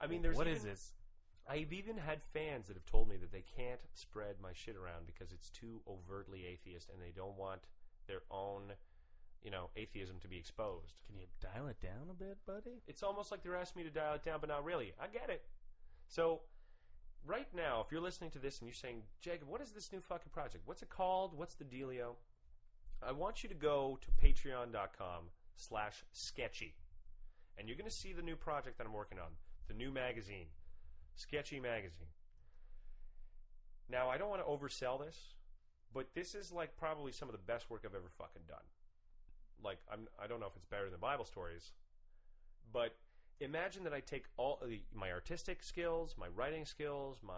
I 0.02 0.08
mean, 0.08 0.22
there's 0.22 0.38
What 0.38 0.48
even, 0.48 0.58
is 0.58 0.64
this? 0.64 0.92
I've 1.50 1.74
even 1.74 1.98
had 1.98 2.22
fans 2.22 2.68
that 2.68 2.76
have 2.76 2.86
told 2.86 3.10
me 3.10 3.18
that 3.18 3.32
they 3.32 3.44
can't 3.58 3.80
spread 3.96 4.36
my 4.42 4.52
shit 4.54 4.76
around 4.76 5.08
because 5.08 5.34
it's 5.34 5.50
too 5.50 5.82
overtly 5.88 6.46
atheist 6.46 6.90
and 6.94 7.02
they 7.02 7.12
don't 7.12 7.36
want 7.38 7.62
their 8.08 8.22
own, 8.30 8.74
you 9.42 9.50
know, 9.50 9.72
atheism 9.76 10.18
to 10.22 10.28
be 10.28 10.38
exposed. 10.38 11.02
Can 11.08 11.18
you 11.18 11.26
dial 11.42 11.68
it 11.68 11.82
down 11.82 12.12
a 12.12 12.14
bit, 12.14 12.38
buddy? 12.46 12.84
It's 12.88 13.02
almost 13.02 13.32
like 13.32 13.42
they're 13.42 13.56
asking 13.56 13.82
me 13.82 13.90
to 13.90 13.94
dial 13.94 14.14
it 14.14 14.24
down, 14.24 14.38
but 14.40 14.50
not 14.50 14.64
really. 14.64 14.94
I 15.02 15.08
get 15.08 15.32
it. 15.32 15.42
So, 16.08 16.42
right 17.26 17.48
now, 17.56 17.82
if 17.84 17.92
you're 17.92 18.00
listening 18.00 18.30
to 18.32 18.40
this 18.40 18.60
and 18.60 18.68
you're 18.68 18.76
saying, 18.76 19.02
Jacob, 19.20 19.48
what 19.48 19.62
is 19.62 19.72
this 19.72 19.92
new 19.92 20.02
fucking 20.02 20.32
project? 20.32 20.68
What's 20.68 20.84
it 20.84 20.90
called? 20.90 21.36
What's 21.36 21.56
the 21.56 21.66
dealio? 21.66 22.14
I 23.02 23.12
want 23.12 23.42
you 23.42 23.50
to 23.50 23.56
go 23.56 23.98
to 24.02 24.28
patreon.com 24.28 25.30
slash 25.56 26.04
sketchy. 26.12 26.76
And 27.58 27.68
you're 27.68 27.78
going 27.78 27.90
to 27.90 27.96
see 27.96 28.14
the 28.14 28.22
new 28.22 28.36
project 28.36 28.78
that 28.78 28.86
I'm 28.86 28.94
working 28.94 29.18
on, 29.18 29.32
the 29.68 29.74
new 29.74 29.92
magazine, 29.92 30.46
Sketchy 31.20 31.60
Magazine. 31.60 32.08
Now, 33.90 34.10
I 34.10 34.18
don't 34.18 34.30
want 34.30 34.42
to 34.42 34.48
oversell 34.48 35.04
this, 35.06 35.18
but 35.94 36.08
this 36.16 36.34
is 36.34 36.52
like 36.52 36.78
probably 36.78 37.12
some 37.12 37.28
of 37.28 37.34
the 37.34 37.40
best 37.40 37.70
work 37.70 37.84
I've 37.86 37.94
ever 37.94 38.10
fucking 38.18 38.44
done. 38.48 38.64
Like, 39.62 39.80
I'm, 39.92 40.08
I 40.22 40.28
don't 40.28 40.40
know 40.40 40.46
if 40.46 40.56
it's 40.56 40.66
better 40.66 40.90
than 40.90 41.02
Bible 41.02 41.26
stories, 41.26 41.74
but 42.72 42.96
imagine 43.42 43.84
that 43.84 43.94
I 43.94 44.00
take 44.00 44.26
all 44.38 44.60
the, 44.66 44.82
my 44.94 45.12
artistic 45.12 45.62
skills, 45.62 46.16
my 46.18 46.28
writing 46.30 46.66
skills, 46.66 47.18
my, 47.22 47.34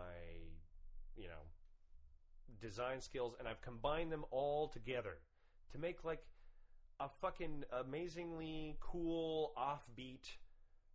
you 1.17 1.27
know, 1.27 1.41
design 2.61 3.01
skills, 3.01 3.33
and 3.39 3.47
I've 3.47 3.61
combined 3.61 4.11
them 4.11 4.25
all 4.29 4.67
together 4.67 5.17
to 5.71 5.79
make 5.79 6.03
like 6.03 6.21
a 6.99 7.09
fucking 7.09 7.63
amazingly 7.81 8.77
cool 8.79 9.53
offbeat 9.57 10.27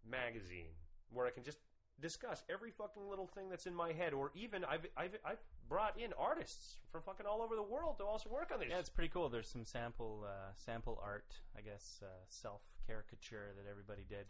magazine 0.09 0.76
where 1.11 1.26
I 1.26 1.30
can 1.30 1.43
just 1.43 1.59
discuss 2.01 2.44
every 2.51 2.70
fucking 2.70 3.09
little 3.09 3.26
thing 3.26 3.49
that's 3.49 3.66
in 3.66 3.74
my 3.74 3.92
head, 3.92 4.12
or 4.12 4.30
even 4.34 4.64
I've 4.64 4.86
I've 4.97 5.16
I've 5.24 5.38
brought 5.68 5.99
in 5.99 6.12
artists 6.18 6.76
from 6.92 7.03
fucking 7.03 7.26
all 7.26 7.42
over 7.42 7.57
the 7.57 7.62
world 7.62 7.99
to 7.99 8.05
also 8.05 8.28
work 8.30 8.51
on 8.53 8.61
this. 8.61 8.68
Yeah, 8.70 8.78
it's 8.78 8.88
pretty 8.88 9.09
cool. 9.09 9.28
There's 9.28 9.49
some 9.49 9.64
sample 9.64 10.24
uh, 10.26 10.53
sample 10.57 11.01
art, 11.03 11.34
I 11.57 11.61
guess, 11.61 12.01
uh, 12.03 12.07
self 12.28 12.61
caricature 12.86 13.53
that 13.57 13.68
everybody 13.70 14.05
did. 14.09 14.26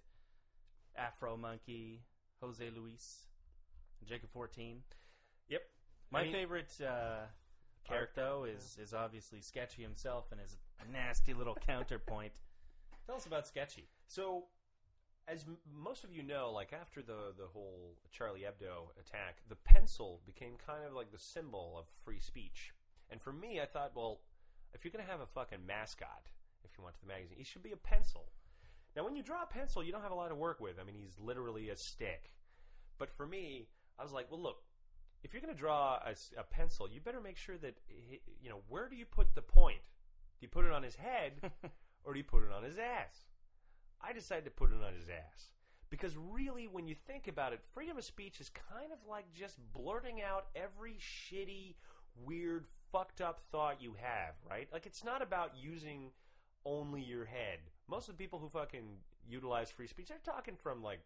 Afro 0.96 1.36
Monkey, 1.36 2.02
Jose 2.40 2.64
Luis, 2.74 3.26
Jacob 4.08 4.30
14. 4.32 4.78
Yep. 5.48 5.62
My 6.10 6.20
I 6.20 6.22
mean- 6.24 6.32
favorite 6.32 6.72
uh, 6.80 7.26
character 7.84 8.12
though 8.20 8.44
is 8.44 8.78
is 8.80 8.94
obviously 8.94 9.40
Sketchy 9.40 9.82
himself 9.82 10.26
and 10.30 10.40
his 10.40 10.56
nasty 10.92 11.34
little 11.34 11.54
counterpoint. 11.66 12.32
Tell 13.06 13.16
us 13.16 13.26
about 13.26 13.46
Sketchy. 13.46 13.88
So, 14.08 14.44
as 15.28 15.44
m- 15.44 15.58
most 15.74 16.04
of 16.04 16.12
you 16.12 16.22
know, 16.22 16.50
like 16.52 16.72
after 16.72 17.02
the 17.02 17.32
the 17.36 17.46
whole 17.52 17.96
Charlie 18.10 18.42
Hebdo 18.42 18.90
attack, 19.00 19.38
the 19.48 19.56
pencil 19.56 20.20
became 20.26 20.54
kind 20.64 20.84
of 20.86 20.92
like 20.92 21.10
the 21.12 21.18
symbol 21.18 21.76
of 21.78 21.86
free 22.04 22.20
speech. 22.20 22.72
And 23.10 23.20
for 23.20 23.32
me, 23.32 23.60
I 23.60 23.66
thought, 23.66 23.92
well, 23.94 24.20
if 24.74 24.84
you're 24.84 24.92
going 24.92 25.04
to 25.04 25.10
have 25.10 25.20
a 25.20 25.26
fucking 25.26 25.64
mascot, 25.66 26.28
if 26.64 26.76
you 26.76 26.82
want 26.82 26.96
to 26.96 27.00
the 27.00 27.06
magazine, 27.06 27.38
it 27.40 27.46
should 27.46 27.62
be 27.62 27.72
a 27.72 27.76
pencil. 27.76 28.26
Now, 28.96 29.04
when 29.04 29.14
you 29.14 29.22
draw 29.22 29.42
a 29.42 29.46
pencil, 29.46 29.84
you 29.84 29.92
don't 29.92 30.02
have 30.02 30.10
a 30.10 30.16
lot 30.16 30.28
to 30.28 30.34
work 30.34 30.60
with. 30.60 30.80
I 30.80 30.84
mean, 30.84 30.96
he's 30.96 31.18
literally 31.18 31.68
a 31.68 31.76
stick. 31.76 32.32
But 32.98 33.10
for 33.10 33.26
me, 33.26 33.68
I 33.98 34.02
was 34.02 34.12
like, 34.12 34.30
well, 34.30 34.40
look, 34.40 34.62
if 35.22 35.32
you're 35.32 35.42
going 35.42 35.54
to 35.54 35.58
draw 35.58 35.98
a 36.38 36.44
pencil, 36.44 36.88
you 36.88 37.00
better 37.00 37.20
make 37.20 37.36
sure 37.36 37.56
that 37.58 37.76
you 38.42 38.48
know 38.48 38.60
where 38.68 38.88
do 38.88 38.96
you 38.96 39.04
put 39.04 39.34
the 39.34 39.42
point? 39.42 39.82
Do 40.40 40.44
you 40.44 40.48
put 40.48 40.64
it 40.64 40.72
on 40.72 40.82
his 40.82 40.96
head, 40.96 41.50
or 42.04 42.12
do 42.12 42.18
you 42.18 42.24
put 42.24 42.42
it 42.42 42.52
on 42.52 42.62
his 42.62 42.78
ass? 42.78 43.26
I 44.00 44.12
decided 44.12 44.44
to 44.44 44.50
put 44.50 44.70
it 44.70 44.76
on 44.86 44.94
his 44.94 45.08
ass. 45.08 45.50
Because 45.88 46.16
really, 46.16 46.66
when 46.66 46.88
you 46.88 46.94
think 47.06 47.28
about 47.28 47.52
it, 47.52 47.60
freedom 47.72 47.96
of 47.96 48.04
speech 48.04 48.40
is 48.40 48.50
kind 48.50 48.92
of 48.92 48.98
like 49.08 49.32
just 49.32 49.56
blurting 49.72 50.20
out 50.20 50.46
every 50.56 50.94
shitty, 51.00 51.74
weird, 52.24 52.66
fucked 52.90 53.20
up 53.20 53.40
thought 53.52 53.80
you 53.80 53.94
have, 54.00 54.34
right? 54.48 54.68
Like, 54.72 54.86
it's 54.86 55.04
not 55.04 55.22
about 55.22 55.52
using 55.56 56.10
only 56.64 57.00
your 57.02 57.24
head. 57.24 57.60
Most 57.88 58.08
of 58.08 58.16
the 58.16 58.22
people 58.22 58.40
who 58.40 58.48
fucking 58.48 58.98
utilize 59.28 59.70
free 59.70 59.86
speech, 59.86 60.08
they're 60.08 60.18
talking 60.24 60.56
from, 60.56 60.82
like, 60.82 61.00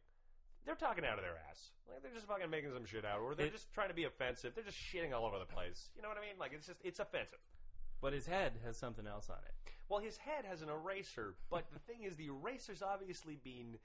they're 0.65 0.75
talking 0.75 1.05
out 1.05 1.19
of 1.19 1.25
their 1.25 1.37
ass. 1.51 1.71
Like, 1.93 2.03
they're 2.03 2.13
just 2.15 2.27
fucking 2.27 2.49
making 2.49 2.73
some 2.73 2.87
shit 2.87 3.05
out, 3.05 3.21
or 3.21 3.35
they're 3.35 3.47
It- 3.47 3.53
just 3.53 3.73
trying 3.73 3.89
to 3.89 3.95
be 3.95 4.05
offensive. 4.05 4.55
They're 4.55 4.65
just 4.65 4.79
shitting 4.79 5.13
all 5.13 5.27
over 5.27 5.39
the 5.39 5.45
place. 5.47 5.91
You 5.95 6.01
know 6.03 6.09
what 6.09 6.17
I 6.19 6.23
mean? 6.23 6.39
Like, 6.39 6.53
it's 6.55 6.67
just, 6.67 6.81
it's 6.83 7.01
offensive. 7.01 7.39
But 8.01 8.13
his 8.13 8.27
head 8.27 8.53
has 8.65 8.77
something 8.77 9.07
else 9.07 9.29
on 9.29 9.39
it. 9.47 9.73
Well, 9.89 10.01
his 10.01 10.17
head 10.17 10.45
has 10.49 10.63
an 10.63 10.69
eraser, 10.69 11.35
but 11.51 11.67
the 11.73 11.81
thing 11.81 12.05
is, 12.05 12.17
the 12.17 12.29
eraser's 12.29 12.83
obviously 12.83 13.37
been 13.43 13.77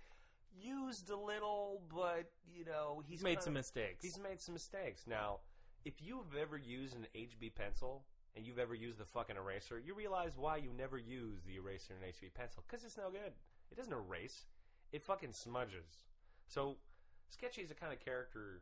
used 0.57 1.09
a 1.09 1.17
little, 1.17 1.81
but 1.93 2.31
you 2.53 2.63
know 2.63 3.01
he's 3.05 3.19
He's 3.19 3.23
made 3.23 3.35
kind 3.35 3.43
some 3.43 3.53
mistakes. 3.53 4.03
He's 4.03 4.19
made 4.19 4.39
some 4.39 4.53
mistakes. 4.53 5.03
Now, 5.07 5.39
if 5.83 5.95
you've 6.01 6.35
ever 6.39 6.57
used 6.57 6.95
an 6.95 7.07
HB 7.15 7.55
pencil 7.55 8.03
and 8.35 8.45
you've 8.45 8.59
ever 8.59 8.75
used 8.75 8.99
the 8.99 9.05
fucking 9.05 9.35
eraser, 9.35 9.79
you 9.79 9.93
realize 9.93 10.31
why 10.35 10.57
you 10.57 10.69
never 10.77 10.97
use 10.97 11.41
the 11.45 11.55
eraser 11.55 11.93
in 11.93 12.03
an 12.03 12.13
HB 12.13 12.33
pencil 12.33 12.63
because 12.67 12.85
it's 12.85 12.97
no 12.97 13.09
good. 13.09 13.33
It 13.71 13.75
doesn't 13.75 13.93
erase. 13.93 14.45
It 14.91 15.03
fucking 15.03 15.33
smudges. 15.33 16.05
So, 16.47 16.77
Sketchy 17.29 17.61
is 17.61 17.71
a 17.71 17.75
kind 17.75 17.91
of 17.91 17.99
character 17.99 18.61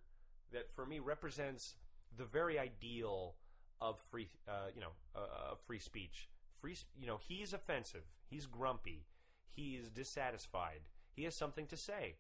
that, 0.52 0.72
for 0.74 0.86
me, 0.86 1.00
represents 1.00 1.76
the 2.16 2.24
very 2.24 2.58
ideal 2.58 3.36
of 3.82 4.00
free, 4.12 4.30
uh, 4.48 4.70
you 4.74 4.82
know, 4.82 4.92
uh, 5.16 5.56
free 5.66 5.80
speech. 5.80 6.30
Free, 6.62 6.76
you 6.98 7.08
know, 7.08 7.20
he's 7.28 7.54
offensive. 7.54 8.04
He's 8.30 8.46
grumpy. 8.46 9.06
He 9.50 9.76
is 9.76 9.90
dissatisfied. 9.90 10.82
He 11.14 11.24
has 11.26 11.36
something 11.36 11.68
to 11.68 11.78
say, 11.78 12.16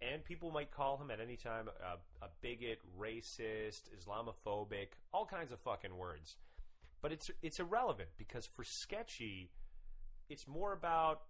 and 0.00 0.24
people 0.24 0.50
might 0.50 0.70
call 0.70 0.96
him 0.98 1.10
at 1.10 1.20
any 1.20 1.36
time 1.36 1.68
a, 1.68 2.24
a 2.24 2.28
bigot, 2.40 2.80
racist, 2.98 3.82
Islamophobic, 3.96 4.88
all 5.12 5.26
kinds 5.26 5.50
of 5.50 5.58
fucking 5.60 5.96
words. 5.96 6.36
But 7.02 7.12
it's 7.12 7.30
it's 7.42 7.60
irrelevant 7.60 8.10
because 8.16 8.46
for 8.46 8.64
Sketchy, 8.64 9.50
it's 10.28 10.46
more 10.46 10.72
about 10.72 11.22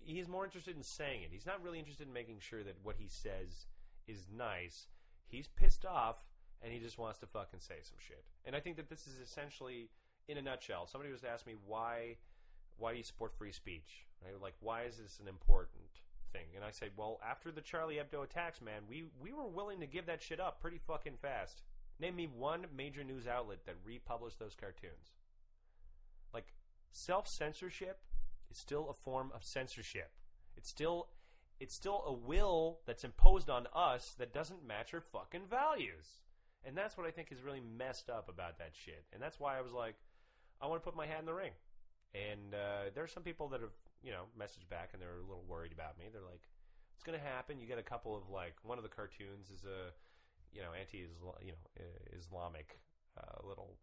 he's 0.00 0.28
more 0.28 0.44
interested 0.44 0.76
in 0.76 0.82
saying 0.82 1.22
it. 1.22 1.30
He's 1.32 1.46
not 1.46 1.62
really 1.62 1.78
interested 1.78 2.06
in 2.06 2.12
making 2.12 2.38
sure 2.40 2.62
that 2.62 2.76
what 2.82 2.96
he 2.98 3.08
says 3.08 3.66
is 4.06 4.26
nice. 4.34 4.86
He's 5.26 5.48
pissed 5.48 5.84
off 5.84 6.16
and 6.62 6.72
he 6.72 6.78
just 6.78 6.98
wants 6.98 7.18
to 7.18 7.26
fucking 7.26 7.60
say 7.60 7.76
some 7.82 7.98
shit. 7.98 8.24
And 8.44 8.56
I 8.56 8.60
think 8.60 8.76
that 8.76 8.88
this 8.88 9.06
is 9.06 9.16
essentially 9.22 9.90
in 10.28 10.38
a 10.38 10.42
nutshell. 10.42 10.86
Somebody 10.86 11.12
was 11.12 11.24
asking 11.24 11.54
me 11.54 11.58
why 11.66 12.16
why 12.76 12.92
do 12.92 12.98
you 12.98 13.04
support 13.04 13.34
free 13.36 13.52
speech? 13.52 14.06
Right? 14.24 14.40
Like 14.40 14.54
why 14.60 14.82
is 14.82 14.96
this 14.96 15.18
an 15.20 15.28
important 15.28 15.90
thing? 16.32 16.46
And 16.54 16.64
I 16.64 16.70
said, 16.70 16.90
well, 16.96 17.20
after 17.28 17.50
the 17.50 17.60
Charlie 17.60 17.96
Hebdo 17.96 18.24
attacks, 18.24 18.60
man, 18.60 18.82
we 18.88 19.04
we 19.20 19.32
were 19.32 19.46
willing 19.46 19.80
to 19.80 19.86
give 19.86 20.06
that 20.06 20.22
shit 20.22 20.40
up 20.40 20.60
pretty 20.60 20.78
fucking 20.86 21.16
fast. 21.20 21.62
Name 22.00 22.16
me 22.16 22.26
one 22.26 22.66
major 22.76 23.02
news 23.02 23.26
outlet 23.26 23.66
that 23.66 23.76
republished 23.84 24.38
those 24.38 24.54
cartoons. 24.54 25.14
Like 26.32 26.52
self 26.92 27.26
censorship 27.26 28.00
is 28.50 28.58
still 28.58 28.88
a 28.88 28.94
form 28.94 29.30
of 29.34 29.44
censorship. 29.44 30.10
It's 30.56 30.68
still 30.68 31.08
it's 31.60 31.74
still 31.74 32.04
a 32.06 32.12
will 32.12 32.80
that's 32.86 33.04
imposed 33.04 33.50
on 33.50 33.66
us 33.74 34.14
that 34.18 34.32
doesn't 34.32 34.66
match 34.66 34.94
our 34.94 35.00
fucking 35.00 35.46
values. 35.50 36.20
And 36.64 36.76
that's 36.76 36.96
what 36.96 37.06
I 37.06 37.10
think 37.10 37.32
is 37.32 37.42
really 37.42 37.62
messed 37.78 38.10
up 38.10 38.28
about 38.28 38.58
that 38.58 38.72
shit. 38.72 39.04
And 39.12 39.22
that's 39.22 39.38
why 39.38 39.58
I 39.58 39.62
was 39.62 39.72
like, 39.72 39.94
I 40.60 40.66
want 40.66 40.82
to 40.82 40.84
put 40.84 40.96
my 40.96 41.06
hat 41.06 41.20
in 41.20 41.26
the 41.26 41.34
ring. 41.34 41.52
And 42.14 42.54
uh, 42.54 42.90
there 42.94 43.04
are 43.04 43.08
some 43.08 43.22
people 43.22 43.48
that 43.48 43.60
have, 43.60 43.76
you 44.02 44.10
know, 44.10 44.24
messaged 44.38 44.68
back 44.68 44.90
and 44.92 45.00
they're 45.00 45.18
a 45.18 45.28
little 45.28 45.44
worried 45.48 45.72
about 45.72 45.98
me. 45.98 46.06
They're 46.12 46.22
like, 46.22 46.42
it's 46.94 47.04
going 47.04 47.18
to 47.18 47.24
happen. 47.24 47.60
You 47.60 47.66
get 47.66 47.78
a 47.78 47.82
couple 47.82 48.16
of 48.16 48.28
like, 48.28 48.54
one 48.62 48.76
of 48.76 48.82
the 48.82 48.90
cartoons 48.90 49.50
is 49.50 49.64
a, 49.64 49.92
you 50.52 50.60
know, 50.60 50.70
anti, 50.78 50.98
you 50.98 51.52
know, 51.52 51.84
Islamic 52.18 52.80
uh, 53.16 53.46
little 53.46 53.76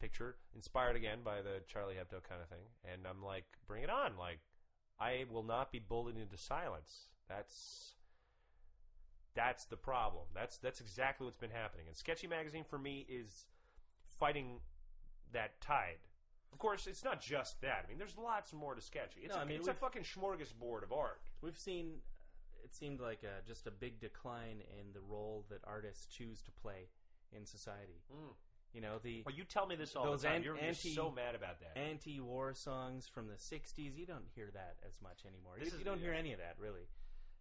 picture, 0.00 0.36
inspired 0.54 0.96
again 0.96 1.18
by 1.24 1.42
the 1.42 1.62
Charlie 1.66 1.94
Hebdo 1.94 2.22
kind 2.28 2.40
of 2.40 2.48
thing. 2.48 2.64
And 2.90 3.06
I'm 3.06 3.22
like, 3.22 3.44
bring 3.66 3.82
it 3.82 3.90
on. 3.90 4.16
Like, 4.18 4.38
I 4.98 5.24
will 5.30 5.42
not 5.42 5.72
be 5.72 5.78
bullied 5.78 6.16
into 6.16 6.36
silence. 6.36 7.08
That's 7.28 7.94
that's 9.34 9.64
the 9.66 9.76
problem. 9.76 10.24
That's 10.34 10.58
that's 10.58 10.80
exactly 10.80 11.24
what's 11.24 11.36
been 11.38 11.50
happening. 11.50 11.86
And 11.88 11.96
Sketchy 11.96 12.26
Magazine 12.26 12.64
for 12.68 12.78
me 12.78 13.06
is 13.08 13.46
fighting 14.18 14.60
that 15.32 15.60
tide. 15.60 15.98
Of 16.52 16.58
course, 16.58 16.86
it's 16.88 17.04
not 17.04 17.20
just 17.20 17.60
that. 17.62 17.84
I 17.86 17.88
mean, 17.88 17.98
there's 17.98 18.18
lots 18.18 18.52
more 18.52 18.74
to 18.74 18.80
Sketchy. 18.80 19.20
It's, 19.22 19.34
No, 19.34 19.40
a, 19.40 19.44
I 19.44 19.46
mean, 19.46 19.56
it's 19.58 19.68
a 19.68 19.70
we've- 19.70 19.78
fucking 19.80 20.02
smorgasbord 20.02 20.82
of 20.82 20.92
art. 20.92 21.22
We've 21.42 21.58
seen. 21.58 21.98
It 22.62 22.74
seemed 22.74 23.00
like 23.00 23.22
a, 23.22 23.46
just 23.46 23.66
a 23.66 23.70
big 23.70 24.00
decline 24.00 24.60
in 24.78 24.92
the 24.92 25.00
role 25.00 25.46
that 25.48 25.60
artists 25.66 26.06
choose 26.06 26.42
to 26.42 26.50
play 26.50 26.88
in 27.32 27.46
society. 27.46 28.02
Hmm. 28.12 28.32
You 28.74 28.80
know 28.82 28.98
the 29.02 29.22
Well, 29.26 29.34
you 29.34 29.44
tell 29.44 29.66
me 29.66 29.74
this 29.76 29.96
all 29.96 30.04
Those 30.04 30.22
the 30.22 30.28
time. 30.28 30.36
an- 30.38 30.42
you're, 30.44 30.54
you're 30.56 30.64
anti- 30.64 30.94
so 30.94 31.10
mad 31.10 31.34
about 31.34 31.58
that. 31.60 31.76
anti-war 31.78 32.52
songs 32.54 33.08
from 33.08 33.26
the 33.28 33.34
'60s. 33.34 33.96
You 33.96 34.06
don't 34.06 34.26
hear 34.34 34.50
that 34.52 34.76
as 34.86 35.00
much 35.02 35.24
anymore. 35.26 35.54
This 35.58 35.68
you, 35.68 35.72
is- 35.74 35.78
you 35.80 35.84
don't 35.84 35.98
hear 36.00 36.12
uh, 36.14 36.18
any 36.18 36.32
of 36.32 36.38
that 36.38 36.56
really. 36.58 36.86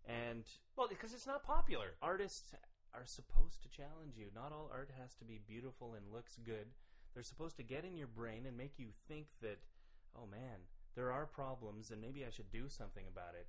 And 0.08 0.44
well, 0.76 0.88
because 0.88 1.14
it's 1.14 1.28
not 1.28 1.44
popular. 1.44 1.94
artists 2.02 2.54
are 2.94 3.06
supposed 3.06 3.62
to 3.62 3.70
challenge 3.70 4.18
you. 4.18 4.28
Not 4.34 4.52
all 4.52 4.70
art 4.74 4.90
has 5.00 5.14
to 5.16 5.26
be 5.26 5.40
beautiful 5.48 5.94
and 5.94 6.12
looks 6.14 6.38
good. 6.44 6.68
They're 7.14 7.24
supposed 7.24 7.58
to 7.58 7.64
get 7.64 7.86
in 7.86 7.96
your 7.98 8.08
brain 8.08 8.46
and 8.48 8.58
make 8.58 8.74
you 8.78 8.88
think 9.08 9.28
that, 9.42 9.60
oh 10.16 10.26
man, 10.26 10.66
there 10.96 11.12
are 11.12 11.26
problems 11.26 11.92
and 11.92 12.02
maybe 12.02 12.26
I 12.26 12.32
should 12.32 12.52
do 12.52 12.68
something 12.70 13.06
about 13.08 13.36
it. 13.36 13.48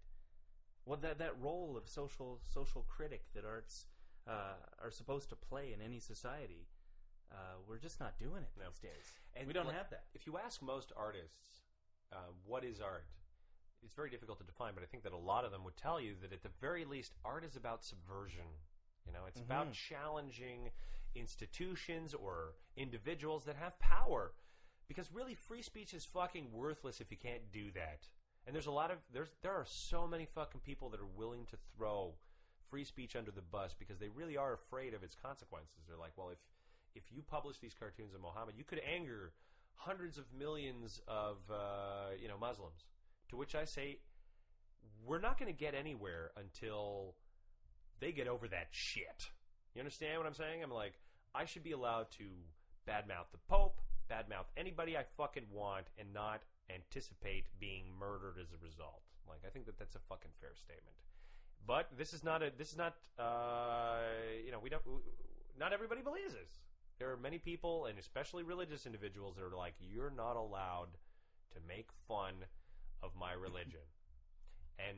Well, 0.85 0.99
that 0.99 1.19
that 1.19 1.41
role 1.41 1.77
of 1.77 1.89
social 1.89 2.41
social 2.43 2.83
critic 2.83 3.25
that 3.35 3.45
arts 3.45 3.87
uh, 4.29 4.57
are 4.83 4.91
supposed 4.91 5.29
to 5.31 5.37
play 5.37 5.73
in 5.73 5.81
any 5.85 6.01
society, 6.01 6.67
uh, 7.33 7.57
we're 7.69 7.79
just 7.79 8.01
not 8.01 8.19
doing 8.19 8.43
it 8.43 8.51
No. 8.59 8.67
these 8.69 8.79
days. 8.81 9.07
And 9.37 9.47
we 9.47 9.53
don't 9.53 9.67
like, 9.67 9.77
have 9.77 9.91
that. 9.91 10.05
If 10.15 10.27
you 10.27 10.39
ask 10.39 10.61
most 10.63 10.93
artists, 10.97 11.63
uh, 12.13 12.17
what 12.45 12.65
is 12.65 12.81
art? 12.81 13.07
It's 13.83 13.95
very 13.95 14.11
difficult 14.11 14.39
to 14.39 14.45
define, 14.45 14.75
but 14.75 14.83
I 14.83 14.87
think 14.87 15.05
that 15.05 15.13
a 15.13 15.17
lot 15.17 15.45
of 15.45 15.53
them 15.53 15.65
would 15.65 15.77
tell 15.77 16.01
you 16.01 16.15
that 16.21 16.33
at 16.33 16.43
the 16.43 16.51
very 16.61 16.85
least, 16.85 17.15
art 17.25 17.45
is 17.45 17.57
about 17.57 17.83
subversion. 17.85 18.45
You 19.07 19.13
know, 19.13 19.25
it's 19.27 19.41
about 19.41 19.69
Mhm. 19.69 19.73
challenging 19.73 20.73
institutions 21.15 22.15
or 22.15 22.55
individuals 22.77 23.45
that 23.47 23.57
have 23.57 23.79
power. 23.79 24.35
Because 24.87 25.11
really, 25.11 25.35
free 25.35 25.63
speech 25.63 25.95
is 25.95 26.05
fucking 26.05 26.53
worthless 26.53 27.01
if 27.01 27.11
you 27.11 27.17
can't 27.17 27.51
do 27.51 27.71
that. 27.73 28.09
And 28.47 28.55
there's 28.55 28.67
a 28.67 28.73
lot 28.73 28.91
of 28.91 29.01
there's 29.13 29.31
there 29.41 29.55
are 29.55 29.65
so 29.65 30.07
many 30.07 30.27
fucking 30.27 30.61
people 30.61 30.91
that 30.91 31.01
are 31.01 31.07
willing 31.07 31.47
to 31.47 31.57
throw 31.57 32.19
free 32.69 32.85
speech 32.85 33.17
under 33.17 33.31
the 33.31 33.43
bus 33.43 33.75
because 33.75 33.99
they 33.99 34.09
really 34.09 34.37
are 34.37 34.53
afraid 34.53 34.95
of 34.95 35.03
its 35.03 35.15
consequences. 35.15 35.87
They're 35.87 35.97
like, 35.97 36.17
well, 36.17 36.31
if 36.31 36.39
if 36.95 37.11
you 37.13 37.23
publish 37.23 37.59
these 37.59 37.75
cartoons 37.75 38.15
of 38.15 38.21
Muhammad, 38.21 38.57
you 38.57 38.65
could 38.65 38.81
anger 38.81 39.33
hundreds 39.75 40.19
of 40.19 40.33
millions 40.33 41.01
of 41.07 41.49
uh, 41.51 42.11
you 42.19 42.29
know 42.29 42.37
Muslims. 42.39 42.85
To 43.31 43.37
which 43.37 43.55
I 43.55 43.65
say, 43.65 43.99
we're 45.07 45.21
not 45.21 45.39
going 45.39 45.53
to 45.53 45.59
get 45.59 45.75
anywhere 45.75 46.31
until 46.37 47.15
they 48.01 48.13
get 48.13 48.29
over 48.29 48.49
that 48.49 48.69
shit. 48.71 49.29
You 49.75 49.81
understand 49.81 50.19
what 50.19 50.27
I'm 50.27 50.35
saying? 50.35 50.63
I'm 50.63 50.71
like, 50.71 50.95
I 51.35 51.45
should 51.45 51.63
be 51.63 51.73
allowed 51.73 52.11
to 52.19 52.25
badmouth 52.89 53.31
the 53.31 53.39
Pope, 53.49 53.81
badmouth 54.11 54.47
anybody 54.57 54.97
I 54.97 55.05
fucking 55.17 55.47
want, 55.53 55.87
and 55.99 56.13
not 56.13 56.43
anticipate 56.75 57.45
being 57.61 57.85
murdered 57.99 58.37
as 58.41 58.53
a 58.53 58.65
result. 58.65 59.03
Like, 59.29 59.41
I 59.47 59.51
think 59.51 59.67
that 59.67 59.79
that's 59.79 59.95
a 59.95 60.01
fucking 60.09 60.33
fair 60.41 60.55
statement. 60.57 60.97
But 61.67 61.89
this 61.97 62.13
is 62.13 62.25
not 62.25 62.43
a. 62.43 62.51
This 62.57 62.73
is 62.73 62.79
not. 62.79 62.97
Uh, 63.19 63.99
you 64.45 64.51
know, 64.51 64.59
we 64.59 64.71
don't. 64.71 64.83
Not 65.59 65.73
everybody 65.73 66.01
believes 66.01 66.33
this. 66.33 66.49
There 66.99 67.13
are 67.13 67.17
many 67.17 67.39
people, 67.39 67.87
and 67.87 67.99
especially 67.99 68.43
religious 68.43 68.87
individuals, 68.87 69.37
that 69.37 69.45
are 69.45 69.57
like, 69.57 69.75
"You're 69.79 70.11
not 70.11 70.37
allowed 70.37 70.89
to 71.53 71.59
make 71.69 71.89
fun 72.09 72.47
of 73.03 73.11
my 73.19 73.33
religion." 73.33 73.81
and 74.89 74.97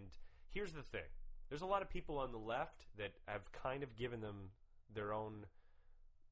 here's 0.51 0.73
the 0.73 0.83
thing: 0.83 1.11
there's 1.49 1.63
a 1.63 1.67
lot 1.67 1.83
of 1.83 1.91
people 1.91 2.19
on 2.19 2.33
the 2.33 2.39
left 2.39 2.87
that 2.97 3.13
have 3.27 3.51
kind 3.53 3.83
of 3.83 3.97
given 3.97 4.21
them 4.21 4.51
their 4.95 5.13
own 5.13 5.47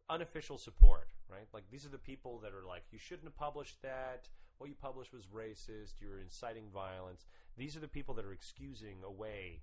unofficial 0.09 0.59
support, 0.59 1.09
right? 1.29 1.49
Like 1.53 1.65
these 1.71 1.87
are 1.87 1.91
the 1.91 1.99
people 1.99 2.39
that 2.41 2.53
are 2.53 2.67
like, 2.67 2.85
"You 2.91 2.99
shouldn't 2.99 3.27
have 3.27 3.37
published 3.37 3.83
that. 3.83 4.29
What 4.59 4.69
you 4.69 4.77
published 4.77 5.13
was 5.13 5.27
racist. 5.27 6.01
You're 6.01 6.21
inciting 6.21 6.69
violence." 6.73 7.27
These 7.57 7.77
are 7.77 7.81
the 7.81 7.89
people 7.89 8.15
that 8.15 8.25
are 8.25 8.33
excusing 8.33 9.03
away 9.05 9.63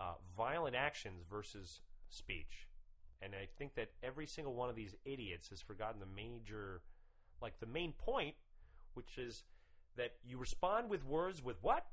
uh, 0.00 0.14
violent 0.36 0.74
actions 0.74 1.24
versus 1.28 1.80
speech. 2.08 2.68
And 3.20 3.34
I 3.34 3.46
think 3.56 3.74
that 3.74 3.92
every 4.02 4.26
single 4.26 4.54
one 4.54 4.68
of 4.68 4.74
these 4.74 4.96
idiots 5.04 5.50
has 5.50 5.60
forgotten 5.60 6.00
the 6.00 6.06
major, 6.06 6.82
like 7.40 7.60
the 7.60 7.66
main 7.66 7.92
point, 7.92 8.34
which 8.94 9.16
is 9.16 9.44
that 9.96 10.14
you 10.24 10.38
respond 10.38 10.90
with 10.90 11.04
words 11.04 11.42
with 11.42 11.56
what? 11.62 11.86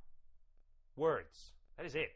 Words. 0.96 1.52
That 1.78 1.86
is 1.86 1.96
it. 1.96 2.16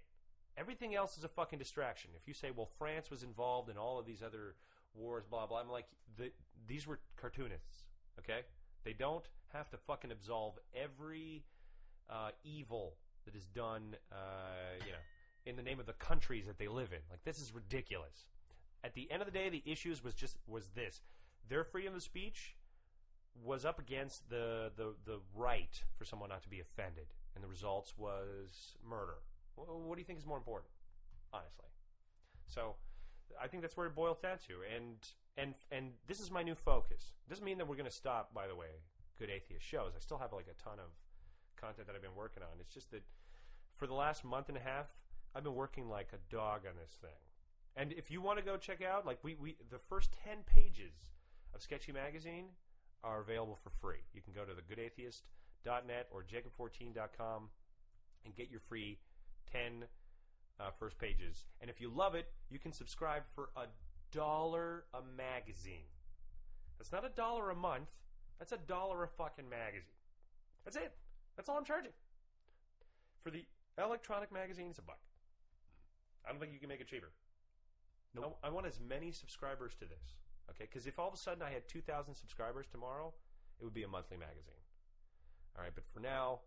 Everything 0.57 0.93
else 0.95 1.17
is 1.17 1.23
a 1.23 1.27
fucking 1.27 1.59
distraction. 1.59 2.11
If 2.15 2.27
you 2.27 2.33
say, 2.33 2.51
well, 2.55 2.69
France 2.77 3.09
was 3.09 3.23
involved 3.23 3.69
in 3.69 3.77
all 3.77 3.99
of 3.99 4.05
these 4.05 4.21
other 4.21 4.55
wars, 4.93 5.23
blah, 5.29 5.47
blah, 5.47 5.59
I'm 5.59 5.69
like, 5.69 5.87
the, 6.17 6.31
these 6.67 6.85
were 6.85 6.99
cartoonists, 7.15 7.85
okay? 8.19 8.41
They 8.83 8.93
don't 8.93 9.25
have 9.51 9.69
to 9.71 9.77
fucking 9.77 10.11
absolve 10.11 10.53
every 10.75 11.43
uh, 12.09 12.29
evil 12.43 12.93
that 13.25 13.35
is 13.35 13.45
done, 13.45 13.95
uh, 14.11 14.15
you 14.85 14.91
know, 14.91 14.97
in 15.45 15.55
the 15.55 15.63
name 15.63 15.79
of 15.79 15.85
the 15.85 15.93
countries 15.93 16.45
that 16.45 16.57
they 16.57 16.67
live 16.67 16.91
in. 16.91 16.99
Like, 17.09 17.23
this 17.23 17.39
is 17.39 17.53
ridiculous. 17.53 18.27
At 18.83 18.93
the 18.93 19.09
end 19.11 19.21
of 19.21 19.25
the 19.25 19.31
day, 19.31 19.49
the 19.49 19.63
issues 19.65 20.03
was 20.03 20.13
just 20.13 20.37
was 20.45 20.69
this: 20.75 21.01
their 21.47 21.63
freedom 21.63 21.95
of 21.95 22.03
speech 22.03 22.55
was 23.41 23.65
up 23.65 23.79
against 23.79 24.29
the 24.29 24.71
the 24.75 24.93
the 25.05 25.19
right 25.35 25.83
for 25.97 26.05
someone 26.05 26.29
not 26.29 26.43
to 26.43 26.49
be 26.49 26.59
offended, 26.59 27.07
and 27.35 27.43
the 27.43 27.47
results 27.47 27.93
was 27.97 28.75
murder. 28.87 29.17
Wh- 29.55 29.87
What 29.87 29.95
do 29.95 30.01
you 30.01 30.05
think 30.05 30.19
is 30.19 30.25
more 30.25 30.37
important, 30.37 30.71
honestly? 31.33 31.67
So, 32.47 32.75
I 33.41 33.47
think 33.47 33.61
that's 33.63 33.75
where 33.77 33.87
it 33.87 33.95
boils 33.95 34.19
down 34.19 34.37
to, 34.47 34.53
and 34.75 34.97
and 35.37 35.55
and 35.71 35.91
this 36.07 36.19
is 36.19 36.29
my 36.29 36.43
new 36.43 36.55
focus. 36.55 37.13
Doesn't 37.29 37.43
mean 37.45 37.57
that 37.57 37.67
we're 37.67 37.75
going 37.75 37.89
to 37.89 37.95
stop. 37.95 38.33
By 38.33 38.47
the 38.47 38.55
way, 38.55 38.81
good 39.17 39.29
atheist 39.29 39.65
shows. 39.65 39.93
I 39.95 39.99
still 39.99 40.17
have 40.19 40.33
like 40.33 40.47
a 40.47 40.61
ton 40.61 40.79
of 40.79 40.91
content 41.59 41.87
that 41.87 41.95
I've 41.95 42.01
been 42.01 42.15
working 42.15 42.43
on. 42.43 42.59
It's 42.59 42.73
just 42.73 42.91
that 42.91 43.03
for 43.75 43.87
the 43.87 43.93
last 43.93 44.23
month 44.23 44.49
and 44.49 44.57
a 44.57 44.61
half, 44.61 44.87
I've 45.33 45.43
been 45.43 45.55
working 45.55 45.89
like 45.89 46.09
a 46.13 46.19
dog 46.33 46.61
on 46.67 46.73
this 46.79 46.97
thing. 47.01 47.17
And 47.75 47.91
if 47.93 48.11
you 48.11 48.21
want 48.21 48.37
to 48.37 48.45
go 48.45 48.55
check 48.57 48.83
out, 48.83 49.05
like 49.05 49.17
we, 49.23 49.33
we 49.35 49.55
the 49.71 49.79
first 49.79 50.11
ten 50.23 50.39
pages 50.45 50.93
of 51.55 51.61
Sketchy 51.63 51.91
Magazine 51.91 52.45
are 53.03 53.21
available 53.21 53.57
for 53.63 53.71
free. 53.81 54.03
You 54.13 54.21
can 54.21 54.33
go 54.33 54.43
to 54.43 54.51
thegoodatheist.net 54.53 56.07
or 56.11 56.23
jacob14.com 56.23 57.49
and 58.25 58.35
get 58.35 58.49
your 58.49 58.61
free 58.61 58.99
10 59.51 59.85
uh, 60.59 60.69
first 60.79 60.97
pages. 60.97 61.45
And 61.61 61.69
if 61.69 61.81
you 61.81 61.89
love 61.89 62.15
it, 62.15 62.27
you 62.49 62.59
can 62.59 62.71
subscribe 62.71 63.23
for 63.35 63.49
a 63.55 63.65
dollar 64.11 64.85
a 64.93 64.99
magazine. 65.17 65.89
That's 66.77 66.91
not 66.91 67.05
a 67.05 67.09
dollar 67.09 67.49
a 67.49 67.55
month. 67.55 67.89
That's 68.39 68.51
a 68.51 68.57
dollar 68.57 69.03
a 69.03 69.07
fucking 69.07 69.49
magazine. 69.49 69.95
That's 70.63 70.77
it. 70.77 70.93
That's 71.35 71.49
all 71.49 71.57
I'm 71.57 71.65
charging. 71.65 71.91
For 73.23 73.31
the 73.31 73.45
electronic 73.77 74.31
magazine, 74.31 74.67
it's 74.69 74.79
a 74.79 74.83
buck. 74.83 74.99
I 76.25 76.31
don't 76.31 76.39
think 76.39 76.53
you 76.53 76.59
can 76.59 76.69
make 76.69 76.81
it 76.81 76.87
cheaper. 76.87 77.11
No, 78.15 78.35
I 78.43 78.49
want 78.49 78.67
as 78.67 78.79
many 78.79 79.11
subscribers 79.11 79.73
to 79.79 79.85
this. 79.85 80.15
Okay, 80.49 80.65
because 80.69 80.87
if 80.87 80.99
all 80.99 81.07
of 81.07 81.13
a 81.13 81.17
sudden 81.17 81.41
I 81.41 81.51
had 81.51 81.67
2,000 81.67 82.13
subscribers 82.13 82.67
tomorrow, 82.71 83.13
it 83.59 83.63
would 83.63 83.73
be 83.73 83.83
a 83.83 83.87
monthly 83.87 84.17
magazine. 84.17 84.61
All 85.57 85.63
right, 85.63 85.71
but 85.73 85.85
for 85.93 85.99
now, 85.99 86.39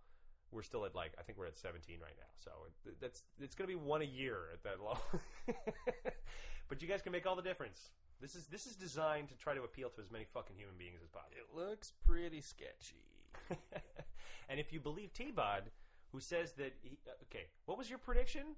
we're 0.53 0.62
still 0.62 0.84
at 0.84 0.94
like 0.94 1.12
I 1.18 1.22
think 1.22 1.38
we're 1.38 1.47
at 1.47 1.59
17 1.59 1.99
right 2.01 2.14
now. 2.18 2.30
So 2.36 2.51
it, 2.86 3.01
that's 3.01 3.24
it's 3.40 3.55
going 3.55 3.68
to 3.68 3.76
be 3.76 3.80
one 3.80 4.03
a 4.03 4.07
year 4.07 4.51
at 4.53 4.62
that 4.62 4.78
level. 4.80 5.03
but 6.68 6.82
you 6.82 6.88
guys 6.88 7.03
can 7.03 7.12
make 7.12 7.26
all 7.26 7.36
the 7.36 7.42
difference. 7.42 7.90
This 8.20 8.34
is 8.34 8.47
this 8.47 8.66
is 8.66 8.76
designed 8.76 9.28
to 9.28 9.36
try 9.36 9.55
to 9.55 9.62
appeal 9.62 9.90
to 9.90 10.01
as 10.01 10.11
many 10.11 10.24
fucking 10.32 10.57
human 10.57 10.76
beings 10.78 11.01
as 11.03 11.11
possible. 11.11 11.36
It 11.36 11.57
looks 11.57 11.92
pretty 12.07 12.40
sketchy. 12.40 13.05
and 14.49 14.59
if 14.59 14.72
you 14.72 14.80
believe 14.80 15.12
T-Bod, 15.12 15.64
who 16.12 16.20
says 16.20 16.53
that 16.55 16.74
he, 16.82 16.99
uh, 17.07 17.12
okay, 17.24 17.47
what 17.66 17.76
was 17.76 17.90
your 17.90 17.99
prediction? 17.99 18.57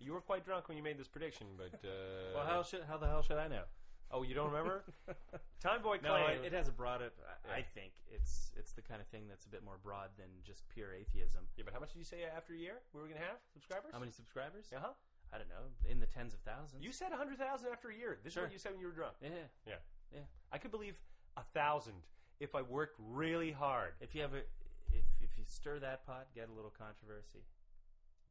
You 0.00 0.12
were 0.12 0.20
quite 0.20 0.44
drunk 0.44 0.68
when 0.68 0.76
you 0.76 0.82
made 0.82 0.98
this 0.98 1.08
prediction, 1.08 1.46
but 1.56 1.74
uh, 1.84 2.34
Well, 2.34 2.46
how 2.46 2.62
should 2.62 2.82
how 2.88 2.98
the 2.98 3.06
hell 3.06 3.22
should 3.22 3.38
I 3.38 3.48
know? 3.48 3.62
Oh, 4.10 4.22
you 4.22 4.34
don't 4.34 4.48
remember? 4.50 4.84
Time 5.60 5.82
Boy 5.82 5.98
No, 6.02 6.10
claimed 6.16 6.44
it, 6.44 6.52
it 6.52 6.56
has 6.56 6.68
a 6.68 6.72
broad. 6.72 7.02
I, 7.02 7.60
I 7.60 7.62
think 7.62 7.92
it's 8.10 8.52
it's 8.56 8.72
the 8.72 8.80
kind 8.82 9.00
of 9.00 9.06
thing 9.08 9.28
that's 9.28 9.44
a 9.44 9.48
bit 9.52 9.62
more 9.64 9.76
broad 9.82 10.10
than 10.16 10.28
just 10.46 10.64
pure 10.68 10.94
atheism. 10.94 11.44
Yeah, 11.56 11.64
but 11.64 11.74
how 11.74 11.80
much 11.80 11.92
did 11.92 11.98
you 11.98 12.04
say 12.08 12.24
after 12.24 12.54
a 12.54 12.56
year 12.56 12.80
we 12.94 13.00
were 13.00 13.06
going 13.08 13.20
to 13.20 13.26
have 13.26 13.36
subscribers? 13.52 13.90
How 13.92 13.98
many 14.00 14.12
subscribers? 14.12 14.66
Uh 14.74 14.80
huh. 14.80 14.94
I 15.32 15.36
don't 15.36 15.48
know, 15.52 15.68
in 15.84 16.00
the 16.00 16.06
tens 16.08 16.32
of 16.32 16.40
thousands. 16.40 16.80
You 16.82 16.90
said 16.90 17.12
hundred 17.12 17.36
thousand 17.36 17.68
after 17.70 17.90
a 17.90 17.94
year. 17.94 18.16
This 18.24 18.32
Sure. 18.32 18.44
is 18.44 18.48
what 18.48 18.52
you 18.54 18.58
said 18.58 18.72
when 18.72 18.80
you 18.80 18.86
were 18.88 18.96
drunk. 18.96 19.12
yeah. 19.20 19.28
Yeah. 19.66 19.74
Yeah. 20.14 20.24
I 20.50 20.56
could 20.56 20.70
believe 20.70 20.96
a 21.36 21.42
thousand 21.52 22.00
if 22.40 22.54
I 22.54 22.62
worked 22.62 22.96
really 22.98 23.52
hard. 23.52 23.92
If 24.00 24.14
you 24.14 24.22
have 24.22 24.32
a, 24.32 24.40
if 24.88 25.04
if 25.20 25.36
you 25.36 25.44
stir 25.46 25.80
that 25.80 26.06
pot, 26.06 26.28
get 26.34 26.48
a 26.48 26.52
little 26.56 26.72
controversy. 26.72 27.44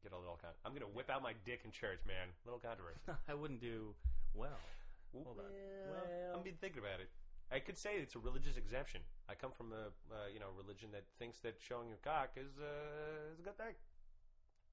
Get 0.02 0.10
a 0.12 0.18
little. 0.18 0.38
Con- 0.42 0.58
I'm 0.64 0.72
going 0.72 0.82
to 0.82 0.88
whip 0.90 1.10
out 1.10 1.22
my 1.22 1.34
dick 1.46 1.60
in 1.64 1.70
church, 1.70 2.00
man. 2.06 2.34
Little 2.44 2.58
controversy. 2.58 2.98
I 3.28 3.34
wouldn't 3.34 3.60
do 3.60 3.94
well. 4.34 4.58
Hold 5.12 5.38
on. 5.40 5.50
Well, 5.90 6.36
I've 6.38 6.44
been 6.44 6.60
thinking 6.60 6.80
about 6.80 7.00
it. 7.00 7.08
I 7.50 7.60
could 7.60 7.78
say 7.78 7.96
it's 7.96 8.14
a 8.14 8.18
religious 8.20 8.56
exemption. 8.60 9.00
I 9.28 9.34
come 9.34 9.52
from 9.56 9.72
a 9.72 9.88
uh, 10.12 10.28
you 10.32 10.38
know 10.38 10.52
religion 10.56 10.90
that 10.92 11.04
thinks 11.18 11.40
that 11.40 11.56
showing 11.60 11.88
your 11.88 11.96
cock 12.04 12.36
is 12.36 12.52
uh, 12.60 13.32
is 13.32 13.40
a 13.40 13.42
good 13.42 13.56
thing. 13.56 13.72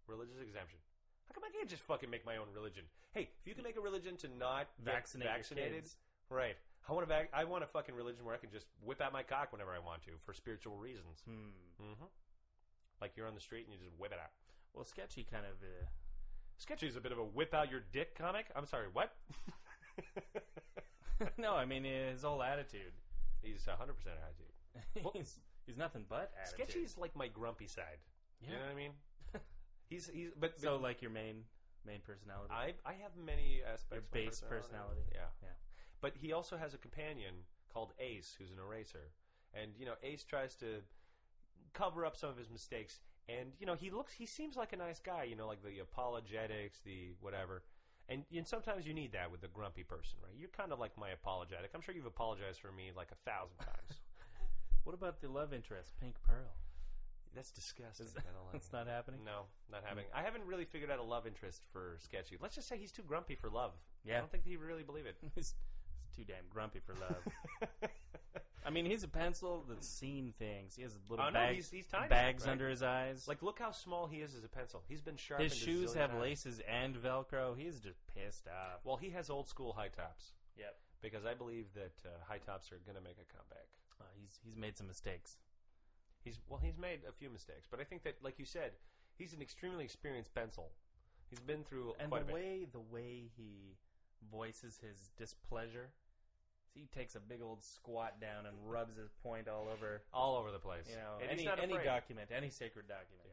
Religious 0.07 0.37
exemption. 0.43 0.79
How 1.27 1.33
come 1.33 1.43
I 1.47 1.51
can't 1.55 1.69
just 1.69 1.81
fucking 1.83 2.09
make 2.11 2.25
my 2.25 2.37
own 2.37 2.51
religion? 2.53 2.83
Hey, 3.15 3.31
if 3.41 3.47
you 3.47 3.55
can 3.55 3.63
make 3.63 3.77
a 3.77 3.81
religion 3.81 4.17
to 4.17 4.27
not 4.27 4.67
get 4.83 4.93
Vaccinate 4.93 5.25
your 5.25 5.33
vaccinated, 5.39 5.83
kids. 5.87 5.95
right? 6.29 6.55
I 6.87 6.93
want 6.93 7.07
to. 7.07 7.09
Vac- 7.09 7.31
I 7.33 7.43
want 7.45 7.63
a 7.63 7.67
fucking 7.67 7.95
religion 7.95 8.25
where 8.25 8.35
I 8.35 8.37
can 8.37 8.51
just 8.51 8.67
whip 8.83 8.99
out 9.01 9.13
my 9.13 9.23
cock 9.23 9.51
whenever 9.55 9.71
I 9.71 9.79
want 9.79 10.03
to 10.03 10.11
for 10.25 10.33
spiritual 10.35 10.75
reasons. 10.77 11.23
Hmm. 11.25 11.55
Mm-hmm. 11.81 12.11
Like 13.01 13.15
you're 13.15 13.25
on 13.27 13.33
the 13.35 13.41
street 13.41 13.65
and 13.65 13.73
you 13.73 13.79
just 13.79 13.97
whip 13.97 14.11
it 14.11 14.19
out. 14.19 14.31
Well, 14.75 14.83
sketchy 14.85 15.23
kind 15.23 15.45
of. 15.45 15.55
Uh, 15.63 15.87
Sketchy 16.57 16.87
is 16.87 16.95
a 16.95 17.01
bit 17.01 17.11
of 17.11 17.17
a 17.17 17.23
whip 17.23 17.53
out 17.53 17.69
your 17.69 17.81
dick 17.91 18.17
comic. 18.17 18.45
I'm 18.55 18.65
sorry, 18.65 18.85
what? 18.93 19.11
no, 21.37 21.53
I 21.55 21.65
mean 21.65 21.83
his 21.83 22.23
whole 22.23 22.43
attitude. 22.43 22.93
He's 23.41 23.65
100% 23.65 23.69
attitude. 23.69 25.13
he's 25.13 25.39
he's 25.65 25.77
nothing 25.77 26.05
but 26.09 26.31
attitude. 26.41 26.67
Sketchy's 26.67 26.97
like 26.97 27.15
my 27.15 27.27
grumpy 27.27 27.67
side. 27.67 28.01
Yeah. 28.41 28.47
You 28.47 28.53
know 28.55 28.61
what 28.61 28.71
I 28.71 28.75
mean? 28.75 28.91
he's 29.89 30.09
he's 30.11 30.29
but, 30.39 30.59
so 30.59 30.77
like 30.77 31.01
your 31.01 31.11
main 31.11 31.43
main 31.85 31.99
personality. 32.01 32.51
I 32.51 32.73
I 32.85 32.93
have 33.01 33.11
many 33.23 33.61
aspects. 33.61 33.91
Your 33.91 34.03
base 34.11 34.43
personality. 34.47 35.01
Yeah. 35.13 35.31
Yeah. 35.41 35.49
But 36.01 36.13
he 36.17 36.33
also 36.33 36.57
has 36.57 36.73
a 36.73 36.77
companion 36.77 37.33
called 37.73 37.93
Ace, 37.99 38.35
who's 38.37 38.51
an 38.51 38.57
eraser, 38.59 39.11
and 39.53 39.71
you 39.77 39.85
know 39.85 39.95
Ace 40.03 40.23
tries 40.23 40.55
to 40.55 40.81
cover 41.73 42.05
up 42.05 42.15
some 42.17 42.29
of 42.29 42.37
his 42.37 42.49
mistakes, 42.49 42.99
and 43.27 43.53
you 43.59 43.65
know 43.65 43.75
he 43.75 43.89
looks 43.89 44.13
he 44.13 44.25
seems 44.25 44.55
like 44.55 44.73
a 44.73 44.77
nice 44.77 44.99
guy. 44.99 45.23
You 45.23 45.35
know, 45.35 45.47
like 45.47 45.63
the 45.63 45.79
apologetics, 45.79 46.79
the 46.83 47.13
whatever. 47.21 47.63
And, 48.07 48.23
and 48.35 48.47
sometimes 48.47 48.85
you 48.85 48.93
need 48.93 49.13
that 49.13 49.31
with 49.31 49.43
a 49.43 49.47
grumpy 49.47 49.83
person, 49.83 50.17
right? 50.21 50.33
You're 50.37 50.49
kind 50.49 50.71
of 50.71 50.79
like 50.79 50.97
my 50.97 51.09
apologetic. 51.09 51.71
I'm 51.73 51.81
sure 51.81 51.95
you've 51.95 52.05
apologized 52.05 52.59
for 52.59 52.71
me 52.71 52.91
like 52.95 53.09
a 53.11 53.29
thousand 53.29 53.57
times. 53.57 53.99
What 54.85 54.93
about 54.93 55.19
the 55.19 55.27
love 55.29 55.51
interest, 55.51 55.93
Pink 55.99 56.13
Pearl? 56.21 56.53
That's 57.33 57.49
disgusting. 57.49 58.05
Is 58.05 58.15
I 58.15 58.21
don't 58.21 58.45
like 58.45 58.51
That's 58.53 58.67
it. 58.67 58.73
not 58.73 58.87
happening. 58.87 59.21
No, 59.25 59.49
not 59.71 59.81
mm. 59.81 59.87
happening. 59.87 60.05
I 60.13 60.21
haven't 60.21 60.45
really 60.45 60.63
figured 60.63 60.91
out 60.91 60.99
a 60.99 61.03
love 61.03 61.25
interest 61.25 61.63
for 61.73 61.97
Sketchy. 61.99 62.37
Let's 62.39 62.53
just 62.53 62.69
say 62.69 62.77
he's 62.77 62.91
too 62.91 63.01
grumpy 63.01 63.33
for 63.33 63.49
love. 63.49 63.71
Yeah, 64.05 64.17
I 64.17 64.19
don't 64.19 64.31
think 64.31 64.45
he 64.45 64.55
really 64.55 64.83
believe 64.83 65.07
it. 65.07 65.17
he's, 65.35 65.55
he's 66.05 66.15
too 66.15 66.23
damn 66.23 66.45
grumpy 66.49 66.79
for 66.79 66.93
love. 66.93 67.81
I 68.65 68.71
mean, 68.71 68.85
he's 68.85 69.03
a 69.03 69.07
pencil 69.07 69.63
that's 69.69 69.87
seen 69.87 70.33
things. 70.39 70.75
He 70.75 70.81
has 70.81 70.97
little 71.07 71.23
Oh, 71.23 71.29
no, 71.29 71.33
bags, 71.33 71.53
he's- 71.55 71.69
he's 71.69 71.87
tiny, 71.87 72.09
bags 72.09 72.45
right? 72.45 72.51
under 72.51 72.67
his 72.67 72.81
eyes. 72.81 73.27
like, 73.27 73.43
look 73.43 73.59
how 73.59 73.71
small 73.71 74.07
he 74.07 74.21
is 74.21 74.33
as 74.33 74.43
a 74.43 74.49
pencil. 74.49 74.83
He's 74.87 75.01
been 75.01 75.17
sharpened. 75.17 75.51
his 75.51 75.61
a 75.61 75.65
shoes 75.65 75.91
zillion 75.91 75.95
have 75.97 76.09
times. 76.11 76.21
laces 76.21 76.59
and 76.61 76.95
Velcro. 76.95 77.55
He's 77.57 77.79
just 77.79 77.99
pissed 78.07 78.47
off. 78.47 78.83
Well, 78.83 78.97
he 78.97 79.11
has 79.11 79.29
old 79.29 79.47
school 79.47 79.73
high 79.73 79.89
tops 79.89 80.33
Yep. 80.57 80.75
because 81.01 81.25
I 81.25 81.35
believe 81.35 81.71
that 81.75 81.93
uh, 82.05 82.09
high 82.27 82.39
tops 82.39 82.71
are 82.71 82.79
going 82.79 82.95
to 82.97 83.03
make 83.03 83.19
a 83.19 83.25
comeback. 83.25 83.67
Uh, 84.01 84.05
he's 84.19 84.39
he's 84.43 84.57
made 84.57 84.75
some 84.77 84.87
mistakes. 84.87 85.37
He's 86.23 86.39
well, 86.47 86.59
he's 86.59 86.77
made 86.77 87.01
a 87.07 87.11
few 87.11 87.29
mistakes, 87.29 87.67
but 87.69 87.79
I 87.79 87.83
think 87.83 88.01
that, 88.03 88.21
like 88.23 88.39
you 88.39 88.45
said, 88.45 88.71
he's 89.15 89.33
an 89.33 89.41
extremely 89.43 89.83
experienced 89.85 90.33
pencil. 90.33 90.71
He's 91.29 91.39
been 91.39 91.63
through 91.63 91.93
And 91.99 92.09
quite 92.09 92.25
the 92.25 92.33
a 92.33 92.35
bit. 92.35 92.43
way 92.43 92.65
the 92.71 92.79
way 92.79 93.29
he 93.37 93.77
voices 94.31 94.79
his 94.79 95.11
displeasure, 95.17 95.91
he 96.75 96.85
takes 96.93 97.15
a 97.15 97.19
big 97.19 97.41
old 97.41 97.63
squat 97.63 98.19
down 98.21 98.45
and 98.45 98.55
rubs 98.69 98.97
his 98.97 99.09
point 99.23 99.47
all 99.47 99.67
over. 99.71 100.01
all 100.13 100.35
over 100.37 100.51
the 100.51 100.59
place. 100.59 100.85
You 100.89 100.97
know, 100.97 101.17
and 101.21 101.31
any 101.31 101.41
he's 101.41 101.49
not 101.49 101.59
any 101.59 101.73
afraid. 101.73 101.85
document, 101.85 102.29
any 102.35 102.49
sacred 102.49 102.87
document. 102.87 103.25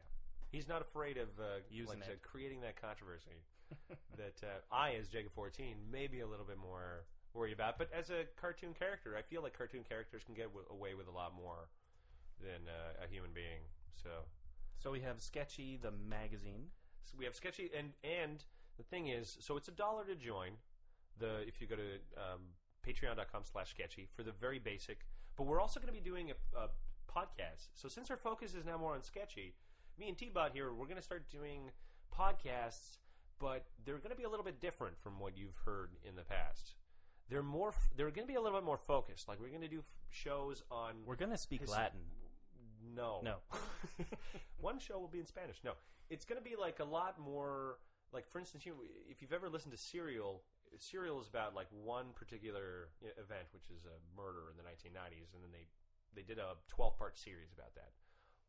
He's 0.51 0.67
not 0.67 0.81
afraid 0.81 1.17
of 1.17 1.27
uh, 1.39 1.61
Using 1.69 1.99
like 1.99 2.07
I 2.07 2.11
it. 2.13 2.17
said, 2.17 2.21
creating 2.21 2.61
that 2.61 2.79
controversy 2.79 3.41
that 4.17 4.37
uh, 4.43 4.61
I, 4.73 4.93
as 4.95 5.07
Jacob 5.09 5.33
14, 5.33 5.75
may 5.91 6.07
be 6.07 6.21
a 6.21 6.27
little 6.27 6.45
bit 6.45 6.57
more 6.57 7.05
worried 7.33 7.53
about. 7.53 7.77
But 7.77 7.89
as 7.91 8.09
a 8.11 8.25
cartoon 8.39 8.73
character, 8.73 9.15
I 9.17 9.23
feel 9.23 9.41
like 9.41 9.57
cartoon 9.57 9.83
characters 9.87 10.21
can 10.23 10.35
get 10.35 10.53
w- 10.53 10.65
away 10.69 10.93
with 10.93 11.07
a 11.07 11.11
lot 11.11 11.33
more 11.35 11.69
than 12.39 12.67
uh, 12.69 13.03
a 13.03 13.07
human 13.11 13.31
being. 13.33 13.65
So, 14.01 14.09
So 14.77 14.91
we 14.91 15.01
have 15.01 15.21
Sketchy 15.21 15.77
the 15.81 15.91
magazine. 15.91 16.69
so 17.03 17.15
we 17.17 17.25
have 17.25 17.35
sketchy, 17.35 17.71
and 17.77 17.93
and 18.03 18.43
the 18.77 18.83
thing 18.83 19.07
is, 19.07 19.37
so 19.41 19.57
it's 19.57 19.67
a 19.67 19.71
dollar 19.71 20.05
to 20.05 20.15
join. 20.15 20.51
The 21.19 21.41
if 21.47 21.61
you 21.61 21.67
go 21.67 21.75
to 21.75 21.97
um, 22.17 22.41
Patreon.com/slash 22.87 23.69
sketchy 23.69 24.07
for 24.15 24.23
the 24.23 24.31
very 24.31 24.59
basic, 24.59 24.99
but 25.37 25.43
we're 25.45 25.61
also 25.61 25.79
going 25.79 25.93
to 25.93 25.99
be 25.99 26.07
doing 26.07 26.31
a, 26.31 26.57
a 26.57 26.69
podcast. 27.09 27.67
So 27.73 27.87
since 27.87 28.09
our 28.11 28.17
focus 28.17 28.53
is 28.53 28.65
now 28.65 28.77
more 28.77 28.93
on 28.95 29.03
sketchy, 29.03 29.55
me 29.97 30.09
and 30.09 30.17
T-Bot 30.17 30.51
here, 30.53 30.73
we're 30.73 30.85
going 30.85 30.97
to 30.97 31.03
start 31.03 31.29
doing 31.29 31.71
podcasts, 32.17 32.97
but 33.39 33.65
they're 33.85 33.97
going 33.97 34.11
to 34.11 34.15
be 34.15 34.23
a 34.23 34.29
little 34.29 34.45
bit 34.45 34.61
different 34.61 34.97
from 34.99 35.19
what 35.19 35.37
you've 35.37 35.57
heard 35.65 35.91
in 36.07 36.15
the 36.15 36.23
past. 36.23 36.75
They're 37.29 37.43
more. 37.43 37.73
They're 37.95 38.11
going 38.11 38.27
to 38.27 38.31
be 38.31 38.35
a 38.35 38.41
little 38.41 38.57
bit 38.57 38.65
more 38.65 38.77
focused. 38.77 39.27
Like 39.27 39.39
we're 39.39 39.49
going 39.49 39.61
to 39.61 39.67
do 39.67 39.79
f- 39.79 39.85
shows 40.09 40.61
on. 40.69 40.95
We're 41.05 41.15
gonna 41.15 41.37
speak 41.37 41.61
his- 41.61 41.69
Latin. 41.69 41.99
No. 42.95 43.21
No. 43.23 43.37
One 44.59 44.77
show 44.77 44.99
will 44.99 45.07
be 45.07 45.19
in 45.19 45.25
Spanish. 45.25 45.57
No. 45.63 45.71
It's 46.09 46.25
going 46.25 46.41
to 46.41 46.47
be 46.47 46.55
like 46.55 46.79
a 46.79 46.83
lot 46.83 47.19
more. 47.19 47.77
Like 48.11 48.29
for 48.29 48.39
instance, 48.39 48.65
you 48.65 48.75
if 49.09 49.21
you've 49.21 49.33
ever 49.33 49.49
listened 49.49 49.71
to 49.71 49.77
Serial, 49.77 50.43
Serial 50.77 51.21
is 51.21 51.27
about 51.27 51.55
like 51.55 51.67
one 51.71 52.07
particular 52.15 52.89
event, 53.01 53.47
which 53.53 53.69
is 53.69 53.85
a 53.85 53.97
murder 54.15 54.49
in 54.51 54.57
the 54.57 54.63
1990s, 54.63 55.33
and 55.33 55.43
then 55.43 55.51
they 55.51 55.67
they 56.15 56.21
did 56.21 56.37
a 56.37 56.55
12 56.67 56.97
part 56.97 57.17
series 57.17 57.51
about 57.53 57.73
that. 57.75 57.91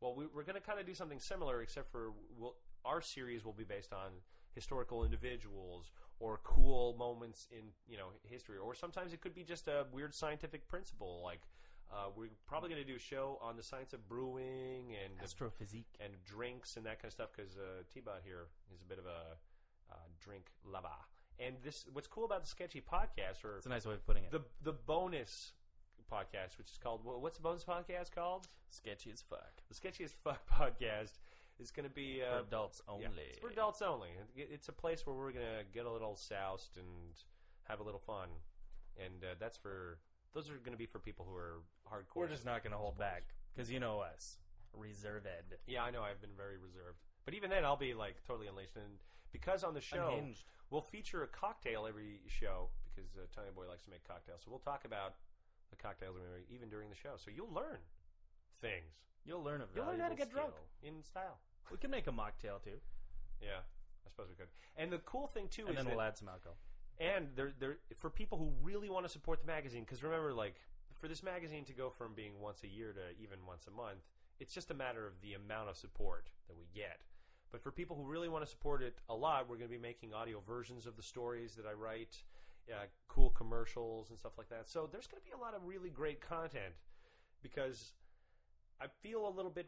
Well, 0.01 0.13
we, 0.15 0.25
we're 0.27 0.43
going 0.43 0.59
to 0.59 0.65
kind 0.65 0.79
of 0.79 0.85
do 0.85 0.93
something 0.93 1.19
similar, 1.19 1.61
except 1.61 1.91
for 1.91 2.11
we'll, 2.37 2.55
our 2.83 3.01
series 3.01 3.43
will 3.43 3.53
be 3.53 3.63
based 3.63 3.93
on 3.93 4.21
historical 4.53 5.03
individuals 5.03 5.91
or 6.19 6.39
cool 6.43 6.95
moments 6.97 7.47
in 7.51 7.71
you 7.87 7.97
know 7.97 8.07
history, 8.23 8.57
or 8.57 8.75
sometimes 8.75 9.13
it 9.13 9.21
could 9.21 9.35
be 9.35 9.43
just 9.43 9.67
a 9.67 9.85
weird 9.91 10.13
scientific 10.13 10.67
principle. 10.67 11.21
Like 11.23 11.41
uh, 11.91 12.09
we're 12.15 12.29
probably 12.47 12.69
going 12.69 12.81
to 12.81 12.87
do 12.87 12.95
a 12.95 12.99
show 12.99 13.37
on 13.41 13.57
the 13.57 13.63
science 13.63 13.93
of 13.93 14.07
brewing 14.07 14.93
and 15.03 15.19
Astrophysique. 15.23 15.95
and 15.99 16.13
drinks 16.25 16.77
and 16.77 16.85
that 16.85 17.01
kind 17.01 17.09
of 17.09 17.13
stuff 17.13 17.29
because 17.35 17.57
uh, 17.57 17.83
T-Bot 17.93 18.21
here 18.23 18.47
is 18.73 18.81
a 18.81 18.85
bit 18.85 18.97
of 18.97 19.05
a 19.05 19.37
uh, 19.91 19.95
drink 20.19 20.45
lover. 20.65 20.87
And 21.39 21.55
this, 21.63 21.85
what's 21.91 22.07
cool 22.07 22.23
about 22.25 22.43
the 22.43 22.49
sketchy 22.49 22.81
podcast, 22.81 23.43
or 23.43 23.57
It's 23.57 23.65
a 23.65 23.69
nice 23.69 23.85
way 23.85 23.93
of 23.93 24.05
putting 24.05 24.23
it. 24.23 24.31
the 24.31 24.41
the 24.61 24.71
bonus 24.73 25.51
podcast, 26.11 26.57
which 26.57 26.71
is 26.71 26.77
called 26.81 27.03
wha- 27.03 27.17
what's 27.17 27.37
the 27.37 27.43
bonus 27.43 27.63
podcast 27.63 28.11
called? 28.13 28.47
Sketchy 28.69 29.11
as 29.11 29.21
fuck. 29.21 29.51
The 29.69 29.75
sketchy 29.75 30.03
as 30.03 30.13
fuck 30.23 30.47
podcast 30.51 31.19
is 31.59 31.71
going 31.71 31.87
to 31.87 31.93
be 31.93 32.21
For 32.21 32.37
uh, 32.37 32.41
adults 32.41 32.81
only. 32.87 33.03
yeah, 33.03 33.09
it's 33.31 33.39
for 33.39 33.49
adults 33.49 33.81
only. 33.81 34.09
It- 34.35 34.49
It's 34.51 34.69
a 34.69 34.73
place 34.73 35.05
where 35.05 35.15
we're 35.15 35.31
going 35.31 35.45
to 35.45 35.63
get 35.73 35.85
a 35.85 35.91
little 35.91 36.15
soused 36.15 36.77
and 36.77 37.13
have 37.63 37.79
a 37.79 37.83
little 37.83 37.99
fun, 37.99 38.29
and 39.03 39.23
uh, 39.23 39.35
that's 39.39 39.57
for 39.57 39.97
those 40.33 40.49
are 40.49 40.55
going 40.57 40.73
to 40.73 40.77
be 40.77 40.85
for 40.85 40.99
people 40.99 41.25
who 41.29 41.35
are 41.35 41.59
hardcore. 41.89 42.15
We're 42.21 42.27
just 42.27 42.45
not 42.45 42.61
going 42.63 42.71
to 42.73 42.77
hold 42.77 42.97
back 42.97 43.23
because 43.53 43.71
you 43.71 43.79
know 43.79 43.99
us, 44.01 44.37
reserved, 44.73 45.27
Yeah, 45.67 45.83
I 45.83 45.91
know. 45.91 46.01
I've 46.03 46.19
been 46.21 46.35
very 46.37 46.57
reserved, 46.57 46.99
but 47.25 47.33
even 47.33 47.49
then, 47.49 47.63
I'll 47.65 47.77
be 47.77 47.93
like 47.93 48.15
totally 48.27 48.47
unleashed. 48.47 48.75
And 48.75 48.99
because 49.35 49.63
on 49.63 49.73
the 49.73 49.81
show, 49.81 50.07
unhinged. 50.15 50.43
we'll 50.69 50.81
feature 50.81 51.23
a 51.23 51.27
cocktail 51.27 51.85
every 51.87 52.21
show 52.27 52.69
because 52.95 53.11
uh, 53.17 53.27
Tony 53.35 53.49
Boy 53.55 53.67
likes 53.67 53.83
to 53.83 53.89
make 53.91 54.07
cocktails. 54.07 54.41
So 54.43 54.49
we'll 54.49 54.59
talk 54.63 54.85
about 54.85 55.15
the 55.69 55.75
cocktails 55.75 56.15
we 56.15 56.21
make 56.37 56.47
even 56.53 56.69
during 56.69 56.89
the 56.89 56.95
show. 56.95 57.15
So 57.17 57.31
you'll 57.35 57.51
learn 57.53 57.79
things. 58.61 58.95
You'll 59.25 59.43
learn 59.43 59.61
a 59.61 59.65
You'll 59.75 59.85
learn 59.85 59.99
how 59.99 60.09
to 60.09 60.15
get 60.15 60.31
drunk 60.31 60.53
skill. 60.55 60.93
in 60.95 61.03
style. 61.03 61.39
We 61.71 61.77
can 61.77 61.89
make 61.91 62.07
a 62.07 62.11
mocktail 62.11 62.61
too, 62.63 62.77
Yeah, 63.41 63.59
I 64.05 64.09
suppose 64.09 64.27
we 64.29 64.35
could. 64.35 64.47
And 64.77 64.91
the 64.91 64.99
cool 64.99 65.27
thing 65.27 65.47
too 65.49 65.63
and 65.67 65.71
is 65.71 65.83
then 65.83 65.87
we'll 65.93 66.01
add 66.01 66.15
some 66.15 66.29
alcohol. 66.29 66.57
and 66.99 67.27
there, 67.35 67.51
there 67.59 67.77
for 67.95 68.09
people 68.09 68.37
who 68.37 68.53
really 68.61 68.89
want 68.89 69.03
to 69.05 69.09
support 69.11 69.41
the 69.41 69.47
magazine 69.47 69.81
because 69.83 70.03
remember 70.03 70.31
like 70.31 70.55
for 70.93 71.07
this 71.07 71.23
magazine 71.23 71.65
to 71.65 71.73
go 71.73 71.89
from 71.89 72.13
being 72.13 72.39
once 72.39 72.61
a 72.63 72.67
year 72.67 72.93
to 72.93 73.01
even 73.21 73.39
once 73.47 73.65
a 73.67 73.71
month 73.71 74.05
it's 74.39 74.53
just 74.53 74.69
a 74.71 74.73
matter 74.73 75.05
of 75.07 75.13
the 75.21 75.33
amount 75.33 75.69
of 75.69 75.75
support 75.75 76.29
that 76.47 76.55
we 76.55 76.65
get 76.73 77.01
but 77.55 77.63
for 77.63 77.71
people 77.71 77.95
who 77.95 78.03
really 78.03 78.27
want 78.27 78.43
to 78.43 78.51
support 78.51 78.81
it 78.81 78.97
a 79.07 79.15
lot 79.15 79.47
we're 79.47 79.55
going 79.55 79.69
to 79.69 79.73
be 79.73 79.81
making 79.81 80.13
audio 80.13 80.41
versions 80.45 80.85
of 80.85 80.97
the 80.97 81.01
stories 81.01 81.55
that 81.55 81.65
i 81.65 81.71
write 81.71 82.21
uh, 82.69 82.83
cool 83.07 83.29
commercials 83.29 84.09
and 84.09 84.19
stuff 84.19 84.33
like 84.37 84.49
that 84.49 84.67
so 84.67 84.89
there's 84.91 85.07
going 85.07 85.21
to 85.21 85.25
be 85.25 85.31
a 85.31 85.37
lot 85.37 85.53
of 85.55 85.61
really 85.63 85.89
great 85.89 86.19
content 86.19 86.73
because 87.41 87.93
i 88.81 88.87
feel 89.01 89.25
a 89.25 89.33
little 89.33 89.51
bit 89.51 89.67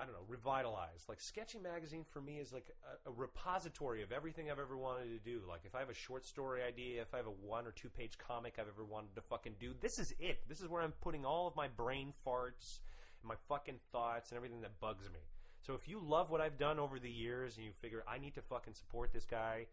I 0.00 0.04
don't 0.04 0.12
know, 0.12 0.26
revitalized. 0.28 1.08
Like 1.08 1.20
Sketchy 1.20 1.58
Magazine 1.58 2.04
for 2.08 2.20
me 2.20 2.34
is 2.34 2.52
like 2.52 2.70
a, 2.86 3.10
a 3.10 3.12
repository 3.12 4.04
of 4.04 4.12
everything 4.12 4.48
I've 4.48 4.60
ever 4.60 4.78
wanted 4.78 5.06
to 5.06 5.18
do. 5.18 5.40
Like 5.48 5.62
if 5.64 5.74
I 5.74 5.80
have 5.80 5.90
a 5.90 5.94
short 5.94 6.24
story 6.24 6.62
idea, 6.62 7.02
if 7.02 7.12
I 7.12 7.16
have 7.16 7.26
a 7.26 7.30
one 7.30 7.66
or 7.66 7.72
two 7.72 7.88
page 7.88 8.16
comic 8.16 8.60
I've 8.60 8.68
ever 8.68 8.84
wanted 8.84 9.16
to 9.16 9.22
fucking 9.22 9.56
do, 9.58 9.74
this 9.80 9.98
is 9.98 10.14
it. 10.20 10.48
This 10.48 10.60
is 10.60 10.68
where 10.68 10.82
I'm 10.82 10.92
putting 11.00 11.24
all 11.24 11.48
of 11.48 11.56
my 11.56 11.66
brain 11.66 12.12
farts 12.24 12.78
and 13.20 13.28
my 13.28 13.34
fucking 13.48 13.80
thoughts 13.90 14.30
and 14.30 14.36
everything 14.36 14.60
that 14.60 14.78
bugs 14.78 15.10
me. 15.12 15.18
So 15.68 15.74
if 15.74 15.86
you 15.86 16.00
love 16.02 16.30
what 16.30 16.40
I've 16.40 16.56
done 16.56 16.78
over 16.78 16.98
the 16.98 17.10
years 17.10 17.58
and 17.58 17.66
you 17.66 17.72
figure 17.78 18.02
I 18.08 18.16
need 18.16 18.34
to 18.36 18.40
fucking 18.40 18.72
support 18.72 19.12
this 19.12 19.26
guy, 19.26 19.66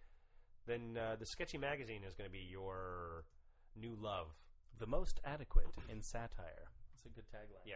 then 0.67 0.97
uh, 0.97 1.15
the 1.17 1.26
Sketchy 1.26 1.57
Magazine 1.57 2.01
is 2.05 2.13
going 2.13 2.30
to 2.30 2.31
be 2.34 2.45
your 2.51 3.23
new 3.80 3.95
love. 3.97 4.27
The 4.77 4.88
most 4.88 5.22
adequate 5.23 5.67
in 5.89 6.01
satire. 6.01 6.67
That's 6.91 7.05
a 7.05 7.15
good 7.15 7.23
tagline. 7.34 7.65
Yeah. 7.65 7.76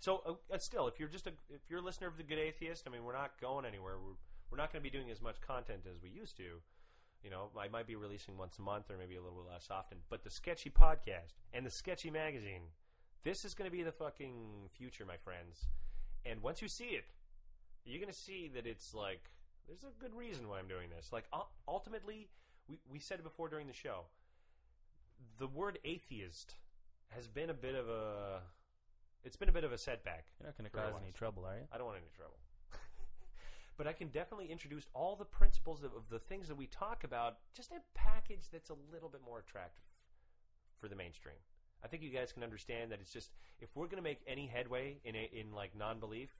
So 0.00 0.22
uh, 0.26 0.54
uh, 0.54 0.58
still, 0.58 0.88
if 0.88 0.98
you're 0.98 1.08
just 1.08 1.28
a 1.28 1.32
if 1.48 1.60
you're 1.70 1.78
a 1.78 1.82
listener 1.82 2.08
of 2.08 2.16
the 2.16 2.24
Good 2.24 2.40
Atheist, 2.40 2.88
I 2.88 2.90
mean, 2.90 3.04
we're 3.04 3.12
not 3.12 3.40
going 3.40 3.64
anywhere. 3.64 3.98
We're 4.04 4.16
we're 4.50 4.58
not 4.58 4.72
going 4.72 4.82
to 4.82 4.90
be 4.90 4.90
doing 4.90 5.12
as 5.12 5.22
much 5.22 5.40
content 5.40 5.82
as 5.88 6.02
we 6.02 6.10
used 6.10 6.36
to. 6.38 6.58
You 7.22 7.30
know, 7.30 7.50
I 7.56 7.68
might 7.68 7.86
be 7.86 7.94
releasing 7.94 8.36
once 8.36 8.58
a 8.58 8.62
month 8.62 8.90
or 8.90 8.98
maybe 8.98 9.14
a 9.14 9.22
little 9.22 9.38
bit 9.38 9.52
less 9.52 9.68
often. 9.70 9.98
But 10.10 10.24
the 10.24 10.30
Sketchy 10.30 10.70
podcast 10.70 11.38
and 11.52 11.64
the 11.64 11.70
Sketchy 11.70 12.10
magazine, 12.10 12.62
this 13.22 13.44
is 13.44 13.54
going 13.54 13.70
to 13.70 13.76
be 13.76 13.84
the 13.84 13.92
fucking 13.92 14.70
future, 14.76 15.06
my 15.06 15.18
friends. 15.18 15.66
And 16.26 16.42
once 16.42 16.60
you 16.60 16.66
see 16.66 16.96
it, 16.98 17.04
you're 17.84 18.00
going 18.00 18.12
to 18.12 18.18
see 18.18 18.50
that 18.54 18.66
it's 18.66 18.94
like 18.94 19.20
there's 19.66 19.84
a 19.84 20.00
good 20.00 20.14
reason 20.14 20.48
why 20.48 20.58
I'm 20.58 20.68
doing 20.68 20.88
this. 20.94 21.12
Like 21.12 21.24
ultimately, 21.68 22.28
we 22.68 22.78
we 22.90 22.98
said 22.98 23.18
it 23.18 23.24
before 23.24 23.48
during 23.48 23.66
the 23.66 23.74
show. 23.74 24.02
The 25.38 25.46
word 25.46 25.78
atheist 25.84 26.54
has 27.08 27.28
been 27.28 27.50
a 27.50 27.54
bit 27.54 27.74
of 27.74 27.88
a 27.88 28.40
it's 29.24 29.36
been 29.36 29.48
a 29.48 29.52
bit 29.52 29.64
of 29.64 29.72
a 29.72 29.78
setback. 29.78 30.26
You're 30.38 30.48
not 30.48 30.58
going 30.58 30.70
to 30.70 30.76
cause 30.76 31.00
any 31.02 31.12
trouble, 31.12 31.46
are 31.46 31.56
you? 31.56 31.66
I 31.72 31.78
don't 31.78 31.86
want 31.86 31.98
any 31.98 32.10
trouble. 32.14 32.36
but 33.78 33.86
I 33.86 33.92
can 33.92 34.08
definitely 34.08 34.52
introduce 34.52 34.86
all 34.92 35.16
the 35.16 35.24
principles 35.24 35.82
of, 35.82 35.92
of 35.94 36.08
the 36.10 36.18
things 36.18 36.48
that 36.48 36.56
we 36.56 36.66
talk 36.66 37.04
about, 37.04 37.38
just 37.56 37.70
in 37.70 37.78
a 37.78 37.80
package 37.94 38.50
that's 38.52 38.68
a 38.68 38.76
little 38.92 39.08
bit 39.08 39.22
more 39.24 39.38
attractive 39.38 39.84
for 40.78 40.88
the 40.88 40.96
mainstream. 40.96 41.36
I 41.82 41.88
think 41.88 42.02
you 42.02 42.10
guys 42.10 42.32
can 42.32 42.42
understand 42.42 42.92
that 42.92 43.00
it's 43.00 43.12
just 43.12 43.30
if 43.60 43.68
we're 43.74 43.86
going 43.86 43.96
to 43.96 44.02
make 44.02 44.20
any 44.26 44.46
headway 44.46 44.98
in 45.04 45.14
a, 45.14 45.30
in 45.32 45.52
like 45.54 45.76
non-belief, 45.76 46.36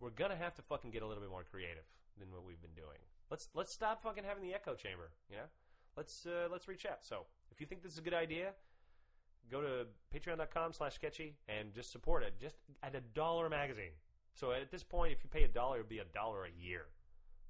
we're 0.00 0.10
going 0.10 0.30
to 0.30 0.36
have 0.36 0.54
to 0.54 0.62
fucking 0.62 0.90
get 0.90 1.02
a 1.02 1.06
little 1.06 1.22
bit 1.22 1.30
more 1.30 1.44
creative 1.44 1.84
than 2.18 2.30
what 2.32 2.44
we've 2.44 2.60
been 2.60 2.74
doing. 2.74 2.98
Let's 3.30 3.48
let's 3.54 3.72
stop 3.72 4.02
fucking 4.02 4.24
having 4.24 4.42
the 4.42 4.54
echo 4.54 4.74
chamber, 4.74 5.10
you 5.30 5.36
know? 5.36 5.44
Let's 5.96 6.26
uh, 6.26 6.48
let's 6.50 6.66
reach 6.68 6.86
out. 6.86 7.04
So, 7.04 7.26
if 7.50 7.60
you 7.60 7.66
think 7.66 7.82
this 7.82 7.92
is 7.92 7.98
a 7.98 8.02
good 8.02 8.14
idea, 8.14 8.52
go 9.50 9.60
to 9.60 9.86
patreon.com 10.14 10.72
slash 10.72 10.94
sketchy 10.94 11.36
and 11.48 11.72
just 11.74 11.90
support 11.92 12.22
it 12.22 12.34
just 12.40 12.56
at 12.82 12.94
a 12.94 13.00
dollar 13.00 13.46
a 13.46 13.50
magazine 13.50 13.90
so 14.32 14.52
at 14.52 14.70
this 14.70 14.84
point 14.84 15.12
if 15.12 15.24
you 15.24 15.28
pay 15.30 15.42
a 15.42 15.48
dollar 15.48 15.78
it'll 15.80 15.88
be 15.88 15.98
a 15.98 16.04
dollar 16.14 16.44
a 16.44 16.50
year 16.62 16.86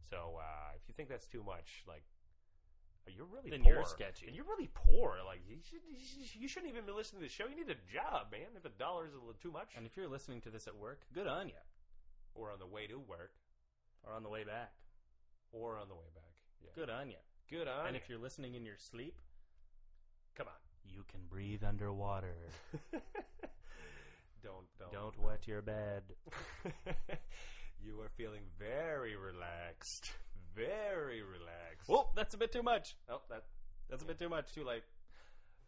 so 0.08 0.38
uh, 0.40 0.70
if 0.76 0.82
you 0.88 0.94
think 0.96 1.08
that's 1.10 1.26
too 1.26 1.42
much 1.44 1.84
like 1.86 2.02
uh, 3.06 3.10
you're 3.14 3.26
really 3.26 3.50
Then 3.50 3.62
poor 3.62 3.74
you're 3.74 3.84
sketchy. 3.84 4.26
and 4.26 4.34
you're 4.34 4.46
really 4.46 4.70
poor 4.72 5.16
like 5.26 5.40
you, 5.46 5.56
should, 5.68 5.80
you 5.86 5.98
should- 6.00 6.40
you 6.40 6.48
shouldn't 6.48 6.72
even 6.72 6.86
be 6.86 6.92
listening 6.92 7.20
to 7.20 7.28
the 7.28 7.32
show 7.32 7.44
you 7.46 7.56
need 7.56 7.68
a 7.68 7.80
job 7.92 8.28
man 8.32 8.48
if 8.56 8.64
a 8.64 8.70
dollar 8.70 9.04
is 9.06 9.12
a 9.12 9.18
little 9.18 9.34
too 9.42 9.50
much 9.52 9.68
And 9.76 9.84
if 9.84 9.94
you're 9.96 10.08
listening 10.08 10.40
to 10.42 10.50
this 10.50 10.66
at 10.66 10.74
work, 10.76 11.02
good 11.12 11.26
on 11.26 11.48
you. 11.48 11.60
Or 12.34 12.50
on 12.52 12.58
the 12.58 12.66
way 12.66 12.86
to 12.86 12.98
work 12.98 13.32
Or 14.04 14.12
on 14.14 14.22
the 14.22 14.28
way 14.30 14.44
back, 14.44 14.72
or 15.52 15.76
on 15.78 15.88
the 15.88 15.94
way 15.94 16.08
back 16.14 16.34
yeah. 16.62 16.70
good 16.74 16.90
on 16.90 17.08
you. 17.08 17.16
good 17.48 17.68
on 17.68 17.80
you. 17.82 17.86
and 17.88 17.94
ya. 17.96 18.00
if 18.02 18.08
you're 18.08 18.18
listening 18.18 18.54
in 18.54 18.64
your 18.64 18.76
sleep, 18.78 19.20
come 20.36 20.46
on 20.46 20.54
you 20.84 21.04
can 21.10 21.20
breathe 21.28 21.62
underwater. 21.62 22.34
don't 22.92 23.02
don't 24.78 24.92
Don't 24.92 24.92
don't. 25.16 25.18
wet 25.24 25.46
your 25.46 25.62
bed. 25.62 26.02
you 27.82 28.00
are 28.00 28.08
feeling 28.16 28.42
very 28.58 29.16
relaxed 29.16 30.10
very 30.54 31.22
relaxed 31.22 31.88
Oh, 31.88 32.08
that's 32.16 32.34
a 32.34 32.38
bit 32.38 32.50
too 32.52 32.62
much. 32.62 32.96
Oh, 33.08 33.20
that 33.30 33.44
That's 33.88 34.02
a 34.02 34.06
bit 34.06 34.18
too 34.18 34.28
much. 34.28 34.52
too 34.52 34.64
late. 34.64 34.82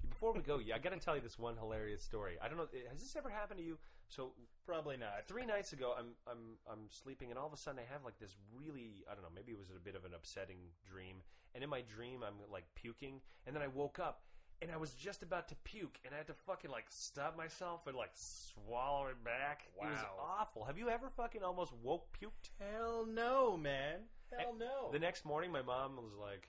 Before 0.08 0.32
we 0.32 0.40
go, 0.40 0.58
yeah, 0.58 0.74
I 0.74 0.78
got 0.78 0.90
to 0.92 0.98
tell 0.98 1.14
you 1.14 1.22
this 1.22 1.38
one 1.38 1.56
hilarious 1.56 2.02
story. 2.02 2.34
I 2.42 2.48
don't 2.48 2.56
know, 2.58 2.66
has 2.90 3.00
this 3.00 3.14
ever 3.16 3.30
happened 3.30 3.58
to 3.60 3.64
you? 3.64 3.78
So 4.14 4.32
Probably 4.66 4.96
not. 4.96 5.26
three 5.26 5.44
nights 5.44 5.72
ago, 5.72 5.94
I'm 5.98 6.14
I'm 6.30 6.58
I'm 6.70 6.84
sleeping, 6.88 7.30
and 7.30 7.38
all 7.38 7.46
of 7.46 7.52
a 7.52 7.56
sudden, 7.56 7.80
I 7.80 7.92
have 7.92 8.04
like 8.04 8.18
this 8.20 8.36
really, 8.54 9.04
I 9.10 9.14
don't 9.14 9.22
know, 9.22 9.34
maybe 9.34 9.52
it 9.52 9.58
was 9.58 9.70
a 9.74 9.80
bit 9.80 9.96
of 9.96 10.04
an 10.04 10.12
upsetting 10.14 10.58
dream. 10.88 11.16
And 11.54 11.64
in 11.64 11.68
my 11.68 11.82
dream, 11.82 12.20
I'm 12.22 12.34
like 12.50 12.64
puking, 12.74 13.20
and 13.46 13.56
then 13.56 13.62
I 13.62 13.66
woke 13.66 13.98
up, 13.98 14.22
and 14.60 14.70
I 14.70 14.76
was 14.76 14.94
just 14.94 15.22
about 15.22 15.48
to 15.48 15.56
puke, 15.64 15.98
and 16.04 16.14
I 16.14 16.18
had 16.18 16.28
to 16.28 16.34
fucking 16.46 16.70
like 16.70 16.84
stop 16.88 17.36
myself 17.36 17.86
and 17.88 17.96
like 17.96 18.12
swallow 18.14 19.06
it 19.08 19.22
back. 19.24 19.64
Wow. 19.80 19.88
It 19.88 19.90
was 19.90 20.04
awful. 20.20 20.64
Have 20.64 20.78
you 20.78 20.88
ever 20.88 21.10
fucking 21.16 21.42
almost 21.42 21.72
woke 21.82 22.06
puked? 22.20 22.50
Hell 22.60 23.04
no, 23.04 23.56
man. 23.56 24.00
Hell 24.38 24.54
no. 24.56 24.92
The 24.92 24.98
next 25.00 25.24
morning, 25.24 25.50
my 25.50 25.62
mom 25.62 25.96
was 25.96 26.14
like, 26.20 26.48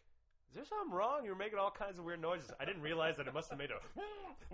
"Is 0.54 0.56
there 0.56 0.66
something 0.66 0.94
wrong? 0.94 1.26
You're 1.26 1.36
making 1.36 1.58
all 1.58 1.72
kinds 1.72 1.98
of 1.98 2.06
weird 2.06 2.22
noises." 2.22 2.52
I 2.60 2.66
didn't 2.66 2.84
realize 2.84 3.18
that 3.18 3.28
it 3.28 3.34
must 3.34 3.50
have 3.50 3.58
made 3.58 3.72
a 3.72 3.80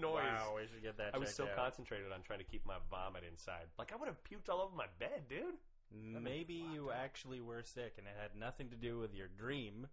noise. 0.00 0.24
Wow, 0.24 0.54
we 0.56 0.66
should 0.66 0.82
get 0.82 0.96
that. 0.96 1.14
I 1.14 1.18
was 1.18 1.34
so 1.34 1.44
out. 1.44 1.54
concentrated 1.54 2.10
on 2.12 2.22
trying 2.22 2.38
to 2.38 2.44
keep 2.46 2.64
my 2.66 2.76
vomit 2.90 3.24
inside. 3.30 3.66
Like 3.78 3.92
I 3.92 3.96
would 3.96 4.08
have 4.08 4.22
puked 4.24 4.48
all 4.48 4.62
over 4.62 4.74
my 4.74 4.86
bed, 4.98 5.28
dude. 5.28 5.54
Maybe 5.92 6.54
you 6.72 6.90
actually 6.90 7.40
were 7.40 7.62
sick, 7.62 7.94
and 7.98 8.06
it 8.06 8.14
had 8.18 8.38
nothing 8.38 8.70
to 8.70 8.76
do 8.76 8.98
with 8.98 9.14
your 9.14 9.28
dream. 9.28 9.86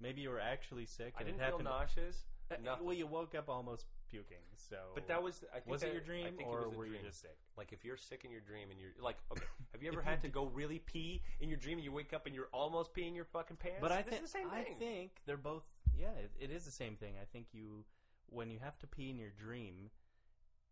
Maybe 0.00 0.22
you 0.22 0.30
were 0.30 0.40
actually 0.40 0.86
sick, 0.86 1.14
I 1.16 1.20
and 1.22 1.28
didn't 1.28 1.42
it 1.42 1.48
feel 1.48 1.58
nauseous. 1.60 2.24
Uh, 2.50 2.56
Nothing. 2.64 2.86
Well, 2.86 2.94
you 2.94 3.06
woke 3.06 3.34
up 3.34 3.48
almost 3.48 3.86
puking. 4.10 4.42
So, 4.56 4.76
But 4.94 5.06
that 5.08 5.22
was 5.22 5.44
I 5.50 5.60
think 5.60 5.70
was 5.70 5.80
that, 5.82 5.88
it 5.88 5.92
your 5.94 6.02
dream 6.02 6.26
I 6.26 6.30
think 6.30 6.48
or 6.48 6.62
it 6.62 6.66
was 6.68 6.74
a 6.74 6.78
were 6.78 6.86
dream. 6.86 7.00
you 7.02 7.08
just 7.08 7.20
sick? 7.20 7.36
Like 7.56 7.72
if 7.72 7.84
you're 7.84 7.96
sick 7.96 8.24
in 8.24 8.30
your 8.30 8.40
dream 8.40 8.70
and 8.70 8.78
you're 8.78 8.90
like, 9.00 9.16
okay, 9.32 9.44
have 9.72 9.82
you 9.82 9.90
ever 9.90 10.02
had 10.02 10.20
to 10.22 10.28
go 10.28 10.46
really 10.46 10.78
pee 10.78 11.22
in 11.40 11.48
your 11.48 11.58
dream 11.58 11.78
and 11.78 11.84
you 11.84 11.92
wake 11.92 12.12
up 12.12 12.26
and 12.26 12.34
you're 12.34 12.48
almost 12.52 12.94
peeing 12.94 13.14
your 13.14 13.24
fucking 13.24 13.56
pants? 13.56 13.78
But 13.80 13.92
I 13.92 14.02
think 14.02 14.22
the 14.22 14.28
same 14.28 14.48
I 14.52 14.64
think 14.78 15.12
they're 15.26 15.36
both. 15.36 15.64
Yeah, 15.98 16.08
it, 16.22 16.30
it 16.38 16.50
is 16.54 16.64
the 16.64 16.70
same 16.70 16.96
thing. 16.96 17.14
I 17.20 17.24
think 17.32 17.46
you, 17.52 17.84
when 18.28 18.50
you 18.50 18.58
have 18.62 18.78
to 18.80 18.86
pee 18.86 19.10
in 19.10 19.18
your 19.18 19.30
dream, 19.30 19.90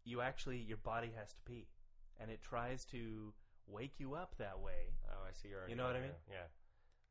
you 0.05 0.21
actually 0.21 0.59
your 0.59 0.77
body 0.79 1.11
has 1.19 1.33
to 1.33 1.43
pee, 1.45 1.67
and 2.21 2.31
it 2.31 2.41
tries 2.43 2.85
to 2.87 3.33
wake 3.67 3.95
you 3.99 4.15
up 4.15 4.35
that 4.39 4.61
way. 4.61 4.95
oh, 5.11 5.27
I 5.29 5.33
see 5.33 5.49
your. 5.49 5.69
You 5.69 5.75
know 5.75 5.87
what 5.87 5.97
I 5.97 6.01
mean? 6.01 6.11
Yeah. 6.31 6.47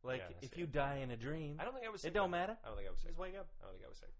Like 0.04 0.22
Yeah, 0.30 0.48
if 0.48 0.58
you 0.58 0.68
die 0.68 1.00
in 1.02 1.12
a 1.12 1.18
dream, 1.18 1.58
I 1.60 1.66
don't 1.66 1.74
think 1.74 1.86
I 1.86 1.90
was. 1.90 2.02
Sick 2.02 2.12
it 2.12 2.14
don't 2.14 2.32
matter. 2.32 2.56
I 2.64 2.68
don't 2.68 2.78
think 2.78 2.88
I 2.88 2.92
was 2.92 3.00
sick. 3.00 3.10
Just 3.10 3.20
wake 3.20 3.36
up. 3.38 3.48
I 3.60 3.66
don't 3.66 3.74
think 3.74 3.86
I 3.86 3.90
was 3.90 3.98
sick. 3.98 4.14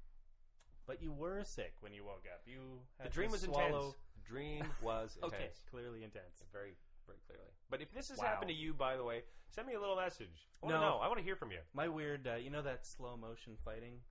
But 0.88 1.02
you 1.02 1.12
were 1.12 1.44
sick 1.44 1.74
when 1.82 1.94
you 1.94 2.04
woke 2.04 2.26
up. 2.32 2.42
You 2.46 2.82
had 3.00 3.08
The 3.10 3.14
dream 3.14 3.30
to 3.30 3.34
was 3.34 3.42
swallow. 3.42 3.66
intense. 3.66 3.96
The 4.16 4.30
dream 4.30 4.66
was 4.82 5.16
intense. 5.24 5.34
Okay, 5.34 5.50
clearly 5.72 6.04
intense. 6.04 6.44
Very, 6.52 6.76
very 7.08 7.18
clearly. 7.28 7.52
But 7.70 7.82
if 7.82 7.92
this 7.94 8.10
has 8.10 8.20
Wow. 8.20 8.26
happened 8.26 8.50
to 8.50 8.56
you, 8.56 8.74
by 8.74 8.96
the 8.96 9.04
way, 9.04 9.24
send 9.50 9.68
me 9.68 9.74
a 9.74 9.80
little 9.80 9.96
message. 9.96 10.48
I 10.62 10.66
want 10.68 10.76
to 10.76 10.80
No. 10.82 10.90
know. 10.90 10.98
I 11.00 11.08
want 11.08 11.18
to 11.20 11.24
hear 11.24 11.36
from 11.36 11.52
you. 11.52 11.60
My 11.74 11.88
weird, 11.88 12.28
uh, 12.28 12.36
you 12.36 12.50
know 12.50 12.62
that 12.62 12.86
slow 12.86 13.18
motion 13.18 13.58
fighting 13.66 14.02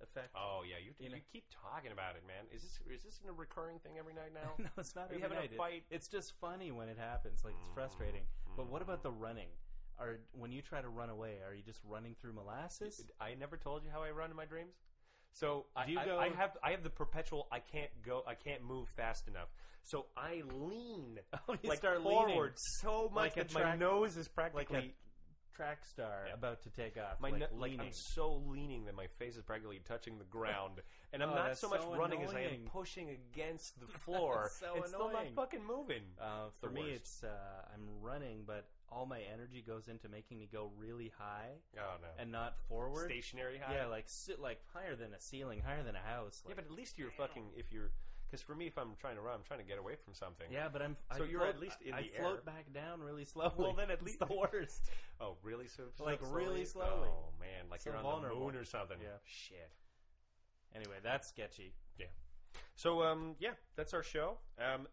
effect? 0.00 0.30
Oh 0.36 0.62
yeah, 0.68 0.76
you, 0.78 0.94
You 0.98 1.08
know- 1.10 1.18
keep 1.32 1.46
talking 1.50 1.92
about 1.92 2.14
it, 2.16 2.24
man. 2.26 2.44
Is 2.52 2.62
this 2.62 2.78
is 2.88 3.02
this 3.02 3.20
a 3.26 3.32
recurring 3.32 3.78
thing 3.80 3.98
every 3.98 4.12
night 4.14 4.32
now? 4.34 4.54
no, 4.58 4.68
it's 4.76 4.94
not. 4.94 5.10
Are 5.10 5.14
you 5.14 5.24
every 5.24 5.36
having 5.36 5.38
a 5.38 5.40
night. 5.40 5.52
It- 5.52 5.56
fight? 5.56 5.84
It's 5.90 6.08
just 6.08 6.32
funny 6.40 6.70
when 6.72 6.88
it 6.88 6.98
happens. 6.98 7.42
Like 7.44 7.54
it's 7.58 7.68
Mm, 7.68 7.74
frustrating. 7.74 8.26
But 8.56 8.66
what 8.68 8.82
about 8.82 9.02
the 9.02 9.10
running? 9.10 9.48
Are 9.98 10.20
when 10.32 10.52
you 10.52 10.62
try 10.62 10.80
to 10.80 10.88
run 10.88 11.10
away, 11.10 11.40
are 11.44 11.52
you 11.52 11.62
just 11.64 11.80
running 11.84 12.14
through 12.14 12.32
molasses? 12.34 13.04
I 13.18 13.34
never 13.34 13.56
told 13.56 13.82
you 13.82 13.90
how 13.90 14.02
I 14.04 14.12
run 14.12 14.30
in 14.30 14.36
my 14.36 14.44
dreams. 14.44 14.76
So 15.32 15.66
I, 15.76 15.82
I, 15.82 16.04
go- 16.04 16.18
I 16.18 16.28
have 16.30 16.56
I 16.62 16.70
have 16.72 16.82
the 16.82 16.90
perpetual 16.90 17.46
I 17.52 17.60
can't 17.60 17.90
go 18.04 18.22
I 18.26 18.34
can't 18.34 18.62
move 18.64 18.88
fast 18.88 19.28
enough. 19.28 19.48
So 19.84 20.06
I 20.16 20.42
lean 20.52 21.18
Oh, 21.48 21.54
like 21.64 21.78
start 21.78 22.02
forward 22.02 22.54
so 22.80 23.10
much 23.14 23.36
Like 23.36 23.48
that 23.48 23.54
my 23.54 23.76
nose 23.76 24.16
is 24.16 24.26
like 24.26 24.34
practically 24.34 24.78
a 24.78 25.56
track 25.56 25.84
star 25.84 26.24
Yeah. 26.28 26.34
about 26.34 26.62
to 26.62 26.70
take 26.70 26.96
off. 26.96 27.20
my 27.20 27.30
like 27.30 27.40
no- 27.40 27.46
like. 27.58 27.72
I'm 27.80 27.92
so 27.92 28.42
leaning 28.46 28.84
that 28.86 28.94
my 28.96 29.06
face 29.18 29.36
is 29.36 29.42
practically 29.42 29.80
touching 29.84 30.18
the 30.18 30.24
ground, 30.24 30.80
and 31.12 31.20
I'm 31.22 31.30
Oh, 31.30 31.34
not 31.34 31.58
so 31.58 31.68
much 31.68 31.82
so 31.82 31.94
running 31.96 32.22
as 32.22 32.32
I 32.32 32.40
am 32.42 32.60
pushing 32.72 33.08
against 33.10 33.78
the 33.80 33.86
floor. 34.04 34.50
So 34.60 34.74
it's 34.76 34.88
still 34.90 35.00
not 35.10 35.10
annoying. 35.22 35.34
fucking 35.34 35.64
moving. 35.66 36.02
Uh, 36.20 36.50
for 36.60 36.70
me, 36.70 36.82
worst. 36.82 36.94
it's 36.94 37.24
uh, 37.24 37.28
I'm 37.74 37.82
running, 38.00 38.44
but 38.46 38.66
all 38.90 39.06
my 39.06 39.20
energy 39.32 39.62
goes 39.66 39.88
into 39.88 40.08
making 40.08 40.38
me 40.38 40.48
go 40.50 40.70
really 40.78 41.12
high 41.18 41.50
Oh 41.76 41.96
no, 42.00 42.08
and 42.18 42.32
not 42.32 42.58
forward. 42.68 43.06
stationary 43.10 43.58
high. 43.58 43.74
Yeah, 43.74 43.86
like 43.86 44.04
sit 44.06 44.40
like 44.40 44.60
higher 44.72 44.96
than 44.96 45.12
a 45.14 45.20
ceiling, 45.20 45.60
higher 45.64 45.82
than 45.82 45.94
a 45.96 46.00
house. 46.00 46.42
yeah, 46.44 46.48
Like, 46.50 46.56
but 46.56 46.64
at 46.66 46.72
least 46.72 46.98
you're 46.98 47.10
fucking 47.10 47.44
if 47.56 47.72
you're 47.72 47.90
because 48.30 48.42
for 48.42 48.54
me 48.54 48.66
if 48.66 48.76
I'm 48.76 48.90
trying 49.00 49.16
to 49.16 49.22
run, 49.22 49.36
I'm 49.36 49.42
trying 49.42 49.60
to 49.60 49.64
get 49.66 49.78
away 49.78 49.94
from 50.04 50.12
something. 50.12 50.46
yeah, 50.52 50.68
but 50.70 50.82
I'm. 50.82 50.96
So 51.16 51.24
I 51.24 51.26
you're 51.26 51.40
float, 51.40 51.54
at 51.54 51.60
least 51.60 51.76
in 51.84 51.94
I 51.94 52.02
the 52.02 52.08
float 52.20 52.34
air. 52.36 52.42
back 52.44 52.72
down 52.74 53.00
really 53.00 53.24
slowly. 53.24 53.54
Well, 53.56 53.72
then 53.74 53.90
at 53.90 53.98
It's 54.00 54.04
least- 54.04 54.18
the 54.18 54.26
worst. 54.52 54.90
Oh, 55.20 55.36
really? 55.42 55.66
So, 55.66 55.84
so 55.96 56.04
Like, 56.04 56.20
really 56.22 56.64
slowly? 56.66 56.90
slowly. 56.92 57.08
Oh 57.10 57.32
man, 57.40 57.70
like 57.70 57.80
So 57.80 57.90
you're 57.90 57.96
on 57.96 58.02
vulnerable. 58.02 58.38
the 58.40 58.44
moon 58.52 58.56
or 58.56 58.64
something. 58.64 58.98
Yeah. 59.02 59.16
Shit. 59.24 59.70
Anyway, 60.74 60.96
that's 61.02 61.28
sketchy. 61.28 61.72
Yeah. 61.98 62.06
So 62.74 63.02
um, 63.02 63.34
yeah, 63.38 63.52
that's 63.76 63.94
our 63.94 64.02
show. 64.02 64.38
Um, 64.58 64.86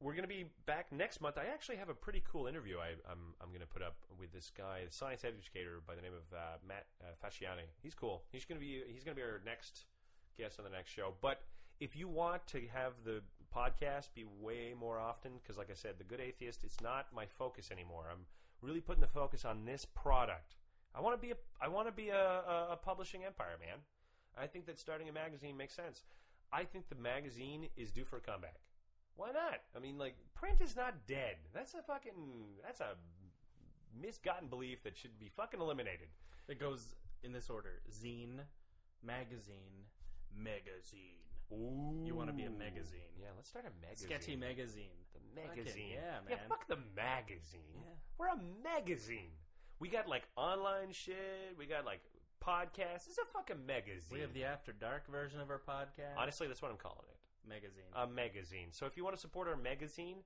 we're 0.00 0.12
going 0.12 0.24
to 0.24 0.28
be 0.28 0.44
back 0.66 0.92
next 0.92 1.20
month. 1.20 1.38
I 1.38 1.46
actually 1.52 1.76
have 1.76 1.88
a 1.88 1.94
pretty 1.94 2.22
cool 2.30 2.46
interview 2.46 2.76
I, 2.78 2.94
I'm 3.10 3.34
I'm 3.40 3.48
going 3.48 3.60
to 3.60 3.66
put 3.66 3.82
up 3.82 3.96
with 4.18 4.32
this 4.32 4.52
guy, 4.56 4.80
a 4.86 4.92
science 4.92 5.24
educator 5.24 5.80
by 5.86 5.94
the 5.94 6.02
name 6.02 6.12
of 6.12 6.36
uh, 6.36 6.58
Matt 6.66 6.86
uh, 7.00 7.14
Facciani. 7.24 7.68
He's 7.82 7.94
cool. 7.94 8.24
He's 8.30 8.44
going 8.44 8.60
to 8.60 8.64
be 8.64 8.82
he's 8.92 9.04
going 9.04 9.16
to 9.16 9.20
be 9.20 9.26
our 9.26 9.40
next 9.44 9.86
guest 10.36 10.58
on 10.58 10.64
the 10.64 10.70
next 10.70 10.90
show. 10.90 11.14
But 11.20 11.42
if 11.80 11.96
you 11.96 12.08
want 12.08 12.46
to 12.48 12.60
have 12.72 12.92
the 13.04 13.22
podcast 13.54 14.08
be 14.14 14.24
way 14.40 14.74
more 14.78 14.98
often 14.98 15.32
because, 15.40 15.56
like 15.56 15.70
I 15.70 15.74
said, 15.74 15.94
the 15.98 16.04
Good 16.04 16.20
Atheist. 16.20 16.64
It's 16.64 16.80
not 16.80 17.06
my 17.14 17.26
focus 17.26 17.70
anymore. 17.70 18.04
I'm 18.10 18.26
really 18.60 18.80
putting 18.80 19.00
the 19.00 19.06
focus 19.06 19.44
on 19.44 19.64
this 19.64 19.84
product. 19.84 20.56
I 20.94 21.00
want 21.00 21.20
to 21.20 21.26
be 21.26 21.32
a 21.32 21.36
I 21.60 21.68
want 21.68 21.88
to 21.88 21.92
be 21.92 22.08
a, 22.10 22.16
a, 22.16 22.68
a 22.72 22.76
publishing 22.76 23.24
empire, 23.24 23.56
man. 23.60 23.78
I 24.38 24.46
think 24.46 24.66
that 24.66 24.78
starting 24.78 25.08
a 25.08 25.12
magazine 25.12 25.56
makes 25.56 25.74
sense. 25.74 26.02
I 26.52 26.64
think 26.64 26.88
the 26.88 26.94
magazine 26.94 27.68
is 27.76 27.90
due 27.90 28.04
for 28.04 28.18
a 28.18 28.20
comeback. 28.20 28.60
Why 29.16 29.32
not? 29.32 29.60
I 29.74 29.78
mean, 29.80 29.98
like 29.98 30.14
print 30.34 30.60
is 30.60 30.76
not 30.76 31.06
dead. 31.06 31.36
That's 31.54 31.74
a 31.74 31.82
fucking 31.82 32.12
that's 32.64 32.80
a 32.80 32.94
misgotten 34.00 34.48
belief 34.48 34.82
that 34.84 34.96
should 34.96 35.18
be 35.18 35.28
fucking 35.28 35.60
eliminated. 35.60 36.08
It 36.48 36.60
goes 36.60 36.94
in 37.22 37.32
this 37.32 37.48
order: 37.50 37.80
zine, 37.90 38.40
magazine, 39.02 39.86
magazine. 40.36 41.16
Ooh, 41.52 42.02
You 42.04 42.14
wanna 42.14 42.32
be 42.32 42.42
a 42.44 42.50
magazine. 42.50 43.00
Yeah, 43.20 43.28
let's 43.36 43.48
start 43.48 43.64
a 43.66 43.86
magazine. 43.86 44.08
Sketchy 44.08 44.36
magazine. 44.36 44.90
The 45.14 45.40
magazine. 45.40 45.90
yeah, 45.92 46.18
Yeah, 46.28 46.36
man. 46.36 46.48
fuck 46.48 46.66
the 46.66 46.78
magazine. 46.94 47.60
Yeah. 47.74 47.92
We're 48.18 48.28
a 48.28 48.40
magazine. 48.64 49.30
We 49.78 49.88
got 49.88 50.08
like 50.08 50.24
online 50.36 50.92
shit. 50.92 51.54
We 51.58 51.66
got 51.66 51.84
like 51.84 52.00
podcasts. 52.44 53.06
It's 53.08 53.18
a 53.18 53.24
fucking 53.32 53.64
magazine. 53.64 54.10
We 54.12 54.20
have 54.20 54.32
the 54.34 54.44
After 54.44 54.72
Dark 54.72 55.06
version 55.10 55.40
of 55.40 55.50
our 55.50 55.58
podcast. 55.60 56.16
Honestly, 56.16 56.46
that's 56.48 56.62
what 56.62 56.70
I'm 56.70 56.76
calling 56.78 57.04
it. 57.08 57.15
Magazine. 57.48 57.84
A 57.94 58.06
magazine. 58.06 58.68
So 58.70 58.86
if 58.86 58.96
you 58.96 59.04
want 59.04 59.16
to 59.16 59.20
support 59.20 59.48
our 59.48 59.56
magazine, 59.56 60.18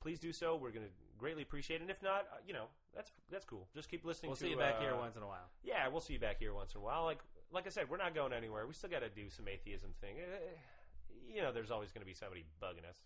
please 0.00 0.18
do 0.18 0.32
so. 0.32 0.56
We're 0.56 0.70
going 0.70 0.86
to 0.86 0.92
greatly 1.18 1.42
appreciate 1.42 1.76
it. 1.76 1.82
And 1.82 1.90
if 1.90 2.02
not, 2.02 2.26
uh, 2.32 2.38
you 2.46 2.52
know, 2.52 2.66
that's 2.94 3.10
that's 3.30 3.44
cool. 3.44 3.68
Just 3.74 3.88
keep 3.88 4.04
listening 4.04 4.30
we'll 4.30 4.36
to 4.36 4.44
see 4.44 4.50
you 4.50 4.56
back 4.56 4.76
uh, 4.78 4.80
here 4.80 4.96
once 4.96 5.16
in 5.16 5.22
a 5.22 5.26
while. 5.26 5.50
Yeah, 5.62 5.86
we'll 5.88 6.00
see 6.00 6.14
you 6.14 6.18
back 6.20 6.38
here 6.38 6.54
once 6.54 6.74
in 6.74 6.80
a 6.80 6.84
while. 6.84 7.04
Like 7.04 7.18
like 7.52 7.66
I 7.66 7.70
said, 7.70 7.88
we're 7.90 7.96
not 7.96 8.14
going 8.14 8.32
anywhere. 8.32 8.66
We 8.66 8.74
still 8.74 8.90
got 8.90 9.00
to 9.00 9.08
do 9.08 9.28
some 9.30 9.48
atheism 9.48 9.90
thing. 10.00 10.16
Eh, 10.18 11.34
You 11.34 11.42
know, 11.42 11.52
there's 11.52 11.70
always 11.70 11.92
going 11.92 12.00
to 12.02 12.06
be 12.06 12.14
somebody 12.14 12.44
bugging 12.62 12.88
us, 12.88 12.98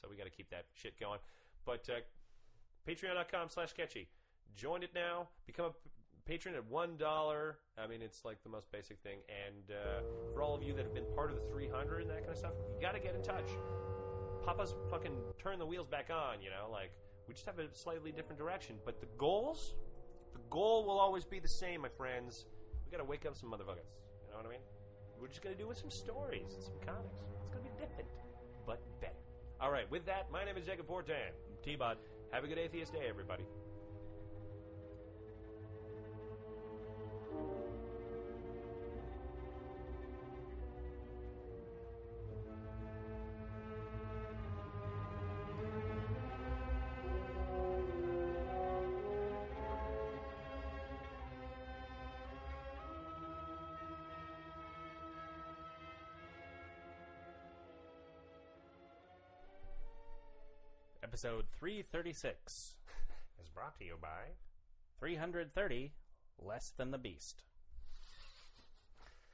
so 0.00 0.08
we 0.08 0.16
got 0.16 0.24
to 0.24 0.30
keep 0.30 0.50
that 0.50 0.66
shit 0.74 0.98
going. 0.98 1.18
But 1.64 1.88
uh, 1.88 2.00
Patreon.com/slash 2.88 3.70
sketchy. 3.70 4.08
Join 4.56 4.82
it 4.82 4.90
now. 4.94 5.28
Become 5.46 5.66
a 5.66 5.72
patron 6.24 6.54
at 6.54 6.64
one 6.66 6.96
dollar. 6.96 7.58
I 7.78 7.86
mean, 7.86 8.02
it's 8.02 8.24
like 8.24 8.42
the 8.42 8.50
most 8.50 8.70
basic 8.72 8.98
thing. 9.00 9.18
And 9.28 9.76
uh, 9.76 10.02
for 10.34 10.42
all 10.42 10.54
of 10.54 10.62
you 10.62 10.72
that 10.74 10.84
have 10.84 10.94
been 10.94 11.06
part 11.14 11.30
of 11.30 11.36
the 11.36 11.42
300 11.50 12.02
and 12.02 12.10
that 12.10 12.18
kind 12.18 12.30
of 12.30 12.36
stuff, 12.38 12.52
you 12.74 12.80
got 12.80 12.94
to 12.94 13.00
get 13.00 13.14
in 13.14 13.22
touch. 13.22 13.48
Papa's 14.44 14.74
fucking 14.90 15.16
turn 15.38 15.58
the 15.58 15.66
wheels 15.66 15.86
back 15.86 16.10
on. 16.10 16.40
You 16.42 16.50
know, 16.50 16.70
like 16.70 16.92
we 17.28 17.34
just 17.34 17.46
have 17.46 17.58
a 17.58 17.66
slightly 17.74 18.12
different 18.12 18.38
direction, 18.38 18.76
but 18.84 19.00
the 19.00 19.08
goals 19.18 19.74
the 20.32 20.40
goal 20.50 20.84
will 20.84 20.98
always 20.98 21.24
be 21.24 21.38
the 21.38 21.48
same, 21.48 21.82
my 21.82 21.88
friends. 21.88 22.46
We 22.84 22.90
gotta 22.90 23.04
wake 23.04 23.26
up 23.26 23.36
some 23.36 23.50
motherfuckers. 23.50 23.90
You 24.26 24.32
know 24.32 24.36
what 24.38 24.46
I 24.46 24.50
mean? 24.50 24.60
We're 25.20 25.28
just 25.28 25.42
gonna 25.42 25.54
do 25.54 25.64
it 25.64 25.68
with 25.68 25.78
some 25.78 25.90
stories 25.90 26.54
and 26.54 26.62
some 26.62 26.78
comics. 26.86 27.20
It's 27.42 27.50
gonna 27.50 27.64
be 27.64 27.70
different, 27.78 28.08
but 28.66 28.80
better. 29.00 29.12
All 29.60 29.70
right, 29.70 29.90
with 29.90 30.06
that, 30.06 30.30
my 30.32 30.44
name 30.44 30.56
is 30.56 30.64
Jacob 30.64 30.86
Fortin. 30.86 31.34
T-Bod. 31.62 31.98
Have 32.32 32.44
a 32.44 32.46
good 32.46 32.58
atheist 32.58 32.92
day, 32.92 33.06
everybody. 33.08 33.44
Episode 61.22 61.44
336. 61.58 62.76
Is 63.42 63.48
brought 63.50 63.76
to 63.76 63.84
you 63.84 63.96
by 64.00 64.32
330, 65.00 65.92
less 66.38 66.72
than 66.74 66.92
the 66.92 66.96
beast. 66.96 67.42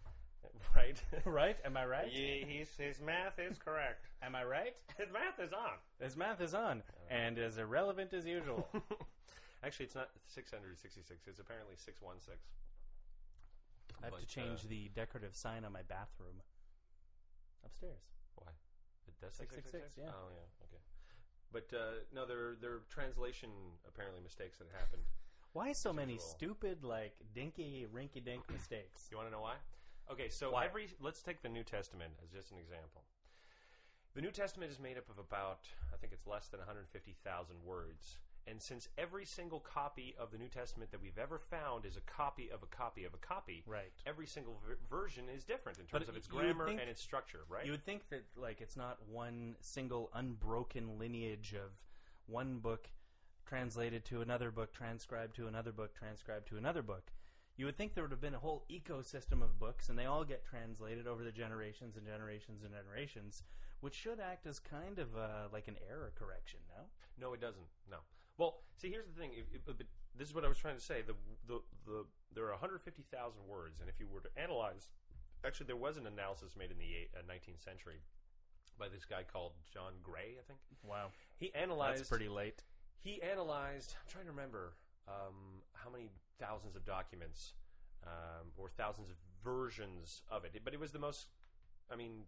right. 0.74 1.00
right? 1.24 1.56
Am 1.64 1.76
I 1.76 1.86
right? 1.86 2.08
Yeah, 2.12 2.44
he's, 2.44 2.70
his 2.76 3.00
math 3.00 3.38
is 3.38 3.56
correct. 3.58 4.06
Am 4.20 4.34
I 4.34 4.42
right? 4.42 4.74
His 4.98 5.12
math 5.12 5.38
is 5.38 5.52
on. 5.52 5.78
His 6.02 6.16
math 6.16 6.40
is 6.40 6.54
on 6.54 6.82
and 7.08 7.38
as 7.38 7.56
irrelevant 7.56 8.12
as 8.14 8.26
usual. 8.26 8.66
Actually, 9.62 9.86
it's 9.86 9.94
not 9.94 10.08
666. 10.26 11.20
It's 11.28 11.38
apparently 11.38 11.76
616. 11.76 12.34
I 14.02 14.06
have 14.06 14.14
to 14.14 14.20
But, 14.22 14.26
change 14.26 14.64
uh, 14.64 14.70
the 14.70 14.90
decorative 14.92 15.36
sign 15.36 15.64
on 15.64 15.72
my 15.72 15.82
bathroom 15.82 16.42
upstairs. 17.64 18.02
Why? 18.34 18.50
It 19.06 19.14
does 19.20 19.34
666, 19.34 19.94
yeah. 19.96 20.10
Oh 20.10 20.34
yeah. 20.34 20.66
Okay. 20.66 20.82
But 21.56 21.72
uh, 21.72 22.04
no, 22.14 22.26
there 22.26 22.52
there 22.60 22.72
are 22.72 22.82
translation 22.92 23.48
apparently 23.88 24.20
mistakes 24.20 24.58
that 24.58 24.68
happened. 24.76 25.00
Why 25.54 25.72
so 25.72 25.90
many 25.90 26.20
usual. 26.20 26.28
stupid, 26.28 26.84
like 26.84 27.16
dinky, 27.34 27.86
rinky 27.88 28.22
dink 28.22 28.44
mistakes? 28.52 29.08
You 29.10 29.16
want 29.16 29.28
to 29.28 29.32
know 29.32 29.40
why? 29.40 29.56
Okay, 30.12 30.28
so 30.28 30.52
Why? 30.52 30.66
every 30.66 30.88
let's 31.00 31.22
take 31.22 31.40
the 31.40 31.48
New 31.48 31.64
Testament 31.64 32.12
as 32.22 32.28
just 32.28 32.52
an 32.52 32.58
example. 32.58 33.08
The 34.14 34.20
New 34.20 34.32
Testament 34.32 34.70
is 34.70 34.78
made 34.78 34.98
up 34.98 35.08
of 35.08 35.16
about 35.16 35.64
I 35.94 35.96
think 35.96 36.12
it's 36.12 36.26
less 36.26 36.48
than 36.48 36.60
150,000 36.60 37.56
words. 37.64 38.18
And 38.48 38.62
since 38.62 38.88
every 38.96 39.24
single 39.24 39.58
copy 39.58 40.14
of 40.18 40.30
the 40.30 40.38
New 40.38 40.48
Testament 40.48 40.92
that 40.92 41.00
we've 41.02 41.18
ever 41.18 41.38
found 41.38 41.84
is 41.84 41.96
a 41.96 42.00
copy 42.02 42.48
of 42.50 42.62
a 42.62 42.66
copy 42.66 43.04
of 43.04 43.12
a 43.12 43.16
copy, 43.18 43.64
Right. 43.66 43.92
every 44.06 44.26
single 44.26 44.60
ver- 44.64 44.78
version 44.88 45.28
is 45.28 45.44
different 45.44 45.78
in 45.78 45.86
But 45.90 45.98
terms 45.98 46.08
of 46.08 46.16
its 46.16 46.28
grammar 46.28 46.66
think- 46.66 46.80
and 46.80 46.88
its 46.88 47.02
structure, 47.02 47.44
right? 47.48 47.64
You 47.66 47.72
would 47.72 47.84
think 47.84 48.08
that 48.10 48.24
like 48.36 48.60
it's 48.60 48.76
not 48.76 49.02
one 49.02 49.56
single 49.60 50.10
unbroken 50.14 50.96
lineage 50.98 51.54
of 51.54 51.72
one 52.26 52.60
book 52.60 52.88
translated 53.46 54.04
to 54.04 54.22
another 54.22 54.50
book, 54.52 54.72
transcribed 54.72 55.34
to 55.36 55.48
another 55.48 55.72
book, 55.72 55.94
transcribed 55.94 56.46
to 56.48 56.56
another 56.56 56.82
book. 56.82 57.10
You 57.56 57.64
would 57.66 57.76
think 57.76 57.94
there 57.94 58.04
would 58.04 58.10
have 58.12 58.20
been 58.20 58.34
a 58.34 58.38
whole 58.40 58.64
ecosystem 58.70 59.42
of 59.42 59.58
books, 59.58 59.88
and 59.88 59.98
they 59.98 60.04
all 60.04 60.24
get 60.24 60.44
translated 60.44 61.06
over 61.06 61.24
the 61.24 61.32
generations 61.32 61.96
and 61.96 62.06
generations 62.06 62.62
and 62.62 62.72
generations, 62.72 63.42
which 63.80 63.94
should 63.94 64.20
act 64.20 64.46
as 64.46 64.58
kind 64.60 64.98
of 64.98 65.16
uh, 65.16 65.48
like 65.52 65.66
an 65.68 65.78
error 65.88 66.12
correction. 66.16 66.60
No, 66.68 66.84
No, 67.18 67.32
it 67.34 67.40
doesn't. 67.40 67.66
No. 67.88 67.98
Well, 68.38 68.62
see, 68.76 68.90
here's 68.90 69.06
the 69.06 69.18
thing. 69.18 69.30
If, 69.32 69.46
if, 69.54 69.64
but 69.64 69.86
this 70.16 70.28
is 70.28 70.34
what 70.34 70.44
I 70.44 70.48
was 70.48 70.58
trying 70.58 70.76
to 70.76 70.82
say. 70.82 71.02
The 71.06 71.14
the, 71.46 71.60
the 71.86 72.04
there 72.34 72.44
are 72.46 72.52
150,000 72.52 73.08
words, 73.48 73.80
and 73.80 73.88
if 73.88 73.98
you 73.98 74.06
were 74.12 74.20
to 74.20 74.28
analyze, 74.36 74.90
actually, 75.44 75.66
there 75.66 75.76
was 75.76 75.96
an 75.96 76.06
analysis 76.06 76.52
made 76.56 76.70
in 76.70 76.78
the 76.78 76.84
eight, 76.84 77.10
uh, 77.16 77.22
19th 77.24 77.64
century 77.64 78.00
by 78.78 78.88
this 78.88 79.04
guy 79.06 79.22
called 79.24 79.52
John 79.72 79.92
Gray, 80.02 80.36
I 80.38 80.44
think. 80.46 80.60
wow, 80.84 81.08
He 81.38 81.54
analyzed. 81.54 82.00
that's 82.00 82.08
pretty 82.10 82.28
late. 82.28 82.62
He 83.00 83.22
analyzed. 83.22 83.94
I'm 83.96 84.10
trying 84.10 84.26
to 84.26 84.32
remember 84.32 84.74
um, 85.08 85.62
how 85.72 85.88
many 85.90 86.10
thousands 86.38 86.76
of 86.76 86.84
documents 86.84 87.54
um, 88.04 88.52
or 88.58 88.68
thousands 88.68 89.08
of 89.08 89.16
versions 89.42 90.22
of 90.30 90.44
it, 90.44 90.52
but 90.62 90.74
it 90.74 90.80
was 90.80 90.92
the 90.92 90.98
most. 90.98 91.28
I 91.90 91.96
mean, 91.96 92.24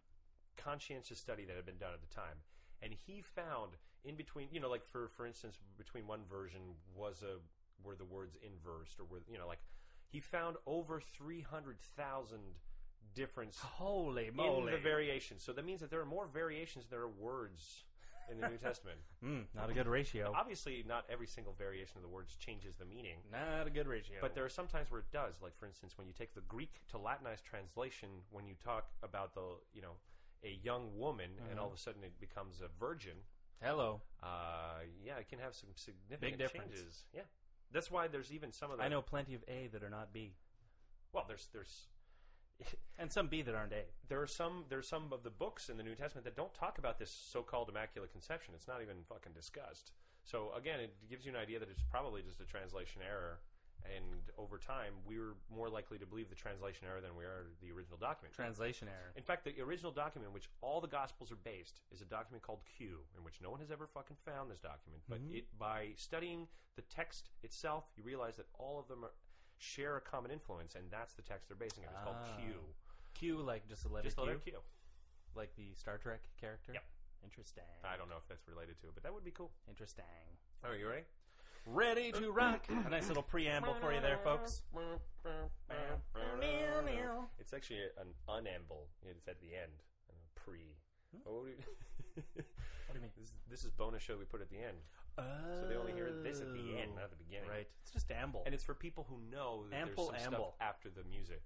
conscientious 0.57 1.19
study 1.19 1.45
that 1.45 1.57
had 1.57 1.67
been 1.67 1.79
done 1.79 1.93
at 1.93 2.01
the 2.01 2.15
time, 2.15 2.47
and 2.81 2.93
he 2.95 3.23
found 3.23 3.73
in 4.05 4.17
between, 4.17 4.49
you 4.53 4.61
know, 4.61 4.71
like 4.71 4.87
for 4.91 5.09
for 5.17 5.27
instance, 5.27 5.59
between 5.77 6.07
one 6.07 6.21
version 6.31 6.61
was 6.97 7.23
a 7.23 7.39
were 7.85 7.95
the 7.95 8.05
words 8.05 8.37
inversed 8.43 8.99
or 8.99 9.05
were 9.05 9.23
you 9.31 9.39
know 9.39 9.47
like 9.47 9.61
he 10.09 10.21
found 10.21 10.57
over 10.67 11.01
three 11.01 11.41
hundred 11.41 11.79
thousand 11.97 12.41
different 13.15 13.55
Holy 13.57 14.29
in 14.29 14.37
moly! 14.37 14.73
the 14.73 14.79
variations. 14.79 15.43
So 15.43 15.53
that 15.53 15.65
means 15.65 15.81
that 15.81 15.91
there 15.91 16.01
are 16.01 16.07
more 16.07 16.27
variations 16.33 16.87
than 16.87 16.99
there 16.99 17.07
are 17.07 17.09
words 17.09 17.85
in 18.31 18.41
the 18.41 18.49
New 18.49 18.57
Testament. 18.57 18.99
Mm, 19.25 19.47
not 19.53 19.69
a 19.69 19.75
good 19.75 19.89
ratio. 19.89 20.33
Obviously, 20.33 20.85
not 20.87 21.05
every 21.11 21.27
single 21.27 21.53
variation 21.59 21.97
of 21.97 22.03
the 22.03 22.09
words 22.09 22.37
changes 22.37 22.77
the 22.77 22.85
meaning. 22.85 23.17
Not 23.33 23.67
a 23.67 23.71
good 23.71 23.89
ratio. 23.89 24.19
But 24.21 24.37
there 24.37 24.45
are 24.45 24.49
some 24.49 24.69
times 24.69 24.93
where 24.93 25.01
it 25.01 25.11
does. 25.13 25.35
Like, 25.43 25.59
for 25.59 25.67
instance, 25.67 25.99
when 25.99 26.07
you 26.07 26.13
take 26.13 26.37
the 26.37 26.43
Greek 26.43 26.81
to 26.93 26.99
Latinized 26.99 27.45
translation, 27.45 28.09
when 28.31 28.47
you 28.47 28.55
talk 28.63 28.91
about 29.03 29.35
the, 29.35 29.59
you 29.75 29.83
know, 29.83 29.99
a 30.45 30.57
young 30.63 30.97
woman, 30.97 31.31
and 31.51 31.59
all 31.59 31.67
of 31.67 31.73
a 31.73 31.79
sudden 31.79 32.05
it 32.05 32.13
becomes 32.21 32.61
a 32.61 32.69
virgin, 32.79 33.17
hello. 33.63 34.01
uh, 34.23 34.81
yeah, 35.05 35.17
it 35.19 35.29
can 35.29 35.39
have 35.39 35.55
some 35.55 35.71
significant 35.75 36.21
Big 36.21 36.39
difference. 36.39 36.75
changes. 36.77 37.05
Yeah, 37.15 37.23
that's 37.73 37.91
why 37.91 38.09
there's 38.09 38.33
even 38.33 38.53
some 38.53 38.71
of 38.71 38.79
the. 38.79 38.85
I 38.85 38.89
know 38.89 39.03
plenty 39.03 39.35
of 39.35 39.43
A 39.49 39.69
that 39.73 39.83
are 39.83 39.91
not 39.91 40.13
B, 40.13 40.35
Well, 41.13 41.25
there's 41.27 41.49
there's 41.53 41.87
and 42.99 43.13
some 43.13 43.29
B 43.29 43.43
that 43.43 43.55
aren't 43.55 43.73
A. 43.73 43.85
there 44.09 44.21
are 44.21 44.27
some 44.27 44.65
there's 44.69 44.89
some 44.89 45.13
of 45.13 45.23
the 45.23 45.31
books 45.31 45.69
in 45.69 45.77
the 45.77 45.83
New 45.83 45.95
Testament 45.95 46.25
that 46.25 46.37
don't 46.37 46.55
talk 46.55 46.79
about 46.79 46.99
this 46.99 47.11
so-called 47.11 47.69
immaculate 47.69 48.13
conception. 48.13 48.55
It's 48.57 48.69
not 48.69 48.83
even 48.83 48.97
fucking 49.09 49.33
discussed. 49.33 49.93
So 50.25 50.51
again, 50.57 50.81
it 50.81 50.95
gives 51.09 51.25
you 51.25 51.33
an 51.33 51.39
idea 51.39 51.59
that 51.59 51.71
it's 51.71 51.83
probably 51.91 52.23
just 52.23 52.41
a 52.41 52.45
translation 52.45 53.01
error. 53.07 53.39
And 53.85 54.05
over 54.37 54.59
time, 54.59 54.93
we're 55.07 55.35
more 55.55 55.69
likely 55.69 55.99
to 55.99 56.07
believe 56.07 56.29
the 56.29 56.35
translation 56.35 56.87
error 56.87 57.01
than 57.01 57.17
we 57.17 57.25
are 57.25 57.47
the 57.63 57.71
original 57.73 57.97
document. 57.97 58.35
Translation 58.35 58.89
error. 58.89 59.13
In 59.17 59.23
fact, 59.23 59.45
the 59.45 59.59
original 59.63 59.93
document 59.93 60.29
in 60.29 60.35
which 60.35 60.49
all 60.61 60.81
the 60.81 60.89
Gospels 60.89 61.33
are 61.33 61.41
based 61.43 61.81
is 61.91 62.03
a 62.03 62.05
document 62.05 62.43
called 62.43 62.61
Q, 62.77 63.01
in 63.17 63.25
which 63.25 63.41
no 63.43 63.51
one 63.51 63.61
has 63.61 63.71
ever 63.71 63.87
fucking 63.87 64.17
found 64.27 64.51
this 64.51 64.59
document. 64.61 65.03
But 65.09 65.21
it, 65.31 65.47
by 65.59 65.93
studying 65.97 66.49
the 66.77 66.83
text 66.83 67.31
itself, 67.43 67.85
you 67.97 68.03
realize 68.05 68.37
that 68.37 68.47
all 68.59 68.79
of 68.79 68.89
them 68.89 69.05
are, 69.05 69.13
share 69.59 69.97
a 69.97 70.01
common 70.01 70.31
influence, 70.31 70.75
and 70.75 70.85
that's 70.91 71.15
the 71.15 71.23
text 71.23 71.49
they're 71.49 71.57
basing 71.57 71.85
it. 71.85 71.91
It's 71.93 72.05
called 72.05 72.17
Ah. 72.21 72.37
Q. 72.37 72.55
Q 73.15 73.43
like 73.43 73.67
just 73.69 73.85
a 73.85 73.89
letter 73.89 74.05
Just 74.05 74.17
the 74.17 74.23
Q, 74.23 74.29
letter 74.29 74.41
Q. 74.45 74.53
like 75.35 75.55
the 75.57 75.75
Star 75.75 75.99
Trek 75.99 76.21
character. 76.41 76.73
Yep. 76.75 76.85
Interesting. 77.25 77.65
I 77.83 77.97
don't 77.97 78.09
know 78.09 78.17
if 78.17 78.29
that's 78.29 78.47
related 78.47 78.79
to 78.81 78.87
it, 78.89 78.95
but 78.95 79.03
that 79.03 79.13
would 79.13 79.25
be 79.25 79.33
cool. 79.33 79.51
Interesting. 79.69 80.05
All 80.63 80.71
right, 80.71 80.79
you 80.79 80.89
ready? 80.89 81.03
Ready 81.71 82.13
to 82.13 82.31
rock. 82.33 82.67
A 82.87 82.89
nice 82.89 83.09
little 83.09 83.23
preamble 83.23 83.75
for 83.81 83.93
you 83.93 84.01
there, 84.01 84.19
folks. 84.25 84.63
It's 87.39 87.53
actually 87.53 87.81
an 88.01 88.09
unamble. 88.29 88.89
It's 89.03 89.29
at 89.29 89.41
the 89.41 89.49
end. 89.55 89.73
Pre. 90.35 90.61
Oh, 91.27 91.37
what 91.37 91.45
do 91.45 91.51
you- 91.51 91.57
What 92.89 92.95
do 92.95 93.01
you 93.01 93.03
mean? 93.03 93.11
this, 93.19 93.29
is- 93.29 93.35
this 93.51 93.65
is 93.65 93.71
bonus 93.71 94.03
show 94.03 94.17
we 94.17 94.25
put 94.25 94.41
at 94.41 94.49
the 94.49 94.57
end, 94.57 94.79
so 95.61 95.69
they 95.69 95.77
only 95.77 95.93
hear 95.93 96.11
this 96.23 96.41
at 96.41 96.53
the 96.55 96.75
oh, 96.77 96.81
end, 96.81 96.95
not 96.95 97.05
at 97.05 97.11
the 97.11 97.17
beginning. 97.23 97.51
Right. 97.51 97.69
It's 97.83 97.91
just 97.93 98.11
amble. 98.11 98.43
And 98.47 98.55
it's 98.55 98.65
for 98.65 98.73
people 98.75 99.07
who 99.11 99.21
know 99.31 99.65
that 99.71 99.77
Ample 99.77 100.09
there's 100.09 100.23
some 100.25 100.33
amble. 100.35 100.55
stuff 100.59 100.67
after 100.69 100.89
the 100.89 101.05
music. 101.05 101.43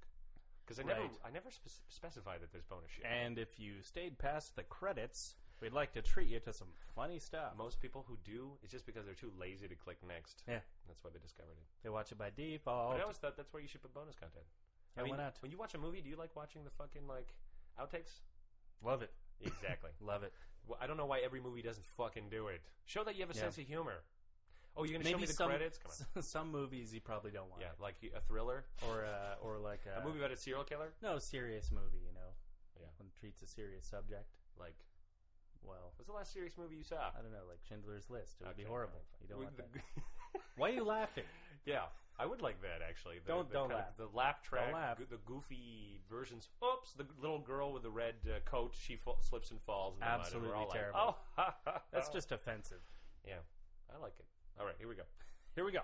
Because 0.64 0.78
I 0.78 0.84
never, 0.84 1.00
Right. 1.00 1.10
I 1.26 1.30
never 1.30 1.50
spec- 1.50 1.72
specify 1.88 2.38
that 2.38 2.52
there's 2.52 2.64
bonus 2.64 2.90
shit. 2.92 3.04
And 3.04 3.38
if 3.38 3.58
you 3.58 3.82
stayed 3.82 4.18
past 4.18 4.54
the 4.54 4.62
credits, 4.62 5.34
we'd 5.62 5.72
like 5.72 5.92
to 5.92 6.02
treat 6.02 6.28
you 6.28 6.40
to 6.40 6.52
some 6.52 6.68
funny 6.94 7.18
stuff. 7.18 7.52
most 7.56 7.80
people 7.80 8.04
who 8.06 8.18
do, 8.24 8.52
it's 8.62 8.72
just 8.72 8.84
because 8.84 9.06
they're 9.06 9.14
too 9.14 9.32
lazy 9.38 9.68
to 9.68 9.74
click 9.74 9.98
next. 10.06 10.42
Yeah. 10.48 10.58
That's 10.88 11.02
why 11.02 11.10
they 11.12 11.20
discovered 11.20 11.56
it. 11.56 11.66
They 11.82 11.88
watch 11.88 12.10
it 12.12 12.18
by 12.18 12.30
default. 12.34 12.92
But 12.92 12.98
I 12.98 13.02
always 13.02 13.16
thought 13.16 13.36
that's 13.36 13.52
where 13.52 13.62
you 13.62 13.68
should 13.68 13.82
put 13.82 13.94
bonus 13.94 14.16
content. 14.16 14.44
Yeah, 14.96 15.02
I 15.02 15.04
mean, 15.04 15.16
why 15.16 15.24
not? 15.24 15.36
when 15.40 15.50
you 15.50 15.56
watch 15.56 15.74
a 15.74 15.78
movie, 15.78 16.00
do 16.02 16.10
you 16.10 16.16
like 16.16 16.34
watching 16.36 16.64
the 16.64 16.70
fucking 16.70 17.06
like 17.08 17.32
outtakes? 17.80 18.20
Love 18.84 19.02
it. 19.02 19.12
Exactly. 19.40 19.90
Love 20.00 20.22
it. 20.22 20.32
well, 20.66 20.78
I 20.82 20.86
don't 20.86 20.96
know 20.96 21.06
why 21.06 21.20
every 21.20 21.40
movie 21.40 21.62
doesn't 21.62 21.86
fucking 21.96 22.28
do 22.30 22.48
it. 22.48 22.60
Show 22.84 23.04
that 23.04 23.14
you 23.14 23.22
have 23.22 23.30
a 23.30 23.34
sense 23.34 23.56
of 23.56 23.64
humor. 23.64 24.02
Oh, 24.76 24.84
you're 24.84 24.98
gonna 24.98 25.08
show 25.08 25.18
me 25.18 25.26
the 25.26 25.34
credits? 25.34 25.78
Come 25.78 25.92
on. 26.16 26.22
some 26.22 26.50
movies 26.50 26.94
you 26.94 27.00
probably 27.00 27.30
don't 27.30 27.50
want. 27.50 27.60
Yeah, 27.60 27.76
like 27.78 27.96
a 28.16 28.20
thriller, 28.20 28.64
Or 28.88 29.04
uh, 29.04 29.44
or 29.44 29.58
like 29.58 29.84
a, 29.84 30.00
a 30.00 30.04
movie 30.04 30.18
about 30.18 30.32
a 30.32 30.36
serial 30.36 30.64
killer. 30.64 30.92
No, 31.02 31.18
serious 31.18 31.70
movie. 31.70 32.00
You 32.00 32.14
know. 32.14 32.32
Yeah. 32.80 32.88
When 32.98 33.08
it 33.08 33.14
treats 33.20 33.42
a 33.42 33.46
serious 33.46 33.86
subject. 33.86 34.26
Like, 34.58 34.76
Well, 35.64 35.92
what's 35.96 36.08
the 36.08 36.14
last 36.14 36.32
serious 36.32 36.54
movie 36.58 36.76
you 36.76 36.82
saw? 36.84 37.10
I 37.16 37.22
don't 37.22 37.32
know, 37.32 37.46
like 37.48 37.60
Schindler's 37.68 38.10
List. 38.10 38.40
It 38.40 38.46
would 38.46 38.56
be 38.56 38.62
Okay, 38.62 38.68
horrible. 38.70 39.02
You 39.22 39.28
don't 39.28 39.38
want 39.44 39.56
that. 39.56 39.68
Why 40.56 40.70
are 40.70 40.72
you 40.72 40.84
laughing? 40.84 41.24
Yeah, 41.64 41.82
I 42.18 42.26
would 42.26 42.42
like 42.42 42.60
that 42.62 42.80
actually. 42.86 43.16
The, 43.24 43.32
Don't- 43.32 43.48
the 43.48 43.54
don't 43.54 43.68
kind 43.70 43.78
laugh. 43.80 43.98
Of, 43.98 44.10
the 44.10 44.16
laugh 44.16 44.42
track, 44.42 44.72
laugh. 44.74 44.98
go- 44.98 45.04
the 45.08 45.18
goofy 45.24 46.00
versions. 46.10 46.48
Oops, 46.64 46.92
the 46.94 47.06
little 47.20 47.38
girl 47.38 47.72
with 47.72 47.82
the 47.84 47.90
red 47.90 48.14
uh, 48.26 48.40
coat. 48.44 48.74
She 48.78 48.96
fa- 48.96 49.12
slips 49.20 49.50
and 49.50 49.60
falls. 49.62 49.94
In 49.94 50.00
the 50.00 50.06
mud, 50.06 50.14
and 50.14 50.22
Absolutely 50.22 50.48
we're 50.50 50.56
all 50.56 50.66
terrible. 50.68 50.98
Like, 50.98 51.08
oh, 51.08 51.16
ha, 51.36 51.54
ha, 51.64 51.80
That's 51.92 52.08
just 52.08 52.32
offensive. 52.32 52.80
yeah. 53.26 53.34
I 53.94 54.00
like 54.00 54.14
it. 54.18 54.26
All 54.58 54.66
right, 54.66 54.74
here 54.78 54.88
we 54.88 54.94
go. 54.94 55.02
Here 55.54 55.64
we 55.64 55.72
go. 55.72 55.80